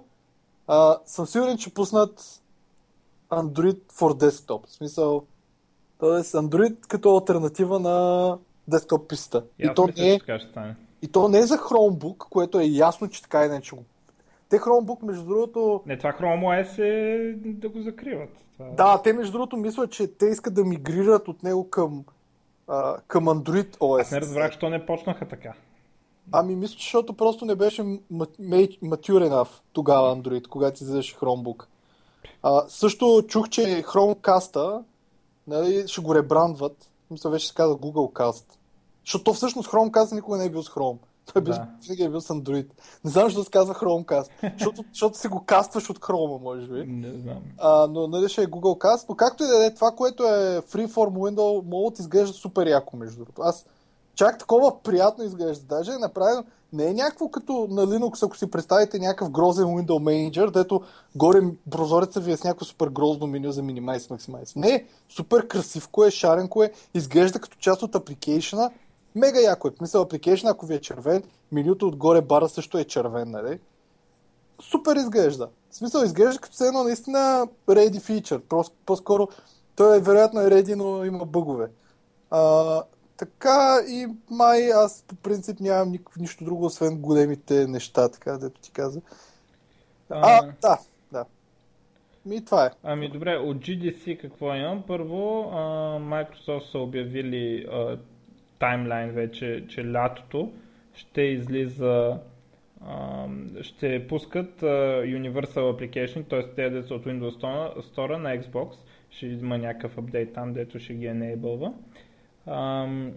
а, 0.66 0.98
съм 1.06 1.26
сигурен, 1.26 1.58
че 1.58 1.74
пуснат 1.74 2.40
Android 3.30 3.78
for 3.92 4.28
Desktop. 4.28 4.66
В 4.66 4.72
смисъл, 4.72 5.22
т.е. 6.00 6.08
Android 6.08 6.86
като 6.86 7.16
альтернатива 7.16 7.80
на 7.80 8.38
десктоп 8.68 9.08
писта. 9.08 9.44
И, 9.58 9.66
И 9.66 9.74
то 9.74 9.88
не 9.96 10.14
е 10.14 10.20
и 11.02 11.08
то 11.08 11.28
не 11.28 11.38
е 11.38 11.46
за 11.46 11.58
Chromebook, 11.58 12.16
което 12.16 12.60
е 12.60 12.64
ясно, 12.64 13.08
че 13.08 13.22
така 13.22 13.44
иначе 13.44 13.76
го... 13.76 13.84
Те 14.50 14.58
Chromebook, 14.58 15.02
между 15.02 15.24
другото... 15.24 15.82
Не, 15.86 15.98
това 15.98 16.12
Chrome 16.12 16.44
OS 16.44 16.78
е 16.78 17.32
да 17.34 17.68
го 17.68 17.80
закриват. 17.80 18.30
Това... 18.52 18.70
Да, 18.70 19.02
те 19.02 19.12
между 19.12 19.32
другото 19.32 19.56
мислят, 19.56 19.90
че 19.90 20.06
те 20.06 20.26
искат 20.26 20.54
да 20.54 20.64
мигрират 20.64 21.28
от 21.28 21.42
него 21.42 21.70
към, 21.70 22.04
а, 22.68 22.96
към 23.06 23.24
Android 23.24 23.76
OS. 23.76 24.00
Аз 24.00 24.10
не 24.10 24.20
разбрах, 24.20 24.52
що 24.52 24.68
не 24.68 24.86
почнаха 24.86 25.28
така. 25.28 25.52
Ами 26.32 26.56
мисля, 26.56 26.76
че 26.76 26.84
защото 26.84 27.12
просто 27.12 27.44
не 27.44 27.54
беше 27.54 27.82
mature 27.82 29.28
enough 29.30 29.60
тогава 29.72 30.16
Android, 30.16 30.48
когато 30.48 30.82
излизаше 30.82 31.16
Chromebook. 31.16 31.64
А, 32.42 32.64
също 32.68 33.24
чух, 33.28 33.48
че 33.48 33.82
Chromecast-а 33.82 34.82
нали, 35.46 35.88
ще 35.88 36.00
го 36.00 36.14
ребрандват. 36.14 36.90
Мисля, 37.10 37.30
вече 37.30 37.48
се 37.48 37.54
казва 37.54 37.76
Google 37.76 38.12
Cast. 38.12 38.44
Защото 39.04 39.32
всъщност 39.34 39.70
Chromecast 39.70 40.14
никога 40.14 40.38
не 40.38 40.44
е 40.44 40.50
бил 40.50 40.62
с 40.62 40.70
Chrome. 40.70 40.98
Той 41.32 41.42
Да. 41.42 41.66
винаги 41.82 42.02
е 42.02 42.08
бил 42.08 42.20
с 42.20 42.28
Android. 42.28 42.66
Не 43.04 43.10
знам 43.10 43.24
защо 43.24 43.44
се 43.44 43.50
казва 43.50 43.74
Chromecast. 43.74 44.30
Защото, 44.58 44.84
защото 44.92 45.18
си 45.18 45.28
го 45.28 45.44
кастваш 45.46 45.90
от 45.90 45.98
Chrome, 45.98 46.42
може 46.42 46.66
би. 46.66 46.86
Не 46.86 47.18
знам. 47.18 47.42
А, 47.58 47.86
но 47.86 48.08
нали 48.08 48.28
ще 48.28 48.42
е 48.42 48.46
Google 48.46 48.78
Cast. 48.84 49.08
Но 49.08 49.14
както 49.14 49.44
и 49.44 49.46
да 49.46 49.66
е, 49.66 49.74
това, 49.74 49.90
което 49.90 50.24
е 50.24 50.60
Freeform 50.60 51.12
Window 51.12 51.64
Mode 51.64 52.00
изглежда 52.00 52.32
супер 52.34 52.66
яко, 52.66 52.96
между 52.96 53.16
другото. 53.16 53.42
Аз 53.42 53.66
чак 54.14 54.38
такова 54.38 54.82
приятно 54.82 55.24
изглежда. 55.24 55.64
Даже 55.76 55.92
е 55.92 55.98
направено, 55.98 56.44
не 56.72 56.86
е 56.86 56.94
някакво 56.94 57.28
като 57.28 57.66
на 57.70 57.86
Linux, 57.86 58.26
ако 58.26 58.36
си 58.36 58.50
представите 58.50 58.98
някакъв 58.98 59.30
грозен 59.30 59.64
Window 59.64 59.86
Manager, 60.30 60.50
дето 60.50 60.80
горе 61.16 61.40
прозореца 61.70 62.20
ви 62.20 62.32
е 62.32 62.36
с 62.36 62.44
някакво 62.44 62.64
супер 62.64 62.88
грозно 62.88 63.26
меню 63.26 63.50
за 63.52 63.62
минимайз, 63.62 64.10
максимайз. 64.10 64.56
Не, 64.56 64.86
супер 65.08 65.48
красивко 65.48 66.04
е, 66.04 66.10
шаренко 66.10 66.62
е, 66.62 66.72
изглежда 66.94 67.38
като 67.38 67.56
част 67.58 67.82
от 67.82 67.94
апликейшена. 67.94 68.70
Мега 69.14 69.40
яко 69.40 69.68
е. 69.68 69.72
Смисъл, 69.76 70.02
апликейшна, 70.02 70.50
ако 70.50 70.66
ви 70.66 70.74
е 70.74 70.80
червен, 70.80 71.22
менюто 71.52 71.88
отгоре 71.88 72.20
бара 72.20 72.48
също 72.48 72.78
е 72.78 72.84
червен, 72.84 73.30
нали? 73.30 73.58
супер 74.60 74.96
изглежда. 74.96 75.48
В 75.70 75.76
смисъл, 75.76 76.02
изглежда 76.02 76.40
като 76.40 76.54
все 76.54 76.66
едно 76.66 76.84
наистина 76.84 77.48
ready 77.68 77.98
feature. 77.98 78.38
Просто, 78.38 78.76
по-скоро 78.86 79.28
той 79.76 79.96
е 79.96 80.00
вероятно 80.00 80.40
е 80.40 80.50
ready, 80.50 80.74
но 80.74 81.04
има 81.04 81.24
бъгове. 81.24 81.70
А, 82.30 82.82
така 83.16 83.78
и 83.88 84.06
май 84.30 84.72
аз 84.72 85.04
по 85.08 85.14
принцип 85.14 85.60
нямам 85.60 85.90
никакво, 85.90 86.20
нищо 86.20 86.44
друго, 86.44 86.64
освен 86.64 86.98
големите 86.98 87.66
неща, 87.66 88.08
така 88.08 88.38
дето 88.38 88.60
ти 88.60 88.70
каза. 88.70 89.00
А, 90.10 90.38
А. 90.38 90.52
да, 90.62 90.78
да. 91.12 91.24
Ми 92.26 92.44
това 92.44 92.66
е. 92.66 92.70
Ами 92.82 93.08
добре, 93.08 93.36
от 93.36 93.56
GDC 93.56 94.20
какво 94.20 94.54
имам? 94.54 94.82
Първо, 94.86 95.50
а, 95.52 95.58
Microsoft 95.98 96.70
са 96.72 96.78
обявили 96.78 97.66
а, 97.72 97.98
таймлайн 98.60 99.10
вече, 99.10 99.64
че 99.68 99.92
лятото 99.92 100.52
ще 100.94 101.22
излиза, 101.22 102.18
ще 103.60 104.06
пускат 104.06 104.60
Universal 104.60 105.44
Application, 105.46 106.28
т.е. 106.28 106.54
те 106.54 106.94
от 106.94 107.04
Windows 107.06 107.40
Store, 107.80 108.16
на 108.16 108.38
Xbox, 108.38 108.74
ще 109.10 109.26
има 109.26 109.58
някакъв 109.58 109.98
апдейт 109.98 110.32
там, 110.32 110.52
дето 110.52 110.78
ще 110.78 110.94
ги 110.94 111.06
Ам, 112.46 113.12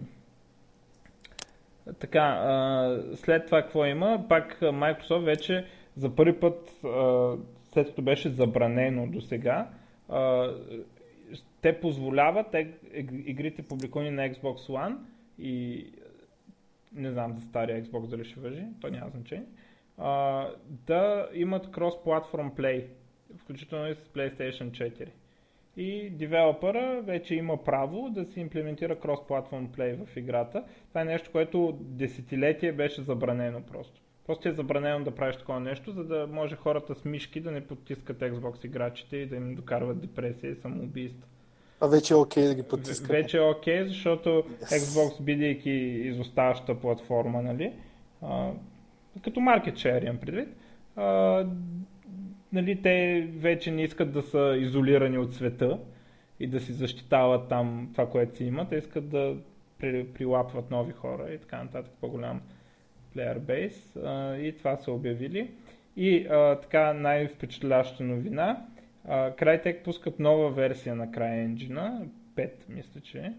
така, 1.98 3.00
след 3.14 3.46
това 3.46 3.62
какво 3.62 3.84
има? 3.84 4.24
Пак 4.28 4.60
Microsoft 4.60 5.24
вече 5.24 5.64
за 5.96 6.16
първи 6.16 6.40
път, 6.40 6.80
след 7.72 7.88
като 7.88 8.02
беше 8.02 8.28
забранено 8.28 9.06
до 9.06 9.20
сега, 9.20 9.68
те 11.62 11.80
позволяват 11.80 12.46
игрите 13.24 13.62
публикувани 13.62 14.10
на 14.10 14.30
Xbox 14.30 14.56
One 14.56 14.96
и 15.38 15.86
не 16.92 17.10
знам 17.10 17.32
за 17.32 17.40
стария 17.40 17.84
Xbox 17.84 18.06
дали 18.06 18.24
ще 18.24 18.40
въжи, 18.40 18.64
то 18.80 18.88
няма 18.88 19.10
значение, 19.10 19.46
а, 19.98 20.48
да 20.68 21.28
имат 21.34 21.66
cross-platform 21.66 22.54
play, 22.54 22.86
включително 23.36 23.88
и 23.88 23.94
с 23.94 23.98
PlayStation 23.98 24.70
4. 24.70 25.08
И 25.76 26.10
девелопера 26.10 27.02
вече 27.02 27.34
има 27.34 27.64
право 27.64 28.10
да 28.10 28.24
се 28.24 28.40
имплементира 28.40 28.96
cross-platform 28.96 29.68
play 29.68 30.06
в 30.06 30.16
играта. 30.16 30.64
Това 30.88 31.00
е 31.00 31.04
нещо, 31.04 31.30
което 31.32 31.78
десетилетие 31.80 32.72
беше 32.72 33.02
забранено 33.02 33.62
просто. 33.62 34.00
Просто 34.26 34.48
е 34.48 34.52
забранено 34.52 35.04
да 35.04 35.14
правиш 35.14 35.36
такова 35.36 35.60
нещо, 35.60 35.92
за 35.92 36.04
да 36.04 36.26
може 36.26 36.56
хората 36.56 36.94
с 36.94 37.04
мишки 37.04 37.40
да 37.40 37.50
не 37.50 37.66
потискат 37.66 38.18
Xbox 38.18 38.64
играчите 38.64 39.16
и 39.16 39.26
да 39.26 39.36
им 39.36 39.54
докарват 39.54 40.00
депресия 40.00 40.50
и 40.50 40.56
самоубийство. 40.56 41.28
А 41.80 41.86
вече 41.86 42.14
е 42.14 42.16
окей 42.16 42.44
да 42.44 42.54
ги 42.54 42.62
потискаме. 42.62 43.18
Вече 43.22 43.36
е 43.36 43.40
окей, 43.40 43.84
защото 43.84 44.28
Yes. 44.28 44.78
Xbox, 44.78 45.22
бидейки 45.22 45.70
изоставаща 45.70 46.80
платформа, 46.80 47.42
нали, 47.42 47.72
а, 48.22 48.50
като 49.24 49.40
market 49.40 49.74
share 49.74 50.04
имам 50.04 50.16
предвид, 50.16 50.48
а, 50.96 51.46
нали, 52.52 52.82
те 52.82 53.26
вече 53.36 53.70
не 53.70 53.82
искат 53.82 54.12
да 54.12 54.22
са 54.22 54.56
изолирани 54.58 55.18
от 55.18 55.34
света 55.34 55.78
и 56.40 56.46
да 56.46 56.60
си 56.60 56.72
защитават 56.72 57.48
там 57.48 57.88
това, 57.92 58.10
което 58.10 58.36
си 58.36 58.44
имат, 58.44 58.68
те 58.68 58.76
искат 58.76 59.08
да 59.08 59.36
при, 59.78 60.06
прилапват 60.06 60.70
нови 60.70 60.92
хора 60.92 61.30
и 61.32 61.38
така 61.38 61.62
нататък, 61.62 61.92
по-голям 62.00 62.40
player 63.16 63.38
base 63.38 64.04
а, 64.04 64.36
и 64.36 64.58
това 64.58 64.76
са 64.76 64.92
обявили. 64.92 65.50
И 65.96 66.26
а, 66.26 66.60
така 66.60 66.92
най-впечатляща 66.92 68.04
новина, 68.04 68.66
а, 69.08 69.30
Crytek 69.30 69.82
пускат 69.82 70.18
нова 70.18 70.50
версия 70.50 70.94
на 70.94 71.08
CryEngine, 71.08 72.08
5 72.34 72.50
мисля, 72.68 73.00
че 73.00 73.18
е. 73.18 73.32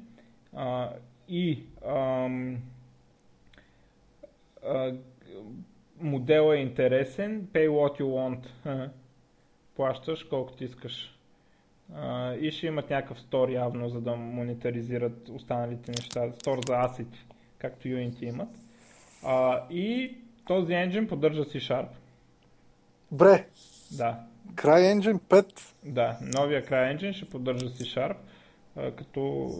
и 1.29 1.63
ам, 1.87 2.57
а, 4.67 4.93
модела 6.01 6.57
е 6.57 6.61
интересен, 6.61 7.47
pay 7.53 7.69
what 7.69 8.01
you 8.01 8.05
want, 8.05 8.47
плащаш 9.75 10.23
колкото 10.23 10.63
искаш. 10.63 11.11
А, 11.93 12.33
и 12.33 12.51
ще 12.51 12.67
имат 12.67 12.89
някакъв 12.89 13.19
стор 13.19 13.49
явно, 13.49 13.89
за 13.89 14.01
да 14.01 14.15
монетаризират 14.15 15.29
останалите 15.29 15.91
неща, 15.91 16.31
стор 16.31 16.59
за 16.67 16.75
асети, 16.75 17.25
както 17.57 17.87
Unity 17.87 18.23
имат. 18.23 18.49
А, 19.23 19.63
и 19.69 20.17
този 20.47 20.73
енджин 20.73 21.07
поддържа 21.07 21.43
C-Sharp. 21.43 21.87
Бре, 23.11 23.47
Да, 23.97 24.25
CryEngine 24.53 25.19
5. 25.19 25.73
да, 25.85 26.17
новия 26.21 26.65
CryEngine 26.65 27.11
ще 27.11 27.29
поддържа 27.29 27.65
C-Sharp 27.65 28.15
като 28.97 29.51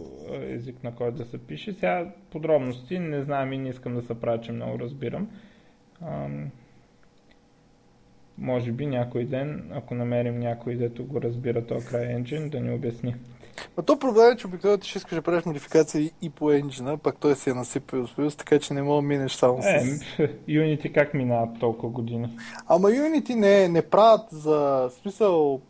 език 0.42 0.84
на 0.84 0.94
който 0.94 1.16
да 1.16 1.24
се 1.24 1.38
пише. 1.38 1.72
Сега 1.72 2.12
подробности 2.30 2.98
не 2.98 3.22
знам 3.22 3.52
и 3.52 3.58
не 3.58 3.68
искам 3.68 3.94
да 3.94 4.02
се 4.02 4.20
правя, 4.20 4.40
че 4.40 4.52
много 4.52 4.78
разбирам. 4.78 5.30
Ам, 6.02 6.50
може 8.38 8.72
би 8.72 8.86
някой 8.86 9.24
ден, 9.24 9.70
ако 9.74 9.94
намерим 9.94 10.38
някой, 10.38 10.74
дето 10.74 11.04
го 11.06 11.22
разбира 11.22 11.66
този 11.66 11.86
CryEngine, 11.86 12.50
да 12.50 12.60
ни 12.60 12.74
обясни. 12.74 13.14
А 13.76 13.82
то 13.82 13.98
проблем 13.98 14.32
е, 14.32 14.36
че 14.36 14.46
обикновено 14.46 14.78
ти 14.78 14.88
ще 14.88 14.98
искаш 14.98 15.14
да 15.14 15.22
правиш 15.22 15.44
модификации 15.44 16.10
и 16.22 16.30
по 16.30 16.52
енджина, 16.52 16.98
пак 16.98 17.16
той 17.18 17.34
си 17.34 17.50
е 17.50 17.54
на 17.54 17.64
C++, 17.64 18.36
така 18.36 18.58
че 18.58 18.74
не 18.74 18.82
мога 18.82 19.02
да 19.02 19.08
минеш 19.08 19.32
само 19.32 19.62
с... 19.62 19.66
Е, 19.66 19.82
Unity 20.48 20.92
как 20.94 21.14
минават 21.14 21.60
толкова 21.60 21.92
години? 21.92 22.38
Ама 22.68 22.88
Unity 22.88 23.34
не, 23.34 23.68
не 23.68 23.82
правят 23.82 24.26
за 24.30 24.88
смисъл... 25.02 25.60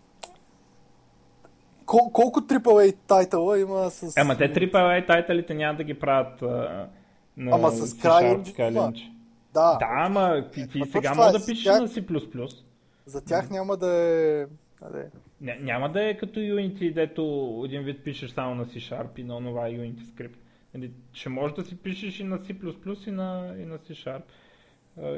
Кол, 1.87 2.11
колко 2.13 2.41
AAA 2.41 2.97
тайтъла 3.07 3.59
има 3.59 3.91
с... 3.91 4.17
Ема 4.17 4.37
те 4.37 4.53
AAA 4.53 5.07
тайтълите 5.07 5.55
няма 5.55 5.77
да 5.77 5.85
ги 5.85 5.95
правят 5.95 6.43
а, 6.43 6.89
на 7.37 7.57
Ама 7.57 7.71
с 7.71 7.95
CryEngine. 7.95 9.11
Да, 9.55 9.77
Да, 9.79 9.89
ама 9.91 10.45
ти, 10.53 10.69
ти 10.69 10.79
Ма 10.79 10.87
сега 10.87 11.15
може 11.15 11.29
е, 11.29 11.33
да 11.33 11.47
пишеш 11.47 11.65
тях- 11.65 11.81
на 11.81 11.89
C++. 11.89 12.63
за 13.07 13.25
тях 13.25 13.51
няма 13.51 13.77
да 13.77 13.95
е... 13.95 14.47
Аде. 14.83 15.11
Ня, 15.41 15.57
няма 15.61 15.93
да 15.93 16.09
е 16.09 16.17
като 16.17 16.41
Unity, 16.41 16.93
дето 16.93 17.63
един 17.65 17.83
вид 17.83 18.05
пишеш 18.05 18.31
само 18.31 18.55
на 18.55 18.67
C-Sharp 18.67 19.19
и 19.19 19.23
на 19.25 19.37
онова 19.37 19.69
Unity 19.69 20.03
скрипт. 20.03 20.39
Нали, 20.75 20.91
ще 21.13 21.29
можеш 21.29 21.57
да 21.57 21.65
си 21.65 21.77
пишеш 21.79 22.21
и 22.21 22.25
на 22.25 22.39
C++ 22.39 23.09
и 23.09 23.11
на, 23.11 23.55
и 23.59 23.65
на 23.65 23.79
C-Sharp. 23.79 24.23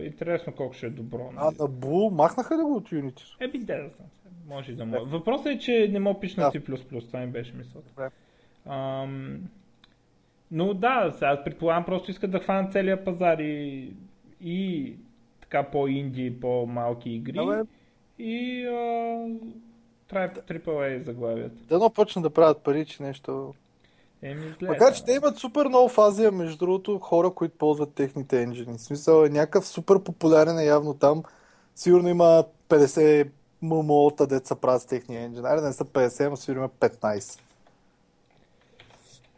Интересно 0.07 0.53
колко 0.53 0.75
ще 0.75 0.87
е 0.87 0.91
добро. 0.91 1.33
А 1.37 1.45
Нали? 1.45 1.57
на 1.61 1.69
Boo 1.69 2.15
махнаха 2.15 2.59
ли 2.59 2.63
го 2.63 2.77
от 2.77 2.91
Unity? 2.91 3.23
Е, 3.41 3.49
би 3.49 3.59
да 3.59 3.75
знам. 3.75 4.09
Може 4.49 4.73
да 4.73 4.85
може. 4.85 5.05
Въпросът 5.05 5.47
е, 5.47 5.59
че 5.59 5.89
не 5.93 5.99
мога 5.99 6.21
пише 6.21 6.41
на 6.41 6.51
Да. 6.51 6.61
C++, 6.61 7.07
това 7.07 7.21
ми 7.21 7.27
беше 7.27 7.53
мисълта. 7.55 8.11
Ам, 8.67 9.41
но 10.51 10.75
да, 10.75 11.11
сега 11.13 11.45
предполагам 11.45 11.85
просто 11.85 12.11
искат 12.11 12.31
да 12.31 12.39
хванат 12.39 12.73
целия 12.73 13.05
пазар 13.05 13.39
и, 13.39 13.93
и 14.41 14.95
така 15.41 15.63
по-инди, 15.63 16.41
по-малки 16.41 17.11
игри. 17.11 17.39
Абе. 17.39 17.63
И 18.19 18.65
а, 18.67 19.27
трябва 20.09 20.29
AAA 20.29 21.05
заглавията. 21.05 21.57
Дано 21.69 21.91
почнат 21.91 22.23
да 22.23 22.31
правят 22.31 22.59
пари, 22.59 22.87
че 22.87 23.03
нещо... 23.03 23.55
Еми, 24.23 24.55
зле, 24.59 24.69
Макар, 24.69 24.95
че 24.95 25.05
те 25.05 25.13
имат 25.13 25.39
супер 25.39 25.67
много 25.67 25.89
фазия, 25.89 26.33
между 26.33 26.59
другото, 26.59 26.99
хора, 26.99 27.31
които 27.31 27.59
ползват 27.59 27.95
техните 27.95 28.43
енджини. 28.43 28.79
В 28.79 28.83
смисъл 28.83 29.25
е 29.25 29.29
някакъв 29.29 29.67
супер 29.67 30.03
популярен 30.03 30.59
е 30.59 30.65
явно 30.65 30.95
там. 30.95 31.23
Сигурно 31.75 32.09
има 32.09 32.45
50 32.69 33.29
ММО-та, 33.63 34.27
деца 34.27 34.55
правят 34.55 34.83
с 34.83 34.87
техния 34.87 35.23
енджин. 35.23 35.47
Айде 35.47 35.63
не 35.63 35.73
са 35.73 35.85
50, 35.85 36.27
ама 36.27 36.37
сигурно 36.37 36.61
има 36.61 36.69
15. 36.69 37.41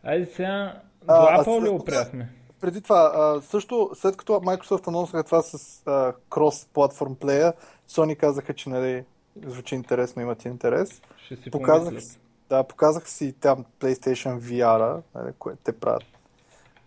Айде 0.05 0.27
сега, 0.27 0.81
до 1.05 1.13
Apple 1.13 1.65
ли 1.65 1.69
опряхме? 1.69 2.33
Преди 2.61 2.81
това, 2.81 3.13
а, 3.15 3.43
също, 3.43 3.91
след 3.95 4.17
като 4.17 4.33
Microsoft 4.33 4.89
анонсаха 4.89 5.25
това 5.25 5.43
с 5.43 5.83
а, 5.87 6.13
cross-platform 6.31 7.15
плея, 7.15 7.53
Sony 7.89 8.17
казаха, 8.17 8.55
че 8.55 8.69
нали, 8.69 9.05
звучи 9.47 9.75
интересно, 9.75 10.23
имат 10.23 10.45
интерес. 10.45 11.03
Ще 11.25 11.37
си 11.37 11.51
Показах, 11.51 11.89
помислят. 11.89 12.21
да, 12.49 12.65
показах 12.65 13.09
си 13.09 13.33
там 13.33 13.65
PlayStation 13.81 14.39
VR, 14.39 15.03
нали, 15.15 15.33
което 15.39 15.61
те 15.65 15.73
правят 15.81 16.05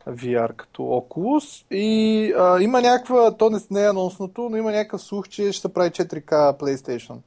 VR 0.08 0.56
като 0.56 0.82
Oculus 0.82 1.66
и 1.72 2.34
а, 2.38 2.62
има 2.62 2.82
някаква, 2.82 3.38
то 3.38 3.50
не, 3.72 3.82
е 3.82 3.90
анонсното, 3.90 4.50
но 4.52 4.58
има 4.58 4.72
някакъв 4.72 5.02
слух, 5.02 5.30
че 5.30 5.52
ще 5.52 5.62
се 5.62 5.74
прави 5.74 5.90
4K 5.90 6.30
PlayStation. 6.60 7.18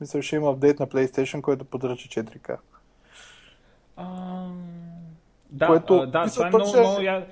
Мисля, 0.00 0.22
ще 0.22 0.36
има 0.36 0.50
апдейт 0.50 0.80
на 0.80 0.86
PlayStation, 0.86 1.40
който 1.40 1.64
поддържа 1.64 2.08
4K. 2.08 2.56
А, 3.96 4.46
да, 5.50 5.66
Което- 5.66 5.94
а, 5.94 6.06
да, 6.06 6.22
мисля, 6.24 6.34
това 6.34 6.46
е 6.46 6.50
много, 6.50 6.66
ще- 6.68 6.80
много, 6.80 7.00
я- 7.00 7.26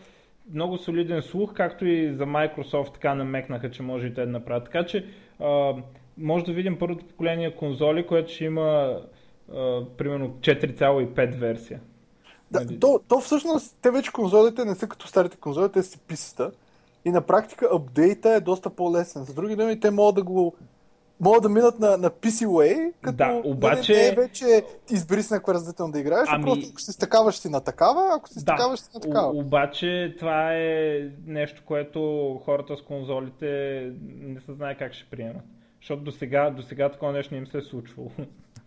много 0.52 0.78
солиден 0.78 1.22
слух, 1.22 1.54
както 1.54 1.86
и 1.86 2.14
за 2.14 2.24
Microsoft 2.24 2.92
така 2.94 3.14
намекнаха, 3.14 3.70
че 3.70 3.82
може 3.82 4.06
и 4.06 4.14
те 4.14 4.20
да 4.26 4.32
направят. 4.32 4.64
Така 4.64 4.86
че 4.86 5.06
а, 5.40 5.74
може 6.20 6.44
да 6.44 6.52
видим 6.52 6.78
първото 6.78 7.04
поколение 7.06 7.56
конзоли, 7.56 8.06
което 8.06 8.32
ще 8.32 8.44
има 8.44 8.98
а, 9.50 9.80
примерно 9.88 10.28
4,5 10.30 11.36
версия. 11.36 11.80
Да, 12.50 12.60
Нали? 12.60 12.80
то, 12.80 13.00
то 13.08 13.20
всъщност, 13.20 13.76
те 13.82 13.90
вече 13.90 14.12
конзолите 14.12 14.64
не 14.64 14.74
са 14.74 14.86
като 14.86 15.06
старите 15.06 15.36
конзоли, 15.36 15.72
те 15.72 15.82
си 15.82 15.98
писата. 15.98 16.50
И 17.04 17.10
на 17.10 17.20
практика 17.20 17.68
апдейта 17.72 18.30
е 18.30 18.40
доста 18.40 18.70
по-лесен. 18.70 19.24
С 19.24 19.34
други 19.34 19.56
думи, 19.56 19.80
те 19.80 19.90
могат 19.90 20.14
да 20.14 20.22
го 20.22 20.54
могат 21.20 21.42
да 21.42 21.48
минат 21.48 21.78
на, 21.78 21.96
на 21.96 22.10
PC-Way, 22.10 22.92
като 23.02 23.16
Да, 23.16 23.26
нали, 23.26 23.42
обаче- 23.44 23.92
не 23.92 24.06
е 24.08 24.12
вече 24.12 24.62
избери 24.90 25.22
с 25.22 25.30
някаква 25.30 25.54
разделително 25.54 25.92
да 25.92 26.00
играеш, 26.00 26.28
Ами- 26.28 26.44
просто 26.44 26.66
ако 26.70 26.80
си 26.80 26.92
стакаваш 26.92 27.34
си 27.34 27.48
на 27.48 27.60
такава, 27.60 28.12
ако 28.16 28.28
си 28.28 28.40
стакаваш 28.40 28.80
си 28.80 28.88
на 28.94 29.00
такава. 29.00 29.28
о- 29.28 29.40
обаче 29.40 30.14
това 30.18 30.54
е 30.54 31.00
нещо, 31.26 31.62
което 31.66 32.00
хората 32.44 32.76
с 32.76 32.82
конзолите 32.82 33.46
не 34.18 34.40
се 34.40 34.52
знае 34.52 34.74
как 34.74 34.92
ще 34.92 35.04
приемат. 35.06 35.42
Защото 35.80 36.02
до 36.02 36.12
сега, 36.12 36.50
до 36.50 36.62
сега 36.62 36.88
такова 36.88 37.12
нещо 37.12 37.34
не 37.34 37.40
им 37.40 37.46
се 37.46 37.58
е 37.58 37.62
случвало. 37.62 38.10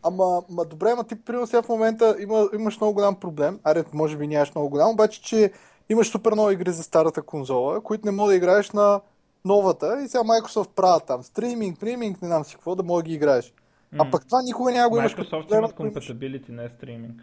Ама, 0.03 0.41
ма 0.49 0.65
добре, 0.65 0.89
ама 0.89 1.03
ти 1.03 1.15
примерно 1.15 1.47
сега 1.47 1.61
в 1.61 1.69
момента 1.69 2.15
има, 2.19 2.49
имаш 2.53 2.79
много 2.79 2.93
голям 2.93 3.15
проблем. 3.15 3.59
Аре, 3.63 3.83
може 3.93 4.17
би 4.17 4.27
нямаш 4.27 4.55
много 4.55 4.69
голям, 4.69 4.89
обаче, 4.89 5.21
че 5.21 5.51
имаш 5.89 6.09
супер 6.09 6.31
много 6.31 6.51
игри 6.51 6.71
за 6.71 6.83
старата 6.83 7.21
конзола, 7.21 7.81
които 7.81 8.05
не 8.05 8.11
мога 8.11 8.29
да 8.29 8.35
играеш 8.35 8.71
на 8.71 9.01
новата 9.45 10.01
и 10.05 10.07
сега 10.07 10.23
Microsoft 10.23 10.69
правят 10.69 11.03
там 11.07 11.23
стриминг, 11.23 11.77
стриминг, 11.77 12.21
не 12.21 12.27
знам 12.27 12.43
си 12.43 12.55
какво, 12.55 12.75
да 12.75 12.83
мога 12.83 13.03
да 13.03 13.07
ги 13.07 13.15
играеш. 13.15 13.53
А 13.99 14.11
пък 14.11 14.25
това 14.25 14.41
никога 14.41 14.71
няма 14.71 14.89
го 14.89 14.97
имаш. 14.97 15.15
Microsoft 15.15 15.57
имат 15.57 15.73
compatibility, 15.73 16.49
не 16.49 16.69
стриминг. 16.69 17.21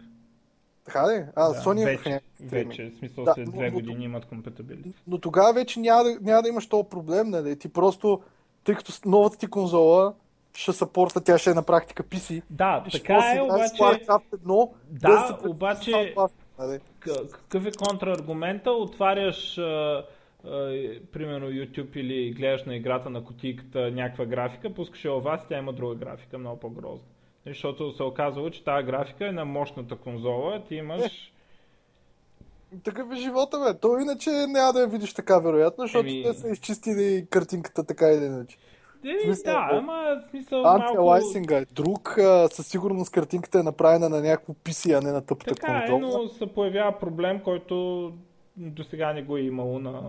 Така 0.85 1.07
ли? 1.07 1.25
А, 1.35 1.49
Да, 1.49 1.59
Sony 1.61 1.83
вече, 1.85 2.21
вече, 2.41 2.91
в 2.95 2.97
смисъл 2.99 3.23
Да, 3.23 3.33
след 3.33 3.47
но- 3.47 3.53
две 3.53 3.67
но- 3.67 3.73
години 3.73 4.05
имат 4.05 4.25
compatibility. 4.25 4.93
Но 5.07 5.17
тогава 5.17 5.53
вече 5.53 5.79
няма 5.79 6.15
няма 6.21 6.41
да 6.41 6.49
имаш 6.49 6.69
този 6.69 6.89
проблем, 6.89 7.29
нали? 7.29 7.59
Ти 7.59 7.69
просто, 7.69 8.21
тъй 8.63 8.75
като 8.75 8.91
новата 9.05 9.37
ти 9.37 9.47
конзола 9.47 10.13
ще 10.53 10.73
съпорта, 10.73 11.23
тя 11.23 11.37
ще 11.37 11.49
е 11.49 11.53
на 11.53 11.63
практика 11.63 12.03
PC. 12.03 12.41
Да, 12.49 12.83
и 12.87 12.89
ще 12.89 12.99
така 12.99 13.13
да 13.13 13.37
е, 13.37 13.41
обаче 13.41 13.73
Warcraft 13.73 14.37
1, 14.37 14.69
Да, 14.89 15.09
да 15.09 15.37
се 15.41 15.47
обаче- 15.47 16.15
нали? 16.59 16.79
какъв 17.31 17.65
е 17.65 17.71
контраргумента? 17.71 18.71
Отваряш 18.71 19.57
а, 19.57 19.61
а, 19.63 20.49
примерно 21.11 21.47
YouTube 21.47 21.97
или 21.97 22.31
гледаш 22.31 22.63
на 22.63 22.75
играта 22.75 23.09
на 23.09 23.23
кутийката 23.23 23.91
някаква 23.91 24.25
графика, 24.25 24.73
пускаш 24.73 25.05
я 25.05 25.11
вас 25.11 25.43
и 25.43 25.47
тя 25.47 25.57
има 25.57 25.73
друга 25.73 25.95
графика, 25.95 26.37
много 26.37 26.59
по-грозна. 26.59 27.07
Защото 27.45 27.91
се 27.91 28.03
оказало, 28.03 28.49
че 28.49 28.63
тази 28.63 28.85
графика 28.85 29.27
е 29.27 29.31
на 29.31 29.45
мощната 29.45 29.95
конзола, 29.95 30.63
ти 30.67 30.75
имаш... 30.75 31.33
Такъв 32.83 33.11
е 33.11 33.15
живота, 33.15 33.59
бе. 33.59 33.79
То 33.79 33.99
иначе 33.99 34.29
няма 34.29 34.73
да 34.73 34.81
я 34.81 34.87
видиш 34.87 35.13
така, 35.13 35.39
вероятно, 35.39 35.83
защото 35.83 36.05
Еми- 36.09 36.23
те 36.23 36.33
са 36.33 36.49
изчистили 36.49 37.27
картинката 37.29 37.83
така 37.83 38.07
или 38.07 38.25
иначе. 38.25 38.57
Е, 39.05 39.23
смисъл, 39.25 39.53
да, 39.53 39.69
о- 39.73 39.77
ама 39.77 40.21
смисъл 40.29 40.61
малко... 40.61 40.83
Антилайсинга 40.83 41.57
е 41.57 41.65
друг, 41.65 42.17
а, 42.17 42.47
със 42.51 42.67
сигурност 42.67 43.11
картинката 43.11 43.59
е 43.59 43.63
направена 43.63 44.09
на 44.09 44.21
някакво 44.21 44.53
PC, 44.53 44.97
а 44.97 45.01
не 45.01 45.11
на 45.11 45.21
тъпата 45.21 45.55
Така 45.55 45.83
е, 45.85 45.89
конзола. 45.89 46.23
но 46.23 46.29
се 46.29 46.53
появява 46.53 46.99
проблем, 46.99 47.41
който 47.43 48.11
до 48.57 48.83
сега 48.83 49.13
не 49.13 49.23
го 49.23 49.37
е 49.37 49.41
имало 49.41 49.79
на, 49.79 50.01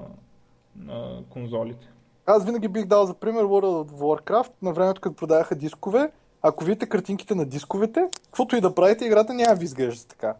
на 0.77 1.23
конзолите. 1.31 1.87
Аз 2.27 2.45
винаги 2.45 2.69
бих 2.69 2.85
дал 2.85 3.07
за 3.07 3.15
пример 3.15 3.45
World 3.45 3.89
of 3.89 3.91
Warcraft, 3.91 4.53
на 4.63 4.73
времето 4.73 5.01
като 5.01 5.17
продаваха 5.17 5.55
дискове. 5.55 6.11
Ако 6.43 6.65
видите 6.65 6.89
картинките 6.89 7.35
на 7.35 7.45
дисковете, 7.47 8.09
каквото 8.25 8.57
и 8.57 8.61
да 8.61 8.75
правите, 8.75 9.05
играта 9.05 9.35
няма 9.35 9.55
ви 9.55 9.65
изглежда 9.65 10.07
така. 10.07 10.35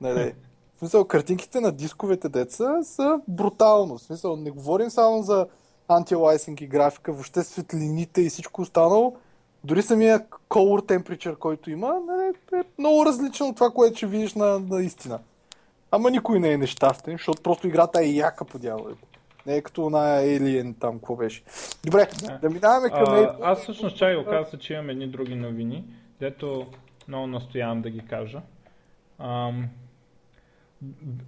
Нали? 0.00 0.34
В 0.76 0.78
смисъл, 0.78 1.04
картинките 1.04 1.60
на 1.60 1.72
дисковете 1.72 2.28
деца 2.28 2.82
са 2.82 3.20
брутално. 3.28 3.98
В 3.98 4.02
смисъл, 4.02 4.36
не 4.36 4.50
говорим 4.50 4.90
само 4.90 5.22
за 5.22 5.46
антилайсинг 5.88 6.60
и 6.60 6.66
графика, 6.66 7.12
въобще 7.12 7.42
светлините 7.42 8.20
и 8.22 8.28
всичко 8.28 8.62
останало. 8.62 9.16
Дори 9.64 9.82
самия 9.82 10.20
color 10.50 10.98
temperature, 10.98 11.38
който 11.38 11.70
има, 11.70 11.94
нали, 12.06 12.34
е 12.60 12.64
много 12.78 13.06
различно 13.06 13.46
от 13.46 13.54
това, 13.56 13.70
което 13.70 13.96
ще 13.96 14.06
видиш 14.06 14.34
на, 14.34 14.58
на 14.58 14.82
истина. 14.82 15.18
Ама 15.90 16.10
никой 16.10 16.40
не 16.40 16.52
е 16.52 16.58
нещастен, 16.58 17.14
защото 17.14 17.42
просто 17.42 17.66
играта 17.66 18.00
е 18.02 18.06
яка 18.06 18.44
по 18.44 18.58
дяволите. 18.58 19.02
Не 19.46 19.56
е 19.56 19.62
като 19.62 19.90
на 19.90 19.98
Alien 20.22 20.74
там, 20.80 20.94
какво 20.94 21.16
беше. 21.16 21.42
Добре, 21.84 22.08
Да. 22.22 22.38
да 22.38 22.50
минаваме 22.50 22.90
към 22.90 23.14
А, 23.14 23.36
аз 23.42 23.62
всъщност 23.62 23.96
чай 23.96 24.16
оказа 24.16 24.58
че 24.58 24.72
имам 24.72 24.90
едни 24.90 25.06
други 25.08 25.34
новини, 25.34 25.84
дето 26.20 26.66
много 27.08 27.26
настоявам 27.26 27.82
да 27.82 27.90
ги 27.90 28.00
кажа. 28.06 28.42
Ам, 29.18 29.68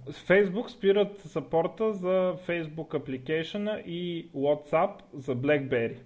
Facebook 0.09 0.67
спират 0.67 1.19
сапорта 1.19 1.93
за 1.93 2.35
Facebook 2.47 2.93
апликейшена 2.97 3.79
и 3.85 4.29
WhatsApp 4.35 4.91
за 5.13 5.35
BlackBerry. 5.35 5.97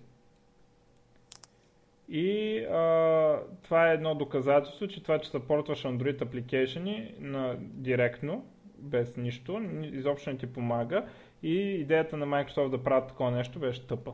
И 2.10 2.58
а, 2.60 3.40
това 3.64 3.90
е 3.90 3.94
едно 3.94 4.16
доказателство, 4.16 4.88
че 4.88 5.04
това, 5.04 5.20
че 5.20 5.30
съпортваш 5.30 5.84
Android 5.84 6.22
апликейшени 6.22 7.14
на, 7.20 7.56
директно, 7.60 8.46
без 8.78 9.18
нищо, 9.18 9.60
ни- 9.60 9.88
изобщо 9.88 10.30
не 10.30 10.38
ти 10.38 10.54
помага. 10.54 11.06
И 11.44 11.56
идеята 11.56 12.18
на 12.18 12.26
Microsoft 12.28 12.70
да 12.70 12.84
правят 12.84 13.08
такова 13.08 13.32
нещо 13.32 13.60
беше 13.60 13.88
тъпа. 13.88 14.14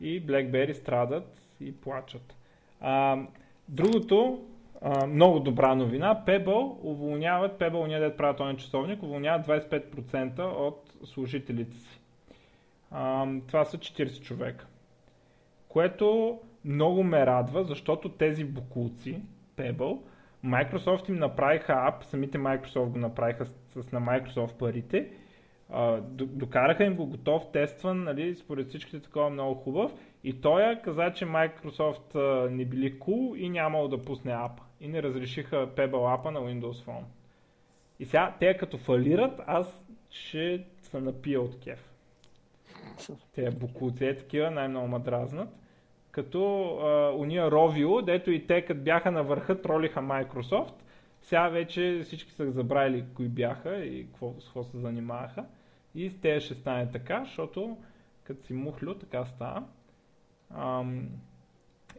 И 0.00 0.26
BlackBerry 0.26 0.72
страдат 0.72 1.40
и 1.60 1.76
плачат. 1.76 2.36
А, 2.80 3.22
другото, 3.68 4.44
много 5.06 5.40
добра 5.40 5.74
новина, 5.74 6.24
Pebble 6.26 6.76
уволняват, 6.82 7.58
Pebble 7.58 7.86
ние 7.86 7.98
да 7.98 8.16
правят 8.16 8.36
този 8.36 8.56
часовник, 8.56 9.02
уволняват 9.02 9.46
25% 9.46 10.40
от 10.40 10.94
служителите 11.04 11.76
си. 11.76 12.00
А, 12.90 13.26
това 13.46 13.64
са 13.64 13.78
40 13.78 14.22
човека. 14.22 14.66
Което 15.68 16.38
много 16.64 17.02
ме 17.02 17.26
радва, 17.26 17.64
защото 17.64 18.08
тези 18.08 18.44
букулци, 18.44 19.22
Pebble, 19.56 19.98
Microsoft 20.44 21.08
им 21.08 21.14
направиха 21.14 21.74
ап, 21.86 22.04
самите 22.04 22.38
Microsoft 22.38 22.86
го 22.86 22.98
направиха 22.98 23.46
с, 23.46 23.54
с 23.82 23.92
на 23.92 24.00
Microsoft 24.00 24.52
парите, 24.52 25.10
а, 25.70 26.00
докараха 26.10 26.84
им 26.84 26.96
го 26.96 27.06
готов, 27.06 27.52
тестван, 27.52 28.04
нали, 28.04 28.34
според 28.34 28.68
всичките 28.68 29.00
такова 29.00 29.30
много 29.30 29.54
хубав 29.54 29.92
и 30.24 30.40
той 30.40 30.80
каза, 30.84 31.12
че 31.12 31.24
Microsoft 31.26 32.14
а, 32.14 32.50
не 32.50 32.64
били 32.64 32.98
cool 32.98 33.36
и 33.36 33.48
нямало 33.48 33.88
да 33.88 34.02
пусне 34.02 34.32
апа 34.32 34.62
и 34.80 34.88
не 34.88 35.02
разрешиха 35.02 35.68
Pebble 35.76 36.14
апа 36.14 36.30
на 36.30 36.40
Windows 36.40 36.86
Phone. 36.86 37.04
И 37.98 38.04
сега 38.04 38.34
те 38.40 38.56
като 38.56 38.78
фалират, 38.78 39.40
аз 39.46 39.82
ще 40.10 40.64
се 40.82 41.00
напия 41.00 41.40
от 41.40 41.60
кеф. 41.60 41.90
Те 43.34 43.50
букуци 43.50 44.04
е 44.04 44.18
такива, 44.18 44.50
най-много 44.50 44.88
ма 44.88 45.00
дразнат. 45.00 45.48
Като 46.10 46.66
а, 46.78 47.12
уния 47.16 47.50
Rovio, 47.50 48.04
дето 48.04 48.30
и 48.30 48.46
те 48.46 48.62
като 48.62 48.80
бяха 48.80 49.10
на 49.10 49.22
върха, 49.22 49.62
тролиха 49.62 50.00
Microsoft. 50.00 50.74
Сега 51.22 51.48
вече 51.48 52.00
всички 52.04 52.32
са 52.32 52.50
забравили 52.50 53.04
кои 53.14 53.28
бяха 53.28 53.84
и 53.84 54.06
какво, 54.06 54.34
с 54.40 54.44
какво 54.44 54.64
се 54.64 54.78
занимаваха. 54.78 55.44
И 55.94 56.10
с 56.10 56.20
те 56.20 56.40
ще 56.40 56.54
стане 56.54 56.90
така, 56.90 57.24
защото 57.24 57.76
като 58.24 58.46
си 58.46 58.52
мухлю, 58.52 58.94
така 58.94 59.24
става. 59.24 59.64
Ам, 60.54 61.08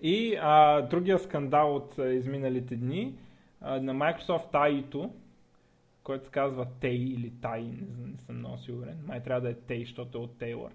и 0.01 0.37
а, 0.41 0.81
другия 0.81 1.19
скандал 1.19 1.75
от 1.75 1.99
а, 1.99 2.09
изминалите 2.09 2.75
дни 2.75 3.15
а, 3.61 3.79
на 3.81 3.93
Microsoft 3.93 4.51
AI-то, 4.51 5.11
който 6.03 6.25
се 6.25 6.31
казва 6.31 6.65
Tay 6.65 7.15
или 7.15 7.31
Tai, 7.31 7.61
не, 7.61 8.11
не 8.11 8.17
съм 8.17 8.37
много 8.37 8.57
сигурен. 8.57 8.97
Май 9.07 9.23
трябва 9.23 9.41
да 9.41 9.49
е 9.49 9.53
Tay, 9.53 9.85
защото 9.85 10.17
е 10.17 10.21
от 10.21 10.31
Taylor. 10.31 10.71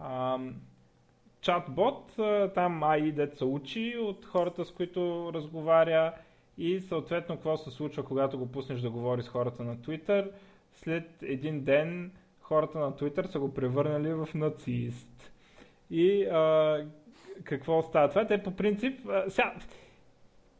Ам, 0.00 0.54
чатбот, 1.40 2.18
а, 2.18 2.50
там 2.54 2.80
AI 2.80 3.12
дет 3.12 3.36
се 3.36 3.44
учи 3.44 3.96
от 3.98 4.24
хората, 4.24 4.64
с 4.64 4.70
които 4.72 5.30
разговаря 5.34 6.12
и 6.58 6.80
съответно 6.80 7.34
какво 7.34 7.56
се 7.56 7.70
случва, 7.70 8.04
когато 8.04 8.38
го 8.38 8.46
пуснеш 8.46 8.80
да 8.80 8.90
говори 8.90 9.22
с 9.22 9.28
хората 9.28 9.64
на 9.64 9.76
Twitter. 9.76 10.30
След 10.72 11.22
един 11.22 11.64
ден 11.64 12.12
хората 12.40 12.78
на 12.78 12.92
Twitter 12.92 13.26
са 13.26 13.40
го 13.40 13.54
превърнали 13.54 14.12
в 14.12 14.28
нацист. 14.34 15.32
И 15.90 16.24
а, 16.24 16.86
какво 17.44 17.82
става 17.82 18.08
това? 18.08 18.26
Те 18.26 18.42
по 18.42 18.50
принцип, 18.50 19.00
сега, 19.28 19.54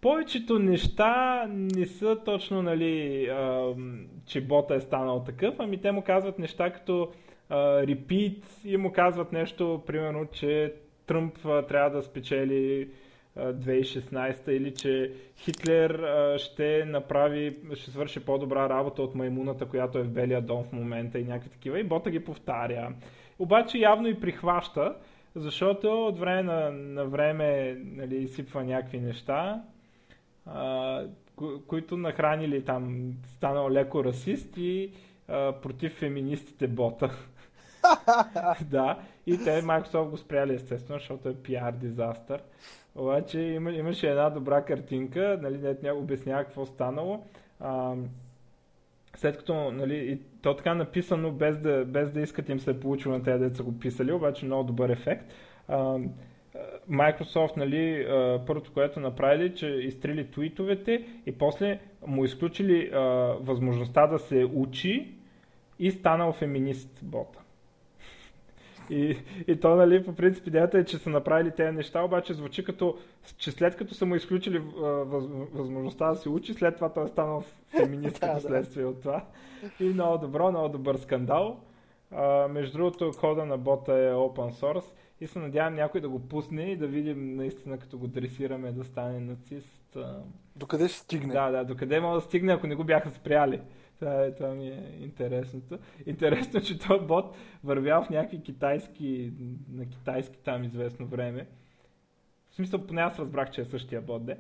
повечето 0.01 0.59
неща 0.59 1.47
не 1.49 1.87
са 1.87 2.19
точно, 2.25 2.63
нали, 2.63 3.27
а, 3.27 3.75
че 4.27 4.41
бота 4.41 4.75
е 4.75 4.81
станал 4.81 5.25
такъв, 5.25 5.55
ами 5.59 5.81
те 5.81 5.93
му 5.93 6.03
казват 6.03 6.39
неща 6.39 6.71
като 6.71 7.13
repeat 7.51 8.43
и 8.65 8.77
му 8.77 8.93
казват 8.93 9.33
нещо, 9.33 9.83
примерно, 9.87 10.27
че 10.27 10.75
Тръмп 11.07 11.47
а, 11.47 11.63
трябва 11.63 11.91
да 11.91 12.03
спечели 12.03 12.89
а, 13.37 13.53
2016 13.53 14.49
или 14.49 14.75
че 14.75 15.13
Хитлер 15.37 15.91
а, 15.91 16.39
ще 16.39 16.85
направи, 16.85 17.57
ще 17.75 17.91
свърши 17.91 18.21
по-добра 18.21 18.69
работа 18.69 19.03
от 19.03 19.15
маймуната, 19.15 19.67
която 19.67 19.99
е 19.99 20.03
в 20.03 20.11
Белия 20.11 20.43
дом 20.43 20.65
в 20.65 20.73
момента 20.73 21.19
и 21.19 21.25
някакви 21.25 21.51
такива 21.51 21.81
и 21.81 21.85
бота 21.85 22.11
ги 22.11 22.25
повтаря. 22.25 22.93
Обаче 23.39 23.79
явно 23.79 24.09
и 24.09 24.21
прихваща, 24.21 24.95
защото 25.35 26.07
от 26.07 26.19
време 26.19 26.43
на, 26.43 26.71
на 26.71 27.05
време 27.05 27.79
нали, 27.85 28.17
изсипва 28.17 28.65
някакви 28.65 29.01
неща, 29.01 29.63
а, 30.47 31.05
ко- 31.37 31.63
които 31.67 31.97
нахранили 31.97 32.65
там, 32.65 33.13
станал 33.27 33.71
леко 33.71 34.05
расист 34.05 34.57
и 34.57 34.93
а, 35.29 35.53
против 35.53 35.93
феминистите 35.93 36.69
бота. 36.69 37.11
да, 38.71 38.99
и 39.27 39.39
те 39.39 39.63
Microsoft 39.63 40.09
го 40.09 40.17
спряли 40.17 40.55
естествено, 40.55 40.99
защото 40.99 41.29
е 41.29 41.35
PR 41.35 41.73
дизастър. 41.73 42.43
Обаче 42.95 43.41
има, 43.41 43.73
имаше 43.73 44.11
една 44.11 44.31
добра 44.31 44.65
картинка, 44.65 45.39
нали, 45.43 45.77
ня 45.83 45.95
обяснява 45.95 46.45
какво 46.45 46.67
станало. 46.67 47.25
А, 47.61 47.95
след 49.19 49.37
като, 49.39 49.71
нали, 49.71 49.97
и 49.97 50.19
то 50.43 50.57
така 50.57 50.75
написано, 50.75 51.33
без 51.33 51.59
да, 51.59 51.85
без 51.85 52.11
да 52.11 52.21
искат 52.21 52.49
им 52.49 52.61
се 52.61 52.71
е 52.71 52.81
получило 52.81 53.15
на 53.15 53.23
тези 53.23 53.45
деца 53.45 53.63
го 53.63 53.79
писали, 53.79 54.13
обаче 54.13 54.47
много 54.47 54.65
добър 54.65 54.89
ефект. 54.89 55.33
Microsoft, 56.91 57.57
нали, 57.57 58.07
първото, 58.47 58.73
което 58.73 59.01
направили, 59.01 59.55
че 59.55 59.67
изтрили 59.67 60.31
твитовете 60.31 61.07
и 61.27 61.33
после 61.33 61.79
му 62.07 62.25
изключили 62.25 62.91
възможността 63.41 64.07
да 64.07 64.19
се 64.19 64.45
учи 64.55 65.15
и 65.79 65.91
станал 65.91 66.33
феминист 66.33 67.01
бота. 67.03 67.38
И, 68.91 69.17
и 69.47 69.61
то, 69.61 69.77
нали, 69.77 70.05
по 70.05 70.15
принцип 70.15 70.47
идеята 70.47 70.79
е, 70.79 70.85
че 70.85 70.99
са 70.99 71.11
направили 71.11 71.51
тези 71.51 71.77
неща, 71.77 72.03
обаче 72.03 72.35
звучи 72.35 72.65
като, 72.65 72.99
че 73.37 73.51
след 73.51 73.77
като 73.77 73.95
са 73.95 74.07
му 74.07 74.15
изключили 74.15 74.59
въз, 74.59 75.25
възможността 75.53 76.11
да 76.11 76.17
се 76.17 76.29
учи, 76.29 76.55
след 76.55 76.75
това 76.75 76.93
той 76.93 77.05
е 77.05 77.09
станал 77.09 77.45
феминист 77.77 78.21
като 78.21 78.41
следствие 78.47 78.85
от 78.85 79.01
това. 79.03 79.25
И 79.81 79.85
много 79.85 80.19
добро, 80.19 80.51
много 80.51 80.69
добър 80.69 80.97
скандал. 80.97 81.61
А, 82.11 82.49
между 82.49 82.79
другото, 82.79 83.13
кода 83.21 83.45
на 83.45 83.59
бота 83.59 83.93
е 83.93 84.13
open 84.13 84.53
source 84.53 84.93
и 85.21 85.27
се 85.27 85.39
надявам 85.39 85.75
някой 85.75 86.01
да 86.01 86.09
го 86.09 86.29
пусне 86.29 86.63
и 86.63 86.77
да 86.77 86.87
видим 86.87 87.37
наистина 87.37 87.79
като 87.79 87.99
го 87.99 88.07
дресираме 88.07 88.73
да 88.73 88.85
стане 88.85 89.21
нацист. 89.21 89.97
Докъде 90.57 90.89
ще 90.89 90.99
стигне? 90.99 91.33
Да, 91.33 91.51
да, 91.51 91.65
докъде 91.65 92.01
мога 92.01 92.15
да 92.15 92.21
стигне, 92.21 92.53
ако 92.53 92.67
не 92.67 92.75
го 92.75 92.85
бяха 92.85 93.11
спряли. 93.11 93.61
Това, 93.99 94.25
е, 94.25 94.35
това 94.35 94.49
ми 94.49 94.69
е 94.69 94.99
интересното. 95.01 95.79
Интересно, 96.07 96.61
че 96.61 96.79
този 96.79 97.07
бот 97.07 97.37
вървял 97.65 98.03
в 98.03 98.11
някакви 98.11 98.43
китайски, 98.43 99.33
на 99.73 99.87
китайски 99.87 100.39
там 100.45 100.65
известно 100.65 101.07
време. 101.07 101.47
В 102.51 102.55
смисъл, 102.55 102.87
поне 102.87 103.01
аз 103.01 103.19
разбрах, 103.19 103.51
че 103.51 103.61
е 103.61 103.65
същия 103.65 104.01
бот, 104.01 104.27
де. 104.27 104.37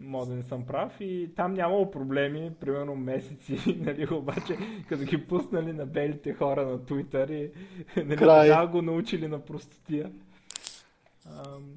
Може 0.00 0.30
да 0.30 0.36
не 0.36 0.42
съм 0.42 0.66
прав 0.66 1.00
и 1.00 1.30
там 1.36 1.54
нямало 1.54 1.90
проблеми, 1.90 2.52
примерно 2.60 2.96
месеци, 2.96 3.76
нали, 3.80 4.06
обаче 4.10 4.56
като 4.88 5.04
ги 5.04 5.26
пуснали 5.26 5.72
на 5.72 5.86
белите 5.86 6.34
хора 6.34 6.66
на 6.66 6.78
Twitter 6.78 7.32
и 7.32 7.50
нали, 8.04 8.16
Край. 8.16 8.66
го 8.66 8.82
научили 8.82 9.28
на 9.28 9.44
простотия. 9.44 10.12
Ам... 11.26 11.74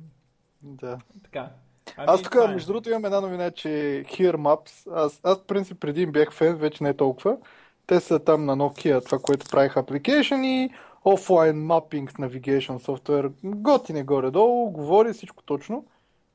Да. 0.64 1.00
Така, 1.24 1.52
аз 1.98 2.22
тук, 2.22 2.36
е. 2.36 2.48
между 2.48 2.68
другото, 2.68 2.90
имам 2.90 3.06
една 3.06 3.22
новина, 3.22 3.52
че 3.52 3.68
Here 4.08 4.36
Maps, 4.36 4.92
аз, 4.94 5.20
аз 5.24 5.40
принцип 5.40 5.80
преди 5.80 6.02
им 6.02 6.12
бях 6.12 6.34
фен, 6.34 6.56
вече 6.56 6.84
не 6.84 6.90
е 6.90 6.94
толкова. 6.94 7.38
Те 7.88 8.00
са 8.00 8.20
там 8.20 8.46
на 8.46 8.58
Nokia, 8.58 9.06
това, 9.06 9.20
което 9.20 9.50
правих 9.52 9.74
application 9.74 10.46
и 10.46 10.70
офлайн 11.06 11.66
мапинг 11.66 12.12
navigation 12.12 12.78
софтуер. 12.78 13.32
Готине 13.44 14.04
горе-долу, 14.04 14.72
говори 14.72 15.14
всичко 15.14 15.44
точно. 15.44 15.86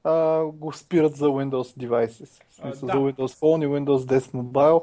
А, 0.04 0.44
го 0.44 0.72
спират 0.72 1.16
за 1.16 1.26
Windows 1.26 1.86
devices. 1.86 2.42
В 2.48 2.54
смисъл, 2.54 2.86
да. 2.86 2.92
за 2.92 2.98
Windows 2.98 3.40
Phone 3.40 3.64
и 3.64 3.68
Windows 3.68 4.18
10 4.18 4.18
Mobile. 4.18 4.82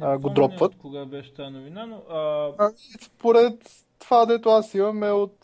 а, 0.00 0.18
го 0.18 0.30
дропват. 0.30 0.74
Кога 0.76 1.04
беше 1.04 1.34
тази 1.34 1.50
новина, 1.50 1.86
но... 1.86 2.02
А... 2.10 2.50
А, 2.58 2.70
според 3.02 3.54
това, 3.98 4.26
дето 4.26 4.48
аз 4.48 4.74
имам 4.74 5.02
е 5.02 5.10
от 5.10 5.36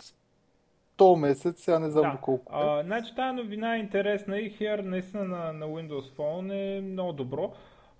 то 0.98 1.16
месец, 1.16 1.64
сега 1.64 1.78
не 1.78 1.90
знам 1.90 2.02
да. 2.02 2.12
доколко. 2.12 2.52
А, 2.54 2.82
значи 2.82 3.14
тази 3.14 3.36
новина 3.36 3.76
е 3.76 3.78
интересна 3.78 4.38
и 4.38 4.52
Here 4.52 4.80
наистина 4.80 5.24
на, 5.24 5.52
на 5.52 5.66
Windows 5.66 6.16
Phone 6.16 6.78
е 6.78 6.80
много 6.80 7.12
добро. 7.12 7.52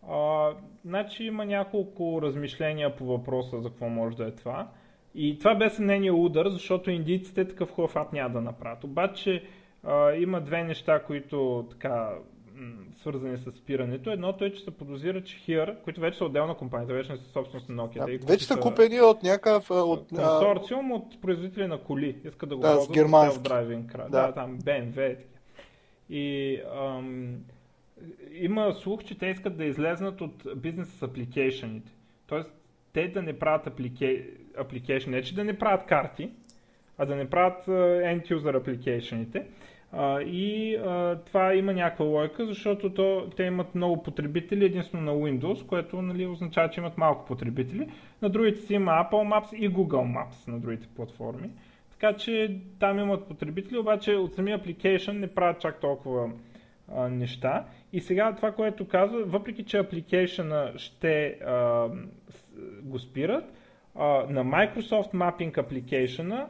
А, 0.09 0.51
значи 0.85 1.25
има 1.25 1.45
няколко 1.45 2.23
размишления 2.23 2.97
по 2.97 3.05
въпроса 3.05 3.61
за 3.61 3.69
какво 3.69 3.89
може 3.89 4.17
да 4.17 4.27
е 4.27 4.31
това. 4.31 4.69
И 5.15 5.39
това 5.39 5.55
бе 5.55 5.71
съмнение 5.71 6.13
удар, 6.13 6.49
защото 6.49 6.91
индийците 6.91 7.49
такъв 7.49 7.71
хубав 7.71 7.97
ап 7.97 8.13
няма 8.13 8.31
да 8.31 8.41
направят. 8.41 8.85
Обаче 8.85 9.43
а, 9.85 10.13
има 10.13 10.41
две 10.41 10.65
неща, 10.65 11.03
които 11.03 11.67
така 11.71 12.11
свързани 13.01 13.39
с 13.39 13.53
спирането. 13.53 14.11
Едното 14.11 14.45
е, 14.45 14.53
че 14.53 14.65
се 14.65 14.71
подозира, 14.71 15.25
че 15.25 15.37
Here, 15.37 15.83
които 15.83 16.01
вече 16.01 16.19
са 16.19 16.25
отделна 16.25 16.55
компания, 16.55 16.95
вече 16.95 17.13
не 17.13 17.19
са 17.19 17.31
собственост 17.31 17.69
на 17.69 17.83
Nokia. 17.83 18.19
Да, 18.21 18.27
вече 18.27 18.45
са 18.45 18.61
купени 18.61 19.01
от 19.01 19.23
някакъв... 19.23 19.71
От, 19.71 20.09
консорциум 20.09 20.93
от 20.93 21.21
производители 21.21 21.67
на 21.67 21.79
коли. 21.79 22.17
Искат 22.25 22.49
да 22.49 22.57
го 22.57 22.63
да, 22.63 22.73
ползват 22.73 22.95
германски. 22.95 23.43
драйвинг. 23.43 23.97
Да. 23.97 24.09
да, 24.09 24.33
там 24.33 24.59
BMW. 24.59 25.17
И 26.11 26.61
ам, 26.77 27.37
има 28.33 28.73
слух, 28.73 29.05
че 29.05 29.19
те 29.19 29.27
искат 29.27 29.57
да 29.57 29.65
излезнат 29.65 30.21
от 30.21 30.47
бизнес 30.57 30.89
с 30.89 31.03
апликейшените. 31.03 31.93
Тоест, 32.27 32.51
те 32.93 33.09
да 33.09 33.23
не 33.23 33.39
правят 33.39 33.67
апликейшн, 34.59 35.11
не 35.11 35.23
че 35.23 35.35
да 35.35 35.45
не 35.45 35.59
правят 35.59 35.87
карти, 35.87 36.31
а 36.99 37.07
да 37.07 37.17
не 37.17 37.31
правят 37.31 37.67
end 37.67 38.29
user 38.29 38.57
апликейшените 38.57 39.47
и 40.27 40.77
това 41.27 41.55
има 41.55 41.73
някаква 41.73 42.05
лойка, 42.05 42.47
защото 42.47 42.95
то, 42.95 43.31
те 43.37 43.43
имат 43.43 43.75
много 43.75 44.03
потребители 44.03 44.65
единствено 44.65 45.13
на 45.13 45.21
Windows, 45.21 45.67
което 45.67 46.03
нали, 46.03 46.27
означава, 46.27 46.71
че 46.71 46.81
имат 46.81 46.99
малко 46.99 47.25
потребители. 47.25 47.89
На 48.23 48.29
другите 48.29 48.61
си 48.61 48.75
има 48.75 48.91
Apple 48.91 49.11
Maps 49.11 49.57
и 49.57 49.71
Google 49.71 50.17
Maps 50.17 50.49
на 50.49 50.61
другите 50.61 50.89
платформи. 50.97 51.51
Така 51.91 52.13
че 52.13 52.61
там 52.79 52.99
имат 52.99 53.29
потребители, 53.29 53.79
обаче 53.79 54.15
от 54.15 54.35
самия 54.35 54.59
application 54.59 55.13
не 55.13 55.35
правят 55.35 55.61
чак 55.61 55.81
толкова 55.81 56.31
а, 56.95 57.09
неща. 57.09 57.65
И 57.93 58.01
сега 58.01 58.35
това, 58.35 58.53
което 58.53 58.89
казва, 58.89 59.25
въпреки 59.25 59.65
че 59.65 59.77
application 59.77 60.77
ще 60.77 61.27
а, 61.27 61.89
го 62.83 62.99
спират, 62.99 63.45
а, 63.95 64.05
на 64.07 64.45
Microsoft 64.45 65.13
Mapping 65.13 65.53
Application 65.53 66.47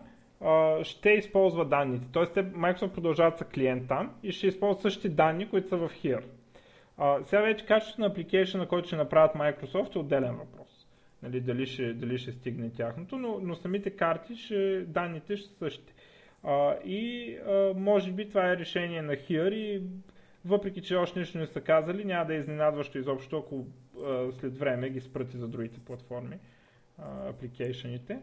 ще 0.82 1.10
използва 1.10 1.64
данните. 1.64 2.06
Тоест, 2.12 2.34
те, 2.34 2.44
Microsoft 2.44 2.92
продължават 2.94 3.38
са 3.38 3.44
клиент 3.44 3.88
там 3.88 4.14
и 4.22 4.32
ще 4.32 4.46
използват 4.46 4.82
същите 4.82 5.08
данни, 5.08 5.48
които 5.48 5.68
са 5.68 5.76
в 5.76 5.90
Here. 5.90 6.24
А, 6.98 7.24
сега 7.24 7.42
вече 7.42 7.66
качеството 7.66 8.00
на 8.00 8.14
application, 8.14 8.66
който 8.66 8.86
ще 8.86 8.96
направят 8.96 9.34
Microsoft 9.34 9.94
е 9.96 9.98
отделен 9.98 10.36
въпрос. 10.36 10.86
Нали, 11.22 11.40
дали, 11.40 11.66
ще, 11.66 11.92
дали 11.92 12.18
ще 12.18 12.32
стигне 12.32 12.70
тяхното, 12.70 13.18
но, 13.18 13.38
но 13.42 13.54
самите 13.54 13.90
карти, 13.90 14.36
ще, 14.36 14.80
данните 14.80 15.36
ще 15.36 15.48
са 15.48 15.54
същите. 15.54 15.92
А, 16.42 16.74
и 16.84 17.34
а, 17.36 17.72
може 17.76 18.12
би 18.12 18.28
това 18.28 18.52
е 18.52 18.56
решение 18.56 19.02
на 19.02 19.12
Here 19.12 19.54
и 19.54 19.82
въпреки, 20.44 20.82
че 20.82 20.96
още 20.96 21.18
нищо 21.18 21.38
не 21.38 21.46
са 21.46 21.60
казали, 21.60 22.04
няма 22.04 22.26
да 22.26 22.34
е 22.34 22.38
изненадващо 22.38 22.98
изобщо, 22.98 23.38
ако 23.38 23.66
а, 24.04 24.32
след 24.32 24.58
време 24.58 24.90
ги 24.90 25.00
спрати 25.00 25.36
за 25.36 25.48
другите 25.48 25.80
платформи, 25.80 26.36
апликейшените. 27.28 28.18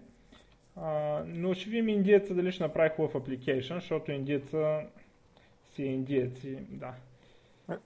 А, 0.82 1.22
но 1.28 1.54
ще 1.54 1.70
видим 1.70 1.90
индиеца 1.90 2.34
дали 2.34 2.52
ще 2.52 2.64
направи 2.64 2.90
хубав 2.96 3.16
апликейшн, 3.16 3.74
защото 3.74 4.12
индиеца 4.12 4.80
си 5.76 5.84
е 5.84 5.86
индиец 5.86 6.44
и 6.44 6.58
да. 6.72 6.92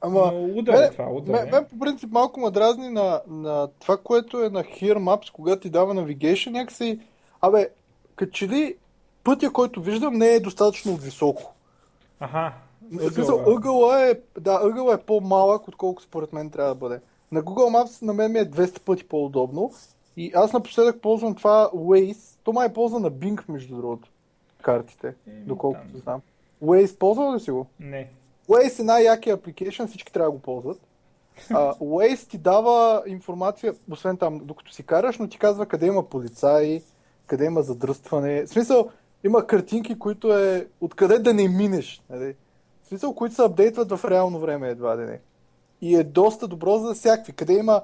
Ама, 0.01 0.31
но 0.33 0.59
удар 0.59 0.83
е 0.83 0.91
това, 0.91 1.09
удар 1.11 1.33
мен, 1.33 1.49
мен, 1.49 1.65
по 1.65 1.79
принцип 1.79 2.11
малко 2.11 2.39
ме 2.39 2.51
дразни 2.51 2.89
на, 2.89 3.21
на 3.27 3.67
това, 3.79 3.97
което 3.97 4.43
е 4.43 4.49
на 4.49 4.63
Here 4.63 4.97
Maps, 4.97 5.31
когато 5.31 5.61
ти 5.61 5.69
дава 5.69 5.95
navigation, 5.95 6.49
някакси, 6.49 6.99
абе, 7.41 7.69
като 8.15 8.31
че 8.31 8.47
ли 8.47 8.75
пътя, 9.23 9.51
който 9.51 9.81
виждам, 9.81 10.17
не 10.17 10.27
е 10.27 10.39
достатъчно 10.39 10.95
високо. 10.95 11.53
Аха, 12.19 12.53
ъгъла. 13.01 13.55
ъгъла 13.55 14.09
е, 14.09 14.13
да, 14.39 14.59
ъгъла 14.63 14.93
е 14.93 15.01
по-малък, 15.01 15.67
отколкото 15.67 16.03
според 16.03 16.33
мен 16.33 16.49
трябва 16.49 16.69
да 16.69 16.79
бъде. 16.79 16.99
На 17.31 17.43
Google 17.43 17.83
Maps 17.83 18.01
на 18.01 18.13
мен 18.13 18.31
ми 18.31 18.39
е 18.39 18.45
200 18.45 18.81
пъти 18.81 19.03
по-удобно 19.03 19.71
и 20.19 20.31
аз 20.35 20.53
напоследък 20.53 21.01
ползвам 21.01 21.35
това 21.35 21.69
Waze. 21.75 22.37
То 22.43 22.53
май 22.53 22.67
е 22.67 22.73
ползва 22.73 22.99
на 22.99 23.11
Bing, 23.11 23.43
между 23.49 23.75
другото. 23.75 24.09
Картите, 24.61 25.07
е, 25.07 25.31
доколкото 25.31 25.91
там. 25.91 26.01
знам. 26.01 26.21
Waze 26.63 26.97
ползва 26.97 27.35
ли 27.35 27.39
си 27.39 27.51
го? 27.51 27.67
Не. 27.79 28.09
Waze 28.49 28.79
е 28.79 28.83
най-якия 28.83 29.35
апликейшн, 29.35 29.85
всички 29.85 30.13
трябва 30.13 30.31
да 30.31 30.37
го 30.37 30.41
ползват. 30.41 30.79
Uh, 31.49 31.77
Waze 31.79 32.29
ти 32.29 32.37
дава 32.37 33.03
информация, 33.07 33.73
освен 33.91 34.17
там, 34.17 34.39
докато 34.43 34.73
си 34.73 34.83
караш, 34.83 35.17
но 35.17 35.27
ти 35.27 35.39
казва 35.39 35.65
къде 35.65 35.85
има 35.85 36.09
полицаи, 36.09 36.81
къде 37.27 37.45
има 37.45 37.61
задръстване. 37.61 38.43
В 38.43 38.49
смисъл, 38.49 38.89
има 39.23 39.47
картинки, 39.47 39.99
които 39.99 40.37
е 40.37 40.67
откъде 40.81 41.19
да 41.19 41.33
не 41.33 41.47
минеш. 41.47 42.03
Нали? 42.09 42.35
В 42.83 42.87
смисъл, 42.87 43.13
които 43.13 43.35
се 43.35 43.43
апдейтват 43.43 43.91
в 43.91 44.09
реално 44.09 44.39
време 44.39 44.69
едва 44.69 44.95
да 44.95 45.05
не. 45.05 45.19
И 45.81 45.95
е 45.95 46.03
доста 46.03 46.47
добро 46.47 46.77
за 46.77 46.93
всякакви. 46.93 47.33
Къде 47.33 47.53
има 47.53 47.81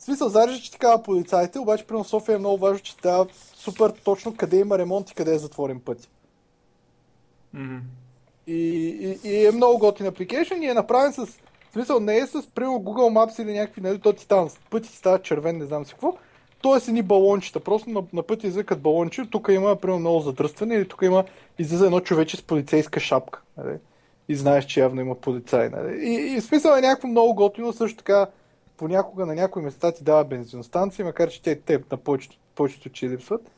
в 0.00 0.04
смисъл, 0.04 0.28
зарежда, 0.28 0.62
че 0.62 0.72
така 0.72 1.02
полицайите, 1.02 1.58
обаче 1.58 1.86
при 1.86 2.04
София 2.04 2.34
е 2.34 2.38
много 2.38 2.58
важно, 2.58 2.78
че 2.78 2.96
дава 3.02 3.26
супер 3.54 3.92
точно 4.04 4.36
къде 4.36 4.58
има 4.58 4.78
ремонт 4.78 5.10
и 5.10 5.14
къде 5.14 5.34
е 5.34 5.38
затворен 5.38 5.80
път. 5.80 6.08
Mm-hmm. 7.56 7.80
И, 8.46 8.58
и, 9.24 9.28
и, 9.28 9.46
е 9.46 9.50
много 9.50 9.78
готин 9.78 10.06
апликейшн 10.06 10.62
и 10.62 10.66
е 10.66 10.74
направен 10.74 11.12
с... 11.12 11.26
В 11.26 11.72
смисъл, 11.72 12.00
не 12.00 12.16
е 12.16 12.26
с, 12.26 12.46
примерно, 12.54 12.78
Google 12.78 13.12
Maps 13.12 13.42
или 13.42 13.58
някакви, 13.58 13.80
нали, 13.80 13.98
то 13.98 14.12
ти 14.12 14.28
там 14.28 14.48
пъти 14.70 14.90
ти 14.90 14.96
става 14.96 15.22
червен, 15.22 15.58
не 15.58 15.64
знам 15.64 15.84
си 15.84 15.92
какво. 15.92 16.16
То 16.60 16.76
е 16.76 16.80
с 16.80 16.88
едни 16.88 17.02
балончета, 17.02 17.60
просто 17.60 17.90
на, 17.90 18.02
на 18.12 18.22
пъти 18.22 18.46
излъкат 18.46 18.80
балончи, 18.80 19.30
тук 19.30 19.48
има, 19.50 19.76
примерно, 19.76 20.00
много 20.00 20.20
задръстване 20.20 20.74
или 20.74 20.88
тук 20.88 21.02
има 21.02 21.24
излиза 21.58 21.84
едно 21.86 22.00
човече 22.00 22.36
с 22.36 22.42
полицейска 22.42 23.00
шапка. 23.00 23.42
Нали? 23.56 23.78
И 24.28 24.36
знаеш, 24.36 24.64
че 24.64 24.80
явно 24.80 25.00
има 25.00 25.14
полицай. 25.14 25.68
Нали? 25.68 26.08
И, 26.08 26.36
и 26.36 26.40
в 26.40 26.44
смисъл 26.44 26.76
е 26.76 26.80
някакво 26.80 27.08
много 27.08 27.34
готино, 27.34 27.72
също 27.72 27.98
така 27.98 28.26
понякога 28.80 29.26
на 29.26 29.34
някои 29.34 29.62
места 29.62 29.92
ти 29.92 30.04
дава 30.04 30.24
бензиностанции, 30.24 31.04
макар 31.04 31.30
че 31.30 31.42
те, 31.42 31.60
те 31.60 31.80
на 31.90 31.96
повечето, 31.96 32.36
повечето 32.54 32.88
че 32.88 33.08
липсват. 33.08 33.50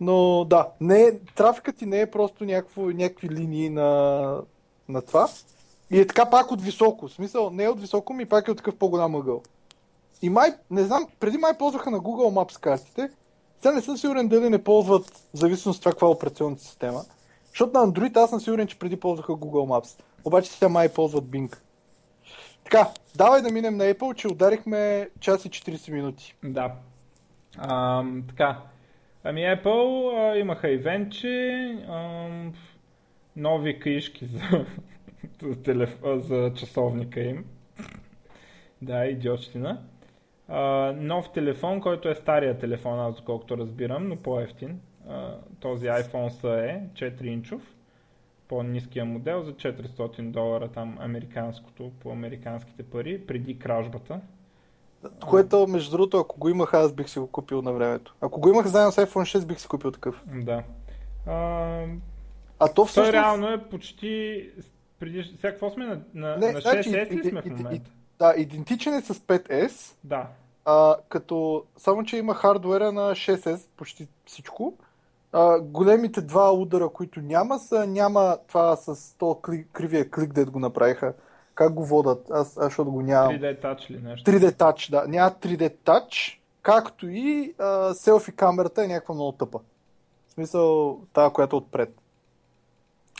Но 0.00 0.44
да, 0.44 0.68
не, 0.80 1.18
трафикът 1.36 1.76
ти 1.76 1.86
не 1.86 2.00
е 2.00 2.10
просто 2.10 2.44
някакво, 2.44 2.82
някакви 2.82 3.28
линии 3.28 3.70
на, 3.70 4.40
на 4.88 5.02
това. 5.02 5.28
И 5.90 6.00
е 6.00 6.06
така 6.06 6.30
пак 6.30 6.50
от 6.50 6.62
високо. 6.62 7.08
В 7.08 7.12
смисъл, 7.12 7.50
не 7.50 7.64
е 7.64 7.68
от 7.68 7.80
високо, 7.80 8.14
ми 8.14 8.26
пак 8.26 8.48
е 8.48 8.50
от 8.50 8.56
такъв 8.56 8.76
по-голям 8.76 9.14
ъгъл. 9.14 9.42
И 10.22 10.30
май, 10.30 10.54
не 10.70 10.84
знам, 10.84 11.06
преди 11.20 11.38
май 11.38 11.58
ползваха 11.58 11.90
на 11.90 11.98
Google 11.98 12.34
Maps 12.34 12.60
картите. 12.60 13.10
Сега 13.62 13.74
не 13.74 13.80
съм 13.80 13.96
сигурен 13.96 14.28
дали 14.28 14.48
не 14.48 14.64
ползват, 14.64 15.22
зависимост 15.32 15.76
от 15.76 15.82
това 15.82 15.92
каква 15.92 16.08
е 16.08 16.10
операционната 16.10 16.62
система. 16.62 17.04
Защото 17.48 17.78
на 17.78 17.86
Android 17.86 18.16
аз 18.16 18.30
съм 18.30 18.40
сигурен, 18.40 18.66
че 18.66 18.78
преди 18.78 19.00
ползваха 19.00 19.32
Google 19.32 19.80
Maps. 19.80 20.00
Обаче 20.24 20.50
сега 20.50 20.68
май 20.68 20.88
ползват 20.88 21.24
Bing. 21.24 21.56
Така, 22.72 22.88
давай 23.16 23.42
да 23.42 23.50
минем 23.50 23.76
на 23.76 23.84
Apple, 23.84 24.14
че 24.14 24.28
ударихме 24.28 25.08
час 25.20 25.44
и 25.44 25.50
40 25.50 25.92
минути. 25.92 26.34
Да. 26.44 26.74
А, 27.58 28.04
така. 28.28 28.60
Ами 29.24 29.40
Apple 29.40 30.14
а, 30.18 30.38
имаха 30.38 30.70
ивенчи, 30.70 31.76
а, 31.88 32.28
нови 33.36 33.80
книжки 33.80 34.26
за, 34.26 34.66
за, 35.42 35.62
телеф... 35.62 35.98
за 36.04 36.52
часовника 36.56 37.20
им. 37.20 37.44
да, 38.82 39.06
идиотщина. 39.06 39.82
А, 40.48 40.92
нов 40.96 41.32
телефон, 41.32 41.80
който 41.80 42.08
е 42.08 42.14
стария 42.14 42.58
телефон, 42.58 43.00
аз 43.00 43.16
доколкото 43.16 43.58
разбирам, 43.58 44.08
но 44.08 44.16
по-ефтин. 44.16 44.80
А, 45.08 45.34
този 45.60 45.86
iPhone 45.86 46.30
SE 46.30 46.88
4-инчов, 46.92 47.60
по-низкия 48.52 49.04
модел 49.04 49.42
за 49.42 49.52
400 49.52 50.22
долара 50.22 50.68
там 50.68 50.96
американското, 51.00 51.90
по 52.00 52.10
американските 52.10 52.82
пари, 52.82 53.26
преди 53.26 53.58
кражбата. 53.58 54.20
Което, 55.20 55.66
между 55.66 55.90
другото, 55.90 56.18
ако 56.18 56.38
го 56.38 56.48
имах, 56.48 56.74
аз 56.74 56.92
бих 56.92 57.08
си 57.08 57.18
го 57.18 57.26
купил 57.26 57.62
на 57.62 57.72
времето. 57.72 58.14
Ако 58.20 58.40
го 58.40 58.48
имах 58.48 58.66
заедно 58.66 58.92
с 58.92 58.96
iPhone 58.96 59.38
6, 59.38 59.46
бих 59.46 59.60
си 59.60 59.68
купил 59.68 59.90
такъв. 59.90 60.22
Да. 60.26 60.62
А, 61.26 61.34
А 62.58 62.68
то 62.68 62.84
всъщност... 62.84 63.06
Той 63.06 63.12
реално 63.12 63.48
е 63.48 63.58
почти 63.60 64.50
преди... 64.98 65.22
Сега 65.24 65.50
какво 65.50 65.70
сме 65.70 65.86
на, 65.86 66.00
на, 66.14 66.36
Не, 66.36 66.52
на 66.52 66.60
значи, 66.60 66.90
6S 66.90 67.10
ли 67.10 67.14
иде- 67.14 67.30
сме 67.30 67.42
в 67.42 67.46
иде- 67.46 67.54
момента? 67.54 67.90
Да, 68.18 68.34
идентичен 68.36 68.94
е 68.94 69.00
с 69.00 69.14
5S, 69.14 69.94
Да. 70.04 70.26
а, 70.64 70.96
като 71.08 71.64
само, 71.76 72.04
че 72.04 72.16
има 72.16 72.34
хардуера 72.34 72.92
на 72.92 73.10
6S, 73.10 73.68
почти 73.76 74.08
всичко. 74.26 74.74
А, 75.32 75.60
големите 75.60 76.20
два 76.20 76.52
удара, 76.52 76.88
които 76.88 77.20
няма, 77.20 77.58
са 77.58 77.86
няма 77.86 78.38
това 78.48 78.76
с 78.76 79.16
то 79.18 79.34
клик, 79.34 79.68
кривия 79.72 80.10
клик, 80.10 80.32
дед 80.32 80.50
го 80.50 80.58
направиха. 80.58 81.14
Как 81.54 81.74
го 81.74 81.84
водат? 81.84 82.30
Аз, 82.30 82.56
аз 82.56 82.64
защото 82.64 82.90
го 82.90 83.02
нямам. 83.02 83.32
3D 83.32 83.62
Touch 83.62 83.90
ли 83.90 84.02
нещо? 84.02 84.30
3D 84.30 84.52
Touch, 84.52 84.90
да. 84.90 85.08
Няма 85.08 85.30
3D 85.30 85.74
Touch, 85.84 86.38
както 86.62 87.08
и 87.08 87.54
а, 87.58 87.94
селфи 87.94 88.32
камерата 88.32 88.84
е 88.84 88.88
някаква 88.88 89.14
много 89.14 89.32
тъпа. 89.32 89.58
В 90.28 90.32
смисъл, 90.32 90.98
тази, 91.12 91.32
която 91.32 91.56
е 91.56 91.58
отпред. 91.58 91.94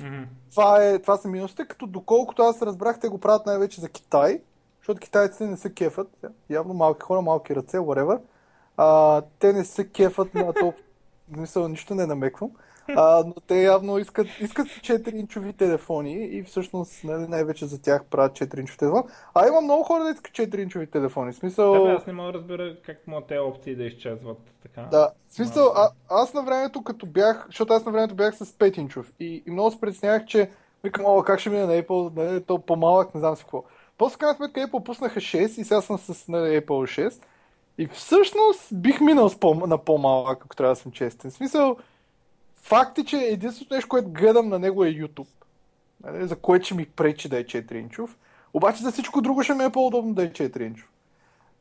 Мгм. 0.00 0.22
Това, 0.50 0.84
е, 0.84 0.98
това 0.98 1.16
са 1.16 1.28
минусите, 1.28 1.64
като 1.64 1.86
доколкото 1.86 2.42
аз 2.42 2.62
разбрах, 2.62 3.00
те 3.00 3.08
го 3.08 3.18
правят 3.18 3.46
най-вече 3.46 3.80
за 3.80 3.88
Китай, 3.88 4.40
защото 4.78 5.00
китайците 5.00 5.46
не 5.46 5.56
се 5.56 5.74
кефат, 5.74 6.24
явно 6.50 6.74
малки 6.74 7.02
хора, 7.02 7.22
малки 7.22 7.56
ръце, 7.56 7.78
whatever. 7.78 8.20
А, 8.76 9.22
те 9.38 9.52
не 9.52 9.64
се 9.64 9.88
кефат 9.88 10.34
на 10.34 10.52
толкова, 10.52 10.84
в 11.32 11.36
смисъл, 11.36 11.68
нищо 11.68 11.94
не 11.94 12.06
намеквам, 12.06 12.50
а, 12.88 13.24
но 13.26 13.34
те 13.46 13.62
явно 13.62 13.98
искат, 13.98 14.26
искат 14.40 14.66
4-инчови 14.66 15.56
телефони 15.56 16.24
и 16.24 16.42
всъщност 16.42 17.04
нали, 17.04 17.28
най-вече 17.28 17.66
за 17.66 17.82
тях 17.82 18.04
правят 18.04 18.32
4-инчови 18.32 18.78
телефон. 18.78 19.02
А 19.34 19.48
има 19.48 19.60
много 19.60 19.82
хора 19.82 20.04
да 20.04 20.10
искат 20.10 20.32
4-инчови 20.32 20.90
телефони. 20.90 21.32
В 21.32 21.36
смисъл... 21.36 21.72
Да, 21.72 21.80
бе, 21.80 21.90
аз 21.90 22.06
не 22.06 22.12
мога 22.12 22.32
да 22.32 22.38
разбера 22.38 22.76
как 22.86 23.06
могат 23.06 23.26
тези 23.26 23.38
опции 23.38 23.76
да 23.76 23.84
изчезват 23.84 24.38
така. 24.62 24.82
Да, 24.90 25.10
в 25.28 25.34
смисъл, 25.34 25.66
а, 25.76 25.90
аз 26.08 26.34
на 26.34 26.42
времето 26.42 26.82
като 26.82 27.06
бях, 27.06 27.46
защото 27.46 27.72
аз 27.72 27.84
на 27.84 27.92
времето 27.92 28.14
бях 28.14 28.36
с 28.36 28.46
5 28.46 28.78
инчов 28.78 29.12
и, 29.20 29.42
и 29.46 29.50
много 29.50 29.70
се 29.70 29.80
притеснявах, 29.80 30.24
че 30.24 30.50
викам, 30.84 31.04
о, 31.06 31.22
как 31.22 31.40
ще 31.40 31.50
мине 31.50 31.66
на 31.66 31.82
Apple, 31.82 32.16
нали, 32.16 32.42
то 32.42 32.58
по-малък, 32.58 33.14
не 33.14 33.20
знам 33.20 33.36
си 33.36 33.42
какво. 33.42 33.64
После 33.98 34.18
крайна 34.18 34.36
сметка 34.36 34.60
Apple 34.60 34.84
пуснаха 34.84 35.20
6 35.20 35.44
и 35.44 35.48
сега 35.64 35.80
съм 35.80 35.98
с 35.98 36.28
нали, 36.28 36.60
Apple 36.60 37.08
6 37.08 37.22
и 37.82 37.86
всъщност 37.86 38.68
бих 38.72 39.00
минал 39.00 39.30
по, 39.40 39.54
на 39.54 39.78
по-малък, 39.78 40.44
ако 40.44 40.56
трябва 40.56 40.74
да 40.74 40.80
съм 40.80 40.92
честен. 40.92 41.30
В 41.30 41.34
смисъл, 41.34 41.76
факт 42.62 42.98
е, 42.98 43.04
че 43.04 43.16
единственото 43.16 43.74
нещо, 43.74 43.88
което 43.88 44.08
гледам 44.08 44.48
на 44.48 44.58
него 44.58 44.84
е 44.84 44.94
YouTube, 44.94 45.28
нали, 46.04 46.28
за 46.28 46.36
което 46.36 46.64
ще 46.64 46.74
ми 46.74 46.86
пречи 46.86 47.28
да 47.28 47.38
е 47.38 47.44
4 47.44 47.74
инчов. 47.74 48.16
Обаче 48.54 48.82
за 48.82 48.92
всичко 48.92 49.20
друго 49.20 49.42
ще 49.42 49.54
ми 49.54 49.64
е 49.64 49.70
по-удобно 49.70 50.14
да 50.14 50.22
е 50.22 50.30
4 50.30 50.66
инчов. 50.66 50.88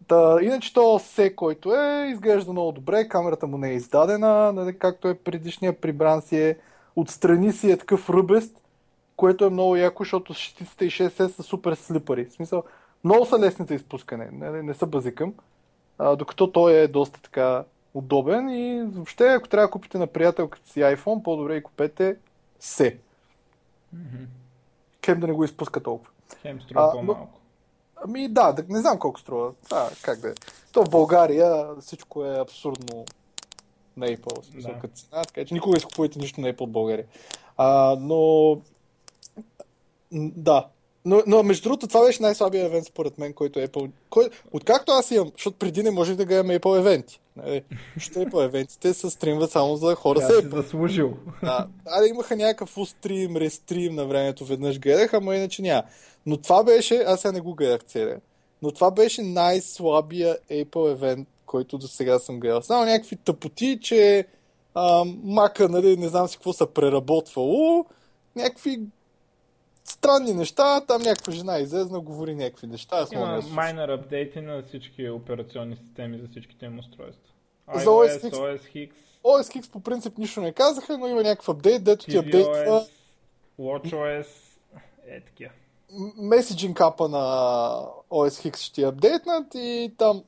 Та, 0.07 0.37
иначе 0.41 0.73
то 0.73 0.99
се, 0.99 1.35
който 1.35 1.75
е, 1.75 2.07
изглежда 2.11 2.51
много 2.51 2.71
добре, 2.71 3.07
камерата 3.07 3.47
му 3.47 3.57
не 3.57 3.69
е 3.69 3.73
издадена, 3.73 4.53
нали, 4.53 4.79
както 4.79 5.07
е 5.07 5.17
предишния 5.17 5.81
прибран 5.81 6.21
си 6.21 6.37
е, 6.37 6.57
отстрани 6.95 7.53
си 7.53 7.71
е 7.71 7.77
такъв 7.77 8.09
ръбест, 8.09 8.61
което 9.15 9.45
е 9.45 9.49
много 9.49 9.75
яко, 9.75 10.03
защото 10.03 10.33
щитиците 10.33 10.85
и 10.85 10.91
6S 10.91 11.27
са 11.27 11.43
супер 11.43 11.73
слипари. 11.75 12.25
В 12.25 12.33
смисъл, 12.33 12.63
много 13.03 13.25
са 13.25 13.39
лесни 13.39 13.65
за 13.65 13.75
изпускане, 13.75 14.29
не, 14.31 14.63
не 14.63 14.73
са 14.73 14.85
базикъм, 14.85 15.33
а, 15.97 16.15
докато 16.15 16.51
той 16.51 16.73
е 16.73 16.87
доста 16.87 17.21
така 17.21 17.63
удобен 17.93 18.49
и 18.49 18.83
въобще, 18.83 19.27
ако 19.27 19.49
трябва 19.49 19.67
да 19.67 19.71
купите 19.71 19.97
на 19.97 20.07
приятелката 20.07 20.69
си 20.69 20.79
iPhone, 20.79 21.23
по-добре 21.23 21.55
и 21.55 21.63
купете 21.63 22.17
се. 22.59 22.97
Мгм. 23.93 24.23
Хем 25.05 25.19
да 25.19 25.27
не 25.27 25.33
го 25.33 25.43
изпуска 25.43 25.83
толкова. 25.83 26.11
Хем 26.41 26.61
струва 26.61 26.87
А, 26.87 26.91
по-малко. 26.91 27.39
Ами 28.05 28.27
да, 28.27 28.51
да, 28.51 28.63
не 28.69 28.79
знам 28.79 28.99
колко 28.99 29.19
струва. 29.19 29.51
А, 29.71 29.89
как 30.01 30.19
да 30.19 30.29
е. 30.29 30.33
То 30.71 30.85
в 30.85 30.89
България 30.89 31.65
всичко 31.81 32.25
е 32.25 32.39
абсурдно 32.39 33.05
на 33.97 34.07
Apple, 34.07 34.43
смисъл 34.43 34.73
Да. 34.73 34.79
като 34.79 34.93
цена, 34.93 35.21
така 35.23 35.45
че 35.45 35.53
никога 35.53 35.73
не 35.73 35.77
изкупувайте 35.77 36.19
нищо 36.19 36.41
на 36.41 36.53
Apple 36.53 36.67
в 36.67 36.71
България. 36.71 37.05
А, 37.57 37.95
но... 37.99 38.57
Да. 40.11 40.67
Но, 41.05 41.23
но 41.27 41.43
между 41.43 41.63
другото, 41.63 41.87
това 41.87 42.05
беше 42.05 42.21
най-слабия 42.21 42.65
евент 42.65 42.85
според 42.85 43.17
мен, 43.17 43.33
който 43.33 43.59
Apple... 43.59 43.91
Кой... 44.09 44.29
Откакто 44.51 44.91
аз 44.91 45.11
имам, 45.11 45.31
защото 45.37 45.57
преди 45.57 45.83
не 45.83 45.91
можех 45.91 46.15
да 46.15 46.25
гледам 46.25 46.47
Apple 46.47 46.79
евенти. 46.79 47.21
Нали? 47.35 47.63
Защото 47.95 48.19
Apple 48.19 48.45
евентите 48.45 48.93
се 48.93 49.09
стримват 49.09 49.51
само 49.51 49.75
за 49.75 49.95
хора 49.95 50.19
Тя 50.19 50.27
с 50.27 50.31
Apple. 50.31 50.55
заслужил. 50.61 51.13
Да, 51.43 51.67
а, 51.85 52.05
имаха 52.05 52.35
някакъв 52.35 52.77
устрим, 52.77 53.37
рестрим 53.37 53.95
на 53.95 54.05
времето, 54.05 54.45
веднъж 54.45 54.79
гледах, 54.79 55.13
ама 55.13 55.35
иначе 55.35 55.61
няма. 55.61 55.83
Но 56.25 56.37
това 56.37 56.63
беше, 56.63 56.95
аз 56.95 57.21
сега 57.21 57.31
не 57.31 57.41
го 57.41 57.55
гледах 57.55 57.83
целия, 57.83 58.19
но 58.61 58.71
това 58.71 58.91
беше 58.91 59.21
най-слабия 59.21 60.37
Apple 60.51 60.91
евент, 60.91 61.27
който 61.45 61.77
до 61.77 61.87
сега 61.87 62.19
съм 62.19 62.39
гледал. 62.39 62.61
Само 62.61 62.85
някакви 62.85 63.15
тъпоти, 63.15 63.79
че 63.81 64.25
а, 64.73 65.05
мака, 65.23 65.69
нали, 65.69 65.97
не 65.97 66.07
знам 66.07 66.27
си 66.27 66.37
какво 66.37 66.53
са 66.53 66.67
преработвало, 66.67 67.85
някакви 68.35 68.81
странни 69.83 70.33
неща, 70.33 70.81
там 70.81 71.01
някаква 71.01 71.33
жена 71.33 71.59
излезна, 71.59 71.99
говори 71.99 72.35
някакви 72.35 72.67
неща. 72.67 72.95
Аз 72.97 73.11
Има 73.11 73.41
майнер 73.49 73.89
апдейти 73.89 74.41
на 74.41 74.63
всички 74.63 75.09
операционни 75.09 75.75
системи 75.75 76.19
за 76.19 76.27
всичките 76.27 76.65
им 76.65 76.79
устройства. 76.79 77.33
За 77.73 77.85
iOS, 77.85 78.19
OS 78.19 78.29
X. 78.29 78.33
OS 78.33 78.89
X, 78.89 78.91
OS 79.23 79.61
X 79.61 79.71
по 79.71 79.79
принцип 79.79 80.17
нищо 80.17 80.41
не 80.41 80.53
казаха, 80.53 80.97
но 80.97 81.07
има 81.07 81.23
някакъв 81.23 81.49
апдейт, 81.49 81.83
дето 81.83 82.05
ти 82.05 82.17
апдейтва 82.17 82.85
WatchOS, 83.59 84.27
е 85.07 85.21
такива. 85.21 85.51
меседжинг 86.17 86.77
капа 86.77 87.09
на 87.09 87.17
OS 88.09 88.51
X 88.51 88.57
ще 88.57 88.73
ти 88.73 88.83
апдейтнат 88.83 89.47
и 89.55 89.93
там... 89.97 90.23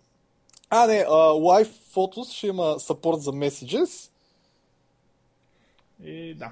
А, 0.70 0.88
не, 0.88 1.06
а, 1.08 1.14
Live 1.14 1.72
Photos 1.96 2.34
ще 2.34 2.48
има 2.48 2.64
support 2.64 3.18
за 3.18 3.32
messages. 3.32 4.10
И 6.04 6.34
да. 6.34 6.52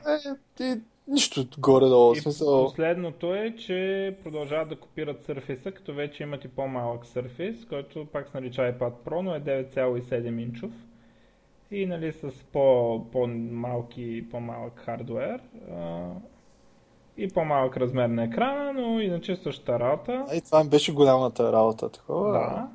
Е, 0.60 0.64
и 0.64 0.82
нищо 1.12 1.46
горе-долу. 1.58 2.14
И 2.14 2.20
смисъл... 2.20 2.64
последното 2.64 3.36
е, 3.36 3.56
че 3.56 4.16
продължават 4.24 4.70
да 4.70 4.76
копират 4.76 5.28
Surface, 5.28 5.74
като 5.74 5.94
вече 5.94 6.24
имат 6.24 6.46
и 6.46 6.48
по-малък 6.48 7.06
Surface, 7.06 7.70
който 7.70 8.06
пак 8.06 8.28
се 8.28 8.38
нарича 8.40 8.62
iPad 8.62 8.94
Pro, 9.06 9.22
но 9.22 9.36
е 9.36 9.42
9,7 9.42 10.42
инчов. 10.42 10.72
И 11.72 11.86
нали 11.86 12.12
с 12.12 12.32
по, 12.54 13.06
по-малки, 13.12 14.30
по-малък 14.32 14.80
хардвер 14.80 15.42
а, 15.72 16.10
и 17.18 17.28
по-малък 17.28 17.78
размер 17.78 18.10
на 18.10 18.24
екрана, 18.24 18.74
но 18.74 19.00
иначе 19.00 19.36
същата 19.36 19.80
работа. 19.80 20.26
И 20.34 20.42
това 20.42 20.64
ми 20.64 20.70
беше 20.70 20.94
голямата 20.94 21.54
работа. 21.54 21.90
Такова. 21.90 22.32
Да. 22.32 22.70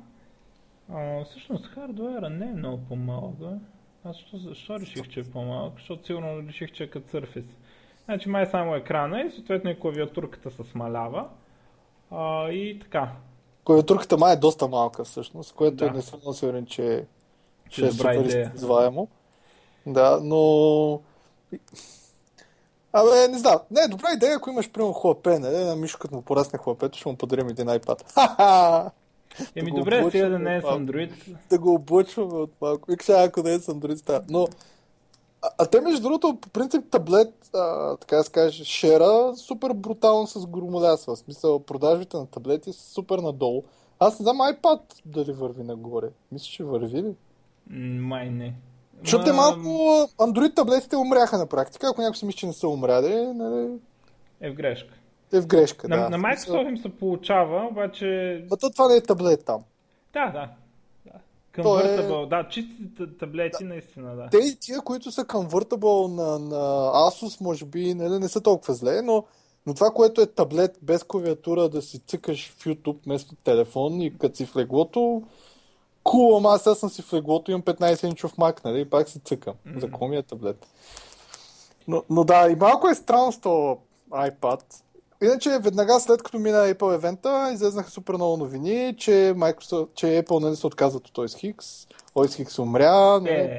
А, 0.93 1.23
всъщност 1.23 1.65
хардуера 1.65 2.29
не 2.29 2.45
е 2.45 2.53
много 2.53 2.79
по-малък, 2.89 3.35
да? 3.35 3.59
Аз 4.03 4.15
защо, 4.15 4.37
защо 4.37 4.79
реших, 4.79 5.07
че 5.09 5.19
е 5.19 5.23
по-малък? 5.23 5.73
Защото 5.75 6.05
сигурно 6.05 6.47
реших, 6.47 6.71
че 6.71 6.83
е 6.83 6.89
като 6.89 7.17
Surface. 7.17 7.51
Значи 8.07 8.29
май 8.29 8.45
само 8.45 8.75
екрана 8.75 9.21
и 9.21 9.31
съответно 9.31 9.69
и 9.69 9.79
клавиатурката 9.79 10.51
се 10.51 10.63
смалява. 10.63 11.25
А, 12.11 12.49
и 12.49 12.79
така. 12.79 13.11
Клавиатурката 13.63 14.17
май 14.17 14.33
е 14.33 14.37
доста 14.37 14.67
малка 14.67 15.03
всъщност, 15.03 15.53
което 15.53 15.75
Да. 15.75 15.91
не 15.91 16.01
съм 16.01 16.19
сигурен, 16.33 16.65
че 16.65 17.05
ще 17.69 17.81
е 17.81 17.89
добра 17.89 18.13
супер 18.13 18.25
идея. 18.25 18.51
използваемо. 18.55 19.07
Да, 19.85 20.19
но... 20.23 21.01
Абе, 22.93 23.27
не 23.27 23.37
знам. 23.37 23.59
Не, 23.71 23.87
добра 23.87 24.07
идея, 24.15 24.35
ако 24.35 24.49
имаш 24.49 24.71
примерно 24.71 24.93
хлапе, 24.93 25.39
нали? 25.39 25.57
На 25.57 25.75
Мишо, 25.75 25.97
като 25.99 26.15
му 26.15 26.21
порасне 26.21 26.59
хлапето, 26.59 26.97
ще 26.97 27.09
му 27.09 27.15
подарим 27.17 27.49
един 27.49 27.65
iPad. 27.65 28.13
Ха-ха! 28.13 28.91
Еми 29.55 29.71
го 29.71 29.77
добре, 29.77 30.11
сега 30.11 30.29
да 30.29 30.39
не 30.39 30.55
е 30.55 30.61
с. 30.61 30.63
Android. 30.63 31.11
да 31.49 31.59
го 31.59 31.73
облъчваме 31.73 32.33
от 32.33 32.51
малко. 32.61 32.91
Вика 32.91 33.05
сега, 33.05 33.23
ако 33.23 33.43
не 33.43 33.53
е 33.53 33.59
с 33.59 33.67
Android 33.73 33.95
става. 33.95 34.21
Но, 34.29 34.47
а, 35.47 35.63
а 35.63 35.65
те 35.65 35.81
между 35.81 36.01
другото, 36.01 36.37
по 36.41 36.49
принцип 36.49 36.89
таблет, 36.91 37.49
а, 37.53 37.95
така 37.97 38.15
да 38.15 38.23
се 38.23 38.31
каже, 38.31 38.63
шера 38.63 39.35
супер 39.35 39.73
брутално 39.73 40.27
с 40.27 40.47
громолясва. 40.47 41.15
В 41.15 41.19
смисъл, 41.19 41.59
продажбите 41.59 42.17
на 42.17 42.25
таблети 42.25 42.73
са 42.73 42.93
супер 42.93 43.19
надолу. 43.19 43.63
Аз 43.99 44.19
не 44.19 44.23
знам 44.23 44.37
iPad 44.37 44.79
дали 45.05 45.31
върви 45.31 45.63
нагоре. 45.63 46.09
Мисля, 46.31 46.45
че 46.45 46.63
върви 46.63 47.03
ли? 47.03 47.15
Май 47.99 48.29
не. 48.29 48.53
Защото 49.03 49.25
те 49.25 49.31
Ма, 49.31 49.37
малко 49.37 49.67
Android 50.17 50.55
таблетите 50.55 50.95
умряха 50.95 51.37
на 51.37 51.45
практика. 51.45 51.87
Ако 51.91 52.01
някой 52.01 52.15
си 52.15 52.25
мисли, 52.25 52.39
че 52.39 52.47
не 52.47 52.53
са 52.53 52.67
умряли, 52.67 53.27
нали, 53.33 53.79
Е 54.41 54.51
в 54.51 54.53
грешка. 54.53 54.93
е 55.33 55.41
в 55.41 55.47
грешка. 55.47 55.87
На, 55.87 55.95
да. 55.97 56.09
на 56.09 56.17
Microsoft 56.19 56.69
им 56.69 56.77
се 56.77 56.89
получава, 56.89 57.67
обаче... 57.71 58.45
То 58.61 58.69
това 58.69 58.87
не 58.87 58.95
е 58.95 59.01
таблет 59.01 59.45
там. 59.45 59.63
Да, 60.13 60.31
да. 60.31 60.49
Convertible, 61.63 62.25
е... 62.25 62.29
да, 62.29 62.47
чистите 62.49 63.17
таблети 63.19 63.63
да. 63.63 63.69
наистина, 63.69 64.15
да. 64.15 64.29
Те 64.31 64.37
и 64.37 64.55
тия, 64.59 64.81
които 64.81 65.11
са 65.11 65.25
convertible 65.25 66.07
на, 66.07 66.39
на 66.39 66.91
Asus, 66.93 67.41
може 67.41 67.65
би, 67.65 67.93
нали, 67.93 68.19
не 68.19 68.27
са 68.27 68.41
толкова 68.41 68.73
зле, 68.73 69.01
но, 69.01 69.23
но 69.65 69.73
това, 69.73 69.91
което 69.91 70.21
е 70.21 70.25
таблет 70.25 70.79
без 70.81 71.03
клавиатура 71.03 71.69
да 71.69 71.81
си 71.81 71.99
цъкаш 71.99 72.49
в 72.57 72.65
YouTube 72.65 73.05
вместо 73.05 73.35
телефон 73.35 74.01
и 74.01 74.17
като 74.17 74.35
си 74.35 74.45
в 74.45 74.55
леглото, 74.55 75.23
Кул, 76.03 76.37
ама 76.37 76.49
аз 76.49 76.79
съм 76.79 76.89
си 76.89 77.01
в 77.01 77.13
леглото, 77.13 77.51
имам 77.51 77.61
15 77.61 78.07
инчов 78.07 78.37
мак, 78.37 78.63
нали, 78.63 78.81
и 78.81 78.89
пак 78.89 79.09
си 79.09 79.19
цъкам. 79.19 79.53
Mm-hmm. 79.53 79.79
За 79.79 79.87
какво 79.87 80.07
ми 80.07 80.17
е 80.17 80.23
таблет? 80.23 80.67
Но, 81.87 82.03
но 82.09 82.23
да, 82.23 82.49
и 82.51 82.55
малко 82.55 82.89
е 82.89 82.95
странно 82.95 83.31
с 83.31 83.39
този 83.39 83.79
iPad. 84.11 84.61
Иначе, 85.23 85.59
веднага 85.61 85.99
след 85.99 86.23
като 86.23 86.39
мина 86.39 86.57
Apple 86.57 86.95
евента, 86.95 87.49
излезнаха 87.53 87.91
супер 87.91 88.13
много 88.13 88.37
новини, 88.37 88.95
че, 88.97 89.11
Microsoft, 89.11 89.87
че 89.95 90.05
Apple 90.05 90.39
нали, 90.39 90.55
се 90.55 90.67
отказват 90.67 91.07
от 91.07 91.17
OS 91.17 91.53
X, 91.55 91.87
OS 92.15 92.45
X 92.45 92.59
умря, 92.59 93.19
нали, 93.19 93.33
е, 93.33 93.57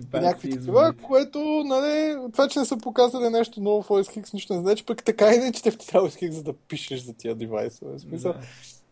това, 0.00 0.18
е, 0.18 0.22
някакви 0.22 0.50
такива, 0.50 0.94
което, 1.02 1.38
нали, 1.66 2.16
това, 2.32 2.48
че 2.48 2.58
не 2.58 2.64
са 2.64 2.76
показали 2.76 3.28
нещо 3.28 3.60
ново 3.60 3.82
в 3.82 3.88
OS 3.88 4.20
X, 4.20 4.34
нищо 4.34 4.54
не 4.54 4.60
значи, 4.60 4.84
пък 4.84 5.04
така 5.04 5.34
и 5.34 5.38
не, 5.38 5.52
че 5.52 5.62
те 5.62 5.70
в 5.70 5.76
OS 5.76 6.28
X, 6.28 6.30
за 6.30 6.42
да 6.42 6.52
пишеш 6.52 7.00
за 7.00 7.12
тия 7.12 7.34
девайсове. 7.34 7.98
Смисъл, 7.98 8.32
да. 8.32 8.38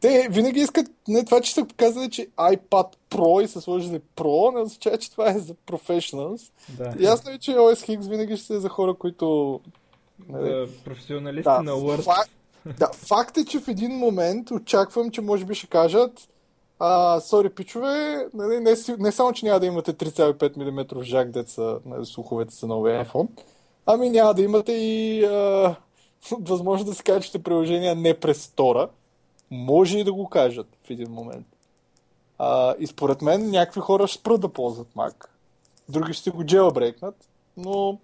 Те 0.01 0.29
винаги 0.31 0.61
искат, 0.61 0.87
не 1.09 1.25
това, 1.25 1.41
че 1.41 1.55
са 1.55 1.65
показали, 1.65 2.11
че 2.11 2.27
iPad 2.27 2.87
Pro 3.11 3.45
и 3.45 3.49
са 3.49 3.61
сложили 3.61 4.01
Pro, 4.17 4.55
не 4.55 4.61
означава, 4.61 4.99
че 4.99 5.11
това 5.11 5.31
е 5.31 5.39
за 5.39 5.55
professionals. 5.55 6.51
Да. 6.69 6.95
Ясно 6.99 7.31
е, 7.31 7.39
че 7.39 7.51
OS 7.51 7.99
X 7.99 8.09
винаги 8.09 8.37
ще 8.37 8.55
е 8.55 8.59
за 8.59 8.69
хора, 8.69 8.95
които... 8.95 9.61
Нали, 10.29 10.69
професионалисти 10.85 11.43
да, 11.43 11.63
на 11.63 11.73
Word. 11.73 12.03
Факт, 12.03 12.31
да, 12.79 12.91
факт 12.93 13.37
е, 13.37 13.45
че 13.45 13.61
в 13.61 13.69
един 13.69 13.91
момент 13.91 14.51
очаквам, 14.51 15.11
че 15.11 15.21
може 15.21 15.45
би 15.45 15.55
ще 15.55 15.67
кажат 15.67 16.29
а, 16.79 17.21
сори, 17.21 17.51
пичове, 17.51 18.27
нали, 18.35 18.61
не, 18.61 18.75
не 18.99 19.13
само, 19.13 19.33
че 19.33 19.47
няма 19.47 19.61
да 19.61 19.67
имате 19.67 19.95
3,5 19.95 20.57
мм 20.57 21.05
жак, 21.05 21.31
деца 21.31 21.79
нали, 21.87 22.07
слуховете 22.07 22.55
са 22.55 22.67
новия 22.67 23.05
iPhone, 23.05 23.29
ами 23.87 24.11
няма 24.11 24.35
да 24.35 24.43
имате 24.43 24.73
и 24.73 25.25
а, 25.25 25.77
възможност 26.41 26.91
да 26.91 26.95
се 26.95 27.03
качате 27.03 27.43
приложения 27.43 27.95
не 27.95 28.21
през 28.21 28.43
стора 28.43 28.89
може 29.51 29.99
и 29.99 30.05
да 30.05 30.13
го 30.13 30.29
кажат 30.29 30.67
в 30.85 30.91
един 30.91 31.11
момент. 31.11 31.47
А, 32.39 32.75
и 32.79 32.87
според 32.87 33.23
мен 33.23 33.51
някакви 33.51 33.81
хора 33.81 34.07
ще 34.07 34.21
спрат 34.21 34.41
да 34.41 34.49
ползват 34.49 34.89
Mac. 34.97 35.27
Други 35.89 36.13
ще 36.13 36.31
го 36.31 36.45
джелбрейкнат, 36.45 37.29
но... 37.57 37.99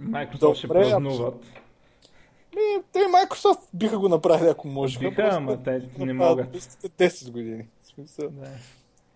Microsoft 0.00 0.40
Добре, 0.40 0.54
ще 0.56 0.68
празнуват. 0.68 1.44
Ми, 2.54 2.82
те 2.92 2.98
Microsoft 2.98 3.60
биха 3.74 3.98
го 3.98 4.08
направили, 4.08 4.48
ако 4.48 4.68
може. 4.68 4.98
Биха, 4.98 5.28
ама 5.32 5.62
те 5.62 5.82
не 5.98 6.12
могат. 6.12 6.56
10 6.56 7.30
години. 7.30 7.66
В 7.82 7.86
смисъл. 7.86 8.30
Да. 8.30 8.48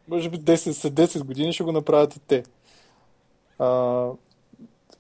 Може 0.09 0.31
би 0.31 0.37
10, 0.37 0.73
след 0.73 0.93
10 0.93 1.25
години 1.25 1.53
ще 1.53 1.65
го 1.65 1.73
направят 1.73 2.17
и 2.17 2.21
те. 2.21 2.43
А, 3.59 4.11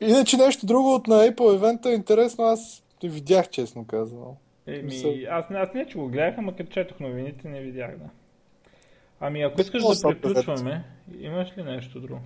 иначе 0.00 0.36
нещо 0.36 0.66
друго 0.66 0.94
от 0.94 1.06
на 1.06 1.14
Apple 1.14 1.54
евента 1.54 1.90
е 1.90 1.94
интересно, 1.94 2.44
аз 2.44 2.84
не 3.02 3.08
видях, 3.08 3.50
честно 3.50 3.86
казано. 3.86 4.36
Еми, 4.66 5.26
аз, 5.30 5.44
аз 5.50 5.74
не 5.74 5.86
че 5.86 5.98
го 5.98 6.08
гледах, 6.08 6.34
ама 6.38 6.56
като 6.56 6.70
четох 6.70 7.00
новините 7.00 7.48
не 7.48 7.60
видях, 7.60 7.98
да. 7.98 8.08
Ами 9.20 9.42
ако 9.42 9.60
искаш 9.60 9.82
да 9.82 10.20
приключваме, 10.20 10.84
имаш 11.20 11.58
ли 11.58 11.62
нещо 11.62 12.00
друго? 12.00 12.20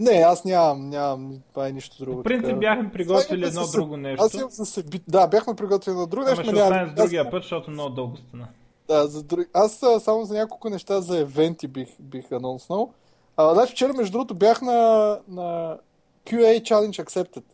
Не, 0.00 0.10
аз 0.10 0.44
нямам, 0.44 0.88
нямам, 0.88 1.38
това 1.50 1.68
е 1.68 1.72
нищо 1.72 2.04
друго. 2.04 2.20
В 2.20 2.24
принцип 2.24 2.48
така. 2.48 2.58
бяхме 2.58 2.92
приготвили 2.92 3.46
едно 3.46 3.64
за, 3.64 3.78
друго 3.78 3.96
нещо. 3.96 4.24
Аз 4.24 4.34
имам 4.34 4.50
себе... 4.50 4.98
Да, 5.08 5.26
бяхме 5.26 5.54
приготвили 5.54 5.92
едно 5.92 6.06
друго 6.06 6.26
нещо. 6.26 6.40
Ама 6.40 6.52
ще 6.52 6.62
оставим 6.62 6.90
с 6.90 6.94
другия 6.94 7.22
аз... 7.22 7.30
път, 7.30 7.42
защото 7.42 7.70
много 7.70 7.94
дълго 7.94 8.16
стана. 8.16 8.48
Да, 8.88 9.06
за 9.06 9.22
друг... 9.22 9.46
аз 9.52 9.84
само 9.98 10.24
за 10.24 10.34
няколко 10.34 10.70
неща 10.70 11.00
за 11.00 11.18
евенти 11.18 11.68
бих, 11.68 11.88
бих 12.00 12.32
анонснал. 12.32 12.90
А, 13.36 13.54
значи 13.54 13.72
вчера, 13.72 13.92
между 13.92 14.12
другото, 14.12 14.34
бях 14.34 14.62
на, 14.62 15.18
на 15.28 15.78
QA 16.26 16.62
Challenge 16.62 17.04
Accepted. 17.04 17.44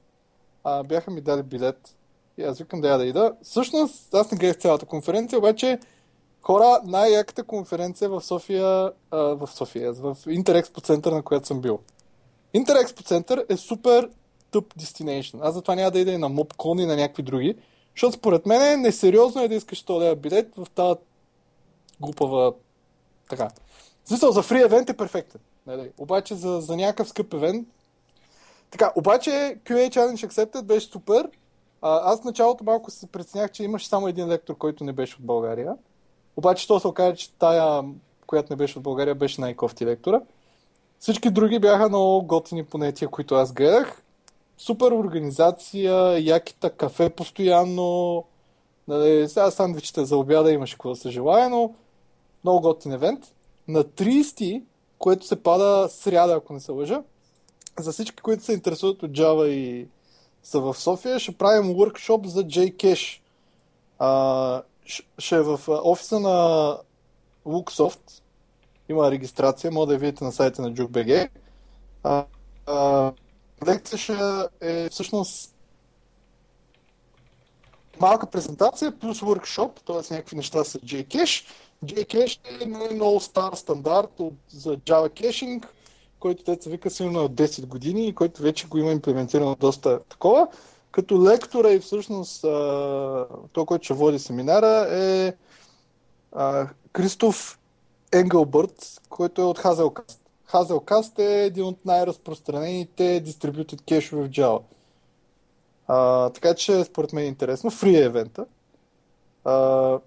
А, 0.64 0.82
бяха 0.82 1.10
ми 1.10 1.20
дали 1.20 1.42
билет 1.42 1.96
и 2.38 2.42
аз 2.42 2.58
викам 2.58 2.80
да 2.80 2.88
я 2.88 2.98
да 2.98 3.06
ида. 3.06 3.32
Всъщност, 3.42 4.14
аз 4.14 4.32
не 4.32 4.38
гледах 4.38 4.56
цялата 4.56 4.86
конференция, 4.86 5.38
обаче 5.38 5.78
хора, 6.42 6.80
най-яката 6.84 7.44
конференция 7.44 8.08
в 8.08 8.20
София, 8.20 8.92
а, 9.10 9.18
в 9.18 9.46
София, 9.46 9.92
в 9.92 10.16
Интерекспо 10.28 10.80
център, 10.80 11.12
на 11.12 11.22
която 11.22 11.46
съм 11.46 11.60
бил. 11.60 11.78
Интерекспо 12.54 13.02
център 13.02 13.44
е 13.48 13.56
супер 13.56 14.10
тъп 14.50 14.74
destination. 14.74 15.38
Аз 15.42 15.54
затова 15.54 15.74
няма 15.74 15.90
да 15.90 16.00
ида 16.00 16.12
и 16.12 16.18
на 16.18 16.30
MobCon 16.30 16.82
и 16.82 16.86
на 16.86 16.96
някакви 16.96 17.22
други, 17.22 17.56
защото 17.94 18.16
според 18.16 18.46
мен 18.46 18.62
е 18.62 18.76
несериозно 18.76 19.42
е 19.42 19.48
да 19.48 19.54
искаш 19.54 19.84
100 19.84 20.00
лева 20.00 20.16
билет 20.16 20.52
в 20.56 20.66
тази 20.74 21.00
глупава 22.00 22.54
така. 23.30 23.48
Смисъл, 24.04 24.32
за 24.32 24.42
фри 24.42 24.60
евент 24.60 24.90
е 24.90 24.96
перфектен. 24.96 25.40
Нали? 25.66 25.90
Обаче 25.98 26.34
за, 26.34 26.60
за 26.60 26.76
някакъв 26.76 27.08
скъп 27.08 27.34
евент 27.34 27.68
така, 28.70 28.92
обаче 28.96 29.30
QA 29.64 29.90
Challenge 29.90 30.28
Accepted 30.28 30.62
беше 30.62 30.86
супер 30.86 31.28
а, 31.86 32.12
аз 32.12 32.20
в 32.20 32.24
началото 32.24 32.64
малко 32.64 32.90
се 32.90 33.06
преценях, 33.06 33.52
че 33.52 33.64
имаш 33.64 33.86
само 33.86 34.08
един 34.08 34.28
лектор, 34.28 34.58
който 34.58 34.84
не 34.84 34.92
беше 34.92 35.16
от 35.16 35.24
България. 35.24 35.74
Обаче 36.36 36.66
то 36.66 36.80
се 36.80 36.88
оказа, 36.88 37.16
че 37.16 37.32
тая, 37.32 37.82
която 38.26 38.52
не 38.52 38.56
беше 38.56 38.78
от 38.78 38.84
България, 38.84 39.14
беше 39.14 39.40
най-кофти 39.40 39.86
лектора. 39.86 40.20
Всички 40.98 41.30
други 41.30 41.58
бяха 41.58 41.88
много 41.88 42.26
готини 42.26 42.64
понятия, 42.64 43.08
които 43.08 43.34
аз 43.34 43.52
гледах. 43.52 44.02
Супер 44.58 44.92
организация, 44.92 46.18
якита 46.18 46.70
кафе 46.70 47.10
постоянно. 47.10 48.24
Нали, 48.88 49.28
сега 49.28 49.50
сандвичите 49.50 50.04
за 50.04 50.16
обяда 50.16 50.52
имаше 50.52 50.74
какво 50.74 50.90
да 50.90 50.96
се 50.96 51.10
желая, 51.10 51.50
но 51.50 51.74
много 52.44 52.60
готин 52.60 52.92
евент. 52.92 53.34
На 53.68 53.84
30, 53.84 54.62
което 54.98 55.26
се 55.26 55.42
пада 55.42 55.88
сряда, 55.88 56.34
ако 56.34 56.52
не 56.52 56.60
се 56.60 56.72
лъжа, 56.72 57.02
за 57.78 57.92
всички, 57.92 58.22
които 58.22 58.44
се 58.44 58.52
интересуват 58.52 59.02
от 59.02 59.10
Java 59.10 59.46
и 59.46 59.88
са 60.42 60.60
в 60.60 60.74
София, 60.74 61.18
ще 61.18 61.38
правим 61.38 61.74
workshop 61.74 62.26
за 62.26 62.44
JCache. 62.44 63.20
А, 63.98 64.62
ще 65.18 65.36
е 65.36 65.42
в 65.42 65.60
офиса 65.68 66.20
на 66.20 66.78
Luxoft. 67.46 68.20
Има 68.94 69.10
регистрация, 69.10 69.70
може 69.70 69.86
да 69.86 69.92
я 69.92 69.98
видите 69.98 70.24
на 70.24 70.32
сайта 70.32 70.62
на 70.62 70.72
JukeBG. 70.72 71.28
А, 72.02 72.24
а, 72.66 73.12
лекция 73.66 74.48
е 74.60 74.88
всъщност 74.88 75.54
малка 78.00 78.26
презентация 78.26 78.98
плюс 78.98 79.20
workshop, 79.20 79.70
т.е. 79.86 80.14
някакви 80.14 80.36
неща 80.36 80.64
с 80.64 80.78
JCache. 80.78 81.46
JCache 81.84 82.62
е 82.90 82.94
много 82.94 83.20
стар 83.20 83.52
стандарт 83.52 84.20
за 84.48 84.76
Java 84.76 85.10
кешинг 85.10 85.74
който 86.24 86.44
те 86.44 86.58
се 86.60 86.70
вика 86.70 86.90
силно 86.90 87.24
от 87.24 87.32
10 87.32 87.66
години 87.66 88.06
и 88.06 88.14
който 88.14 88.42
вече 88.42 88.66
го 88.66 88.78
има 88.78 88.92
имплементирано 88.92 89.56
доста 89.60 90.00
такова. 90.08 90.48
Като 90.90 91.24
лектора 91.24 91.70
и 91.70 91.80
всъщност 91.80 92.40
той, 93.52 93.66
който 93.66 93.84
ще 93.84 93.94
води 93.94 94.18
семинара 94.18 94.86
е 94.90 95.34
Кристоф 96.92 97.58
Енгълбърт, 98.14 99.00
който 99.08 99.42
е 99.42 99.44
от 99.44 99.58
Hazelcast. 99.58 100.18
Hazelcast 100.50 101.18
е 101.18 101.44
един 101.44 101.64
от 101.64 101.84
най-разпространените 101.84 103.20
дистрибютед 103.20 103.82
кешове 103.82 104.22
в 104.22 104.30
Java. 104.30 104.62
А, 105.88 106.30
така 106.30 106.54
че 106.54 106.84
според 106.84 107.12
мен 107.12 107.24
е 107.24 107.28
интересно. 107.28 107.70
Е 107.84 107.92
евента. 107.92 108.46
А, 109.44 109.98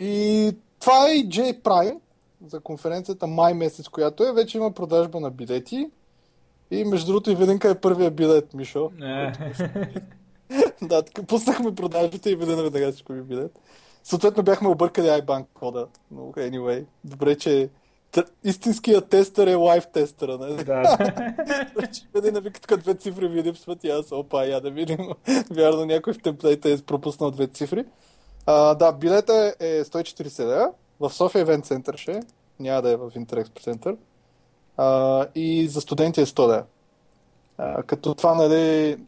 и 0.00 0.56
това 0.80 1.08
е 1.08 1.12
J 1.12 1.62
Prime, 1.62 2.00
за 2.46 2.60
конференцията 2.60 3.26
май 3.26 3.54
месец, 3.54 3.88
която 3.88 4.24
е, 4.24 4.32
вече 4.32 4.58
има 4.58 4.72
продажба 4.72 5.20
на 5.20 5.30
билети. 5.30 5.90
И 6.70 6.84
между 6.84 7.06
другото 7.06 7.30
и 7.30 7.34
Виденка 7.34 7.70
е 7.70 7.80
първия 7.80 8.10
билет, 8.10 8.54
Мишо. 8.54 8.90
Да, 10.82 11.02
така 11.02 11.22
пуснахме 11.22 11.74
продажбите 11.74 12.30
и 12.30 12.36
Виден 12.36 12.62
веднага 12.62 12.92
си 12.92 13.04
купи 13.04 13.20
билет. 13.20 13.58
Съответно 14.04 14.42
бяхме 14.42 14.68
объркали 14.68 15.06
iBank 15.06 15.44
кода. 15.54 15.86
Но 16.10 16.22
anyway, 16.22 16.84
добре, 17.04 17.36
че 17.36 17.70
истинският 18.44 19.08
тестър 19.08 19.46
е 19.46 19.54
лайф 19.54 19.86
тестъра, 19.92 20.38
не? 20.38 20.64
Да. 20.64 20.98
Виден 22.14 22.42
вика 22.42 22.60
тук 22.60 22.80
две 22.80 22.94
цифри 22.94 23.28
ви 23.28 23.42
липсват 23.42 23.84
и 23.84 23.90
аз, 23.90 24.12
опа, 24.12 24.44
я 24.44 24.60
да 24.60 24.70
видим. 24.70 24.98
Вярно, 25.50 25.84
някой 25.84 26.12
в 26.12 26.22
темплейта 26.22 26.70
е 26.70 26.76
пропуснал 26.76 27.30
две 27.30 27.46
цифри. 27.46 27.84
А, 28.46 28.74
да, 28.74 28.92
билета 28.92 29.54
е 29.60 29.84
140 29.84 30.46
лева. 30.46 30.70
В 31.00 31.10
София 31.10 31.46
Event 31.46 31.66
Center 31.66 31.96
ще 31.96 32.12
е. 32.12 32.20
Няма 32.60 32.82
да 32.82 32.90
е 32.90 32.96
в 32.96 33.12
Интерекспо 33.16 33.60
Center. 33.60 33.96
А, 34.76 35.26
и 35.34 35.68
за 35.68 35.80
студенти 35.80 36.20
е 36.20 36.26
100 36.26 36.46
да 36.46 36.64
а, 37.58 37.82
Като 37.82 38.14
това, 38.14 38.34
нали... 38.34 38.98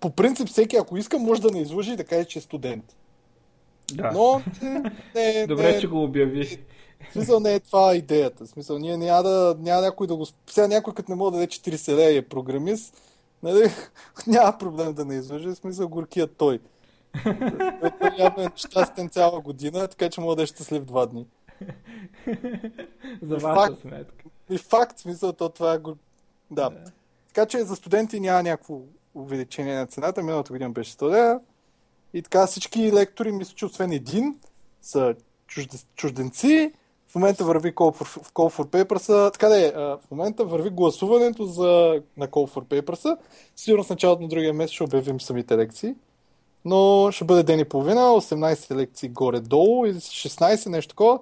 По 0.00 0.10
принцип, 0.10 0.48
всеки, 0.48 0.76
ако 0.76 0.96
иска, 0.96 1.18
може 1.18 1.42
да 1.42 1.50
не 1.50 1.60
излъжи 1.60 1.92
и 1.92 1.96
да 1.96 2.04
каже, 2.04 2.24
че 2.24 2.38
е 2.38 2.42
студент. 2.42 2.96
Да. 3.92 4.10
Но 4.14 4.42
не, 5.14 5.46
Добре, 5.46 5.72
не, 5.72 5.80
че 5.80 5.86
го 5.86 6.04
обяви. 6.04 6.58
В 7.10 7.12
смисъл 7.12 7.40
не 7.40 7.54
е 7.54 7.60
това 7.60 7.94
идеята. 7.94 8.44
В 8.44 8.48
смисъл, 8.48 8.78
ние 8.78 8.96
няма, 8.96 9.22
да, 9.22 9.56
няма 9.58 9.80
някой 9.80 10.06
да 10.06 10.16
го... 10.16 10.26
Сега 10.46 10.68
някой, 10.68 10.94
като 10.94 11.12
не 11.12 11.16
може 11.16 11.32
да 11.32 11.38
даде 11.38 11.46
40 11.46 11.94
лея 11.94 12.18
е 12.18 12.22
програмист, 12.22 13.02
нали, 13.42 13.70
няма 14.26 14.58
проблем 14.58 14.92
да 14.92 15.04
не 15.04 15.14
излъжи. 15.14 15.48
В 15.48 15.54
смисъл, 15.54 15.88
горкият 15.88 16.36
той. 16.36 16.60
Явно 18.18 18.42
е 18.42 18.50
щастен 18.56 19.08
цяла 19.08 19.40
година, 19.40 19.88
така 19.88 20.10
че 20.10 20.20
мога 20.20 20.36
да 20.36 20.42
е 20.42 20.46
щастлив 20.46 20.84
два 20.84 21.06
дни. 21.06 21.26
За 23.22 23.36
ваша 23.36 23.76
сметка. 23.76 24.24
И 24.50 24.58
факт, 24.58 24.98
смисъл, 24.98 25.32
то 25.32 25.48
това 25.48 25.74
е... 25.74 25.78
Да. 25.78 25.94
Да. 26.50 26.70
Така 27.26 27.46
че 27.46 27.64
за 27.64 27.76
студенти 27.76 28.20
няма 28.20 28.42
някакво 28.42 28.80
увеличение 29.14 29.74
на 29.74 29.86
цената. 29.86 30.22
Миналата 30.22 30.52
година 30.52 30.70
беше 30.70 30.92
100 30.92 31.10
лева. 31.10 31.40
И 32.14 32.22
така 32.22 32.46
всички 32.46 32.92
лектори, 32.92 33.32
мисля, 33.32 33.54
че 33.54 33.66
освен 33.66 33.92
един, 33.92 34.34
са 34.82 35.14
чужде, 35.46 35.78
чужденци. 35.96 36.72
В 37.08 37.14
момента 37.14 37.44
върви 37.44 37.74
Call 37.74 38.02
for, 38.02 38.04
в 38.04 38.32
Call 38.32 38.56
for 38.56 38.84
Papers. 38.84 39.32
Така 39.32 39.48
да 39.48 39.66
е, 39.66 39.72
в 39.72 40.10
момента 40.10 40.44
върви 40.44 40.70
гласуването 40.70 41.44
за, 41.44 42.00
на 42.16 42.28
Call 42.28 42.54
for 42.54 42.64
Papers. 42.64 43.16
Сигурно 43.56 43.84
в 43.84 43.90
началото 43.90 44.22
на 44.22 44.28
другия 44.28 44.54
месец 44.54 44.74
ще 44.74 44.84
обявим 44.84 45.20
самите 45.20 45.56
лекции. 45.56 45.94
Но 46.64 47.08
ще 47.12 47.24
бъде 47.24 47.42
ден 47.42 47.60
и 47.60 47.64
половина, 47.64 48.00
18 48.00 48.74
лекции 48.74 49.08
горе-долу 49.08 49.86
или 49.86 49.96
16 49.96 50.68
нещо 50.68 50.88
такова, 50.88 51.18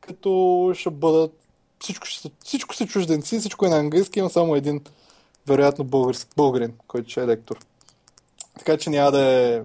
като 0.00 0.72
ще 0.74 0.90
бъдат 0.90 1.32
всичко, 1.78 2.06
всичко 2.44 2.74
са 2.74 2.86
чужденци, 2.86 3.38
всичко 3.38 3.66
е 3.66 3.68
на 3.68 3.78
английски, 3.78 4.18
има 4.18 4.30
само 4.30 4.56
един 4.56 4.80
вероятно 5.46 5.84
българин, 6.36 6.72
който 6.86 7.10
ще 7.10 7.22
е 7.22 7.26
лектор. 7.26 7.58
Така 8.58 8.76
че 8.76 8.90
няма 8.90 9.10
да 9.10 9.20
е 9.20 9.62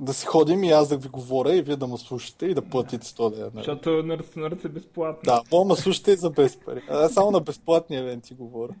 да 0.00 0.14
си 0.14 0.26
ходим 0.26 0.64
и 0.64 0.70
аз 0.70 0.88
да 0.88 0.96
ви 0.96 1.08
говоря 1.08 1.56
и 1.56 1.62
вие 1.62 1.76
да 1.76 1.86
ме 1.86 1.98
слушате 1.98 2.46
и 2.46 2.54
да 2.54 2.62
платите 2.62 3.06
100 3.06 3.36
лева. 3.36 3.50
нали? 3.54 3.64
Защото 3.64 3.88
Nerds 3.88 4.34
to 4.34 4.36
Nerds 4.36 4.64
е 4.64 4.68
безплатно. 4.68 5.20
Да, 5.24 5.42
мога 5.52 5.64
ме 5.64 5.76
слушате 5.76 6.12
и 6.12 6.16
за 6.16 6.30
без 6.30 6.56
пари. 6.56 6.82
А 6.90 7.08
само 7.08 7.30
на 7.30 7.40
безплатни 7.40 7.96
евенти 7.96 8.34
говоря. 8.34 8.74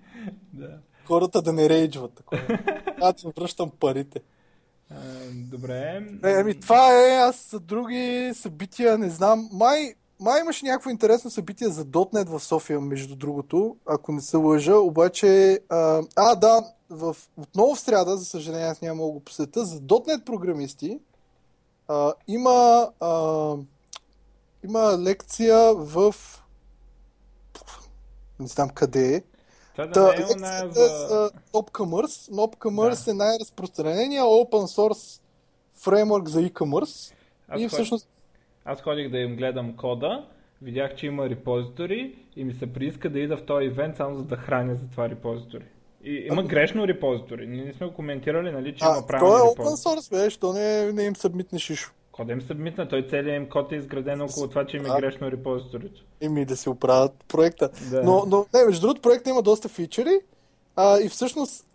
Да. 0.52 0.78
Хората 1.06 1.42
да 1.42 1.52
не 1.52 1.68
рейджват 1.68 2.12
такова. 2.12 2.42
Аз 3.00 3.22
им 3.22 3.32
връщам 3.36 3.70
парите. 3.80 4.20
А, 4.90 4.96
добре. 5.32 6.02
Е, 6.24 6.32
ами 6.32 6.60
това 6.60 7.06
е, 7.06 7.16
аз 7.16 7.50
за 7.50 7.60
други 7.60 8.32
събития 8.34 8.98
не 8.98 9.10
знам. 9.10 9.48
Май, 9.52 9.94
май 10.20 10.40
имаше 10.40 10.64
някакво 10.64 10.90
интересно 10.90 11.30
събитие 11.30 11.68
за 11.68 11.84
.NET 11.84 12.28
в 12.28 12.40
София, 12.40 12.80
между 12.80 13.16
другото, 13.16 13.76
ако 13.86 14.12
не 14.12 14.20
се 14.20 14.36
лъжа, 14.36 14.74
обаче... 14.74 15.60
А, 15.68 16.02
а 16.16 16.34
да, 16.34 16.64
в, 16.90 17.16
отново 17.36 17.74
в 17.74 17.80
сряда, 17.80 18.16
за 18.16 18.24
съжаление 18.24 18.66
аз 18.66 18.80
няма 18.80 18.94
мога 18.94 19.12
го 19.12 19.20
посетя, 19.20 19.64
за 19.64 19.80
.NET 19.80 20.24
програмисти 20.24 20.98
а, 21.90 22.12
има, 22.28 22.88
а, 23.00 23.54
има 24.64 24.98
лекция 24.98 25.74
в... 25.74 26.14
Не 28.40 28.46
знам 28.46 28.68
къде 28.70 29.14
е. 29.16 29.22
Това 29.72 29.86
да 29.86 29.92
Та, 29.92 30.02
не 30.02 30.14
е 30.14 30.18
лекцията 30.18 30.66
е 30.66 30.68
за... 30.68 31.06
за 31.08 31.30
NopCommerce. 31.52 32.32
NopCommerce 32.32 33.10
е 33.10 33.14
най-разпространения 33.14 34.22
open 34.22 34.76
source 34.76 35.20
фреймворк 35.74 36.28
за 36.28 36.42
e-commerce. 36.42 37.14
Аз, 37.48 37.60
И 37.60 37.68
всъщност, 37.68 38.08
Аз 38.64 38.82
ходих 38.82 39.10
да 39.10 39.18
им 39.18 39.36
гледам 39.36 39.76
кода, 39.76 40.28
видях, 40.62 40.96
че 40.96 41.06
има 41.06 41.28
репозитори 41.28 42.18
и 42.36 42.44
ми 42.44 42.54
се 42.54 42.72
прииска 42.72 43.10
да 43.10 43.18
ида 43.18 43.36
в 43.36 43.46
този 43.46 43.66
ивент 43.66 43.96
само 43.96 44.16
за 44.16 44.24
да 44.24 44.36
храня 44.36 44.74
за 44.74 44.90
това 44.90 45.08
репозитори. 45.08 45.64
И 46.04 46.26
има 46.30 46.42
грешно 46.42 46.88
репозитори. 46.88 47.46
Ние 47.46 47.64
не 47.64 47.72
сме 47.72 47.86
го 47.86 47.92
коментирали, 47.92 48.50
нали, 48.50 48.74
че 48.76 48.84
а, 48.84 48.88
има 48.88 49.00
то 49.00 49.06
правилни 49.06 49.36
е 49.36 49.40
open 49.40 49.50
репозитори. 49.58 49.96
source, 49.96 50.10
бе, 50.10 50.30
що 50.30 50.52
не, 50.52 50.92
не 50.92 51.04
им 51.04 51.16
събмитнеш 51.16 51.70
ишу. 51.70 51.90
Кода 52.12 52.32
им 52.32 52.42
събмитна, 52.42 52.88
той 52.88 53.06
целият 53.10 53.42
им 53.42 53.48
код 53.48 53.72
е 53.72 53.76
изграден 53.76 54.20
около 54.20 54.48
това, 54.48 54.66
че 54.66 54.76
им 54.76 54.86
е 54.86 54.88
А. 54.90 55.00
грешно 55.00 55.30
репозиторито. 55.30 56.02
Ими 56.20 56.44
да 56.44 56.56
си 56.56 56.68
оправят 56.68 57.12
проекта. 57.28 57.70
Да. 57.90 58.02
Но, 58.02 58.24
но, 58.26 58.46
не, 58.54 58.64
между 58.64 58.80
другото, 58.80 59.00
проекта 59.00 59.30
има 59.30 59.42
доста 59.42 59.68
фичери 59.68 60.20
а, 60.76 61.00
и 61.00 61.08
всъщност 61.08 61.66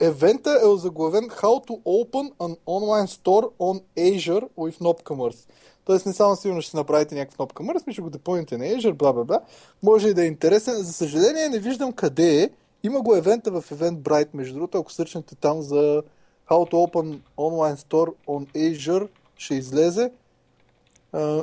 евента 0.00 0.58
е 0.62 0.66
озаглавен 0.66 1.24
How 1.24 1.68
to 1.68 1.82
open 1.82 2.32
an 2.38 2.56
online 2.66 3.06
store 3.06 3.50
on 3.58 3.82
Azure 3.98 4.48
with 4.58 4.80
NopCommerce. 4.80 5.48
Тоест 5.84 6.06
не 6.06 6.12
само 6.12 6.36
сигурно 6.36 6.62
ще 6.62 6.76
направите 6.76 7.14
някакъв 7.14 7.36
NopCommerce, 7.38 7.86
ми 7.86 7.92
ще 7.92 8.02
го 8.02 8.10
депойнете 8.10 8.58
на 8.58 8.64
Azure, 8.64 8.92
бла 8.92 9.12
бла 9.12 9.24
бла. 9.24 9.40
Може 9.82 10.08
и 10.08 10.14
да 10.14 10.22
е 10.22 10.26
интересен. 10.26 10.74
За 10.74 10.92
съжаление 10.92 11.48
не 11.48 11.58
виждам 11.58 11.92
къде 11.92 12.42
е. 12.42 12.50
Има 12.82 13.00
го 13.00 13.16
евента 13.16 13.50
в 13.50 13.62
Eventbrite, 13.70 14.28
между 14.34 14.54
другото, 14.54 14.78
ако 14.78 14.92
сърчнете 14.92 15.34
там 15.34 15.62
за 15.62 16.02
How 16.48 16.70
to 16.70 16.72
open 16.72 17.20
online 17.36 17.76
store 17.76 18.14
on 18.26 18.46
Azure, 18.54 19.08
ще 19.36 19.54
излезе. 19.54 20.12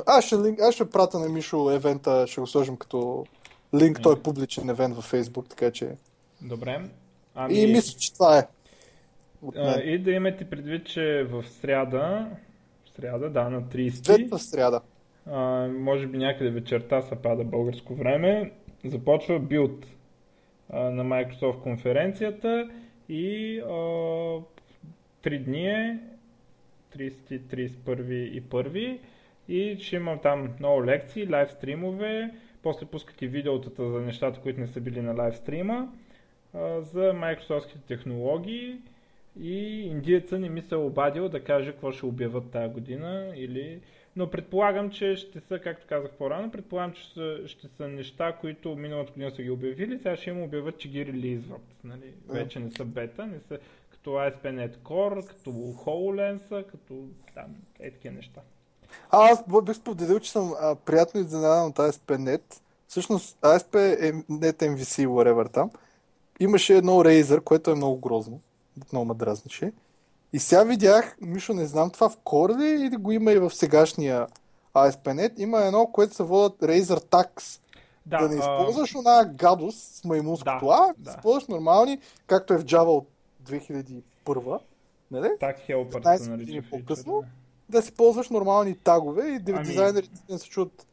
Аз 0.06 0.24
ще, 0.24 0.38
линк, 0.38 0.60
аз 0.60 0.74
ще 0.74 0.90
пратя 0.90 1.18
на 1.18 1.28
Мишо 1.28 1.70
евента, 1.70 2.26
ще 2.26 2.40
го 2.40 2.46
сложим 2.46 2.76
като 2.76 3.26
линк, 3.74 4.02
той 4.02 4.14
е 4.14 4.22
публичен 4.22 4.68
евент 4.70 4.94
във 4.96 5.12
Facebook, 5.12 5.48
така 5.48 5.70
че... 5.70 5.88
Добре. 6.42 6.80
Ами, 7.34 7.54
И 7.54 7.66
мисля, 7.66 7.98
че 7.98 8.12
това 8.12 8.38
е. 8.38 8.46
А, 9.56 9.80
и 9.80 9.98
да 9.98 10.10
имате 10.10 10.50
предвид, 10.50 10.86
че 10.86 11.26
в 11.30 11.44
сряда, 11.48 12.26
в 12.84 12.96
сряда, 12.96 13.30
да, 13.30 13.48
на 13.48 13.62
30, 13.62 14.06
След 14.06 14.30
в 14.30 14.38
сряда. 14.38 14.80
а, 15.26 15.68
може 15.68 16.06
би 16.06 16.18
някъде 16.18 16.50
вечерта 16.50 17.02
съпада 17.02 17.44
българско 17.44 17.94
време, 17.94 18.52
започва 18.84 19.38
билд 19.38 19.86
на 20.72 21.04
Microsoft 21.04 21.62
конференцията 21.62 22.70
и 23.08 23.60
3 23.62 24.44
дни 25.38 25.66
е 25.68 25.98
30, 26.96 27.10
31 27.40 28.12
и 28.12 28.42
1 28.42 28.98
и 29.48 29.76
ще 29.80 29.96
имам 29.96 30.18
там 30.18 30.48
много 30.58 30.84
лекции, 30.84 31.28
лайв 31.28 31.50
стримове, 31.50 32.30
после 32.62 32.86
пускат 32.86 33.22
и 33.22 33.26
видеотата 33.26 33.90
за 33.90 34.00
нещата, 34.00 34.40
които 34.40 34.60
не 34.60 34.66
са 34.66 34.80
били 34.80 35.02
на 35.02 35.14
лайв 35.14 35.36
стрима, 35.36 35.88
за 36.78 37.12
Microsoft 37.12 37.76
технологии. 37.88 38.76
И 39.40 39.80
индиеца 39.82 40.38
не 40.38 40.48
ми 40.48 40.62
се 40.62 40.74
е 40.74 40.78
обадил 40.78 41.28
да 41.28 41.44
каже 41.44 41.72
какво 41.72 41.92
ще 41.92 42.06
обяват 42.06 42.50
тази 42.50 42.72
година 42.72 43.32
или... 43.36 43.80
Но 44.20 44.30
предполагам, 44.30 44.90
че 44.90 45.16
ще 45.16 45.40
са, 45.40 45.58
както 45.58 45.86
казах 45.88 46.10
по-рано, 46.10 46.50
предполагам, 46.50 46.92
че 46.92 47.12
са, 47.14 47.38
ще 47.46 47.68
са 47.76 47.88
неща, 47.88 48.36
които 48.40 48.76
миналата 48.76 49.12
година 49.12 49.30
са 49.30 49.42
ги 49.42 49.50
обявили, 49.50 49.98
сега 49.98 50.16
ще 50.16 50.30
им 50.30 50.42
обявят, 50.42 50.78
че 50.78 50.88
ги 50.88 51.06
релизват. 51.06 51.60
Нали? 51.84 52.14
Вече 52.28 52.58
не 52.58 52.70
са 52.70 52.84
бета, 52.84 53.26
не 53.26 53.40
са 53.48 53.58
като 53.90 54.10
ASP.NET 54.10 54.76
Core, 54.76 55.28
като 55.28 55.50
HoloLens, 55.50 56.66
като 56.70 56.94
там, 57.34 57.56
е 57.80 57.90
такива 57.90 58.14
неща. 58.14 58.40
А, 59.10 59.30
аз 59.30 59.44
бих 59.64 59.76
споделил, 59.76 60.20
че 60.20 60.30
съм 60.30 60.54
а, 60.60 60.74
приятно 60.74 61.20
изненадан 61.20 61.66
от 61.66 61.76
ASP.NET. 61.76 62.60
Всъщност 62.88 63.38
ASP 63.40 64.00
е 64.00 64.12
MVC, 64.12 65.06
whatever 65.06 65.52
там. 65.52 65.70
Имаше 66.40 66.76
едно 66.76 66.92
Razer, 66.92 67.44
което 67.44 67.70
е 67.70 67.74
много 67.74 67.98
грозно. 67.98 68.40
Много 68.92 69.06
ме 69.06 69.14
дразнеше. 69.14 69.72
И 70.32 70.38
сега 70.38 70.64
видях, 70.64 71.16
Мишо, 71.20 71.54
не 71.54 71.66
знам 71.66 71.90
това 71.90 72.08
в 72.08 72.16
Core 72.16 72.58
ли 72.58 72.86
или 72.86 72.96
го 72.96 73.12
има 73.12 73.32
и 73.32 73.38
в 73.38 73.50
сегашния 73.50 74.26
ASP.NET. 74.74 75.32
Има 75.38 75.58
едно, 75.58 75.86
което 75.86 76.14
се 76.14 76.22
водят 76.22 76.58
Razer 76.58 77.04
Tax. 77.04 77.60
Да, 78.06 78.18
Да 78.18 78.28
не 78.28 78.34
а, 78.34 78.38
използваш 78.38 78.94
она 78.94 79.24
гадост 79.26 79.78
с 79.78 80.04
маймунското 80.04 80.66
Да, 80.66 80.72
А, 80.72 80.94
да. 80.98 81.10
използваш 81.10 81.46
нормални, 81.46 81.98
както 82.26 82.54
е 82.54 82.58
в 82.58 82.64
Java 82.64 82.86
от 82.86 83.08
2001, 83.42 84.58
нали? 85.10 85.28
Так 85.40 85.58
Helper 85.58 85.92
15 85.92 86.16
се 86.16 86.30
нарича 86.30 86.62
по-късно. 86.70 87.24
Да 87.68 87.82
си 87.82 87.92
ползваш 87.92 88.30
нормални 88.30 88.74
тагове 88.74 89.22
и 89.22 89.40
Ами- 89.48 89.62
дизайнерите 89.62 90.20
не 90.30 90.38
се 90.38 90.48
чуят 90.48 90.86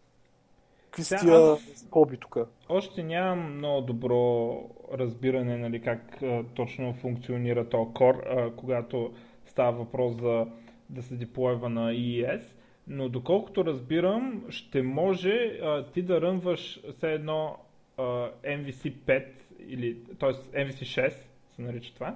какви 0.85 1.03
са 1.03 1.15
тия 1.15 1.57
хоби 1.91 2.17
тук. 2.17 2.37
Още 2.69 3.03
нямам 3.03 3.57
много 3.57 3.81
добро 3.81 4.53
разбиране 4.93 5.57
нали, 5.57 5.81
как 5.81 6.21
а, 6.23 6.43
точно 6.55 6.93
функционира 6.93 7.69
то 7.69 7.77
Core, 7.77 8.21
а, 8.27 8.55
когато 8.55 9.11
става 9.57 9.77
въпрос 9.77 10.15
за 10.15 10.47
да 10.89 11.03
се 11.03 11.15
деплойва 11.15 11.69
на 11.69 11.91
EES, 11.91 12.41
но 12.87 13.09
доколкото 13.09 13.65
разбирам, 13.65 14.43
ще 14.49 14.81
може 14.81 15.59
а, 15.63 15.85
ти 15.85 16.01
да 16.01 16.21
рънваш 16.21 16.79
все 16.97 17.13
едно 17.13 17.57
а, 17.97 18.03
MVC 18.43 18.93
5 18.93 19.25
или 19.67 19.97
т.е. 20.19 20.29
MVC 20.65 20.81
6 20.81 21.09
се 21.55 21.61
нарича 21.61 21.93
това, 21.93 22.15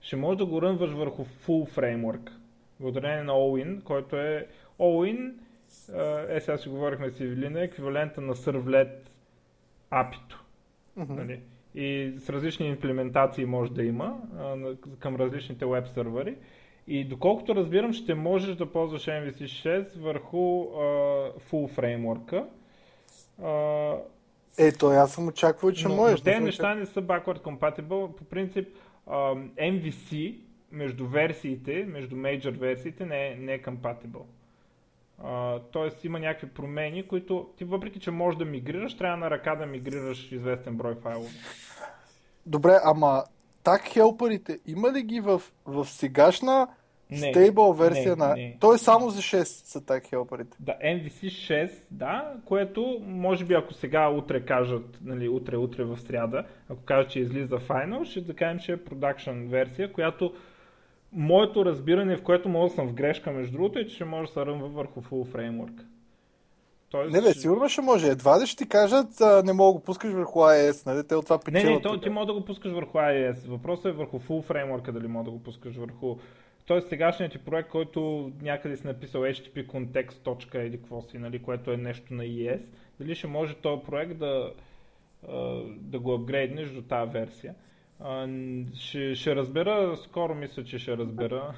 ще 0.00 0.16
можеш 0.16 0.38
да 0.38 0.46
го 0.46 0.62
рънваш 0.62 0.90
върху 0.90 1.24
full 1.24 1.78
framework, 1.78 2.30
благодарение 2.80 3.22
на 3.22 3.32
All-in, 3.32 3.82
който 3.82 4.16
е 4.16 4.46
All-in, 4.78 5.32
а, 5.94 6.26
е 6.36 6.40
сега 6.40 6.58
си 6.58 6.68
говорихме 6.68 7.10
с 7.10 7.20
Евелина, 7.20 7.60
е 7.60 7.64
еквивалента 7.64 8.20
на 8.20 8.34
Servlet 8.34 9.08
апито. 9.90 10.44
Мгм. 10.96 11.14
Нали? 11.14 11.40
И 11.74 12.12
с 12.18 12.30
различни 12.30 12.66
имплементации 12.66 13.44
може 13.44 13.72
да 13.72 13.84
има 13.84 14.20
а, 14.38 14.56
към 14.98 15.16
различните 15.16 15.66
веб 15.66 15.86
сървъри. 15.88 16.36
И 16.86 17.04
доколкото 17.04 17.54
разбирам, 17.54 17.92
ще 17.92 18.14
можеш 18.14 18.56
да 18.56 18.72
ползваш 18.72 19.06
MVC6 19.06 19.98
върху 19.98 20.62
а, 20.62 20.76
full 21.50 21.68
фреймворка. 21.68 22.44
А, 23.42 23.92
Ето, 24.58 24.86
аз 24.86 25.12
съм 25.12 25.28
очаквал, 25.28 25.72
че 25.72 25.88
но, 25.88 25.94
можеш. 25.94 26.20
но 26.20 26.24
те 26.24 26.40
неща 26.40 26.74
не 26.74 26.86
са 26.86 27.02
backward 27.02 27.40
compatible. 27.40 28.16
По 28.16 28.24
принцип, 28.24 28.68
а, 29.06 29.34
MVC 29.58 30.36
между 30.72 31.06
версиите, 31.06 31.84
между 31.88 32.16
major 32.16 32.58
версиите 32.58 33.06
не 33.06 33.26
е, 33.26 33.36
не 33.36 33.54
е 33.54 33.62
compatible. 33.62 34.22
А, 35.24 35.58
тоест 35.58 36.04
има 36.04 36.18
някакви 36.18 36.48
промени, 36.48 37.08
които 37.08 37.48
ти 37.56 37.64
въпреки, 37.64 38.00
че 38.00 38.10
можеш 38.10 38.38
да 38.38 38.44
мигрираш, 38.44 38.96
трябва 38.96 39.16
на 39.16 39.30
ръка 39.30 39.54
да 39.54 39.66
мигрираш 39.66 40.32
известен 40.32 40.76
брой 40.76 40.94
файлове. 40.94 41.28
Добре, 42.46 42.78
ама 42.84 43.24
так 43.62 43.82
хелпърите, 43.88 44.58
има 44.66 44.92
ли 44.92 45.02
ги 45.02 45.20
в, 45.20 45.42
в 45.66 45.84
сегашна 45.84 46.68
Не, 47.10 47.16
стейбъл 47.16 47.72
версия 47.72 48.16
не, 48.16 48.26
на... 48.26 48.34
не. 48.34 48.56
Той 48.60 48.74
е 48.74 48.78
само 48.78 49.10
за 49.10 49.20
6 49.20 49.44
са 49.44 49.84
так 49.84 50.06
хелперите. 50.06 50.56
Да, 50.60 50.76
MVC 50.84 51.26
6, 51.26 51.70
да, 51.90 52.34
което 52.44 53.02
може 53.06 53.44
би 53.44 53.54
ако 53.54 53.74
сега 53.74 54.08
утре 54.08 54.44
кажат, 54.44 54.98
нали, 55.04 55.28
утре, 55.28 55.56
утре 55.56 55.84
в 55.84 55.98
сряда, 56.00 56.44
ако 56.68 56.82
кажат, 56.82 57.10
че 57.10 57.20
излиза 57.20 57.58
Final, 57.58 58.04
ще 58.04 58.20
да 58.20 58.34
кажем, 58.34 58.58
че 58.58 58.72
е 58.72 58.76
production 58.76 59.48
версия, 59.48 59.92
която 59.92 60.34
моето 61.12 61.64
разбиране, 61.64 62.16
в 62.16 62.22
което 62.22 62.48
мога 62.48 62.68
да 62.68 62.74
съм 62.74 62.88
в 62.88 62.94
грешка 62.94 63.32
между 63.32 63.52
другото, 63.52 63.78
е, 63.78 63.86
че 63.86 63.94
ще 63.94 64.04
може 64.04 64.26
да 64.26 64.32
се 64.32 64.46
ръмва 64.46 64.68
върху 64.68 65.00
full 65.00 65.32
framework. 65.32 65.82
Тоест, 66.90 67.12
Не 67.12 67.20
бе, 67.20 67.32
сигурно 67.34 67.68
ще 67.68 67.80
може. 67.80 68.06
Едва 68.08 68.40
ли 68.40 68.46
ще 68.46 68.64
ти 68.64 68.68
кажат, 68.68 69.20
а, 69.20 69.42
не 69.42 69.52
мога 69.52 69.72
да 69.72 69.78
го 69.78 69.84
пускаш 69.84 70.12
върху 70.12 70.38
iOS, 70.38 70.86
нали? 70.86 71.06
Те 71.06 71.14
от 71.14 71.24
това 71.24 71.36
Не, 71.36 71.42
печелят. 71.52 71.74
не, 71.74 71.82
то, 71.82 71.92
тук. 71.92 72.02
ти 72.02 72.10
може 72.10 72.26
да 72.26 72.32
го 72.32 72.44
пускаш 72.44 72.72
върху 72.72 72.98
iOS. 72.98 73.48
Въпросът 73.48 73.84
е 73.86 73.92
върху 73.92 74.18
full 74.18 74.46
framework 74.46 74.90
дали 74.90 75.06
може 75.06 75.24
да 75.24 75.30
го 75.30 75.42
пускаш 75.42 75.76
върху... 75.76 76.16
Тоест 76.66 76.88
сегашният 76.88 77.32
ти 77.32 77.38
проект, 77.38 77.68
който 77.70 78.30
някъде 78.42 78.76
си 78.76 78.86
написал 78.86 79.22
HTTP 79.22 79.66
контекст 79.66 80.22
точка 80.22 80.62
или 80.62 80.76
какво 80.76 81.02
си, 81.02 81.18
нали, 81.18 81.42
което 81.42 81.72
е 81.72 81.76
нещо 81.76 82.14
на 82.14 82.24
ES, 82.24 82.60
дали 83.00 83.14
ще 83.14 83.26
може 83.26 83.54
този 83.54 83.82
проект 83.82 84.18
да, 84.18 84.52
да 85.76 85.98
го 85.98 86.14
апгрейднеш 86.14 86.68
до 86.70 86.82
тази 86.82 87.12
версия. 87.12 87.54
Ще, 88.74 89.14
ще 89.14 89.36
разбера, 89.36 89.96
скоро 89.96 90.34
мисля, 90.34 90.64
че 90.64 90.78
ще 90.78 90.96
разбера. 90.96 91.54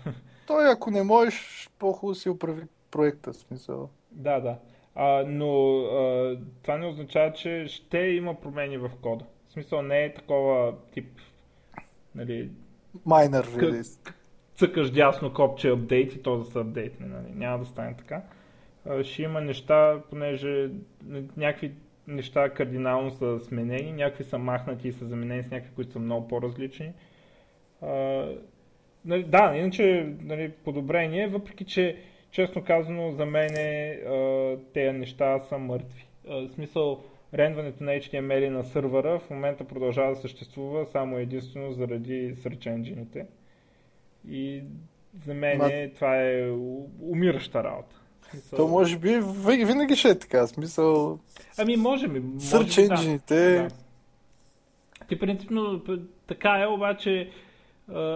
Той, 0.47 0.71
ако 0.73 0.91
не 0.91 1.03
можеш, 1.03 1.69
по-хубаво 1.79 2.15
си 2.15 2.29
оправи 2.29 2.63
проекта, 2.91 3.35
смисъл. 3.35 3.89
да, 4.11 4.41
да. 4.41 4.57
А, 4.95 5.25
но 5.27 5.79
а, 5.81 6.39
това 6.63 6.79
не 6.79 6.87
означава, 6.87 7.33
че 7.33 7.65
ще 7.69 7.99
има 7.99 8.41
промени 8.41 8.79
в 8.79 8.91
кода. 9.03 9.25
В 9.49 9.53
смисъл 9.53 9.83
не 9.83 10.05
е 10.05 10.15
такова 10.15 10.75
тип 10.93 11.21
нали, 12.15 12.51
Майнер 13.07 13.49
релиз. 13.57 14.01
цъкаш 14.55 14.91
дясно 14.91 15.35
копче 15.35 15.71
апдейт 15.71 16.15
и 16.15 16.23
то 16.23 16.37
да 16.39 16.45
се 16.45 16.59
апдейтне. 16.59 17.07
Нали? 17.07 17.33
Няма 17.35 17.59
да 17.59 17.65
стане 17.65 17.97
така. 17.97 18.23
А, 18.89 19.05
Ще 19.05 19.23
има 19.23 19.41
неща, 19.41 20.01
понеже 20.11 20.71
някакви 21.37 21.73
неща 22.07 22.51
кардинално 22.51 23.11
са 23.11 23.41
сменени, 23.41 23.93
някакви 23.93 24.25
са 24.25 24.39
махнати 24.39 24.89
и 24.89 24.93
са 24.93 25.07
заменени 25.07 25.43
с 25.43 25.51
някакви, 25.51 25.75
които 25.75 25.93
са 25.93 25.99
много 25.99 26.29
по-различни. 26.29 26.93
А, 27.83 28.27
нали, 29.05 29.25
да, 29.25 29.53
иначе 29.57 30.15
нали, 30.21 30.53
подобрение, 30.65 31.29
въпреки 31.29 31.65
че, 31.65 31.97
честно 32.33 32.65
казано, 32.65 33.13
за 33.13 33.27
мен 33.27 33.51
тези 34.75 34.99
неща 34.99 35.41
са 35.41 35.59
мъртви. 35.59 36.07
В 36.25 36.49
смисъл, 36.49 37.01
рендването 37.35 37.85
на 37.85 37.91
HTML 37.93 38.49
на 38.49 38.65
сървъра 38.65 39.19
в 39.19 39.31
момента 39.31 39.65
продължава 39.65 40.11
да 40.11 40.21
съществува 40.21 40.87
само 40.87 41.19
единствено 41.19 41.73
заради 41.73 42.35
search 42.35 42.59
engine 42.69 43.27
и 44.29 44.63
за 45.25 45.35
мен 45.35 45.59
Ма- 45.59 45.95
това 45.95 46.23
е 46.23 46.51
умираща 47.03 47.65
работа. 47.65 47.97
Смисъл- 48.31 48.57
То 48.57 48.69
може 48.69 48.99
би 48.99 49.09
ви- 49.47 49.65
винаги 49.65 49.97
ще 49.97 50.09
е 50.09 50.19
така, 50.19 50.47
смисъл. 50.47 51.19
Ами 51.59 51.77
може 51.77 52.09
би. 52.09 52.21
Search 52.21 53.05
би, 53.07 53.21
да. 53.29 53.69
Ти 55.09 55.19
принципно 55.19 55.83
така 56.27 56.51
е, 56.51 56.67
обаче 56.67 57.31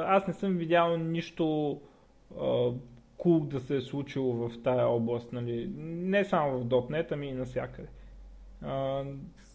аз 0.07 0.27
не 0.27 0.33
съм 0.35 0.57
видял 0.57 0.97
нищо 0.97 1.79
кул 3.19 3.41
да 3.41 3.61
се 3.61 3.77
е 3.77 3.81
случило 3.81 4.33
в 4.33 4.63
тая 4.63 4.87
област, 4.89 5.33
нали? 5.33 5.71
Не 5.79 6.25
само 6.25 6.59
в 6.59 6.65
.NET, 6.65 7.13
ами 7.13 7.27
и 7.29 7.33
навсякъде. 7.33 7.89
А, 8.63 9.03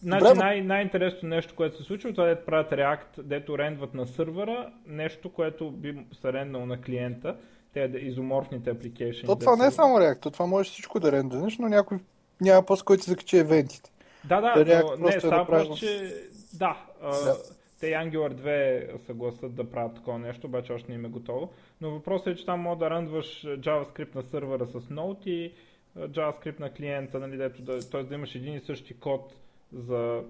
значи 0.02 0.24
Добре, 0.24 0.38
най- 0.38 0.62
най-интересното 0.62 1.26
нещо, 1.26 1.54
което 1.54 1.76
се 1.76 1.82
случва, 1.82 2.12
това 2.12 2.28
е 2.28 2.34
да 2.34 2.44
правят 2.44 2.70
React, 2.70 3.22
дето 3.22 3.58
рендват 3.58 3.94
на 3.94 4.06
сървъра, 4.06 4.72
нещо, 4.86 5.32
което 5.32 5.70
би 5.70 6.06
се 6.20 6.32
ренднало 6.32 6.66
на 6.66 6.80
клиента, 6.80 7.36
те 7.74 7.88
да 7.88 7.98
изоморфните 7.98 8.70
апликейшни. 8.70 9.26
То 9.26 9.36
това 9.36 9.56
не 9.56 9.66
е 9.66 9.70
само 9.70 9.94
React, 9.94 10.20
то 10.20 10.30
това 10.30 10.46
може 10.46 10.70
всичко 10.70 11.00
да 11.00 11.12
рендернеш, 11.12 11.58
но 11.58 11.68
някой 11.68 11.98
няма 12.40 12.62
пост, 12.66 12.84
който 12.84 13.02
закачи 13.04 13.38
евентите. 13.38 13.90
Да, 14.24 14.40
да, 14.40 14.54
но 14.98 15.08
не, 15.08 15.14
е 15.14 15.20
става 15.20 15.36
направил- 15.36 15.66
просто, 15.68 15.86
че 15.86 16.14
да, 16.54 16.76
а, 17.02 17.10
Да. 17.10 17.36
Те 17.82 17.88
и 17.88 17.92
Angular 17.92 18.34
2 18.34 18.96
се 18.96 19.12
гласат 19.12 19.54
да 19.54 19.70
правят 19.70 19.94
такова 19.94 20.18
нещо, 20.18 20.46
обаче 20.46 20.72
още 20.72 20.92
не 20.92 20.94
им 20.94 21.04
е 21.04 21.08
готово. 21.08 21.52
Но 21.80 21.90
въпросът 21.90 22.26
е, 22.26 22.34
че 22.36 22.46
там 22.46 22.60
може 22.60 22.78
да 22.78 22.90
ръндваш 22.90 23.42
JavaScript 23.42 24.14
на 24.14 24.22
сървъра 24.22 24.66
с 24.66 24.80
Node 24.80 25.26
и 25.26 25.52
JavaScript 25.96 26.60
на 26.60 26.72
клиента, 26.72 27.20
нали, 27.20 27.36
дето 27.36 27.62
да, 27.62 27.90
т.е. 27.90 28.02
да 28.02 28.14
имаш 28.14 28.34
един 28.34 28.54
и 28.54 28.60
същи 28.60 29.00
код 29.00 29.34
за 29.72 30.24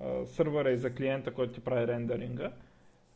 а, 0.00 0.26
сървъра 0.26 0.70
и 0.70 0.76
за 0.76 0.94
клиента, 0.94 1.34
който 1.34 1.52
ти 1.52 1.60
прави 1.60 1.86
рендеринга. 1.86 2.52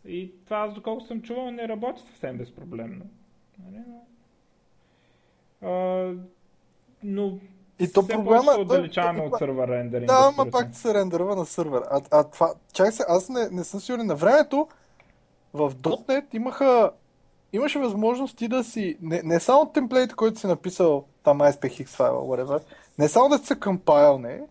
И 0.07 0.33
това, 0.45 0.57
аз 0.57 0.75
доколко 0.75 1.05
съм 1.05 1.23
чувал, 1.23 1.51
не 1.51 1.69
работи 1.69 2.03
съвсем 2.03 2.39
безпроблемно. 2.39 3.11
Нали, 3.65 3.83
но, 3.89 4.07
а, 5.71 6.15
но 7.03 7.39
И 7.79 7.93
то 7.93 8.03
все 8.03 8.13
проблема... 8.13 8.53
той- 8.53 8.61
отдалечаваме 8.63 9.21
от 9.21 9.39
сървър 9.39 9.69
рендеринга. 9.69 10.15
Да, 10.15 10.33
ама 10.39 10.51
пак 10.51 10.69
се 10.73 10.95
рендерва 10.95 11.37
на 11.37 11.47
сървър. 11.47 11.83
А, 11.91 12.01
а 12.11 12.25
това, 12.25 12.53
чакай 12.73 12.93
се, 12.93 13.05
аз 13.09 13.29
не, 13.29 13.49
не 13.51 13.65
съм 13.65 13.81
сигурен. 13.81 14.07
На 14.07 14.15
времето 14.15 14.69
в 15.55 15.75
.NET 15.75 16.25
имаха, 16.33 16.91
имаше 17.53 17.79
възможност 17.79 18.37
ти 18.37 18.49
да 18.49 18.65
си, 18.65 18.97
не, 19.03 19.23
не 19.25 19.41
само 19.41 19.67
темплейт, 19.67 20.15
който 20.15 20.41
си 20.41 20.47
написал 20.47 21.05
там 21.25 21.39
ASPX 21.39 21.89
файла, 21.89 22.23
whatever, 22.23 22.61
не 22.99 23.09
само 23.09 23.29
да 23.29 23.39
се 23.39 23.61
компайлне, 23.61 24.43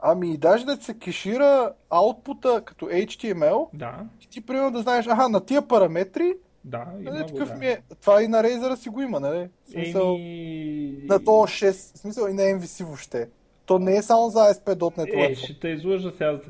ами 0.00 0.32
и 0.32 0.36
даже 0.36 0.64
да 0.64 0.76
се 0.76 0.98
кешира 0.98 1.72
аутпута 1.90 2.62
като 2.64 2.86
HTML 2.86 3.68
Да, 3.74 3.94
и 4.20 4.26
ти 4.26 4.46
примерно 4.46 4.70
да 4.70 4.82
знаеш, 4.82 5.06
аха, 5.06 5.28
на 5.28 5.44
тия 5.44 5.68
параметри, 5.68 6.34
да, 6.64 6.86
нали, 6.98 7.16
много, 7.16 7.32
такъв 7.32 7.48
да. 7.48 7.54
ми 7.54 7.66
е, 7.66 7.82
това 8.00 8.22
и 8.22 8.28
на 8.28 8.42
Razer 8.42 8.74
си 8.74 8.88
го 8.88 9.00
има, 9.00 9.20
нали? 9.20 9.48
В 9.64 9.70
смисъл, 9.70 10.14
Еми... 10.14 10.98
на 11.04 11.24
то 11.24 11.30
6, 11.30 11.72
в 11.72 11.98
смисъл 11.98 12.28
и 12.28 12.32
на 12.32 12.42
MVC 12.42 12.84
въобще. 12.84 13.28
То 13.66 13.78
не 13.78 13.96
е 13.96 14.02
само 14.02 14.28
за 14.28 14.38
ASP.NET 14.38 15.08
Е, 15.08 15.34
Web. 15.34 15.34
ще 15.34 15.60
те 15.60 15.68
излъжа 15.68 16.10
сега. 16.10 16.40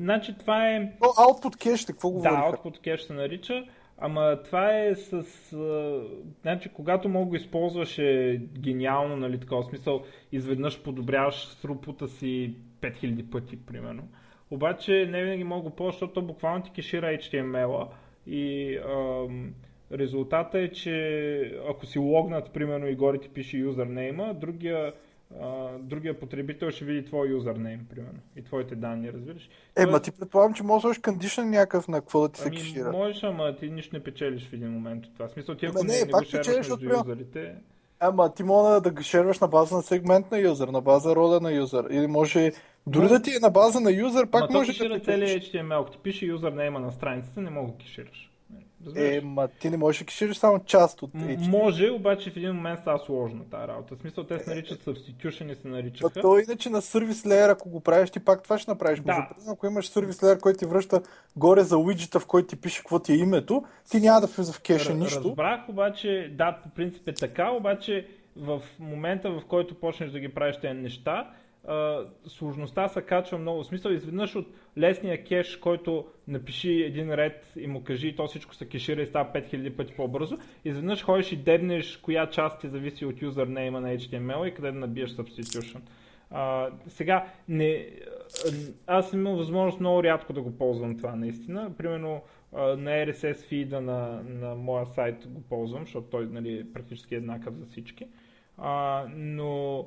Значи 0.00 0.34
това 0.38 0.68
е... 0.68 0.78
Но 1.00 1.08
output 1.08 1.56
cache, 1.56 1.86
какво 1.86 2.10
Да, 2.10 2.14
говориха? 2.14 2.40
Output 2.40 2.80
Cache 2.80 3.06
се 3.06 3.12
нарича, 3.12 3.64
ама 3.98 4.38
това 4.44 4.78
е 4.78 4.94
с... 4.94 5.12
А, 5.52 6.00
значи, 6.42 6.68
когато 6.68 7.08
мога 7.08 7.26
го 7.26 7.36
използваш 7.36 7.98
е 7.98 8.40
гениално, 8.58 9.16
нали, 9.16 9.40
такова 9.40 9.64
смисъл, 9.64 10.02
изведнъж 10.32 10.82
подобряваш 10.82 11.46
срупута 11.46 12.08
си 12.08 12.54
5000 12.80 13.30
пъти, 13.30 13.56
примерно. 13.66 14.02
Обаче 14.50 15.08
не 15.10 15.24
винаги 15.24 15.44
мога 15.44 15.62
го 15.62 15.70
ползваш, 15.70 15.94
защото 15.94 16.12
то 16.12 16.22
буквално 16.22 16.62
ти 16.62 16.70
кешира 16.70 17.06
HTML-а 17.06 17.86
и 18.30 18.76
ам, 18.78 19.54
резултата 19.92 20.58
е, 20.58 20.68
че 20.68 21.60
ако 21.68 21.86
си 21.86 21.98
логнат, 21.98 22.50
примерно, 22.50 22.88
и 22.88 22.94
горе 22.94 23.18
ти 23.18 23.28
пише 23.28 23.56
юзернейма, 23.56 24.34
другия, 24.34 24.92
а, 25.40 25.68
другия 25.78 26.20
потребител 26.20 26.70
ще 26.70 26.84
види 26.84 27.04
твой 27.04 27.28
юзернейм, 27.28 27.86
примерно, 27.90 28.18
и 28.36 28.42
твоите 28.42 28.74
данни, 28.74 29.12
разбираш. 29.12 29.48
Е, 29.76 29.86
ма 29.86 30.00
ти 30.00 30.10
предполагам, 30.10 30.54
че 30.54 30.62
можеш 30.62 30.98
да 30.98 31.10
сложиш 31.12 31.36
някакъв 31.36 31.88
на 31.88 32.00
какво 32.00 32.20
да 32.20 32.28
ти 32.28 32.40
се 32.40 32.48
Ами, 32.48 32.56
кешира. 32.56 32.92
можеш, 32.92 33.22
ама 33.22 33.56
ти 33.56 33.70
нищо 33.70 33.96
не 33.96 34.02
печелиш 34.02 34.48
в 34.48 34.52
един 34.52 34.70
момент 34.70 35.06
от 35.06 35.12
това. 35.14 35.28
В 35.28 35.30
смисъл, 35.32 35.54
ти 35.54 35.66
ако 35.66 35.84
не, 35.84 35.92
не, 35.92 36.04
не, 36.04 36.10
пак 36.10 36.24
го 36.24 36.30
печелиш, 36.30 36.56
между 36.56 36.78
примерно- 36.78 36.98
юзерите, 36.98 37.54
Ама 38.02 38.34
ти 38.34 38.42
може 38.42 38.80
да 38.82 38.90
го 38.90 39.02
шерваш 39.02 39.38
на 39.40 39.48
база 39.48 39.76
на 39.76 39.82
сегмент 39.82 40.30
на 40.30 40.38
юзър, 40.38 40.68
на 40.68 40.80
база 40.80 41.16
роля 41.16 41.40
на 41.40 41.52
юзър. 41.52 41.86
Или 41.90 42.06
може, 42.06 42.52
дори 42.86 43.08
да 43.08 43.22
ти 43.22 43.30
е 43.30 43.38
на 43.38 43.50
база 43.50 43.80
на 43.80 43.92
юзър, 43.92 44.24
ма 44.24 44.30
пак 44.30 44.46
то 44.46 44.52
може 44.52 44.72
да 44.72 44.94
те 44.94 45.04
целият 45.04 45.42
HTML. 45.42 45.80
Ако 45.80 45.90
ти 45.90 45.98
пише 45.98 46.26
юзернейма 46.26 46.80
на 46.80 46.92
страницата, 46.92 47.40
не 47.40 47.50
мога 47.50 47.72
да 47.72 47.78
кешираш. 47.78 48.26
Разбираш? 48.86 49.16
Е, 49.16 49.20
ма 49.20 49.48
ти 49.48 49.70
не 49.70 49.76
можеш 49.76 49.98
да 49.98 50.04
кешираш 50.06 50.36
само 50.36 50.64
част 50.64 51.02
от 51.02 51.12
HTML. 51.12 51.48
Може, 51.48 51.90
обаче 51.90 52.30
в 52.30 52.36
един 52.36 52.52
момент 52.52 52.80
става 52.80 52.98
сложно 52.98 53.44
тази 53.44 53.68
работа. 53.68 53.96
В 53.96 54.00
смисъл, 54.00 54.24
те 54.24 54.38
се 54.38 54.50
наричат 54.50 54.84
substitution 54.84 55.52
и 55.52 55.54
се 55.54 55.68
Ма 55.68 55.76
наричаха. 55.76 56.20
то 56.20 56.38
иначе 56.38 56.70
на 56.70 56.82
сервис 56.82 57.26
леер, 57.26 57.48
ако 57.48 57.68
го 57.68 57.80
правиш, 57.80 58.10
ти 58.10 58.20
пак 58.20 58.42
това 58.42 58.58
ще 58.58 58.70
направиш. 58.70 59.00
Да. 59.00 59.04
Другото, 59.04 59.50
ако 59.52 59.66
имаш 59.66 59.88
сервис 59.88 60.22
леер, 60.22 60.38
който 60.38 60.58
ти 60.58 60.66
връща 60.66 61.00
горе 61.36 61.62
за 61.62 61.78
уиджета, 61.78 62.20
в 62.20 62.26
който 62.26 62.48
ти 62.48 62.56
пише 62.56 62.78
какво 62.78 62.98
ти 62.98 63.12
е 63.12 63.16
името, 63.16 63.64
ти 63.90 64.00
няма 64.00 64.20
да 64.20 64.26
влиза 64.26 64.52
в 64.52 64.60
кеша 64.60 64.90
Р- 64.90 64.94
нищо. 64.94 65.24
Разбрах, 65.24 65.68
обаче, 65.68 66.32
да, 66.38 66.58
по 66.62 66.68
принцип 66.68 67.08
е 67.08 67.12
така, 67.14 67.50
обаче 67.50 68.06
в 68.36 68.62
момента, 68.78 69.30
в 69.30 69.42
който 69.48 69.74
почнеш 69.74 70.10
да 70.10 70.20
ги 70.20 70.28
правиш 70.28 70.56
тези 70.56 70.80
неща, 70.80 71.30
сложността 72.26 72.88
се 72.88 73.02
качва 73.02 73.38
много. 73.38 73.62
В 73.62 73.66
смисъл, 73.66 73.90
изведнъж 73.90 74.36
от 74.36 74.46
лесния 74.78 75.24
кеш, 75.24 75.56
който 75.56 76.06
напиши 76.28 76.82
един 76.82 77.14
ред 77.14 77.52
и 77.56 77.66
му 77.66 77.84
кажи, 77.84 78.08
и 78.08 78.16
то 78.16 78.26
всичко 78.26 78.54
се 78.54 78.68
кешира 78.68 79.02
и 79.02 79.06
става 79.06 79.32
5000 79.34 79.76
пъти 79.76 79.94
по-бързо, 79.96 80.36
изведнъж 80.64 81.04
ходиш 81.04 81.32
и 81.32 81.36
дебнеш 81.36 81.96
коя 81.96 82.30
част 82.30 82.60
ти 82.60 82.68
зависи 82.68 83.04
от 83.04 83.22
юзернейма 83.22 83.80
на 83.80 83.88
HTML 83.88 84.44
и 84.44 84.54
къде 84.54 84.72
да 84.72 84.78
набиеш 84.78 85.10
substitution. 85.10 85.80
А, 86.30 86.70
сега, 86.88 87.26
не, 87.48 87.86
аз 88.86 89.12
имал 89.12 89.36
възможност 89.36 89.80
много 89.80 90.02
рядко 90.02 90.32
да 90.32 90.42
го 90.42 90.58
ползвам 90.58 90.96
това 90.96 91.16
наистина. 91.16 91.70
Примерно 91.78 92.22
на 92.52 92.90
RSS 92.90 93.46
фида 93.46 93.80
на, 93.80 94.22
на 94.22 94.54
моя 94.54 94.86
сайт 94.86 95.28
го 95.28 95.40
ползвам, 95.40 95.82
защото 95.84 96.06
той 96.10 96.26
нали, 96.26 96.58
е 96.58 96.72
практически 96.72 97.14
еднакъв 97.14 97.54
за 97.54 97.66
всички. 97.66 98.06
А, 98.58 99.04
но 99.14 99.86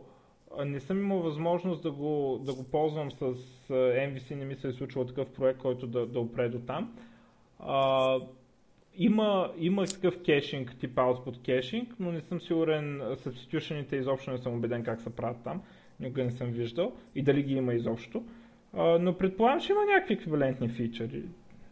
не 0.65 0.79
съм 0.79 0.97
имал 0.99 1.19
възможност 1.19 1.83
да 1.83 1.91
го, 1.91 2.41
да 2.45 2.53
го 2.53 2.63
ползвам 2.63 3.11
с 3.11 3.33
MVC, 3.69 4.35
не 4.35 4.45
ми 4.45 4.55
се 4.55 4.67
е 4.67 4.71
случвал 4.71 5.05
такъв 5.05 5.29
проект, 5.29 5.59
който 5.59 5.87
да, 5.87 6.05
да 6.05 6.19
опре 6.19 6.49
до 6.49 6.59
там. 6.59 6.93
А, 7.59 8.19
има, 8.97 9.51
има 9.57 9.85
такъв 9.85 10.23
кешинг, 10.23 10.75
тип 10.79 10.95
output 10.95 11.41
кешинг, 11.45 11.95
но 11.99 12.11
не 12.11 12.21
съм 12.21 12.41
сигурен, 12.41 13.01
substitution 13.01 13.95
изобщо 13.95 14.31
не 14.31 14.37
съм 14.37 14.53
убеден 14.53 14.83
как 14.83 15.01
се 15.01 15.15
правят 15.15 15.37
там. 15.43 15.61
Никога 15.99 16.23
не 16.23 16.31
съм 16.31 16.51
виждал 16.51 16.93
и 17.15 17.23
дали 17.23 17.43
ги 17.43 17.53
има 17.53 17.73
изобщо. 17.73 18.23
А, 18.73 18.99
но 18.99 19.17
предполагам, 19.17 19.61
че 19.61 19.71
има 19.71 19.85
някакви 19.85 20.13
еквивалентни 20.13 20.69
фичъри. 20.69 21.23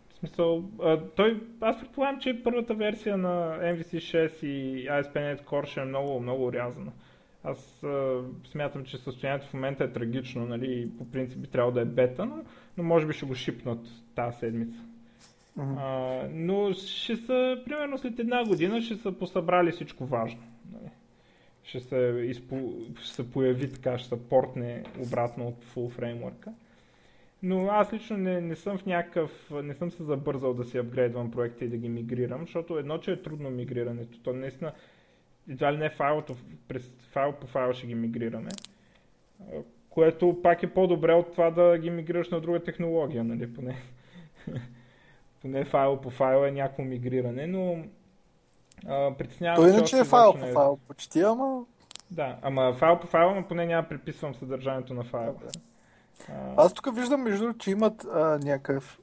В 0.09 0.13
смисъл, 0.15 0.63
а, 0.83 0.99
той, 1.15 1.41
аз 1.61 1.79
предполагам, 1.79 2.19
че 2.19 2.43
първата 2.43 2.73
версия 2.73 3.17
на 3.17 3.59
MVC6 3.61 4.45
и 4.45 4.87
ASP.NET 4.87 5.43
Core 5.43 5.65
ще 5.65 5.81
е 5.81 5.85
много, 5.85 6.19
много 6.19 6.45
урязана. 6.45 6.91
Аз 7.43 7.83
а, 7.83 8.21
смятам, 8.51 8.85
че 8.85 8.97
състоянието 8.97 9.47
в 9.47 9.53
момента 9.53 9.83
е 9.83 9.93
трагично, 9.93 10.45
нали, 10.45 10.81
и 10.81 10.97
по 10.97 11.11
принцип 11.11 11.39
би 11.39 11.47
трябвало 11.47 11.73
да 11.73 11.81
е 11.81 11.85
бета, 11.85 12.25
но, 12.25 12.43
но 12.77 12.83
може 12.83 13.07
би 13.07 13.13
ще 13.13 13.25
го 13.25 13.35
шипнат 13.35 13.79
тази 14.15 14.37
седмица. 14.37 14.79
Mm-hmm. 15.57 15.75
А, 15.77 16.29
но 16.33 16.73
ще 16.73 17.15
са, 17.15 17.61
примерно 17.65 17.97
след 17.97 18.19
една 18.19 18.43
година, 18.45 18.81
ще 18.81 18.95
са 18.95 19.11
посъбрали 19.11 19.71
всичко 19.71 20.05
важно. 20.05 20.41
Нали. 20.73 20.91
Ще 21.63 21.79
се, 21.79 22.23
изпо, 22.25 22.73
ще 23.01 23.13
се 23.15 23.31
появи 23.31 23.69
така, 23.69 23.97
ще 23.97 24.09
се 24.09 24.29
портне 24.29 24.83
обратно 24.99 25.47
от 25.47 25.65
full 25.65 25.89
фреймворка. 25.89 26.51
Но 27.43 27.67
аз 27.67 27.93
лично 27.93 28.17
не, 28.17 28.41
не 28.41 28.55
съм 28.55 28.77
в 28.77 28.85
някакъв, 28.85 29.51
не 29.63 29.73
съм 29.73 29.91
се 29.91 30.03
забързал 30.03 30.53
да 30.53 30.63
си 30.63 30.77
апгрейдвам 30.77 31.31
проекта 31.31 31.65
и 31.65 31.69
да 31.69 31.77
ги 31.77 31.89
мигрирам, 31.89 32.41
защото 32.41 32.77
едно, 32.77 32.97
че 32.97 33.11
е 33.11 33.21
трудно 33.21 33.49
мигрирането. 33.49 34.19
То 34.23 34.33
наистина, 34.33 34.71
едва 35.49 35.73
ли 35.73 35.77
не 35.77 35.89
файлото, 35.89 36.35
през 36.67 36.91
файл 37.11 37.33
по 37.33 37.47
файл 37.47 37.73
ще 37.73 37.87
ги 37.87 37.95
мигрираме. 37.95 38.49
Което 39.89 40.41
пак 40.43 40.63
е 40.63 40.73
по-добре 40.73 41.13
от 41.13 41.31
това 41.31 41.51
да 41.51 41.77
ги 41.77 41.89
мигрираш 41.89 42.29
на 42.29 42.41
друга 42.41 42.63
технология, 42.63 43.23
нали, 43.23 43.53
поне. 43.53 43.75
поне 45.41 45.65
файл 45.65 46.01
по 46.01 46.09
файл 46.09 46.45
е 46.45 46.51
някакво 46.51 46.83
мигриране, 46.83 47.47
но 47.47 47.83
а, 48.87 49.13
притеснявам 49.17 49.55
То 49.55 49.67
иначе 49.67 49.99
е 49.99 50.03
файл 50.03 50.33
по 50.33 50.45
файл, 50.45 50.79
почти, 50.87 51.21
ама... 51.21 51.63
Да, 52.11 52.37
ама 52.41 52.73
файл 52.73 52.99
по 52.99 53.07
файл, 53.07 53.29
ама 53.29 53.47
поне 53.47 53.65
няма 53.65 53.89
приписвам 53.89 54.35
съдържанието 54.35 54.93
на 54.93 55.03
файла. 55.03 55.33
Да. 55.43 55.59
Аз 56.57 56.73
тук 56.73 56.95
виждам, 56.95 57.21
между 57.21 57.39
другото, 57.43 57.59
че 57.59 57.71
имат 57.71 58.05
а, 58.13 58.39
някакъв, 58.43 58.99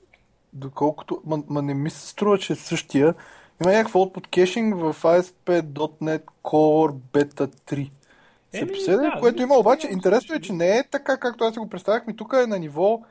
доколкото, 0.53 1.23
ма, 1.27 1.43
ма 1.49 1.63
не 1.63 1.75
ми 1.75 1.91
се 1.91 2.09
струва, 2.09 2.39
че 2.39 2.53
е 2.53 2.57
същия, 2.57 3.15
има 3.65 3.73
някакъв 3.73 3.93
output 3.93 4.27
кешинг 4.27 4.75
в 4.75 4.97
ASP.NET 5.03 6.23
Core 6.45 6.95
Beta 7.13 7.47
3. 7.47 7.91
Се 8.53 8.59
Еми, 8.59 8.97
да, 8.97 9.17
което 9.21 9.43
има, 9.43 9.55
обаче 9.55 9.89
интересно 9.91 10.35
е, 10.35 10.41
че 10.41 10.53
не 10.53 10.79
е 10.79 10.85
така, 10.91 11.17
както 11.17 11.45
аз 11.45 11.55
го 11.55 11.69
представях, 11.69 12.07
ми 12.07 12.17
тук 12.17 12.33
е 12.43 12.47
на 12.47 12.59
ниво 12.59 13.03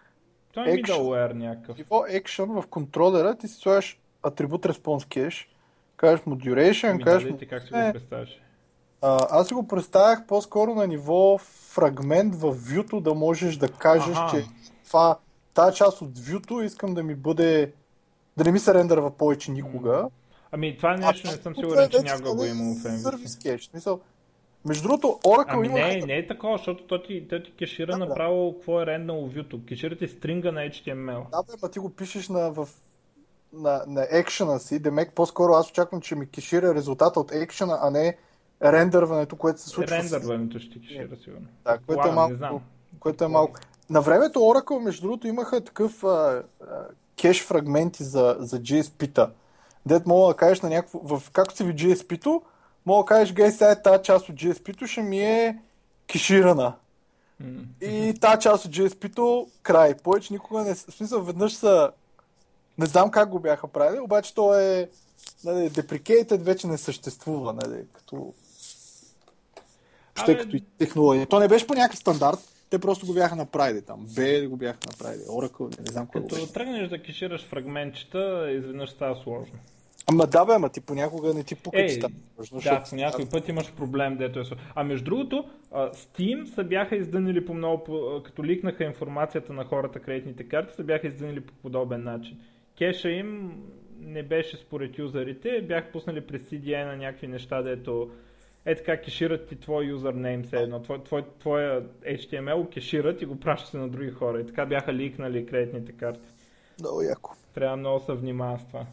той 0.54 0.70
е 0.70 0.76
middleware 0.76 1.34
някакъв. 1.34 1.78
Ниво 1.78 1.96
action 1.96 2.62
в 2.62 2.68
контролера 2.68 3.36
ти 3.36 3.48
си 3.48 3.56
слагаш 3.56 4.00
атрибут 4.24 4.66
response 4.66 5.08
cache, 5.08 5.48
кажеш 5.98 6.26
му 6.26 6.36
duration, 6.36 6.92
ами, 6.92 7.04
кажеш 7.04 7.30
му... 7.30 7.38
как 7.50 7.64
си 7.64 7.70
го 7.74 7.92
представяш? 7.94 8.42
А, 9.02 9.28
аз 9.30 9.48
си 9.48 9.54
го 9.54 9.68
представях 9.68 10.26
по-скоро 10.26 10.76
на 10.76 10.88
ниво 10.88 11.38
фрагмент 11.38 12.36
в 12.36 12.56
view 12.56 13.02
да 13.02 13.14
можеш 13.14 13.58
да 13.58 13.68
кажеш, 13.70 14.18
ага. 14.18 14.32
че 14.32 14.46
това, 14.88 15.18
тази 15.54 15.76
част 15.76 16.02
от 16.02 16.18
view 16.20 16.64
искам 16.64 16.94
да 16.94 17.04
ми 17.04 17.16
бъде, 17.16 17.74
да 18.38 18.44
не 18.44 18.52
ми 18.52 18.60
се 18.60 18.74
рендърва 18.74 19.12
повече 19.12 19.52
никога. 19.52 20.08
Ами 20.58 20.78
това 20.78 20.98
нещо 20.98 21.28
а, 21.28 21.32
не 21.32 21.38
съм 21.38 21.56
сигурен, 21.56 21.90
че 21.90 22.00
някога 22.00 22.36
го 22.36 22.44
е 22.44 22.48
имало 22.48 22.76
в 22.76 22.84
MVC. 22.84 23.44
Кеш, 23.44 23.66
смисъл. 23.66 24.00
Между 24.66 24.84
другото, 24.84 25.08
Oracle 25.08 25.46
ами 25.48 25.68
има... 25.68 25.80
Не, 25.80 25.98
не 25.98 26.14
е 26.14 26.28
такова, 26.28 26.58
защото 26.58 26.84
той 26.84 27.04
ти, 27.04 27.28
той 27.28 27.44
ти 27.44 27.52
кешира 27.52 27.92
да, 27.92 27.98
направо 27.98 28.50
да. 28.52 28.58
какво 28.58 28.82
е 28.82 28.86
ренднало 28.86 29.30
view 29.30 29.68
Кешира 29.68 29.98
ти 29.98 30.08
стринга 30.08 30.52
на 30.52 30.60
HTML. 30.60 31.30
Да, 31.32 31.44
бе, 31.44 31.54
ма 31.62 31.70
ти 31.70 31.80
го 31.80 31.90
пишеш 31.90 32.30
на, 32.30 32.52
в, 32.52 32.70
на, 33.54 33.84
на 33.88 34.08
екшена 34.12 34.60
си, 34.60 34.80
демек 34.80 35.14
по-скоро 35.14 35.54
аз 35.54 35.70
очаквам, 35.70 36.02
че 36.02 36.16
ми 36.16 36.30
кешира 36.30 36.76
резултата 36.76 37.20
от 37.20 37.32
екшена, 37.32 37.78
а 37.82 37.90
не 37.90 38.18
рендърването, 38.64 39.36
което 39.36 39.62
се 39.62 39.70
случва. 39.70 39.98
Рендърването 39.98 40.60
ще 40.60 40.80
кешира, 40.82 41.18
сигурно. 41.24 41.48
Да, 41.64 41.78
което 41.88 42.08
е 42.08 42.12
малко. 42.12 42.62
Което 43.00 43.24
е 43.24 43.28
малко. 43.28 43.60
На 43.90 44.02
времето 44.02 44.40
Oracle, 44.40 44.84
между 44.84 45.02
другото, 45.02 45.28
имаха 45.28 45.64
такъв 45.64 46.04
а, 46.04 46.08
а, 46.08 46.44
кеш 47.22 47.44
фрагменти 47.44 48.04
за, 48.04 48.36
за 48.40 48.60
GSP-та. 48.60 49.32
Дет 49.88 50.08
мога 50.08 50.28
да 50.28 50.38
кажеш 50.38 50.62
на 50.62 50.70
някакво, 50.70 51.00
в 51.00 51.32
както 51.32 51.56
си 51.56 51.64
ви 51.64 51.76
GSP-то, 51.76 52.42
мога 52.86 53.04
да 53.04 53.06
кажеш, 53.06 53.34
гей, 53.34 53.52
сега 53.52 53.72
е 53.72 53.82
тази 53.82 54.04
част 54.04 54.30
от 54.30 54.36
GSP-то 54.36 54.88
ще 54.88 55.02
ми 55.02 55.20
е 55.20 55.58
кеширана. 56.08 56.74
Mm. 57.44 57.88
И 57.88 58.20
тази 58.20 58.42
част 58.42 58.66
от 58.66 58.72
GSP-то 58.72 59.48
край. 59.64 59.96
Повече 59.98 60.34
никога 60.34 60.64
не... 60.64 60.76
В 60.76 60.78
смисъл, 60.78 61.22
веднъж 61.22 61.54
са... 61.54 61.92
Не 62.78 62.86
знам 62.86 63.12
как 63.12 63.30
го 63.30 63.40
бяха 63.40 63.68
правили, 63.68 64.00
обаче 64.00 64.36
то 64.36 64.60
е... 64.60 64.90
Нали, 65.44 65.70
deprecated 65.70 66.38
вече 66.38 66.68
не 66.68 66.78
съществува, 66.78 67.54
нали, 67.54 67.86
като 67.94 68.34
Абе... 70.16 70.38
като 70.38 70.56
и 70.56 70.64
технология. 70.78 71.26
То 71.26 71.40
не 71.40 71.48
беше 71.48 71.68
по 71.68 71.74
някакъв 71.74 72.00
стандарт, 72.00 72.40
те 72.70 72.80
просто 72.80 73.06
го 73.06 73.14
бяха 73.14 73.36
направили 73.36 73.82
там. 73.82 74.08
B 74.08 74.48
го 74.48 74.56
бяха 74.58 74.80
направили, 74.88 75.22
Oracle, 75.22 75.80
не 75.80 75.86
знам 75.86 76.08
какво. 76.08 76.36
Като 76.36 76.54
тръгнеш 76.54 76.90
да 76.90 77.04
кешираш 77.04 77.46
фрагментчета, 77.46 78.52
изведнъж 78.52 78.90
става 78.90 79.16
сложно. 79.24 79.60
Ама 80.10 80.28
да 80.28 80.46
бе, 80.46 80.54
ама 80.54 80.70
ти 80.70 80.82
понякога 80.82 81.34
не 81.34 81.44
ти 81.44 81.56
пука, 81.56 81.88
че 81.88 81.94
става 81.94 82.14
сложно. 82.36 82.60
Да, 82.64 82.84
по 82.90 82.96
някой 82.96 83.26
път 83.30 83.48
имаш 83.50 83.74
проблем, 83.74 84.18
дето 84.18 84.40
е. 84.40 84.44
А 84.76 84.84
между 84.84 85.06
другото, 85.06 85.50
Steam 85.74 86.46
се 86.46 86.64
бяха 86.64 86.96
издънили 86.96 87.46
по 87.46 87.54
много, 87.54 87.84
като 88.26 88.44
ликнаха 88.44 88.84
информацията 88.84 89.54
на 89.54 89.66
хората, 89.66 90.00
кредитните 90.00 90.44
карти, 90.44 90.76
се 90.76 90.84
бяха 90.84 91.08
издънили 91.08 91.42
по 91.42 91.54
подобен 91.54 92.04
начин. 92.04 92.40
Кеша 92.78 93.10
им 93.10 93.62
не 94.00 94.24
беше 94.24 94.58
според 94.58 94.98
юзерите, 94.98 95.62
бях 95.62 95.92
пуснали 95.92 96.22
през 96.22 96.42
CDN 96.42 96.86
на 96.86 96.98
някакви 96.98 97.28
неща, 97.28 97.62
дето 97.62 98.10
е 98.66 98.76
така 98.76 99.02
кешират 99.02 99.48
ти 99.48 99.56
твой 99.56 99.86
юзернейм, 99.86 100.44
все 100.44 100.58
едно, 100.58 100.82
твой, 100.82 101.04
твой, 101.04 101.24
твоя 101.40 101.82
HTML 102.06 102.74
кешират 102.74 103.22
и 103.22 103.26
го 103.26 103.40
пращат 103.40 103.74
на 103.74 103.90
други 103.90 104.12
хора. 104.12 104.42
И 104.42 104.46
така 104.46 104.66
бяха 104.66 104.94
ликнали 104.94 105.46
кредитните 105.46 105.92
карти. 105.92 106.28
Много 106.80 107.02
яко. 107.02 107.36
Трябва 107.54 107.78
много 107.78 108.00
се 108.00 108.14
внимава 108.14 108.60
с 108.60 108.66
това. 108.66 108.86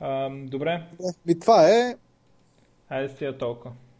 А, 0.00 0.30
добре. 0.30 0.82
И 1.28 1.38
това 1.38 1.68
е... 1.70 1.96
Айде 2.88 3.08
си 3.08 3.38
толкова. 3.38 3.74